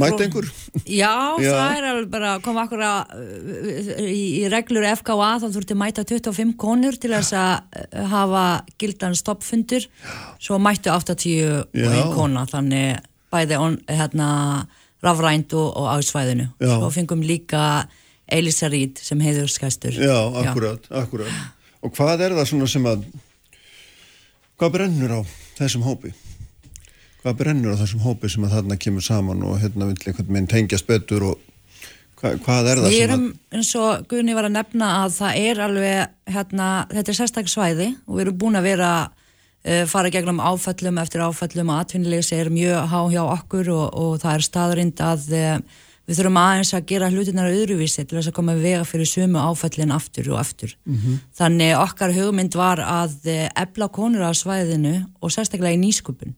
mæti 0.00 0.24
einhver? 0.24 0.46
Já, 0.86 1.14
já, 1.44 1.50
það 1.50 1.74
er 1.76 1.88
alveg 1.90 2.08
bara 2.14 2.32
að 2.36 2.44
koma 2.46 2.64
akkur 2.64 2.84
að 2.86 3.14
í, 4.06 4.22
í 4.40 4.44
reglur 4.52 4.86
FKA 4.94 5.30
þá 5.42 5.46
þurfti 5.50 5.76
mæta 5.76 6.06
25 6.06 6.54
konur 6.60 6.96
til 7.00 7.12
þess 7.16 7.34
að 7.36 7.82
uh, 7.82 8.04
hafa 8.14 8.44
gildan 8.80 9.18
stoppfundur 9.18 9.88
svo 10.40 10.60
mættu 10.62 10.92
80 10.94 11.50
og 11.50 11.80
einn 11.90 12.14
kona 12.14 12.46
þannig 12.50 13.02
bæði 13.30 13.58
on, 13.60 13.76
hérna 13.90 14.30
rafrænt 15.04 15.54
og, 15.56 15.68
og 15.76 15.90
ásvæðinu 15.96 16.50
og 16.80 16.92
fengum 16.94 17.22
líka 17.24 17.86
Elisa 18.30 18.68
Ríd 18.70 19.00
sem 19.02 19.20
heiður 19.20 19.50
skæstur. 19.50 19.96
Já, 19.96 20.16
akkurat, 20.44 20.86
akkurat. 20.90 21.34
Og 21.82 21.92
hvað 21.96 22.26
er 22.26 22.36
það 22.38 22.50
svona 22.52 22.68
sem 22.70 22.86
að 22.86 23.04
hvað 24.60 24.74
brennur 24.76 25.14
á 25.16 25.20
þessum 25.58 25.86
hópi? 25.86 26.12
Hvað 27.22 27.38
brennur 27.40 27.74
á 27.76 27.80
þessum 27.80 28.04
hópi 28.04 28.30
sem 28.32 28.44
að 28.46 28.58
þarna 28.58 28.80
kemur 28.80 29.04
saman 29.04 29.46
og 29.48 29.58
hérna 29.62 29.88
vil 29.88 29.96
einhvern 29.98 30.34
veginn 30.34 30.50
tengjast 30.50 30.88
betur 30.88 31.26
og 31.32 31.46
hvað, 32.20 32.38
hvað 32.44 32.70
er 32.70 32.82
það 32.82 32.94
Við 32.94 33.04
erum 33.06 33.26
eins 33.56 33.72
og 33.80 34.04
Gunni 34.10 34.36
var 34.36 34.48
að 34.48 34.56
nefna 34.58 34.92
að 35.00 35.16
það 35.16 35.40
er 35.48 35.62
alveg 35.66 36.34
hérna, 36.36 36.68
þetta 36.92 37.12
er 37.12 37.18
sérstaklega 37.18 37.54
svæði 37.54 37.88
og 38.06 38.14
við 38.14 38.24
erum 38.26 38.38
búin 38.44 38.60
að 38.60 38.68
vera 38.70 38.92
fara 39.90 40.08
gegnum 40.08 40.40
áfællum 40.40 40.98
eftir 41.02 41.20
áfællum 41.20 41.68
og 41.68 41.82
atvinnilegi 41.82 42.38
er 42.38 42.48
mjög 42.48 42.88
há 42.88 43.00
hjá 43.12 43.22
okkur 43.26 43.68
og, 43.74 43.86
og 43.92 44.18
það 44.22 44.34
er 44.34 44.46
staðurind 44.46 45.02
að 45.04 45.26
uh, 45.36 45.56
við 46.10 46.18
þurfum 46.18 46.38
aðeins 46.40 46.72
að 46.74 46.86
gera 46.90 47.08
hlutinnar 47.12 47.52
öðruvísi 47.52 48.02
til 48.02 48.16
þess 48.18 48.30
að 48.32 48.36
koma 48.40 48.56
vega 48.58 48.82
fyrir 48.88 49.06
sumu 49.06 49.38
áfællin 49.38 49.94
aftur 49.94 50.32
og 50.32 50.40
aftur. 50.40 50.74
Mm 50.84 50.96
-hmm. 50.96 51.18
Þannig 51.38 51.76
okkar 51.78 52.14
hugmynd 52.16 52.54
var 52.58 52.82
að 52.82 53.14
ebla 53.54 53.86
eh, 53.86 53.94
konur 53.94 54.26
á 54.26 54.32
svæðinu 54.34 55.06
og 55.20 55.30
sérstaklega 55.30 55.76
í 55.76 55.82
nýskupun. 55.84 56.34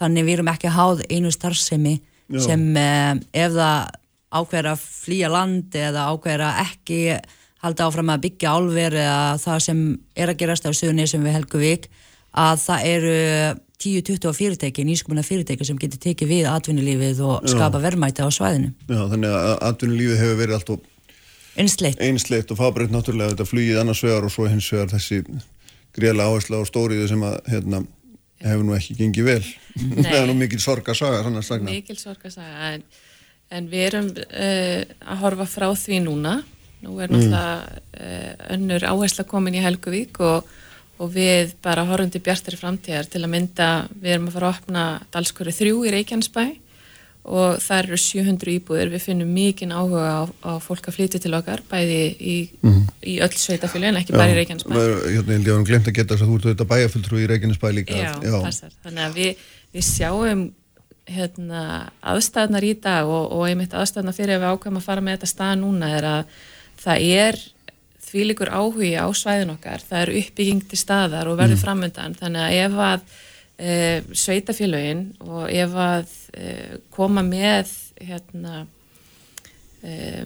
Þannig 0.00 0.24
við 0.24 0.34
erum 0.34 0.48
ekki 0.50 0.68
háð 0.68 1.04
einu 1.10 1.30
starfsemi 1.30 2.00
Já. 2.28 2.40
sem 2.40 2.76
eh, 2.76 3.14
ef 3.32 3.52
það 3.52 3.88
ákveður 4.34 4.68
að 4.72 4.80
flýja 4.80 5.28
land 5.30 5.74
eða 5.74 6.10
ákveður 6.10 6.42
að 6.42 6.60
ekki 6.66 7.18
halda 7.62 7.86
áfram 7.86 8.10
að 8.10 8.22
byggja 8.24 8.50
álver 8.50 8.92
eða 8.92 9.38
það 9.38 9.58
sem 9.60 9.98
er 10.16 10.28
að 10.28 10.38
gerast 10.38 10.66
á 10.66 10.70
suðunni 10.74 11.06
sem 11.06 11.22
við 11.22 11.36
helgum 11.38 11.60
vik 11.60 11.88
að 12.34 12.56
það 12.64 12.88
eru 12.90 13.18
10-20 13.84 14.34
fyrirtæki, 14.38 14.84
nýskumuna 14.86 15.24
fyrirtæki 15.26 15.66
sem 15.66 15.78
getur 15.80 16.00
tekið 16.02 16.30
við 16.30 16.48
atvinnulífið 16.50 17.20
og 17.26 17.48
skapa 17.50 17.80
verðmæti 17.82 18.24
á 18.24 18.28
svæðinu. 18.32 18.72
Já, 18.88 19.00
þannig 19.12 19.34
að 19.38 19.54
atvinnulífið 19.68 20.22
hefur 20.22 20.38
verið 20.40 20.58
alltaf 20.58 20.90
einsleitt, 21.60 22.00
einsleitt 22.02 22.54
og 22.54 22.60
fábreytt 22.60 22.94
náttúrulega 22.94 23.34
þetta 23.34 23.48
flugið 23.48 23.80
annars 23.82 24.02
vegar 24.04 24.26
og 24.26 24.32
svo 24.34 24.48
hins 24.50 24.70
vegar 24.72 24.90
þessi 24.94 25.20
greiðlega 25.94 26.30
áhersla 26.30 26.62
á 26.62 26.64
stóriðu 26.70 27.10
sem 27.10 27.26
að 27.26 27.36
hérna, 27.52 27.82
hefur 28.44 28.66
nú 28.66 28.76
ekki 28.78 28.98
gengið 28.98 29.28
vel. 29.28 29.44
það 30.00 30.18
er 30.22 30.26
nú 30.30 30.38
mikil 30.38 30.62
sorgasaga. 30.62 31.60
Mikil 31.66 31.98
sorgasaga, 32.00 32.72
en, 32.74 32.88
en 33.54 33.70
við 33.70 33.86
erum 33.90 34.10
uh, 34.10 34.82
að 35.04 35.22
horfa 35.22 35.48
frá 35.50 35.68
því 35.78 36.02
núna. 36.08 36.40
Nú 36.84 36.98
er 37.00 37.12
náttúrulega 37.12 37.54
mm. 37.62 37.86
uh, 38.00 38.44
önnur 38.56 38.90
áhersla 38.90 39.26
komin 39.28 39.56
í 39.56 39.62
Helguvík 39.64 40.20
og 40.24 40.50
og 41.04 41.14
við 41.14 41.54
bara 41.64 41.86
horfum 41.88 42.12
til 42.12 42.22
bjartari 42.24 42.58
framtíðar 42.60 43.08
til 43.12 43.22
að 43.22 43.32
mynda, 43.36 43.70
við 43.94 44.16
erum 44.16 44.28
að 44.30 44.36
fara 44.38 44.50
að 44.50 44.60
opna 44.60 44.84
Dalskóri 45.14 45.54
3 45.54 45.74
í 45.74 45.94
Reykjanesbæ 45.94 46.44
og 47.24 47.60
það 47.64 47.78
eru 47.78 47.98
700 48.00 48.50
íbúðir, 48.52 48.90
við 48.92 49.04
finnum 49.06 49.30
mikinn 49.32 49.72
áhuga 49.72 50.02
á, 50.04 50.22
á 50.44 50.52
fólk 50.60 50.90
að 50.90 50.98
flytja 50.98 51.20
til 51.24 51.32
okkar 51.36 51.62
bæði 51.70 52.00
í, 52.20 52.34
mm. 52.60 52.82
í 53.00 53.14
öll 53.24 53.32
sveitafélagin 53.32 54.00
ekki 54.02 54.12
Já, 54.12 54.18
bara 54.18 54.34
í 54.34 54.36
Reykjanesbæ 54.40 54.74
Hérna 54.74 55.38
ég 55.38 55.48
hef 55.48 55.64
glemt 55.70 55.88
að 55.88 55.96
geta 55.96 56.12
þess 56.12 56.26
að 56.26 56.32
þú 56.32 56.36
ert 56.36 56.48
auðvitað 56.50 56.70
bæjafulltrú 56.74 57.22
í 57.22 57.30
Reykjanesbæ 57.32 57.66
líka 57.78 57.96
Já, 57.96 58.10
Já. 58.20 58.36
Passar, 58.44 58.76
þannig 58.84 59.06
að 59.06 59.16
við, 59.22 59.48
við 59.72 59.88
sjáum 59.88 60.44
hérna, 61.14 61.62
aðstæðnar 62.12 62.68
í 62.68 62.74
dag 62.84 63.08
og, 63.08 63.32
og 63.32 63.48
einmitt 63.48 63.76
aðstæðnar 63.76 64.16
fyrir 64.16 64.36
að 64.36 64.44
við 64.44 64.52
ákvæmum 64.52 64.82
að 64.82 64.86
fara 64.90 65.04
með 65.04 65.18
þetta 65.18 65.32
stað 65.32 65.56
núna 65.60 65.90
er 65.96 66.08
að 66.10 66.38
það 66.84 67.08
er 67.24 67.40
þvílikur 68.14 68.52
áhugi 68.54 68.94
á 68.94 69.06
svæðin 69.10 69.54
okkar, 69.56 69.82
það 69.82 70.04
er 70.04 70.14
uppbygging 70.22 70.64
til 70.70 70.78
staðar 70.78 71.30
og 71.30 71.38
verður 71.40 71.58
mm. 71.58 71.64
framöndan, 71.64 72.18
þannig 72.20 72.44
að 72.44 72.58
ef 72.62 72.78
að 72.86 73.08
e, 73.58 73.74
sveitafélagin 74.24 75.04
og 75.24 75.50
ef 75.50 75.76
að 75.84 76.14
e, 76.34 76.54
koma 76.94 77.24
með 77.26 77.72
hérna, 78.04 78.64
e, 79.82 80.24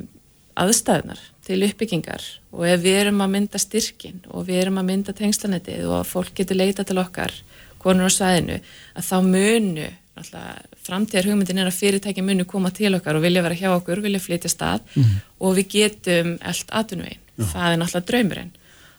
aðstæðunar 0.59 1.23
til 1.48 1.62
uppbyggingar 1.65 2.24
og 2.52 2.66
ef 2.69 2.82
við 2.82 2.98
erum 3.05 3.23
að 3.24 3.32
mynda 3.36 3.60
styrkin 3.62 4.20
og 4.28 4.48
við 4.48 4.65
erum 4.65 4.82
að 4.82 4.90
mynda 4.90 5.15
tengslanetið 5.16 5.86
og 5.89 6.02
að 6.02 6.10
fólk 6.10 6.35
getur 6.36 6.59
leita 6.60 6.85
til 6.85 6.98
okkar 7.01 7.32
konur 7.81 8.10
á 8.10 8.12
svæðinu 8.12 8.59
að 8.98 9.09
þá 9.09 9.16
munu 9.24 9.89
framtíðar 10.82 11.28
hugmyndin 11.31 11.60
er 11.62 11.69
að 11.70 11.78
fyrirtæki 11.78 12.24
munu 12.27 12.43
koma 12.48 12.73
til 12.74 12.90
okkar 12.98 13.16
og 13.16 13.23
vilja 13.23 13.44
vera 13.44 13.55
hjá 13.55 13.69
okkur, 13.70 14.02
vilja 14.02 14.23
flytja 14.23 14.51
stað 14.51 14.85
mm 14.98 15.19
og 15.39 15.52
við 15.55 15.69
getum 15.70 16.32
allt 16.43 16.73
aðunvegin, 17.39 17.52
það 17.55 17.73
er 17.73 17.82
náttúrulega 17.82 18.09
draumurinn 18.12 18.55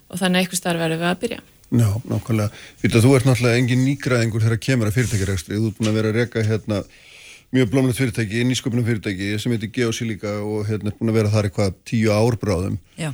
og 0.10 0.22
þannig 0.24 0.44
eitthvað 0.44 0.62
starf 0.64 0.84
verður 0.84 1.02
við 1.04 1.10
að 1.12 1.24
byrja 1.24 1.42
Já, 1.70 1.90
nákvæmlega. 2.10 2.50
Fyrir 2.82 3.04
þú 3.04 3.14
ert 3.14 3.28
náttúrulega 3.30 3.62
engin 3.62 3.84
nýgraðingur 3.86 4.42
þegar 4.42 4.62
kemur 4.66 4.90
að 4.90 4.96
fyrirtækjarækstri. 4.98 5.58
Þú 5.60 5.70
ert 5.70 5.78
búin 5.78 5.92
að 5.92 5.98
vera 6.00 6.10
að 6.10 6.18
reyka 6.18 6.44
hérna, 6.48 6.80
mjög 7.54 7.72
blómlegt 7.74 8.00
fyrirtæki, 8.00 8.44
nýsköpunum 8.50 8.88
fyrirtæki 8.88 9.28
sem 9.38 9.54
heitir 9.54 9.70
Geosílíka 9.76 10.40
og 10.42 10.64
hérna 10.70 10.90
er 10.90 10.98
búin 10.98 11.14
að 11.14 11.20
vera 11.20 11.34
þar 11.36 11.50
eitthvað 11.50 11.76
tíu 11.86 12.14
árbráðum. 12.16 12.80
Já. 12.98 13.12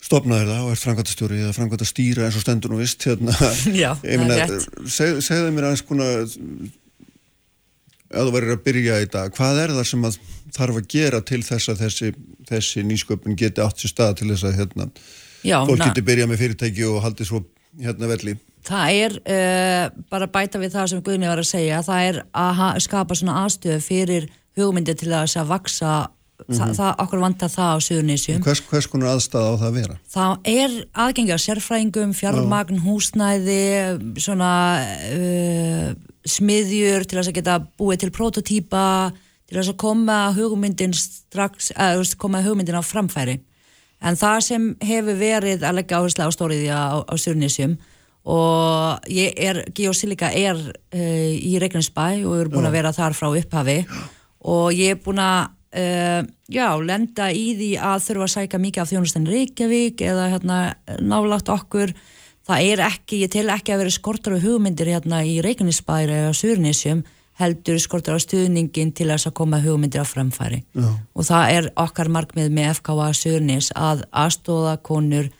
Stopnaður 0.00 0.52
það 0.52 0.62
og 0.62 0.70
ert 0.76 0.84
framkvæmtastjóri 0.84 1.40
eða 1.42 1.56
framkvæmtastýra 1.58 2.28
eins 2.28 2.38
og 2.38 2.44
stendur 2.46 2.76
og 2.76 2.84
vist. 2.84 3.02
Hérna. 3.04 3.34
Já, 3.82 3.90
það 3.98 4.14
er 4.14 4.44
rétt. 4.44 4.70
Seg, 4.86 5.18
segðu 5.26 5.50
mér 5.56 5.72
aðeins 5.72 6.78
að 8.10 8.28
þú 8.28 8.34
verður 8.34 8.56
að 8.56 8.62
byrja 8.66 9.00
í 9.00 9.08
dag. 9.10 9.34
Hvað 9.36 9.62
er 9.64 9.74
það 9.78 9.88
sem 9.90 10.06
að 10.08 10.20
þarf 10.54 10.80
að 10.80 10.90
gera 10.90 11.22
til 11.26 11.40
þess 11.46 11.72
að 11.72 11.82
þessi, 11.84 12.12
þessi 12.48 12.84
nýsköpun 12.86 13.38
geti 13.38 13.62
átt 13.64 13.82
sér 13.82 13.92
stað 13.94 14.14
til 14.20 14.30
þess 14.32 14.46
að 14.48 14.60
hérna 14.60 14.88
Já, 15.46 15.56
fólk 15.64 15.82
getur 15.86 16.06
byrjað 16.06 16.30
með 16.30 16.42
fyrirtæki 16.42 16.86
og 16.88 17.02
haldið 17.04 17.30
svo 17.30 17.42
hérna 17.80 18.10
velli 18.10 18.36
Það 18.66 18.96
er 19.00 19.14
uh, 19.16 19.84
bara 20.12 20.28
bæta 20.28 20.60
við 20.60 20.74
það 20.74 20.88
sem 20.92 21.02
Guðni 21.04 21.30
var 21.30 21.40
að 21.40 21.48
segja 21.48 21.80
það 21.86 22.08
er 22.10 22.18
að 22.36 22.64
skapa 22.84 23.16
svona 23.16 23.38
aðstöðu 23.46 23.84
fyrir 23.84 24.26
hugmyndi 24.58 24.96
til 25.00 25.12
að 25.14 25.24
þess 25.24 25.40
að 25.40 25.52
vaksa 25.54 25.92
mm 26.48 26.56
-hmm. 26.56 26.74
það, 26.76 26.92
okkur 27.04 27.20
vantar 27.20 27.50
það 27.50 27.70
á 27.74 27.76
Suðunísjum 27.86 28.42
hvers, 28.44 28.62
hvers 28.70 28.86
konar 28.86 29.14
aðstæða 29.14 29.48
á 29.50 29.54
það 29.60 29.68
að 29.68 29.78
vera? 29.78 29.96
Það 30.14 30.32
er 30.44 30.70
aðgengi 31.04 31.34
á 31.36 31.44
sérfræðingum 31.46 32.14
fjármagn, 32.14 32.80
húsnæði 32.84 33.64
svona 34.16 34.52
uh, 35.16 35.88
smiðjur 36.24 37.04
til 37.04 37.18
að 37.18 37.32
geta 37.32 37.58
búið 37.78 38.04
til 38.04 38.10
prototýpa 38.10 39.12
til 39.50 39.58
að 39.58 39.76
koma 39.76 40.32
hugmyndin 40.36 40.94
strax, 40.94 41.72
uh, 41.74 42.02
koma 42.16 42.42
hugmyndin 42.42 42.78
á 42.78 42.84
framfæri. 42.84 43.40
En 44.00 44.16
það 44.16 44.40
sem 44.40 44.76
hefur 44.80 45.16
verið 45.20 45.64
að 45.66 45.80
leggja 45.80 46.00
áherslu 46.00 46.24
á 46.24 46.30
stóriði 46.32 46.68
á, 46.72 47.04
á 47.04 47.14
Stjórnisjum 47.20 47.76
og 48.30 49.08
ég 49.08 49.36
er, 49.36 49.64
Geosilika 49.76 50.30
er 50.32 50.56
uh, 50.56 51.32
í 51.34 51.58
Reykjanesbæ 51.60 52.24
og 52.24 52.36
er 52.38 52.52
búin 52.52 52.68
að 52.68 52.76
vera 52.78 52.92
þar 52.96 53.16
frá 53.16 53.28
upphafi. 53.28 53.84
Og 54.40 54.72
ég 54.72 54.96
er 54.96 55.02
búin 55.04 55.20
að 55.20 55.50
uh, 55.76 56.22
já, 56.50 56.66
lenda 56.82 57.30
í 57.32 57.46
því 57.58 57.70
að 57.78 58.06
þurfa 58.08 58.26
að 58.26 58.34
sæka 58.34 58.62
mikið 58.62 58.82
af 58.82 58.90
þjónustan 58.92 59.28
Reykjavík 59.30 60.02
eða 60.06 60.30
hérna 60.34 60.58
nálagt 60.98 61.52
okkur 61.52 61.94
það 62.48 62.66
er 62.72 62.84
ekki, 62.88 63.22
ég 63.24 63.32
tel 63.32 63.48
ekki 63.52 63.74
að 63.74 63.84
vera 63.84 63.94
skortar 63.94 64.36
og 64.36 64.44
hugmyndir 64.44 64.90
hérna 64.90 65.22
í 65.26 65.38
Reykjanesbæ 65.44 65.96
eða 66.06 66.36
Stjórnisjum 66.36 67.04
heldur 67.40 67.78
skortur 67.80 68.18
á 68.18 68.20
stuðningin 68.20 68.92
til 68.96 69.08
þess 69.08 69.30
að 69.30 69.36
koma 69.40 69.60
hugmyndir 69.62 70.04
á 70.04 70.06
framfæri 70.08 70.62
Já. 70.76 70.88
og 71.14 71.26
það 71.28 71.54
er 71.56 71.68
okkar 71.80 72.10
markmið 72.12 72.50
með 72.52 72.74
FKA 72.80 73.08
Sörnis 73.16 73.70
að 73.76 74.04
aðstóða 74.10 74.76
konur 74.84 75.30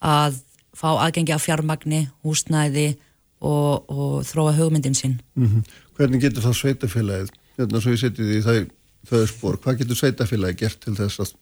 að 0.00 0.38
fá 0.76 0.88
aðgengi 0.94 1.34
af 1.34 1.44
fjármagni, 1.44 2.06
húsnæði 2.24 2.94
og, 3.40 3.88
og 3.90 4.14
þróa 4.28 4.54
hugmyndin 4.58 4.96
sinn 4.96 5.20
mm 5.34 5.46
-hmm. 5.46 5.78
Hvernig 5.96 6.22
getur 6.22 6.42
þá 6.42 6.52
sveitafélagið 6.54 7.32
hérna 7.58 7.80
svo 7.80 7.90
ég 7.92 8.00
setið 8.00 8.36
í 8.36 8.42
það, 8.44 8.70
það 9.08 9.24
spór, 9.30 9.60
hvað 9.62 9.80
getur 9.82 10.00
sveitafélagið 10.00 10.60
gert 10.64 10.82
til 10.84 10.96
þess 10.98 11.24
að 11.24 11.32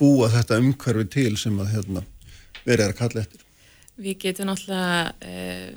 búa 0.00 0.30
þetta 0.32 0.58
umhverfi 0.62 1.06
til 1.12 1.36
sem 1.38 1.60
að 1.60 1.72
hérna, 1.74 2.02
verið 2.64 2.88
að 2.88 2.98
kalla 3.02 3.24
eftir 3.24 3.46
Við 4.00 4.16
getum 4.22 4.48
náttúrulega 4.48 5.28
eh, 5.28 5.72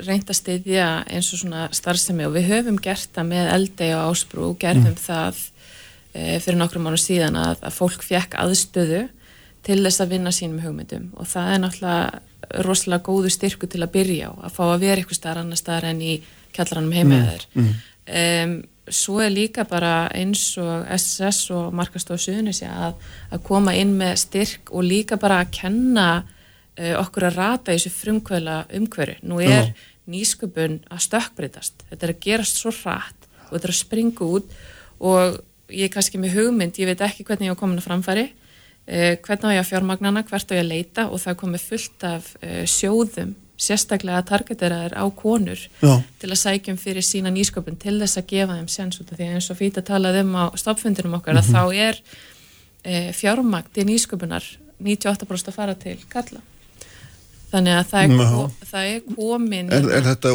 reynd 0.00 0.28
að 0.30 0.38
styðja 0.38 0.88
eins 1.10 1.30
og 1.34 1.42
svona 1.42 1.66
starfsemi 1.74 2.26
og 2.26 2.36
við 2.36 2.50
höfum 2.50 2.78
gert 2.82 3.10
það 3.14 3.30
með 3.32 3.50
eldegi 3.56 3.96
og 3.96 4.12
ásprú 4.12 4.44
og 4.50 4.58
gerðum 4.60 4.94
mm. 4.94 5.00
það 5.02 5.40
e, 6.12 6.38
fyrir 6.40 6.58
nokkrum 6.60 6.88
árum 6.88 7.00
síðan 7.00 7.36
að, 7.40 7.58
að 7.60 7.76
fólk 7.76 8.04
fekk 8.06 8.36
aðstöðu 8.40 9.02
til 9.66 9.78
þess 9.84 10.02
að 10.02 10.14
vinna 10.16 10.32
sínum 10.34 10.62
hugmyndum 10.64 11.10
og 11.20 11.28
það 11.28 11.52
er 11.52 11.62
náttúrulega 11.62 12.62
rosalega 12.66 13.06
góðu 13.06 13.32
styrku 13.32 13.68
til 13.70 13.82
að 13.84 13.92
byrja 13.98 14.32
á 14.32 14.48
að 14.48 14.56
fá 14.56 14.62
að 14.66 14.84
vera 14.86 15.02
eitthvað 15.02 15.20
starf 15.20 15.42
annar 15.44 15.60
starf 15.60 15.88
en 15.88 16.02
í 16.02 16.14
kjallaranum 16.56 16.96
heimaðar 16.96 17.46
mm. 17.52 17.62
mm. 17.62 17.74
um, 18.22 18.56
svo 18.94 19.20
er 19.22 19.32
líka 19.32 19.64
bara 19.68 20.06
eins 20.14 20.44
og 20.60 20.86
SSS 20.92 21.50
og 21.56 21.72
Markastof 21.76 22.20
Suðunisja 22.22 22.70
að, 22.88 22.98
að 23.32 23.42
koma 23.46 23.74
inn 23.78 23.94
með 23.98 24.18
styrk 24.24 24.72
og 24.72 24.86
líka 24.86 25.18
bara 25.20 25.40
að 25.42 25.52
kenna 25.58 26.08
uh, 26.22 26.94
okkur 27.00 27.28
að 27.28 27.38
rata 27.40 27.72
í 27.72 27.78
þessu 27.80 27.94
frumkvæla 27.96 28.58
umhverju. 28.78 29.18
Nú 29.28 29.40
er 29.44 29.72
Já. 29.72 29.88
nýsköpun 30.12 30.80
að 30.92 31.04
stökkbreytast. 31.06 31.86
Þetta 31.90 32.08
er 32.08 32.14
að 32.14 32.22
gerast 32.26 32.60
svo 32.60 32.74
hratt 32.82 33.28
og 33.48 33.56
þetta 33.56 33.68
er 33.68 33.74
að 33.74 33.80
springa 33.80 34.28
út 34.28 34.54
og 35.02 35.40
ég 35.72 35.88
er 35.88 35.92
kannski 35.92 36.20
með 36.20 36.36
hugmynd, 36.38 36.78
ég 36.80 36.90
veit 36.90 37.04
ekki 37.04 37.24
hvernig 37.26 37.48
ég 37.48 37.56
á 37.56 37.60
komin 37.60 37.80
að 37.80 37.88
framfæri, 37.88 38.26
uh, 38.30 39.14
hvernig 39.24 39.48
á 39.48 39.56
ég 39.56 39.64
að 39.64 39.70
fjármagnana, 39.70 40.26
hvert 40.28 40.52
á 40.52 40.56
ég 40.58 40.64
að 40.66 40.72
leita 40.74 41.08
og 41.08 41.22
það 41.22 41.40
komið 41.44 41.70
fullt 41.70 42.06
af 42.12 42.34
uh, 42.42 42.62
sjóðum 42.68 43.36
sérstaklega 43.62 44.20
að 44.20 44.28
targeteraðir 44.32 44.94
á 44.98 45.04
konur 45.14 45.60
Já. 45.82 45.94
til 46.18 46.30
að 46.30 46.40
sækjum 46.42 46.78
fyrir 46.80 47.06
sína 47.06 47.30
nýsköpun 47.34 47.78
til 47.80 47.98
þess 48.00 48.18
að 48.18 48.30
gefa 48.34 48.58
þeim 48.58 48.70
sens 48.72 49.00
út 49.02 49.12
af 49.12 49.20
því 49.20 49.28
eins 49.36 49.50
og 49.52 49.60
fýta 49.60 49.84
talaði 49.86 50.24
um 50.26 50.34
á 50.34 50.44
stoppfundinum 50.58 51.18
okkar 51.20 51.36
mm 51.36 51.40
-hmm. 51.40 51.54
að 51.54 51.54
þá 51.54 51.74
er 51.88 52.02
e, 52.84 53.12
fjármagn 53.12 53.72
til 53.72 53.86
nýsköpunar 53.86 54.44
98% 54.82 55.48
að 55.48 55.54
fara 55.54 55.74
til 55.74 55.98
kalla 56.10 56.42
þannig 57.52 57.76
að 57.76 57.86
það 57.90 58.02
er, 58.02 58.16
kom, 58.16 58.52
það 58.70 58.86
er 58.92 59.00
komin 59.16 59.72
Er, 59.72 59.88
er 59.92 60.06
þetta 60.06 60.30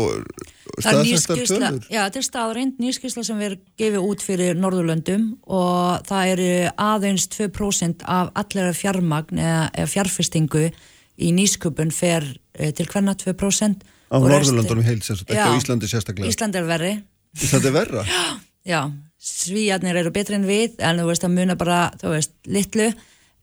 staðsættar 0.77 1.39
tölur? 1.49 1.79
Já, 1.89 2.01
þetta 2.05 2.19
er 2.19 2.27
staðrind 2.27 2.81
nýskísla 2.81 3.23
sem 3.25 3.39
við 3.41 3.57
gefum 3.81 4.05
út 4.11 4.25
fyrir 4.25 4.59
Norðurlöndum 4.59 5.31
og 5.47 6.05
það 6.07 6.33
eru 6.35 6.51
aðeins 6.77 7.27
2% 7.33 8.05
af 8.05 8.29
allir 8.37 8.77
fjármagn 8.77 9.41
eða 9.41 9.87
fjárfestingu 9.89 10.69
í 11.17 11.33
nýsköpun 11.35 11.93
fer 11.95 12.25
eh, 12.57 12.73
til 12.77 12.87
hverna 12.89 13.17
2% 13.17 13.85
Á 14.07 14.15
Norðurlöndunum 14.23 14.85
heilt 14.87 15.03
sérstaklega, 15.03 15.43
ekki 15.43 15.57
á 15.57 15.59
Íslandi 15.59 15.91
sérstaklega 15.91 16.31
Íslandi 16.31 16.61
er 16.61 16.69
verri 16.69 16.93
Íslandi 17.41 17.71
er 17.71 17.77
verra? 17.81 18.07
Já, 18.11 18.23
já 18.67 18.81
svíjarnir 19.27 19.97
eru 19.97 20.11
betri 20.13 20.37
en 20.37 20.47
við 20.47 20.77
en 20.83 21.01
þú 21.01 21.07
veist 21.09 21.25
að 21.25 21.37
muna 21.37 21.55
bara, 21.59 21.79
þú 21.99 22.13
veist, 22.13 22.35
litlu 22.47 22.91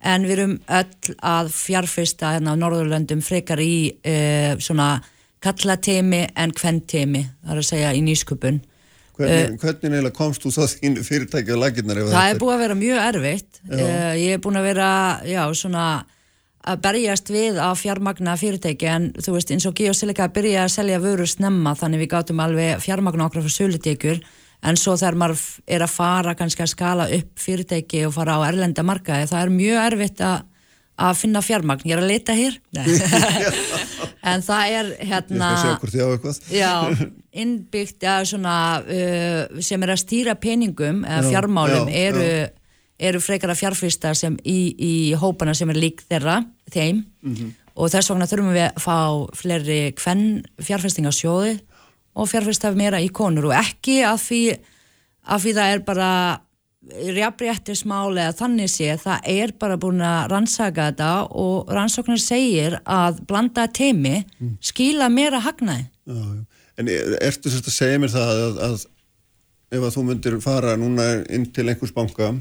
en 0.04 0.26
við 0.28 0.36
erum 0.36 0.54
öll 0.78 1.16
að 1.24 1.50
fjárfesta 1.54 2.34
hérna 2.34 2.54
á 2.54 2.60
Norðurlöndum 2.60 3.24
frekar 3.24 3.62
í 3.62 3.90
uh, 3.96 4.54
svona 4.62 4.98
kallatemi 5.44 6.24
en 6.40 6.54
kvenntemi, 6.56 7.24
það 7.42 7.54
er 7.54 7.60
að 7.60 7.68
segja 7.68 7.92
í 7.92 8.00
nýsköpun. 8.04 8.62
Hvernig, 9.14 9.54
uh, 9.54 9.58
hvernig 9.62 9.92
neila 9.92 10.12
komst 10.14 10.44
þú 10.44 10.54
þá 10.54 10.76
þín 10.76 10.98
fyrirtæki 11.04 11.56
á 11.56 11.58
laginnar? 11.60 12.00
Það 12.12 12.30
er 12.30 12.40
búið 12.40 12.54
að 12.54 12.64
vera 12.64 12.78
mjög 12.80 13.02
erfitt. 13.08 13.60
Uh, 13.68 14.12
ég 14.20 14.36
er 14.36 14.42
búin 14.44 14.60
að 14.60 14.68
vera, 14.70 14.90
já, 15.28 15.42
svona 15.56 15.88
að 16.64 16.80
berjast 16.86 17.28
við 17.32 17.58
á 17.60 17.68
fjármagna 17.76 18.36
fyrirtæki 18.40 18.88
en 18.88 19.10
þú 19.18 19.36
veist 19.36 19.52
eins 19.52 19.66
og 19.68 19.76
Geosilika 19.76 20.30
byrja 20.32 20.64
að 20.64 20.72
selja 20.78 21.02
vöru 21.02 21.26
snemma 21.28 21.74
þannig 21.76 22.04
við 22.04 22.10
gátum 22.14 22.40
alveg 22.40 22.80
fjármagna 22.84 23.28
okkur 23.28 23.44
fyrir 23.44 23.56
sölutekur 23.58 24.22
en 24.64 24.80
svo 24.80 24.96
þegar 24.96 25.18
maður 25.20 25.44
er 25.76 25.84
að 25.84 25.92
fara 25.92 26.34
kannski 26.38 26.64
að 26.64 26.72
skala 26.72 27.08
upp 27.18 27.44
fyrirtæki 27.44 28.06
og 28.08 28.16
fara 28.16 28.38
á 28.40 28.48
erlenda 28.48 28.84
markaði 28.86 29.28
það 29.28 29.42
er 29.42 29.54
mjög 29.58 29.80
erfitt 29.82 30.24
að, 30.24 30.46
að 31.04 31.20
finna 31.20 31.44
fjármagn, 31.44 31.84
ég 31.90 31.98
er 31.98 32.04
að 32.04 32.12
leita 32.14 32.38
hér. 32.38 32.60
En 34.24 34.40
það 34.40 34.70
er 34.72 34.86
hérna 35.04 35.48
já, 36.48 36.70
innbyggt 37.36 38.06
ja, 38.06 38.14
svona, 38.24 38.54
uh, 38.80 39.60
sem 39.60 39.82
er 39.84 39.92
að 39.92 40.00
stýra 40.00 40.34
peningum 40.40 41.02
eða 41.04 41.28
fjármálum 41.28 41.90
já, 41.92 42.06
eru, 42.08 42.28
eru 43.08 43.20
frekara 43.22 43.56
fjárfyrstar 43.58 44.16
sem 44.18 44.36
í, 44.44 44.74
í 44.74 44.94
hópana 45.20 45.54
sem 45.56 45.70
er 45.72 45.80
lík 45.80 46.02
þeirra 46.08 46.40
þeim 46.72 47.04
mm 47.04 47.34
-hmm. 47.34 47.52
og 47.74 47.92
þess 47.92 48.10
vegna 48.10 48.30
þurfum 48.30 48.54
við 48.54 48.66
að 48.68 48.82
fá 48.84 48.98
fleiri 49.40 49.80
hvern 50.00 50.26
fjárfyrstingarsjóði 50.60 51.58
og 52.14 52.30
fjárfyrstaf 52.30 52.76
meira 52.78 53.02
í 53.02 53.10
konur 53.10 53.50
og 53.50 53.58
ekki 53.58 54.02
að 54.06 54.18
því 54.28 54.42
af 55.24 55.42
því 55.42 55.54
það 55.56 55.72
er 55.72 55.84
bara 55.84 56.10
rjafnréttismáli 56.84 58.20
eða 58.20 58.36
þannig 58.36 58.70
sé, 58.70 58.90
það 59.00 59.28
er 59.32 59.52
bara 59.60 59.78
búin 59.80 60.02
að 60.04 60.26
rannsaka 60.32 60.90
þetta 60.90 61.10
og 61.40 61.70
rannsóknar 61.72 62.20
segir 62.20 62.76
að 62.84 63.22
blanda 63.28 63.66
teimi 63.72 64.18
mm. 64.20 64.56
skila 64.60 65.08
meira 65.08 65.40
hagnaði. 65.44 65.86
En 66.76 66.90
er, 66.90 67.14
ertu 67.24 67.48
sérst 67.48 67.70
að 67.70 67.78
segja 67.78 68.02
mér 68.02 68.12
það 68.12 68.42
að, 68.42 68.60
að 68.68 68.84
ef 69.74 69.86
að 69.86 69.94
þú 69.96 70.04
myndir 70.10 70.36
fara 70.44 70.74
núna 70.78 71.08
inn 71.32 71.46
til 71.54 71.68
einhvers 71.70 71.94
banka 71.94 72.34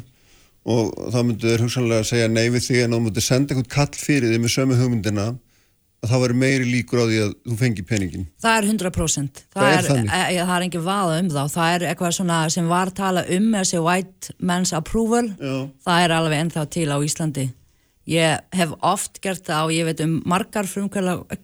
og 0.63 0.93
þá 1.11 1.19
myndir 1.23 1.49
þér 1.53 1.65
hugsanlega 1.65 2.07
segja 2.07 2.27
nei 2.31 2.45
við 2.53 2.67
því 2.67 2.83
en 2.83 2.95
þú 2.95 3.01
myndir 3.07 3.25
senda 3.25 3.53
eitthvað 3.53 3.73
kall 3.73 3.99
fyrir 3.99 4.31
því 4.31 4.43
með 4.43 4.55
sömu 4.55 4.77
hugmyndina 4.79 5.33
að 6.03 6.11
það 6.11 6.23
var 6.23 6.35
meiri 6.35 6.67
líkur 6.67 6.99
á 6.99 7.05
því 7.07 7.19
að 7.23 7.33
þú 7.47 7.57
fengi 7.61 7.85
peningin. 7.87 8.27
Það 8.43 8.57
er 8.57 8.69
100%. 8.73 9.41
Það, 9.53 9.63
það 9.63 9.73
er, 9.73 9.89
er, 10.03 10.13
e, 10.35 10.37
það 10.43 10.53
er 10.57 10.67
engin 10.67 10.85
vaða 10.85 11.17
um 11.21 11.31
þá. 11.31 11.41
Það 11.55 11.73
er 11.73 11.87
eitthvað 11.89 12.15
svona 12.19 12.39
sem 12.53 12.69
var 12.71 12.91
tala 12.95 13.25
um 13.37 13.49
þessi 13.55 13.83
white 13.83 14.37
man's 14.43 14.75
approval. 14.75 15.25
Já. 15.39 15.57
Það 15.87 16.05
er 16.05 16.15
alveg 16.19 16.43
ennþá 16.43 16.65
til 16.75 16.87
á 16.91 16.97
Íslandi. 16.99 17.49
Ég 18.11 18.41
hef 18.51 18.71
oft 18.83 19.21
gert 19.23 19.45
það 19.47 19.69
og 19.69 19.71
ég 19.71 19.85
veit 19.87 20.01
um 20.03 20.17
margar 20.27 20.67
frumkvæmlega 20.67 21.37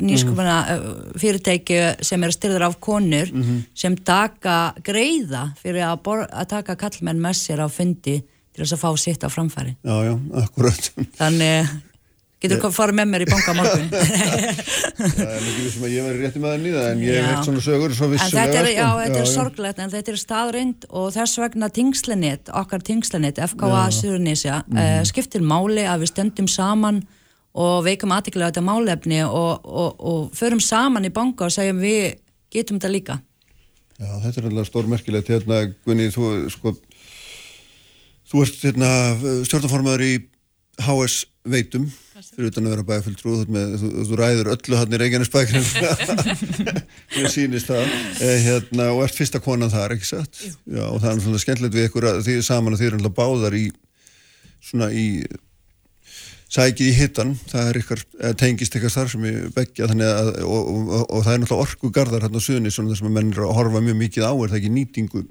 nýskupuna 0.00 0.54
mm. 0.64 1.18
fyrirtæki 1.20 1.80
sem 2.00 2.24
er 2.24 2.32
styrður 2.32 2.64
af 2.70 2.78
konur 2.80 3.28
mm 3.28 3.42
-hmm. 3.42 3.58
sem 3.76 3.96
taka 3.96 4.72
greiða 4.80 5.52
fyrir 5.60 5.84
að, 5.84 6.00
að 6.32 6.48
taka 6.48 6.76
kallmenn 6.80 7.20
með 7.20 7.36
sér 7.36 7.60
á 7.60 7.68
fundi 7.68 8.22
til 8.52 8.64
þess 8.64 8.76
að 8.76 8.84
fá 8.84 8.90
sitt 9.00 9.24
á 9.24 9.28
framfæri. 9.32 9.74
Já, 9.80 9.96
já, 10.06 10.14
akkurat. 10.44 10.92
Þannig 11.18 11.72
Getur 12.42 12.58
þú 12.58 12.70
farið 12.74 12.96
með 12.98 13.10
mér 13.12 13.22
í 13.22 13.26
banka 13.30 13.52
morgun? 13.54 13.84
það 14.98 15.20
er 15.22 15.44
mikið 15.44 15.66
sem 15.70 15.84
að 15.86 15.92
ég 15.92 16.06
væri 16.08 16.22
rétti 16.24 16.40
með 16.42 16.50
það 16.50 16.64
nýða 16.64 16.86
en 16.88 17.02
ég 17.04 17.26
heilt 17.28 17.46
svona 17.46 17.62
sögur 17.62 17.94
svo 17.94 18.08
vissulega. 18.10 18.46
Þetta 18.48 18.62
er, 18.62 18.70
já, 18.74 18.86
þetta 18.98 19.20
er 19.20 19.28
sorglegt 19.30 19.82
en 19.82 19.92
þetta 19.92 20.10
er 20.10 20.18
staðrind 20.18 20.86
og 20.90 21.06
þess 21.14 21.38
vegna 21.38 21.68
tingslinit, 21.76 22.50
okkar 22.62 22.82
tingslinit, 22.88 23.38
FKA 23.52 23.84
Suðurnísja, 23.94 24.58
mm. 24.66 24.80
uh, 24.82 25.02
skiptir 25.06 25.46
máli 25.46 25.86
að 25.86 26.02
við 26.02 26.14
stöndum 26.16 26.50
saman 26.50 26.98
og 27.52 27.76
veikum 27.86 28.14
aðtiklega 28.16 28.50
þetta 28.50 28.66
málefni 28.66 29.22
og, 29.28 29.62
og, 29.62 30.02
og 30.02 30.34
förum 30.34 30.62
saman 30.62 31.06
í 31.06 31.14
banka 31.14 31.46
og 31.46 31.54
segjum 31.54 31.78
við 31.84 32.16
getum 32.50 32.82
þetta 32.82 32.90
líka. 32.90 33.20
Já, 34.02 34.16
þetta 34.24 34.40
er 34.40 34.50
alltaf 34.50 34.72
stórmerkilegt 34.72 35.30
hérna, 35.30 35.62
Gunni, 35.86 36.10
þú, 36.10 36.32
sko, 36.50 36.74
þú 38.32 38.46
ert 38.46 38.64
hérna, 38.64 38.92
stjórnaformaður 39.44 40.06
í 40.06 40.12
HS 40.80 41.26
veitum 41.52 41.84
fyrir 42.22 42.52
utan 42.52 42.68
að 42.68 42.74
vera 42.76 42.84
bæfulltrú 42.86 43.34
þú, 43.42 43.90
þú 44.08 44.16
ræður 44.18 44.50
öllu 44.54 44.78
hann 44.78 44.94
í 44.94 45.00
Reykjanesbækrin 45.02 45.64
mér 47.16 47.30
sýnist 47.32 47.68
það. 47.68 47.94
Eh, 48.22 48.36
hérna, 48.46 48.88
og 48.94 49.02
ert 49.04 49.18
fyrsta 49.18 49.40
konan 49.42 49.72
þar 49.72 49.96
ekki 49.96 50.08
satt? 50.12 50.42
Já, 50.64 50.84
og 50.86 51.00
það 51.02 51.08
er 51.10 51.22
svona 51.26 51.42
skemmtilegt 51.42 51.76
við 51.76 51.88
ykkur 51.90 52.08
að 52.12 52.20
því 52.28 52.36
saman 52.46 52.76
að 52.76 52.84
þið 52.84 52.92
eru 52.92 53.12
báðar 53.18 53.58
í 53.58 53.64
svona 54.62 54.88
í 54.94 55.06
sækið 56.52 56.88
í 56.88 56.96
hittan, 56.96 57.34
það 57.48 57.68
er 57.68 57.80
ykkar 57.80 58.02
tengist 58.40 58.74
ykkar 58.76 58.92
þar 58.92 59.12
sem 59.12 59.22
ég 59.28 59.52
begja 59.56 59.88
að, 59.88 60.32
og, 60.44 60.72
og, 60.72 60.90
og, 61.06 61.22
það 61.24 61.32
er 61.34 61.42
náttúrulega 61.42 61.66
orkugarðar 61.66 62.26
hérna 62.26 62.42
á 62.42 62.46
suðunni 62.46 62.72
svona 62.74 62.92
þess 62.92 63.06
að 63.06 63.14
menn 63.16 63.32
er 63.32 63.46
að 63.46 63.54
horfa 63.56 63.82
mjög 63.84 63.98
mikið 64.02 64.26
á 64.28 64.32
er 64.32 64.52
það 64.52 64.58
ekki 64.60 64.72
nýtingu 64.76 65.22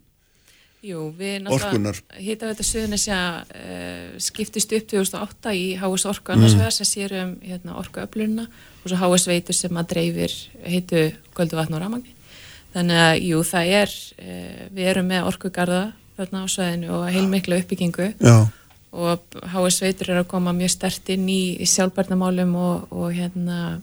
Jú, 0.82 1.12
við 1.14 1.44
náttúrulega 1.45 1.91
hýta 2.18 2.48
þetta 2.49 2.64
Suðunisja 2.66 3.18
uh, 3.45 4.14
skiptist 4.18 4.72
upp 4.74 4.88
2008 4.90 5.52
í 5.53 5.66
HS 5.78 6.08
Orku 6.10 6.34
annars 6.34 6.56
mm. 6.58 6.72
sem 6.74 6.90
sér 6.90 7.14
um 7.20 7.36
hérna, 7.45 7.76
orkuöflunna 7.78 8.48
og 8.49 8.88
svo 8.88 8.98
HS 8.98 9.28
Veitur 9.30 9.58
sem 9.58 9.78
að 9.78 9.91
dreifir 9.94 10.34
heitu 10.66 11.03
Gölduvatn 11.38 11.78
og 11.78 11.84
Ramagni 11.84 12.16
þannig 12.74 13.02
að 13.03 13.14
jú, 13.28 13.44
það 13.52 13.76
er 13.78 13.94
uh, 13.94 14.64
við 14.74 14.90
erum 14.95 15.12
með 15.14 15.30
orkugarða 15.30 15.84
þarna 16.18 16.41
á 16.41 16.45
sveðinu 16.56 16.91
og 16.98 17.06
heilmikla 17.14 17.62
uppbyggingu 17.62 18.10
Já. 18.18 18.36
og 18.90 19.40
HS 19.53 19.84
Veitur 19.86 20.16
er 20.16 20.24
að 20.24 20.32
koma 20.34 20.56
mjög 20.58 20.74
stert 20.80 21.14
inn 21.14 21.30
í, 21.30 21.44
í 21.62 21.70
sjálfbarnamálum 21.70 22.58
og, 22.58 22.90
og 22.90 23.14
hérna 23.14 23.78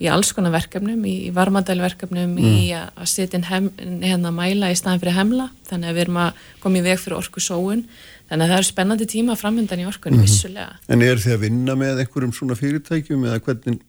í 0.00 0.08
alls 0.08 0.30
konar 0.32 0.54
verkefnum, 0.54 1.02
í 1.04 1.30
varmadælverkefnum, 1.36 2.32
mm. 2.32 2.38
í 2.40 2.70
að 2.72 3.08
setja 3.10 3.40
hérna 3.44 4.32
mæla 4.32 4.70
í 4.72 4.78
staðin 4.78 5.02
fyrir 5.02 5.18
hemla, 5.18 5.50
þannig 5.68 5.90
að 5.90 5.98
við 5.98 6.04
erum 6.06 6.20
að 6.22 6.46
koma 6.62 6.80
í 6.80 6.84
veg 6.86 7.02
fyrir 7.02 7.18
orku 7.18 7.42
sóun, 7.44 7.84
þannig 8.30 8.46
að 8.46 8.54
það 8.54 8.62
er 8.62 8.68
spennandi 8.70 9.08
tíma 9.10 9.36
framöndan 9.36 9.82
í 9.82 9.86
orkunni, 9.90 10.16
mm 10.16 10.24
-hmm. 10.24 10.30
vissulega. 10.30 10.78
En 10.88 11.04
er 11.04 11.20
þið 11.20 11.36
að 11.36 11.44
vinna 11.44 11.76
með 11.76 12.00
einhverjum 12.04 12.32
svona 12.32 12.56
fyrirtækjum 12.56 13.26
eða 13.28 13.42
hvernig? 13.44 13.82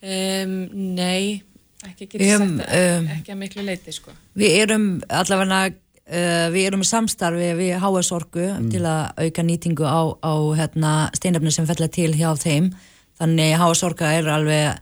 Um, 0.00 0.54
nei, 0.96 1.42
ekki 1.84 2.06
ekki 2.08 2.30
um, 2.38 2.54
um, 2.56 3.10
ekki 3.18 3.34
að 3.34 3.40
miklu 3.42 3.64
leiti, 3.66 3.92
sko. 3.92 4.14
Við 4.40 4.56
erum 4.62 4.86
allavega, 5.04 5.74
uh, 6.08 6.46
við 6.54 6.70
erum 6.70 6.86
í 6.86 6.88
samstarfi 6.88 7.50
við 7.58 7.74
HS 7.76 8.14
Orku 8.16 8.46
mm. 8.46 8.70
til 8.72 8.86
að 8.88 9.26
auka 9.26 9.44
nýtingu 9.44 9.84
á, 9.84 10.00
á 10.24 10.32
hérna, 10.56 10.94
steinöfni 11.12 11.52
sem 11.52 11.68
fellur 11.68 11.92
til 11.92 12.14
hjá 12.16 12.32
þeim, 12.40 12.72
þannig 13.20 13.58
HS 13.60 13.84
Orka 13.90 14.14
er 14.16 14.32
alveg 14.32 14.80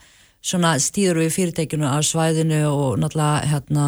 svona 0.48 0.76
stýður 0.80 1.22
við 1.24 1.34
fyrirtækinu 1.36 1.88
á 1.88 1.98
svæðinu 2.04 2.62
og 2.70 2.98
náttúrulega 3.02 3.48
hérna 3.52 3.86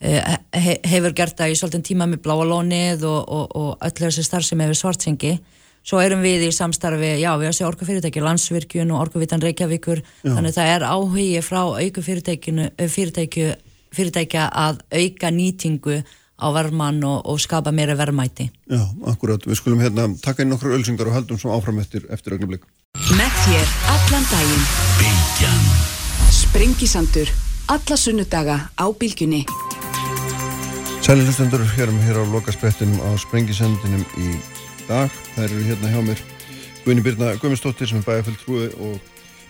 eh, 0.00 0.36
he, 0.52 0.78
hefur 0.84 1.14
gert 1.16 1.38
það 1.38 1.54
í 1.54 1.58
svolítinn 1.58 1.86
tíma 1.88 2.08
með 2.10 2.24
bláalónið 2.26 3.06
og, 3.08 3.20
og, 3.24 3.54
og 3.56 3.86
öll 3.86 3.94
þessi 4.02 4.26
starf 4.26 4.48
sem 4.48 4.60
hefur 4.60 4.80
svartsengi. 4.80 5.38
Svo 5.84 6.00
erum 6.00 6.22
við 6.24 6.46
í 6.46 6.50
samstarfi, 6.56 7.14
já 7.20 7.30
við 7.36 7.50
erum 7.50 7.56
sér 7.58 7.68
orkufyrirtæki 7.68 8.24
landsvirkjun 8.24 8.92
og 8.94 9.02
orkuvitan 9.04 9.42
Reykjavíkur. 9.44 10.00
Já. 10.24 10.32
þannig 10.32 10.56
það 10.56 10.74
er 10.74 10.86
áhugi 10.88 11.40
frá 11.44 11.62
auku 11.64 12.04
fyrirtækinu 12.04 12.68
eh, 12.72 12.92
fyrirtækja 13.94 14.46
að 14.48 14.84
auka 14.92 15.32
nýtingu 15.32 15.98
á 16.34 16.46
verman 16.50 17.02
og, 17.06 17.20
og 17.30 17.40
skapa 17.40 17.72
meira 17.72 17.94
verðmæti. 17.96 18.48
Já, 18.68 18.82
akkurat, 19.12 19.44
við 19.46 19.60
skulum 19.60 19.84
hérna 19.84 20.08
taka 20.24 20.42
inn 20.42 20.56
okkur 20.56 20.74
ölsingar 20.76 21.08
og 21.08 21.20
haldum 21.20 21.38
svo 21.40 21.54
áfram 21.54 21.78
eftir, 21.84 22.08
eftir 22.12 22.34
ögnublik 22.36 22.64
Með 23.14 23.34
þér 23.44 23.72
allan 23.92 24.24
daginn. 24.30 24.62
Bilgjan 24.98 25.66
Sprengisandur 26.34 27.28
Alla 27.70 27.96
sunnudaga 28.00 28.56
á 28.74 28.86
Bilgjunni 28.96 29.44
Sæli 31.04 31.26
hlustendur, 31.26 31.62
hérum 31.76 32.00
hér 32.06 32.18
á 32.18 32.24
lokasprettinum 32.32 32.96
á 33.04 33.14
Sprengisandinum 33.20 34.02
í 34.18 34.38
dag. 34.88 35.12
Það 35.34 35.44
eru 35.44 35.60
hérna 35.68 35.90
hjá 35.92 36.00
mér. 36.06 36.22
Guðni 36.86 37.04
Birna 37.04 37.34
Guðmundsdóttir 37.36 37.90
sem 37.90 38.00
er 38.00 38.06
bæjarfjöldtrúi 38.08 38.70
og 38.72 38.96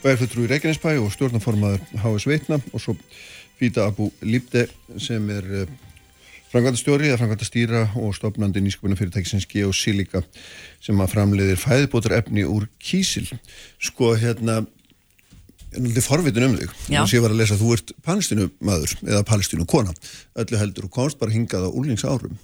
bæjarfjöldtrúi 0.03 0.51
Reykjanesbæ 0.51 0.97
og 0.99 1.13
stjórnaformaður 1.15 1.85
H.S. 2.03 2.29
Veitna 2.29 2.59
og 2.73 2.83
svo 2.83 2.97
Fýta 3.61 3.87
Abu 3.87 4.11
Lípte 4.21 4.67
sem 4.99 5.31
er 5.31 5.69
eh, 6.55 6.61
Frangværtastjóri 6.61 7.09
eða 7.11 7.19
frangværtastýra 7.19 7.81
og 7.99 8.15
stopnandi 8.15 8.63
nýskupinu 8.63 8.95
fyrirtækisins 8.99 9.47
Geosilica 9.51 10.23
sem 10.85 11.01
að 11.03 11.11
framleiðir 11.17 11.59
fæðbótar 11.59 12.15
efni 12.21 12.45
úr 12.47 12.69
kísil. 12.79 13.27
Sko 13.83 14.13
hérna, 14.15 14.61
er 15.75 16.01
forvitin 16.05 16.47
um 16.47 16.57
þig. 16.57 16.73
Þú 16.89 17.05
sé 17.11 17.23
var 17.25 17.35
að 17.35 17.43
lesa 17.43 17.57
að 17.57 17.65
þú 17.65 17.75
ert 17.75 17.93
palestínu 18.07 18.49
maður 18.63 18.97
eða 19.03 19.27
palestínu 19.27 19.67
kona. 19.67 19.95
Öllu 20.39 20.61
heldur 20.61 20.87
og 20.87 20.95
komst 20.95 21.19
bara 21.19 21.35
hingað 21.35 21.67
á 21.67 21.71
úlningsárum. 21.75 22.39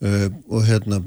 Uh, 0.00 0.28
og 0.52 0.64
hérna, 0.68 1.02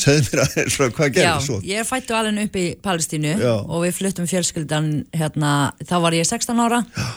segð 0.00 0.32
mér 0.32 0.42
aðeins 0.46 0.76
hvað 0.80 1.14
gerði 1.14 1.44
svo? 1.44 1.60
Já, 1.60 1.78
ég 1.78 1.88
fættu 1.88 2.16
alveg 2.16 2.48
upp 2.48 2.58
í 2.60 2.66
Palestínu 2.84 3.36
Já. 3.40 3.54
og 3.60 3.84
við 3.86 3.96
fluttum 3.96 4.28
fjölskyldan 4.28 4.90
hérna, 5.16 5.72
þá 5.84 5.96
var 6.04 6.16
ég 6.16 6.28
16 6.28 6.60
ára. 6.60 6.84
Já 6.96 7.10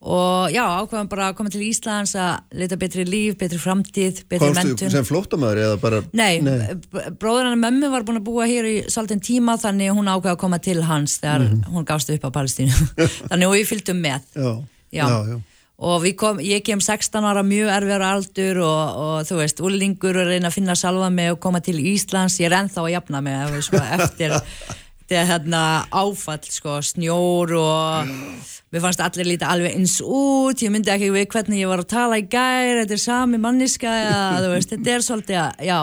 og 0.00 0.48
já, 0.48 0.62
ákveðum 0.80 1.08
bara 1.12 1.26
að 1.28 1.34
koma 1.36 1.50
til 1.52 1.60
Íslands 1.66 2.14
að 2.16 2.56
leta 2.56 2.78
betri 2.80 3.04
líf, 3.04 3.36
betri 3.40 3.58
framtíð 3.60 4.22
betri 4.30 4.48
mentun. 4.48 4.72
Komstu 4.72 4.88
sem 4.94 5.04
flóttamæður 5.04 5.60
eða 5.66 5.76
bara? 5.82 6.00
Nei, 6.16 6.40
Nei. 6.40 6.72
bróður 7.20 7.50
hann 7.50 7.60
mömmu 7.60 7.90
var 7.92 8.06
búin 8.08 8.22
að 8.22 8.30
búa 8.30 8.48
hér 8.48 8.68
í 8.70 8.74
svolítinn 8.88 9.20
tíma 9.20 9.58
þannig 9.60 9.92
hún 9.92 10.08
ákveði 10.08 10.32
að 10.32 10.40
koma 10.40 10.60
til 10.64 10.80
hans 10.88 11.18
þegar 11.20 11.44
mm 11.44 11.52
-hmm. 11.52 11.76
hún 11.76 11.88
gafst 11.92 12.10
upp 12.16 12.24
á 12.24 12.30
Palestínu 12.32 12.72
þannig 13.28 13.48
og 13.48 13.54
við 13.58 13.68
fylgdum 13.68 14.00
með 14.00 14.20
já, 14.34 14.64
já. 14.90 15.04
Já, 15.04 15.40
og 15.80 16.04
kom, 16.16 16.40
ég 16.40 16.64
kem 16.64 16.80
16 16.80 17.24
ára 17.24 17.42
mjög 17.42 17.68
erfiðar 17.68 18.02
aldur 18.04 18.58
og, 18.64 18.96
og 18.96 19.28
þú 19.28 19.36
veist, 19.36 19.60
úlingur 19.60 20.16
og 20.16 20.28
reyna 20.28 20.48
að 20.48 20.56
finna 20.56 20.74
salva 20.76 21.10
mig 21.10 21.32
og 21.32 21.40
koma 21.40 21.60
til 21.60 21.76
Íslands, 21.76 22.40
ég 22.40 22.50
er 22.50 22.56
ennþá 22.58 22.84
að 22.84 22.92
jafna 22.92 23.20
mig 23.20 23.34
eftir 23.96 24.40
þetta 25.10 25.26
hérna, 25.26 25.60
áfall 25.90 26.46
sko, 26.46 26.76
snjór 26.86 27.52
og 27.58 28.10
mér 28.70 28.82
fannst 28.84 29.02
allir 29.02 29.26
lítið 29.26 29.48
alveg 29.50 29.74
eins 29.74 29.96
út. 30.04 30.62
Ég 30.62 30.70
myndi 30.70 30.92
ekki 30.92 31.10
við 31.10 31.26
hvernig 31.32 31.62
ég 31.64 31.70
var 31.70 31.82
að 31.82 31.88
tala 31.90 32.20
í 32.20 32.26
gær 32.30 32.82
þetta 32.82 32.94
er 32.96 33.02
sami 33.02 33.40
manniska 33.42 33.90
ja, 33.90 34.20
veist, 34.52 34.70
þetta 34.70 34.94
er 34.94 35.06
svolítið 35.06 35.40
að, 35.42 35.64
já, 35.66 35.78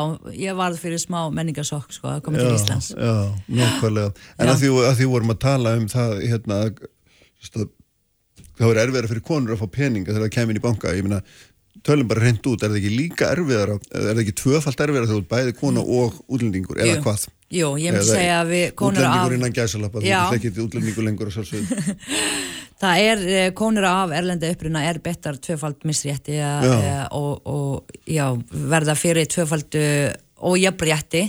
ég 0.45 0.60
varð 0.62 0.80
fyrir 0.84 1.02
smá 1.04 1.20
menningarsokk 1.36 1.91
sko, 1.98 2.14
að 2.14 2.24
koma 2.28 2.40
til 2.40 2.54
Íslands. 2.56 2.94
Já, 2.95 3.18
nokkvæmlega 3.60 4.14
en 4.14 4.48
já. 4.48 4.54
að 4.54 4.64
því, 4.64 4.72
að 4.88 4.95
því 5.02 5.10
vorum 5.16 5.36
að 5.36 5.41
tala 5.44 5.76
um 5.82 5.91
það 5.91 6.16
hérna, 6.24 6.62
það 7.52 7.68
voru 8.64 8.84
erfiðar 8.86 9.12
fyrir 9.12 9.28
konur 9.28 9.58
að 9.58 9.64
fá 9.66 9.76
peninga 9.76 10.14
þegar 10.14 10.28
það 10.30 10.36
kemur 10.38 10.56
inn 10.56 10.62
í 10.62 10.66
banka. 10.70 10.95
Ég 10.95 11.04
minna 11.04 11.22
tölum 11.86 12.08
bara 12.10 12.24
hreint 12.26 12.45
út, 12.49 12.64
er 12.64 12.72
það 12.72 12.80
ekki 12.82 12.94
líka 12.94 13.32
erfiðar 13.34 13.74
er 13.78 14.06
það 14.10 14.22
ekki 14.24 14.36
tvöfalt 14.41 14.84
erfiðar 14.86 15.10
þegar 15.10 15.22
þú 15.22 15.32
bæði 15.34 15.56
kona 15.60 15.84
og 15.84 16.22
útlendingur, 16.28 16.80
eða 16.84 17.02
hvað? 17.06 17.26
Jú, 17.48 17.74
ég 17.80 17.95
myndi 17.95 18.10
segja 18.10 18.41
að 18.41 18.54
við 18.54 18.66
konur 18.80 19.04
af... 19.04 19.08
Útlendingur 19.08 19.38
innan 19.38 19.56
gæsalappa, 19.56 20.04
þú 20.04 20.14
veist 20.14 20.38
ekki 20.40 20.64
útlendingur 20.66 21.08
lengur 21.08 21.32
og 21.32 21.36
svolsveit 21.38 21.68
það 22.82 23.02
er, 23.02 23.26
eh, 23.40 23.49
konur 23.58 23.88
af 23.90 24.14
erlenda 24.16 24.52
uppruna 24.54 24.86
er 24.88 25.02
betar 25.04 25.40
tvöfald 25.41 25.86
misrétti 25.88 26.38
og, 27.16 27.48
og 27.48 27.99
já, 28.06 28.28
verða 28.52 28.98
fyrir 28.98 29.30
tvöfaldu 29.32 29.84
og 30.38 30.58
jöfnrétti 30.62 31.28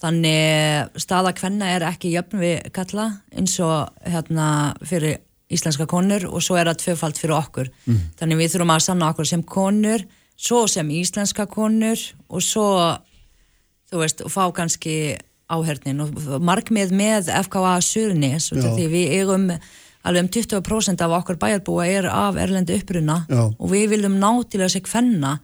þannig 0.00 1.00
staða 1.00 1.34
hvenna 1.36 1.74
er 1.74 1.84
ekki 1.90 2.14
jöfn 2.14 2.40
við 2.40 2.70
kalla 2.74 3.10
eins 3.36 3.58
og 3.62 3.90
hérna 4.06 4.46
fyrir 4.86 5.20
íslenska 5.50 5.86
konur 5.90 6.26
og 6.30 6.42
svo 6.44 6.58
er 6.58 6.70
það 6.70 6.82
tvöfald 6.84 7.20
fyrir 7.20 7.36
okkur. 7.38 7.70
Mm. 7.86 8.00
þannig 8.20 8.40
við 8.40 8.54
þurfum 8.54 8.74
að 8.74 8.84
sanna 8.86 9.10
okkur 9.10 9.30
sem 9.30 9.42
konur 9.42 10.06
svo 10.40 10.64
sem 10.70 10.90
íslenska 10.94 11.46
konur 11.50 12.00
og 12.28 12.44
svo 12.44 12.68
þú 13.90 14.02
veist, 14.04 14.24
og 14.24 14.32
fá 14.32 14.44
kannski 14.54 15.18
áhernin 15.50 16.04
og 16.04 16.40
markmið 16.46 16.94
með 16.94 17.30
FKA 17.42 17.76
Surnis 17.82 18.50
því 18.54 18.86
við 18.90 19.14
eigum 19.18 19.48
alveg 20.06 20.22
um 20.24 20.30
20% 20.32 21.02
af 21.04 21.14
okkur 21.18 21.38
bæjarbúa 21.40 21.86
er 21.90 22.08
af 22.08 22.38
erlendi 22.40 22.78
uppruna 22.78 23.24
Já. 23.28 23.42
og 23.50 23.66
við 23.72 23.90
viljum 23.96 24.16
ná 24.22 24.30
til 24.48 24.62
að 24.62 24.72
segja 24.76 24.94
hvenna 24.94 25.34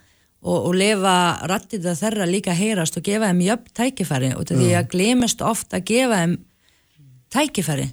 og, 0.46 0.56
og 0.70 0.74
lefa 0.78 1.14
rattið 1.50 1.90
að 1.90 2.02
þeirra 2.04 2.28
líka 2.30 2.54
heyrast 2.56 2.96
og 2.96 3.04
gefa 3.06 3.32
þeim 3.32 3.42
jöfn 3.48 3.72
tækifæri. 3.76 4.32
Og 4.38 4.46
því 4.48 4.72
að 4.78 4.90
glemist 4.94 5.42
ofta 5.44 5.80
að 5.80 5.88
gefa 5.90 6.20
þeim 6.22 6.36
tækifæri 7.34 7.88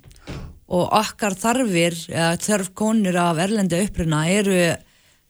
og 0.74 0.90
okkar 0.98 1.36
þarfir, 1.38 1.98
þarf 2.41 2.72
konur 2.78 3.18
af 3.22 3.41
erlendi 3.44 3.84
uppruna 3.86 4.24
eru 4.32 4.58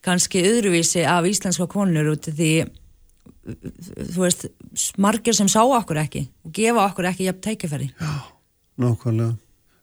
kannski 0.03 0.44
öðruvísi 0.48 1.03
af 1.07 1.28
íslenska 1.28 1.68
konur 1.72 2.14
út 2.14 2.30
því 2.32 2.53
þú 3.44 4.24
veist, 4.24 4.48
margir 4.99 5.36
sem 5.36 5.49
sá 5.52 5.61
okkur 5.64 5.99
ekki 6.03 6.26
og 6.48 6.53
gefa 6.56 6.86
okkur 6.88 7.10
ekki 7.11 7.28
jafn 7.28 7.44
tækifæri. 7.44 7.90
Já, 7.99 8.14
nákvæmlega. 8.80 9.36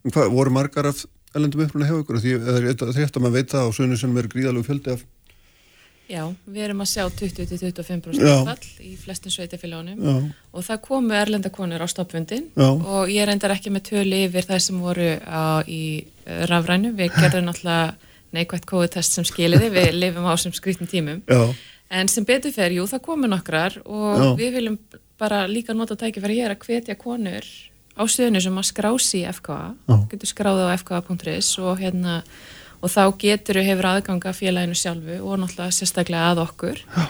Hvað, 0.08 0.30
voru 0.32 0.52
margar 0.56 0.88
af 0.88 1.04
ellendum 1.36 1.66
uppruna 1.66 1.88
hefur 1.88 2.04
ykkur? 2.04 2.20
Því 2.24 2.36
að 2.40 3.20
maður 3.20 3.36
veit 3.36 3.52
það 3.52 3.68
á 3.68 3.76
sögnu 3.76 3.98
sem 4.00 4.16
er 4.16 4.28
gríðalegu 4.32 4.68
fjöldi 4.68 4.94
af 4.96 5.04
Já, 6.10 6.24
við 6.50 6.64
erum 6.66 6.82
að 6.82 6.88
sjá 6.90 7.04
20-25% 7.20 8.46
fall 8.48 8.70
í 8.82 8.96
flestin 8.98 9.30
sveitafélagunum 9.30 10.30
og 10.50 10.64
það 10.66 10.80
komu 10.88 11.14
erlendakonur 11.14 11.84
á 11.84 11.88
stoppfundin 11.90 12.48
og 12.58 13.12
ég 13.12 13.28
reyndar 13.28 13.54
ekki 13.54 13.70
með 13.70 13.84
tölu 13.92 14.22
yfir 14.26 14.48
það 14.48 14.62
sem 14.66 14.80
voru 14.82 15.10
á, 15.22 15.62
í 15.70 15.82
uh, 16.26 16.46
rafrænu, 16.50 16.90
við 16.98 17.14
gerðum 17.14 17.46
náttúrulega 17.52 18.10
neikvægt 18.34 18.66
kóðutest 18.70 19.16
sem 19.16 19.26
skiliði, 19.26 19.70
við 19.74 19.90
lifum 20.02 20.26
á 20.26 20.34
sem 20.38 20.54
skrítin 20.54 20.90
tímum, 20.90 21.22
Já. 21.30 21.54
en 21.90 22.10
sem 22.10 22.26
betur 22.26 22.54
fer, 22.54 22.74
jú, 22.74 22.86
það 22.90 23.04
komu 23.06 23.30
nokkrar. 23.30 23.80
Og 23.86 24.22
Já. 24.22 24.28
við 24.38 24.54
viljum 24.58 24.78
bara 25.20 25.44
líka 25.50 25.74
nota 25.76 25.98
tækifæri 25.98 26.40
hér 26.40 26.54
að 26.54 26.64
hvetja 26.66 26.96
konur 26.98 27.46
á 27.98 28.02
sögnu 28.08 28.40
sem 28.40 28.56
að 28.56 28.70
skrási 28.70 29.22
í 29.24 29.28
FKA, 29.34 29.74
getur 30.12 30.30
skráða 30.30 30.70
á 30.72 30.78
fka.is 30.78 31.52
og 31.60 31.82
hérna 31.82 32.22
og 32.80 32.92
þá 32.92 33.02
getur 33.20 33.60
við 33.60 33.70
hefur 33.70 33.88
aðganga 33.92 34.32
félaginu 34.36 34.78
sjálfu 34.78 35.18
og 35.20 35.40
náttúrulega 35.42 35.76
sérstaklega 35.76 36.30
að 36.32 36.44
okkur. 36.46 36.80
Já. 36.96 37.08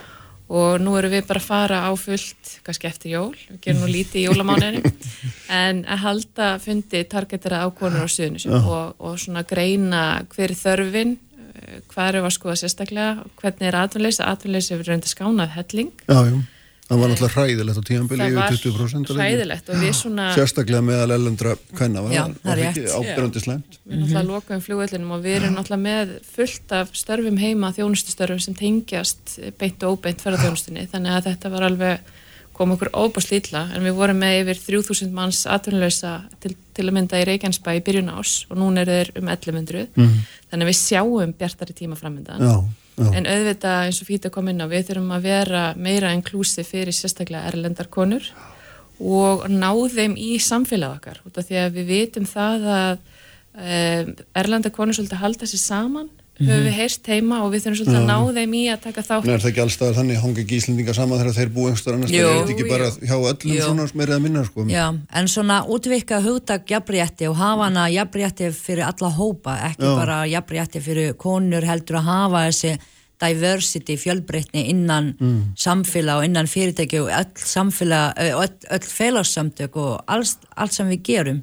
og 0.51 0.81
nú 0.83 0.97
erum 0.99 1.13
við 1.15 1.27
bara 1.29 1.39
að 1.39 1.47
fara 1.47 1.81
á 1.87 1.91
fullt, 1.95 2.53
kannski 2.67 2.89
eftir 2.89 3.13
jól 3.13 3.35
við 3.39 3.61
gerum 3.63 3.85
nú 3.85 3.91
lítið 3.91 4.19
í 4.19 4.25
jólamáninni 4.25 4.81
en 5.63 5.85
að 5.87 6.03
halda 6.05 6.49
fundi 6.59 7.05
targetera 7.07 7.63
ákonur 7.69 8.03
á 8.03 8.09
sögnu 8.11 8.43
og, 8.59 8.97
og 8.99 9.19
svona 9.23 9.45
greina 9.47 10.25
hver 10.35 10.57
þörfin 10.59 11.15
eh, 11.15 11.77
hvað 11.93 12.09
eru 12.09 12.25
að 12.27 12.35
skoða 12.35 12.57
sérstaklega 12.65 13.29
hvernig 13.39 13.69
er 13.71 13.79
atvinnleysi, 13.85 14.25
atvinnleysi 14.27 14.75
hefur 14.75 14.91
reyndið 14.91 15.15
skánað 15.15 15.55
helling. 15.55 15.95
Já, 16.11 16.19
jú 16.33 16.43
Það 16.91 16.99
var 16.99 17.11
náttúrulega 17.13 17.35
hræðilegt 17.39 17.79
á 17.79 17.85
tíanbili 17.87 18.25
yfir 18.27 18.57
20%. 18.65 19.07
Það 19.07 19.15
var 19.15 19.29
hræðilegt 19.29 19.69
og 19.71 19.77
við 19.79 19.93
svona... 19.95 20.25
Sérstaklega 20.35 20.81
meðal 20.83 21.13
ellendra 21.15 21.53
kvenna 21.79 22.03
var 22.03 22.33
það 22.43 22.63
ekki 22.65 22.83
ábyrgandi 22.91 23.43
slemt. 23.45 23.77
Við 23.85 24.01
náttúrulega 24.01 24.27
lokaðum 24.27 24.65
fljóðvellinum 24.65 25.13
og 25.15 25.23
við 25.23 25.37
erum 25.37 25.55
náttúrulega 25.55 25.85
með 25.85 26.17
fullt 26.33 26.75
af 26.81 26.91
störfum 26.99 27.39
heima, 27.39 27.71
þjónustustörfum 27.79 28.43
sem 28.43 28.59
tengjast 28.59 29.37
beint 29.63 29.87
og 29.87 30.01
óbeint 30.01 30.27
ferðarþjónustunni. 30.27 30.89
Þannig 30.91 31.15
að 31.15 31.31
þetta 31.31 31.55
var 31.55 31.69
alveg, 31.69 32.11
kom 32.59 32.75
okkur 32.75 32.91
óbúst 32.99 33.31
lítla 33.31 33.69
en 33.71 33.87
við 33.87 33.97
vorum 34.03 34.19
með 34.25 34.41
yfir 34.43 34.63
3000 34.83 35.15
manns 35.15 35.45
atvinnuleysa 35.47 36.17
til, 36.43 36.57
til 36.75 36.89
að 36.89 36.97
mynda 36.99 37.23
í 37.23 37.31
Reykjanesbæ 37.31 37.71
í 37.79 37.87
byrjun 37.87 38.11
ás 38.19 38.35
og 38.51 38.59
núna 38.59 38.83
er 38.83 38.91
þeir 38.97 39.15
um 39.23 39.31
1100. 39.31 39.87
Mm. 39.95 40.21
Þannig 40.51 40.67
að 40.67 40.75
við 40.75 40.81
sjáum 40.83 41.39
bjartari 41.39 41.79
tíma 41.79 42.03
framöndan. 42.03 42.67
Já. 43.01 43.11
En 43.17 43.29
auðvitað 43.31 43.87
eins 43.87 44.01
og 44.03 44.09
Fýta 44.11 44.31
kom 44.33 44.51
inn 44.53 44.61
á 44.61 44.69
við 44.69 44.91
þurfum 44.91 45.13
að 45.17 45.27
vera 45.31 45.65
meira 45.77 46.13
inklúsi 46.17 46.65
fyrir 46.69 46.95
sérstaklega 46.97 47.49
erlendarkonur 47.49 48.27
og 49.01 49.47
ná 49.49 49.71
þeim 49.89 50.17
í 50.21 50.35
samfélag 50.45 50.99
okkar. 50.99 51.23
Út 51.25 51.41
af 51.41 51.49
því 51.49 51.61
að 51.63 51.79
við 51.79 51.93
vitum 51.95 52.27
það 52.29 52.67
að 52.77 52.97
um, 53.01 54.11
erlendarkonur 54.43 54.99
svolítið 54.99 55.23
halda 55.25 55.49
sér 55.49 55.63
saman 55.65 56.11
Mm 56.41 56.47
-hmm. 56.47 56.53
höfum 56.53 56.67
við 56.67 56.77
heyrst 56.81 57.07
heima 57.07 57.37
og 57.45 57.53
við 57.53 57.61
þurfum 57.63 57.77
svolítið 57.77 57.99
að 58.01 58.07
ná 58.11 58.19
þeim 58.37 58.55
í 58.55 58.63
að 58.73 58.81
taka 58.81 59.03
þátt 59.05 59.25
Nei, 59.25 59.35
er 59.35 59.41
það 59.41 59.51
ekki 59.51 59.63
allstað 59.65 59.97
þannig 59.99 60.17
að 60.17 60.23
hangi 60.25 60.45
gíslendinga 60.53 60.95
saman 60.95 61.19
þegar 61.21 61.37
þeir 61.39 61.51
búið 61.57 61.69
einhverjar 61.71 61.97
annars 61.97 62.11
það 62.11 62.31
er 62.31 62.53
ekki 62.55 62.69
bara 62.71 62.89
hjá 63.09 63.17
öllum 63.31 63.53
jú. 63.57 63.65
svona 63.65 63.89
meirið 64.01 64.15
að 64.17 64.23
minna 64.25 64.45
sko. 64.45 64.65
Já, 64.69 64.87
en 65.13 65.29
svona 65.29 65.59
útvika 65.69 66.21
hugtak 66.25 66.65
jafnrétti 66.71 67.29
og 67.29 67.37
hafa 67.37 67.65
hana 67.69 67.89
jafnrétti 67.93 68.53
fyrir 68.53 68.85
alla 68.89 69.11
hópa, 69.11 69.59
ekki 69.69 69.85
já. 69.85 69.97
bara 70.01 70.25
jafnrétti 70.27 70.81
fyrir 70.81 71.13
konur 71.13 71.63
heldur 71.63 72.01
að 72.01 72.09
hafa 72.09 72.47
þessi 72.49 72.79
diversity, 73.21 73.97
fjölbreytni 74.01 74.65
innan 74.73 75.15
mm. 75.21 75.53
samfélag 75.61 76.23
og 76.23 76.25
innan 76.25 76.49
fyrirtæki 76.49 77.03
og 77.05 77.11
öll 77.13 77.37
samfélag, 77.37 78.17
öll, 78.17 78.57
öll 78.71 78.87
félagssamtök 78.89 79.77
og 79.77 80.01
allt, 80.07 80.49
allt 80.57 80.73
sem 80.73 80.89
við 80.89 81.03
gerum 81.05 81.43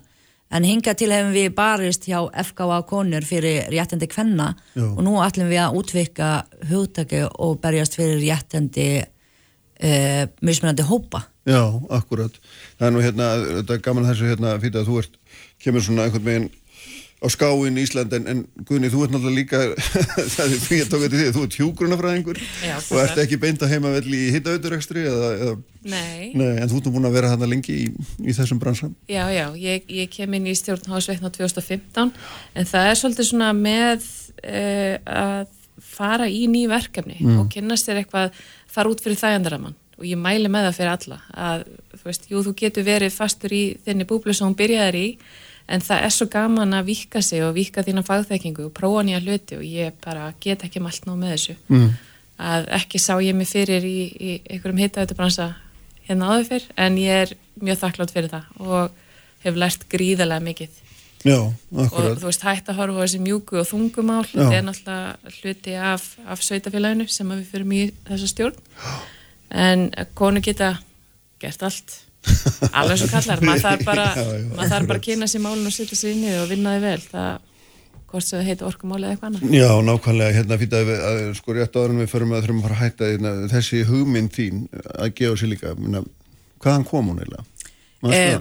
en 0.51 0.67
hinga 0.67 0.93
til 0.97 1.11
hefum 1.11 1.33
við 1.35 1.49
barist 1.57 2.07
hjá 2.07 2.21
FKA 2.43 2.81
konur 2.87 3.25
fyrir 3.27 3.67
réttandi 3.73 4.07
kvenna 4.11 4.53
Já. 4.75 4.85
og 4.87 5.01
nú 5.05 5.17
ætlum 5.23 5.49
við 5.51 5.63
að 5.65 5.79
útvika 5.81 6.29
hugtaki 6.69 7.25
og 7.27 7.59
berjast 7.63 7.97
fyrir 7.99 8.21
réttandi 8.23 8.89
uh, 9.01 10.23
mismunandi 10.41 10.87
hópa 10.87 11.25
Já, 11.47 11.63
akkurat. 11.95 12.33
Það 12.75 12.87
er 12.87 12.91
nú 12.91 13.01
hérna, 13.05 13.27
þetta 13.61 13.75
er 13.77 13.83
gaman 13.85 14.07
þessu 14.09 14.25
hérna 14.27 14.57
fyrir 14.59 14.81
að 14.81 14.89
þú 14.89 14.97
ert, 14.99 15.13
kemur 15.63 15.83
svona 15.85 16.07
einhvern 16.07 16.25
veginn 16.25 16.49
á 17.17 17.27
skáin 17.33 17.79
í 17.79 17.83
Ísland 17.85 18.13
en, 18.13 18.27
en 18.29 18.43
Gunni, 18.67 18.91
þú 18.93 19.05
ert 19.05 19.15
náttúrulega 19.15 19.39
líka 19.39 19.61
það 20.35 20.53
er 20.53 20.61
fyrir 20.61 20.85
að 20.85 20.91
tóka 20.91 21.09
til 21.09 21.17
því 21.17 21.25
að 21.29 21.37
þú 21.37 21.45
ert 21.47 21.57
hjúgrunafræðingur 21.57 22.41
og 22.77 23.01
ert 23.01 23.21
ekki 23.23 23.39
beint 23.41 23.65
að 23.65 23.73
heima 23.73 23.93
vel 23.95 24.13
í 24.13 24.21
hittauturekstri 24.35 25.07
Nei. 25.87 26.33
Nei 26.35 26.53
en 26.61 26.69
þú 26.69 26.81
ert 26.81 26.89
nú 26.89 26.93
búin 26.93 27.09
að 27.09 27.17
vera 27.17 27.31
hann 27.33 27.47
lengi 27.49 27.77
í, 27.87 27.89
í 28.21 28.37
þessum 28.37 28.61
bransan 28.61 28.93
Já, 29.09 29.25
já, 29.33 29.47
ég, 29.57 29.89
ég 29.89 30.11
kem 30.13 30.37
inn 30.37 30.49
í 30.51 30.55
stjórn 30.57 30.93
Hásveitna 30.93 31.33
2015 31.33 32.13
en 32.53 32.69
það 32.69 32.91
er 32.91 33.01
svolítið 33.01 33.31
svona 33.31 33.49
með 33.57 34.05
uh, 34.43 34.97
að 35.07 35.47
fara 35.81 36.27
í 36.29 36.45
ný 36.51 36.65
verkefni 36.69 37.17
mm. 37.21 37.41
og 37.41 37.49
kynast 37.53 37.87
þér 37.87 38.01
eitthvað 38.01 38.39
fara 38.71 38.91
út 38.91 39.01
fyrir 39.03 39.19
þægandaramann. 39.19 39.77
Og 39.97 40.05
ég 40.05 40.19
mæli 40.21 40.49
með 40.51 40.67
það 40.67 40.77
fyrir 40.77 40.93
alla 40.93 41.19
að 41.33 41.65
þú 41.97 42.09
veist, 42.09 42.29
jú, 42.29 42.41
þú 42.45 42.53
getur 42.59 42.85
verið 42.85 43.15
fastur 43.15 43.53
í 43.55 43.63
þenni 43.85 44.05
búblu 44.09 44.35
sem 44.35 44.45
hún 44.45 44.57
byrjaði 44.57 45.03
í 45.07 45.11
en 45.67 45.83
það 45.83 46.03
er 46.07 46.13
svo 46.15 46.27
gaman 46.31 46.75
að 46.77 46.89
vika 46.91 47.21
sig 47.21 47.43
og 47.43 47.55
vika 47.57 47.83
þína 47.83 48.05
fagþekkingu 48.07 48.69
og 48.69 48.75
prófa 48.75 49.03
nýja 49.05 49.21
hluti 49.23 49.57
og 49.59 49.65
ég 49.67 49.95
bara 50.03 50.31
get 50.43 50.63
ekki 50.67 50.83
malt 50.83 51.07
ná 51.07 51.15
með 51.15 51.33
þessu. 51.35 51.57
Mm. 51.67 51.89
að 52.37 52.67
ekki 52.77 52.99
sá 53.01 53.15
ég 53.17 53.33
mig 53.33 53.49
fyrir 53.49 53.81
í, 53.81 53.99
í 54.13 54.33
einhverjum 54.45 54.81
hittaðutubransa 54.83 55.47
hérna 56.05 56.33
áður 56.33 56.49
fyrr 56.51 56.67
en 56.83 56.97
ég 57.01 57.23
er 57.23 57.31
mjög 57.57 57.79
þakklátt 57.81 58.13
fyrir 58.13 58.29
það 58.29 58.59
og 58.61 58.99
hef 59.43 59.57
lært 59.57 59.87
gríðarlega 59.89 60.45
mikið. 60.45 60.83
Já, 61.25 61.39
og 61.41 61.95
þú 62.21 62.27
veist 62.27 62.45
hægt 62.45 62.69
að 62.69 62.77
horfa 62.77 63.01
á 63.01 63.03
þessi 63.03 63.19
mjúku 63.25 63.57
og 63.57 63.65
þungumál 63.67 64.23
þetta 64.29 64.53
er 64.53 64.65
náttúrulega 64.67 65.33
hluti 65.39 65.73
af, 65.81 66.05
af 66.29 66.43
sveitafélaginu 66.45 67.07
sem 67.09 67.31
við 67.33 67.47
fyrir 67.51 67.71
mjög 67.71 67.95
þessa 68.11 68.29
stjórn. 68.31 68.59
En 69.65 69.87
konu 70.17 70.43
geta 70.45 70.75
gert 71.41 71.65
allt 71.65 71.97
alveg 72.71 73.01
svo 73.01 73.11
kallar, 73.11 73.43
maður 73.45 73.65
þarf 73.67 73.85
bara 73.87 74.07
maður 74.57 74.73
þarf 74.73 74.89
bara 74.93 75.01
að 75.01 75.05
kynna 75.09 75.29
sér 75.29 75.43
málun 75.45 75.69
og 75.69 75.75
setja 75.75 75.99
sér 75.99 76.15
inn 76.15 76.25
í 76.27 76.33
og 76.41 76.49
vinna 76.51 76.75
þið 76.77 76.87
vel, 76.87 77.05
það 77.11 77.45
hvort 78.07 78.23
sem 78.23 78.39
það 78.39 78.49
heita 78.51 78.67
orkumáli 78.67 79.07
eða 79.07 79.15
eitthvað 79.15 79.29
annað. 79.29 79.55
Já, 79.57 79.71
nákvæmlega, 79.83 80.35
hérna 80.37 80.57
fyrir 80.61 80.77
að, 80.77 80.91
að 81.07 81.31
sko 81.37 81.55
rétt 81.55 81.75
áður 81.75 81.95
við 81.97 82.11
förum 82.11 82.35
að 82.35 82.45
þurfum 82.45 82.59
að 82.61 82.67
fara 82.67 82.77
að 82.77 82.83
hætta 82.83 83.09
hérna, 83.11 83.31
þessi 83.51 83.81
hugmynd 83.87 84.35
þín 84.35 84.61
að 84.95 85.09
gefa 85.17 85.39
sér 85.41 85.51
líka 85.51 85.73
minna, 85.79 86.03
hvaðan 86.63 86.85
kom 86.87 87.11
hún 87.11 87.19
eiginlega? 87.19 87.43
Eh, 88.15 88.37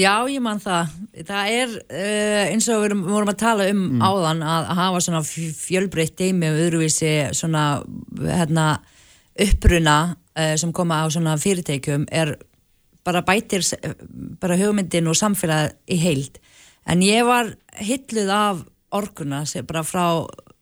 já, 0.00 0.14
ég 0.30 0.44
man 0.44 0.62
það. 0.62 0.94
Það 1.28 1.52
er 1.58 1.74
uh, 1.76 2.44
eins 2.46 2.70
og 2.72 2.84
við 2.86 2.96
vorum 3.10 3.32
að 3.34 3.40
tala 3.42 3.68
um 3.74 3.82
mm. 3.82 4.06
áðan 4.08 4.44
að 4.54 4.70
hafa 4.80 5.04
svona 5.04 5.22
fjölbreytt 5.26 6.16
deimi 6.20 6.48
og 6.48 6.62
öðruvísi 6.64 7.14
svona 7.36 7.66
hérna, 8.22 8.70
uppruna 9.40 9.98
uh, 10.14 10.54
sem 10.60 10.72
koma 10.76 11.02
á 11.04 11.06
svona 11.12 11.36
fyrirtækjum 11.40 12.08
er 12.08 12.38
bara 13.04 13.22
bætir 13.26 13.64
bara 14.40 14.58
hugmyndin 14.60 15.08
og 15.10 15.18
samfélag 15.18 15.74
í 15.90 15.98
heild. 16.00 16.40
En 16.88 17.02
ég 17.04 17.24
var 17.28 17.54
hilluð 17.80 18.30
af 18.34 18.62
orkuna 18.90 19.44
bara 19.68 19.84
frá 19.86 20.06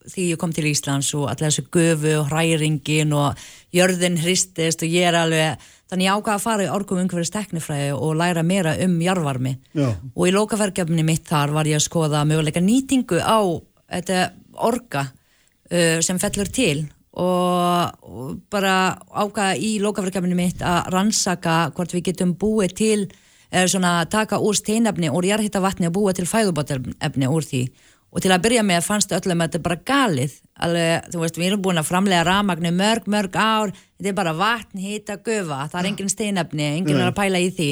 því 0.08 0.30
ég 0.32 0.40
kom 0.40 0.52
til 0.56 0.68
Íslands 0.70 1.10
og 1.16 1.28
allir 1.28 1.50
þessu 1.50 1.66
göfu 1.72 2.14
og 2.20 2.30
hræringin 2.30 3.12
og 3.16 3.48
jörðin 3.74 4.18
hristist 4.22 4.82
og 4.84 4.92
ég 4.92 5.08
er 5.10 5.18
alveg 5.18 5.66
þannig 5.88 6.08
ég 6.08 6.16
ákvaði 6.16 6.36
að 6.36 6.44
fara 6.44 6.66
í 6.66 6.72
orkum 6.72 7.00
umhverfis 7.02 7.32
teknifræði 7.34 7.94
og 7.96 8.16
læra 8.18 8.44
meira 8.46 8.74
um 8.84 8.96
jarvarmi 9.02 9.54
Já. 9.76 9.90
og 10.14 10.24
í 10.28 10.34
lókafergjafni 10.34 11.04
mitt 11.06 11.28
þar 11.28 11.54
var 11.56 11.68
ég 11.68 11.80
að 11.80 11.86
skoða 11.86 12.24
möguleika 12.28 12.62
nýtingu 12.64 13.20
á 13.20 13.40
þetta 13.88 14.22
orga 14.68 15.08
uh, 15.08 15.98
sem 16.04 16.20
fellur 16.20 16.52
til 16.52 16.86
og, 17.18 18.04
og 18.06 18.38
bara 18.52 18.98
ákvaða 19.10 19.56
í 19.58 19.74
lokaverkefninu 19.82 20.38
mitt 20.38 20.62
að 20.62 20.92
rannsaka 20.94 21.58
hvort 21.76 21.94
við 21.94 22.10
getum 22.10 22.36
búið 22.38 22.74
til 22.78 23.00
eða 23.48 23.68
svona 23.72 23.92
taka 24.10 24.40
úr 24.44 24.56
steinefni 24.56 25.10
úr 25.10 25.26
jarðhitta 25.26 25.62
vatni 25.64 25.88
og 25.88 25.96
búið 25.96 26.20
til 26.20 26.28
fæðubátelefni 26.30 27.30
úr 27.30 27.46
því. 27.48 27.62
Og 28.08 28.24
til 28.24 28.32
að 28.32 28.44
byrja 28.46 28.62
með 28.64 28.86
fannst 28.86 29.10
öllum 29.12 29.42
að 29.42 29.50
þetta 29.50 29.58
er 29.58 29.64
bara 29.66 29.80
galið. 29.90 30.36
Alveg, 30.64 31.10
þú 31.12 31.18
veist, 31.22 31.40
við 31.40 31.50
erum 31.50 31.64
búin 31.66 31.80
að 31.80 31.90
framlega 31.90 32.24
ramagnu 32.24 32.70
mörg, 32.72 33.10
mörg 33.10 33.36
ár, 33.36 33.74
þetta 33.98 34.10
er 34.12 34.16
bara 34.16 34.32
vatn, 34.38 34.80
hita, 34.80 35.18
gufa, 35.20 35.66
það 35.68 35.80
er 35.82 35.90
engin 35.90 36.14
steinefni 36.14 36.70
engin 36.70 37.02
er 37.02 37.10
að 37.10 37.18
pæla 37.18 37.42
í 37.44 37.50
því 37.52 37.68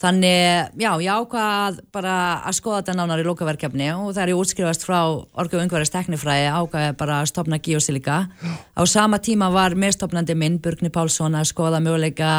Þannig, 0.00 0.70
já, 0.80 0.94
ég 1.04 1.12
ákvað 1.12 1.80
bara 1.92 2.14
að 2.48 2.54
skoða 2.56 2.78
þetta 2.78 2.94
nánar 2.96 3.20
í 3.20 3.24
lokaverkefni 3.26 3.90
og 3.92 4.16
er 4.16 4.30
ég 4.32 4.38
útskrifast 4.40 4.86
frá 4.86 5.02
orgu 5.04 5.58
umhverjast 5.60 5.92
teknifræði 5.92 6.46
ákvaði 6.56 6.94
bara 7.02 7.18
að 7.20 7.28
stopna 7.28 7.58
geosilika. 7.60 8.22
Á 8.72 8.82
sama 8.88 9.18
tíma 9.20 9.50
var 9.52 9.76
meðstopnandi 9.76 10.38
minn, 10.40 10.56
Burgni 10.64 10.88
Pálsson, 10.88 11.36
að 11.36 11.50
skoða 11.52 11.82
möguleika 11.84 12.30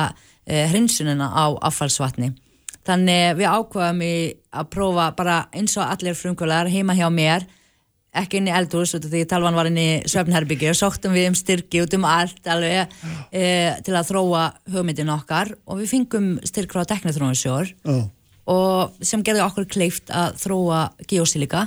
eh, 0.47 0.65
hrinsunina 0.73 1.29
á 1.29 1.53
affallsvatni. 1.69 2.31
Þannig 2.81 3.37
við 3.37 3.53
ákvaðum 3.53 4.01
að 4.57 4.69
prófa 4.73 5.11
bara 5.13 5.43
eins 5.53 5.77
og 5.77 5.85
allir 5.85 6.17
frumkvölar 6.17 6.71
heima 6.73 6.97
hjá 6.97 7.11
mér 7.13 7.45
ekki 8.11 8.41
inn 8.41 8.49
í 8.49 8.53
eldhús 8.53 8.91
því 8.99 9.23
talvan 9.29 9.55
var 9.55 9.69
inn 9.69 9.79
í 9.79 9.89
söfnherbyggi 10.09 10.71
og 10.71 10.77
sóttum 10.77 11.13
við 11.15 11.29
um 11.29 11.37
styrki 11.37 11.83
út 11.83 11.93
um 11.95 12.07
allt 12.07 12.47
alveg 12.51 12.91
e, 13.31 13.43
til 13.85 13.95
að 13.95 14.09
þróa 14.09 14.41
hugmyndin 14.73 15.13
okkar 15.13 15.53
og 15.63 15.79
við 15.79 15.93
fengum 15.93 16.33
styrk 16.47 16.75
frá 16.75 16.83
teknithrónarsjór 16.89 17.71
oh. 17.87 18.03
og 18.51 19.05
sem 19.05 19.23
gerði 19.23 19.45
okkur 19.45 19.69
kleift 19.71 20.11
að 20.11 20.35
þróa 20.43 20.81
geosilika, 21.07 21.65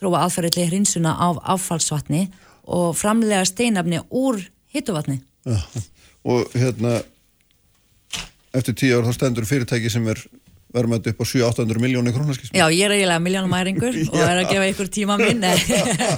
þróa 0.00 0.24
aðferðileg 0.24 0.72
hrinsuna 0.72 1.12
af 1.28 1.42
affallsvatni 1.58 2.24
og 2.72 2.96
framlega 2.96 3.44
steinafni 3.48 4.00
úr 4.08 4.40
hittuvatni 4.72 5.20
oh. 5.44 5.66
og 6.24 6.56
hérna 6.56 7.02
eftir 8.56 8.76
tíu 8.80 8.96
ár 8.96 9.10
þá 9.10 9.18
stendur 9.18 9.48
fyrirtæki 9.48 9.92
sem 9.92 10.08
er 10.08 10.24
verðum 10.72 10.94
þetta 10.96 11.12
upp 11.12 11.22
á 11.22 11.26
700-800 11.30 11.82
miljónir 11.82 12.14
krónaskismi. 12.16 12.56
Já, 12.56 12.64
ég 12.72 12.86
er 12.86 12.94
eiginlega 12.96 13.24
miljónumæringur 13.24 13.98
og 14.12 14.22
er 14.22 14.40
að 14.42 14.52
gefa 14.52 14.70
ykkur 14.72 14.92
tíma 14.92 15.18
minn 15.20 15.44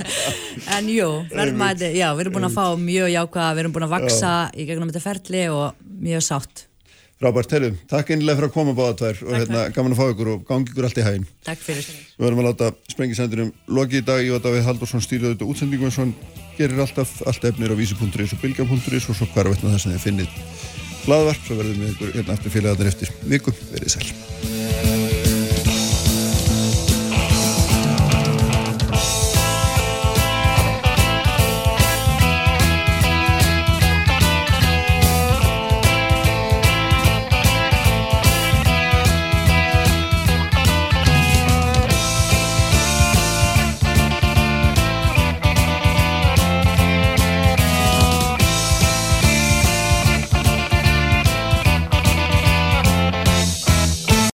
en 0.77 0.93
jú, 0.93 1.09
verðum 1.33 1.65
að 1.67 1.89
já, 1.91 2.07
við 2.15 2.27
erum 2.27 2.37
búin 2.37 2.49
að 2.51 2.55
fá 2.59 2.67
mjög 2.79 3.11
jákvæða 3.15 3.51
við 3.51 3.65
erum 3.65 3.75
búin 3.75 3.89
að 3.89 3.97
vaksa 3.97 4.37
já. 4.47 4.55
í 4.55 4.69
gegnum 4.69 4.93
þetta 4.93 5.05
ferli 5.09 5.49
og 5.55 5.83
mjög 6.05 6.25
sátt. 6.29 6.69
Frábært, 7.15 7.53
heyrðu, 7.55 7.71
takk 7.89 8.11
einlega 8.11 8.37
fyrir 8.37 8.51
að 8.51 8.55
koma 8.57 8.73
báða 8.75 8.97
tvær 8.99 9.21
og 9.23 9.37
hérna, 9.39 9.61
gaman 9.73 9.95
að 9.95 10.01
fá 10.01 10.09
ykkur 10.11 10.31
og 10.33 10.41
gangi 10.49 10.73
ykkur 10.73 10.89
allt 10.89 10.99
í 10.99 11.05
hægin. 11.07 11.27
Takk 11.47 11.63
fyrir. 11.63 11.87
Við 12.19 12.27
verðum 12.27 12.43
að 12.43 12.49
láta 12.49 12.71
sprengisendinum 12.91 13.53
loki 13.79 14.03
í 14.03 14.05
dag, 14.05 14.23
ég 14.27 14.35
var 14.35 14.43
Davíð 14.45 14.67
Haldursson 14.67 15.05
stýrið 15.05 15.31
auðvitað 15.31 15.53
útsendingum 15.55 15.89
eins 15.89 16.01
og 16.01 16.09
hann 16.09 16.17
gerir 16.59 16.83
alltaf, 16.85 17.15
allt 17.31 17.47
efnir 17.49 17.71
á 17.71 17.79
vísi.is 17.79 18.35
og 18.35 18.43
bilgja.is 18.43 19.09
og 19.09 19.21
svo 19.21 19.31
hver 19.31 19.47
að 19.47 19.55
veitna 19.55 19.77
þess 19.77 19.89
að 19.89 19.95
þið 19.95 20.05
finnið 20.09 20.84
hlaðvarp, 21.07 21.47
svo 21.47 21.61
verðum 21.61 21.85
við 21.85 21.95
ykkur 21.95 22.13
hérna 22.19 22.37
aftur 22.39 22.55
félagarnir 22.55 22.93
eftir 22.93 23.15
viku, 23.29 23.57
verið 23.73 23.97
sæl 23.97 24.94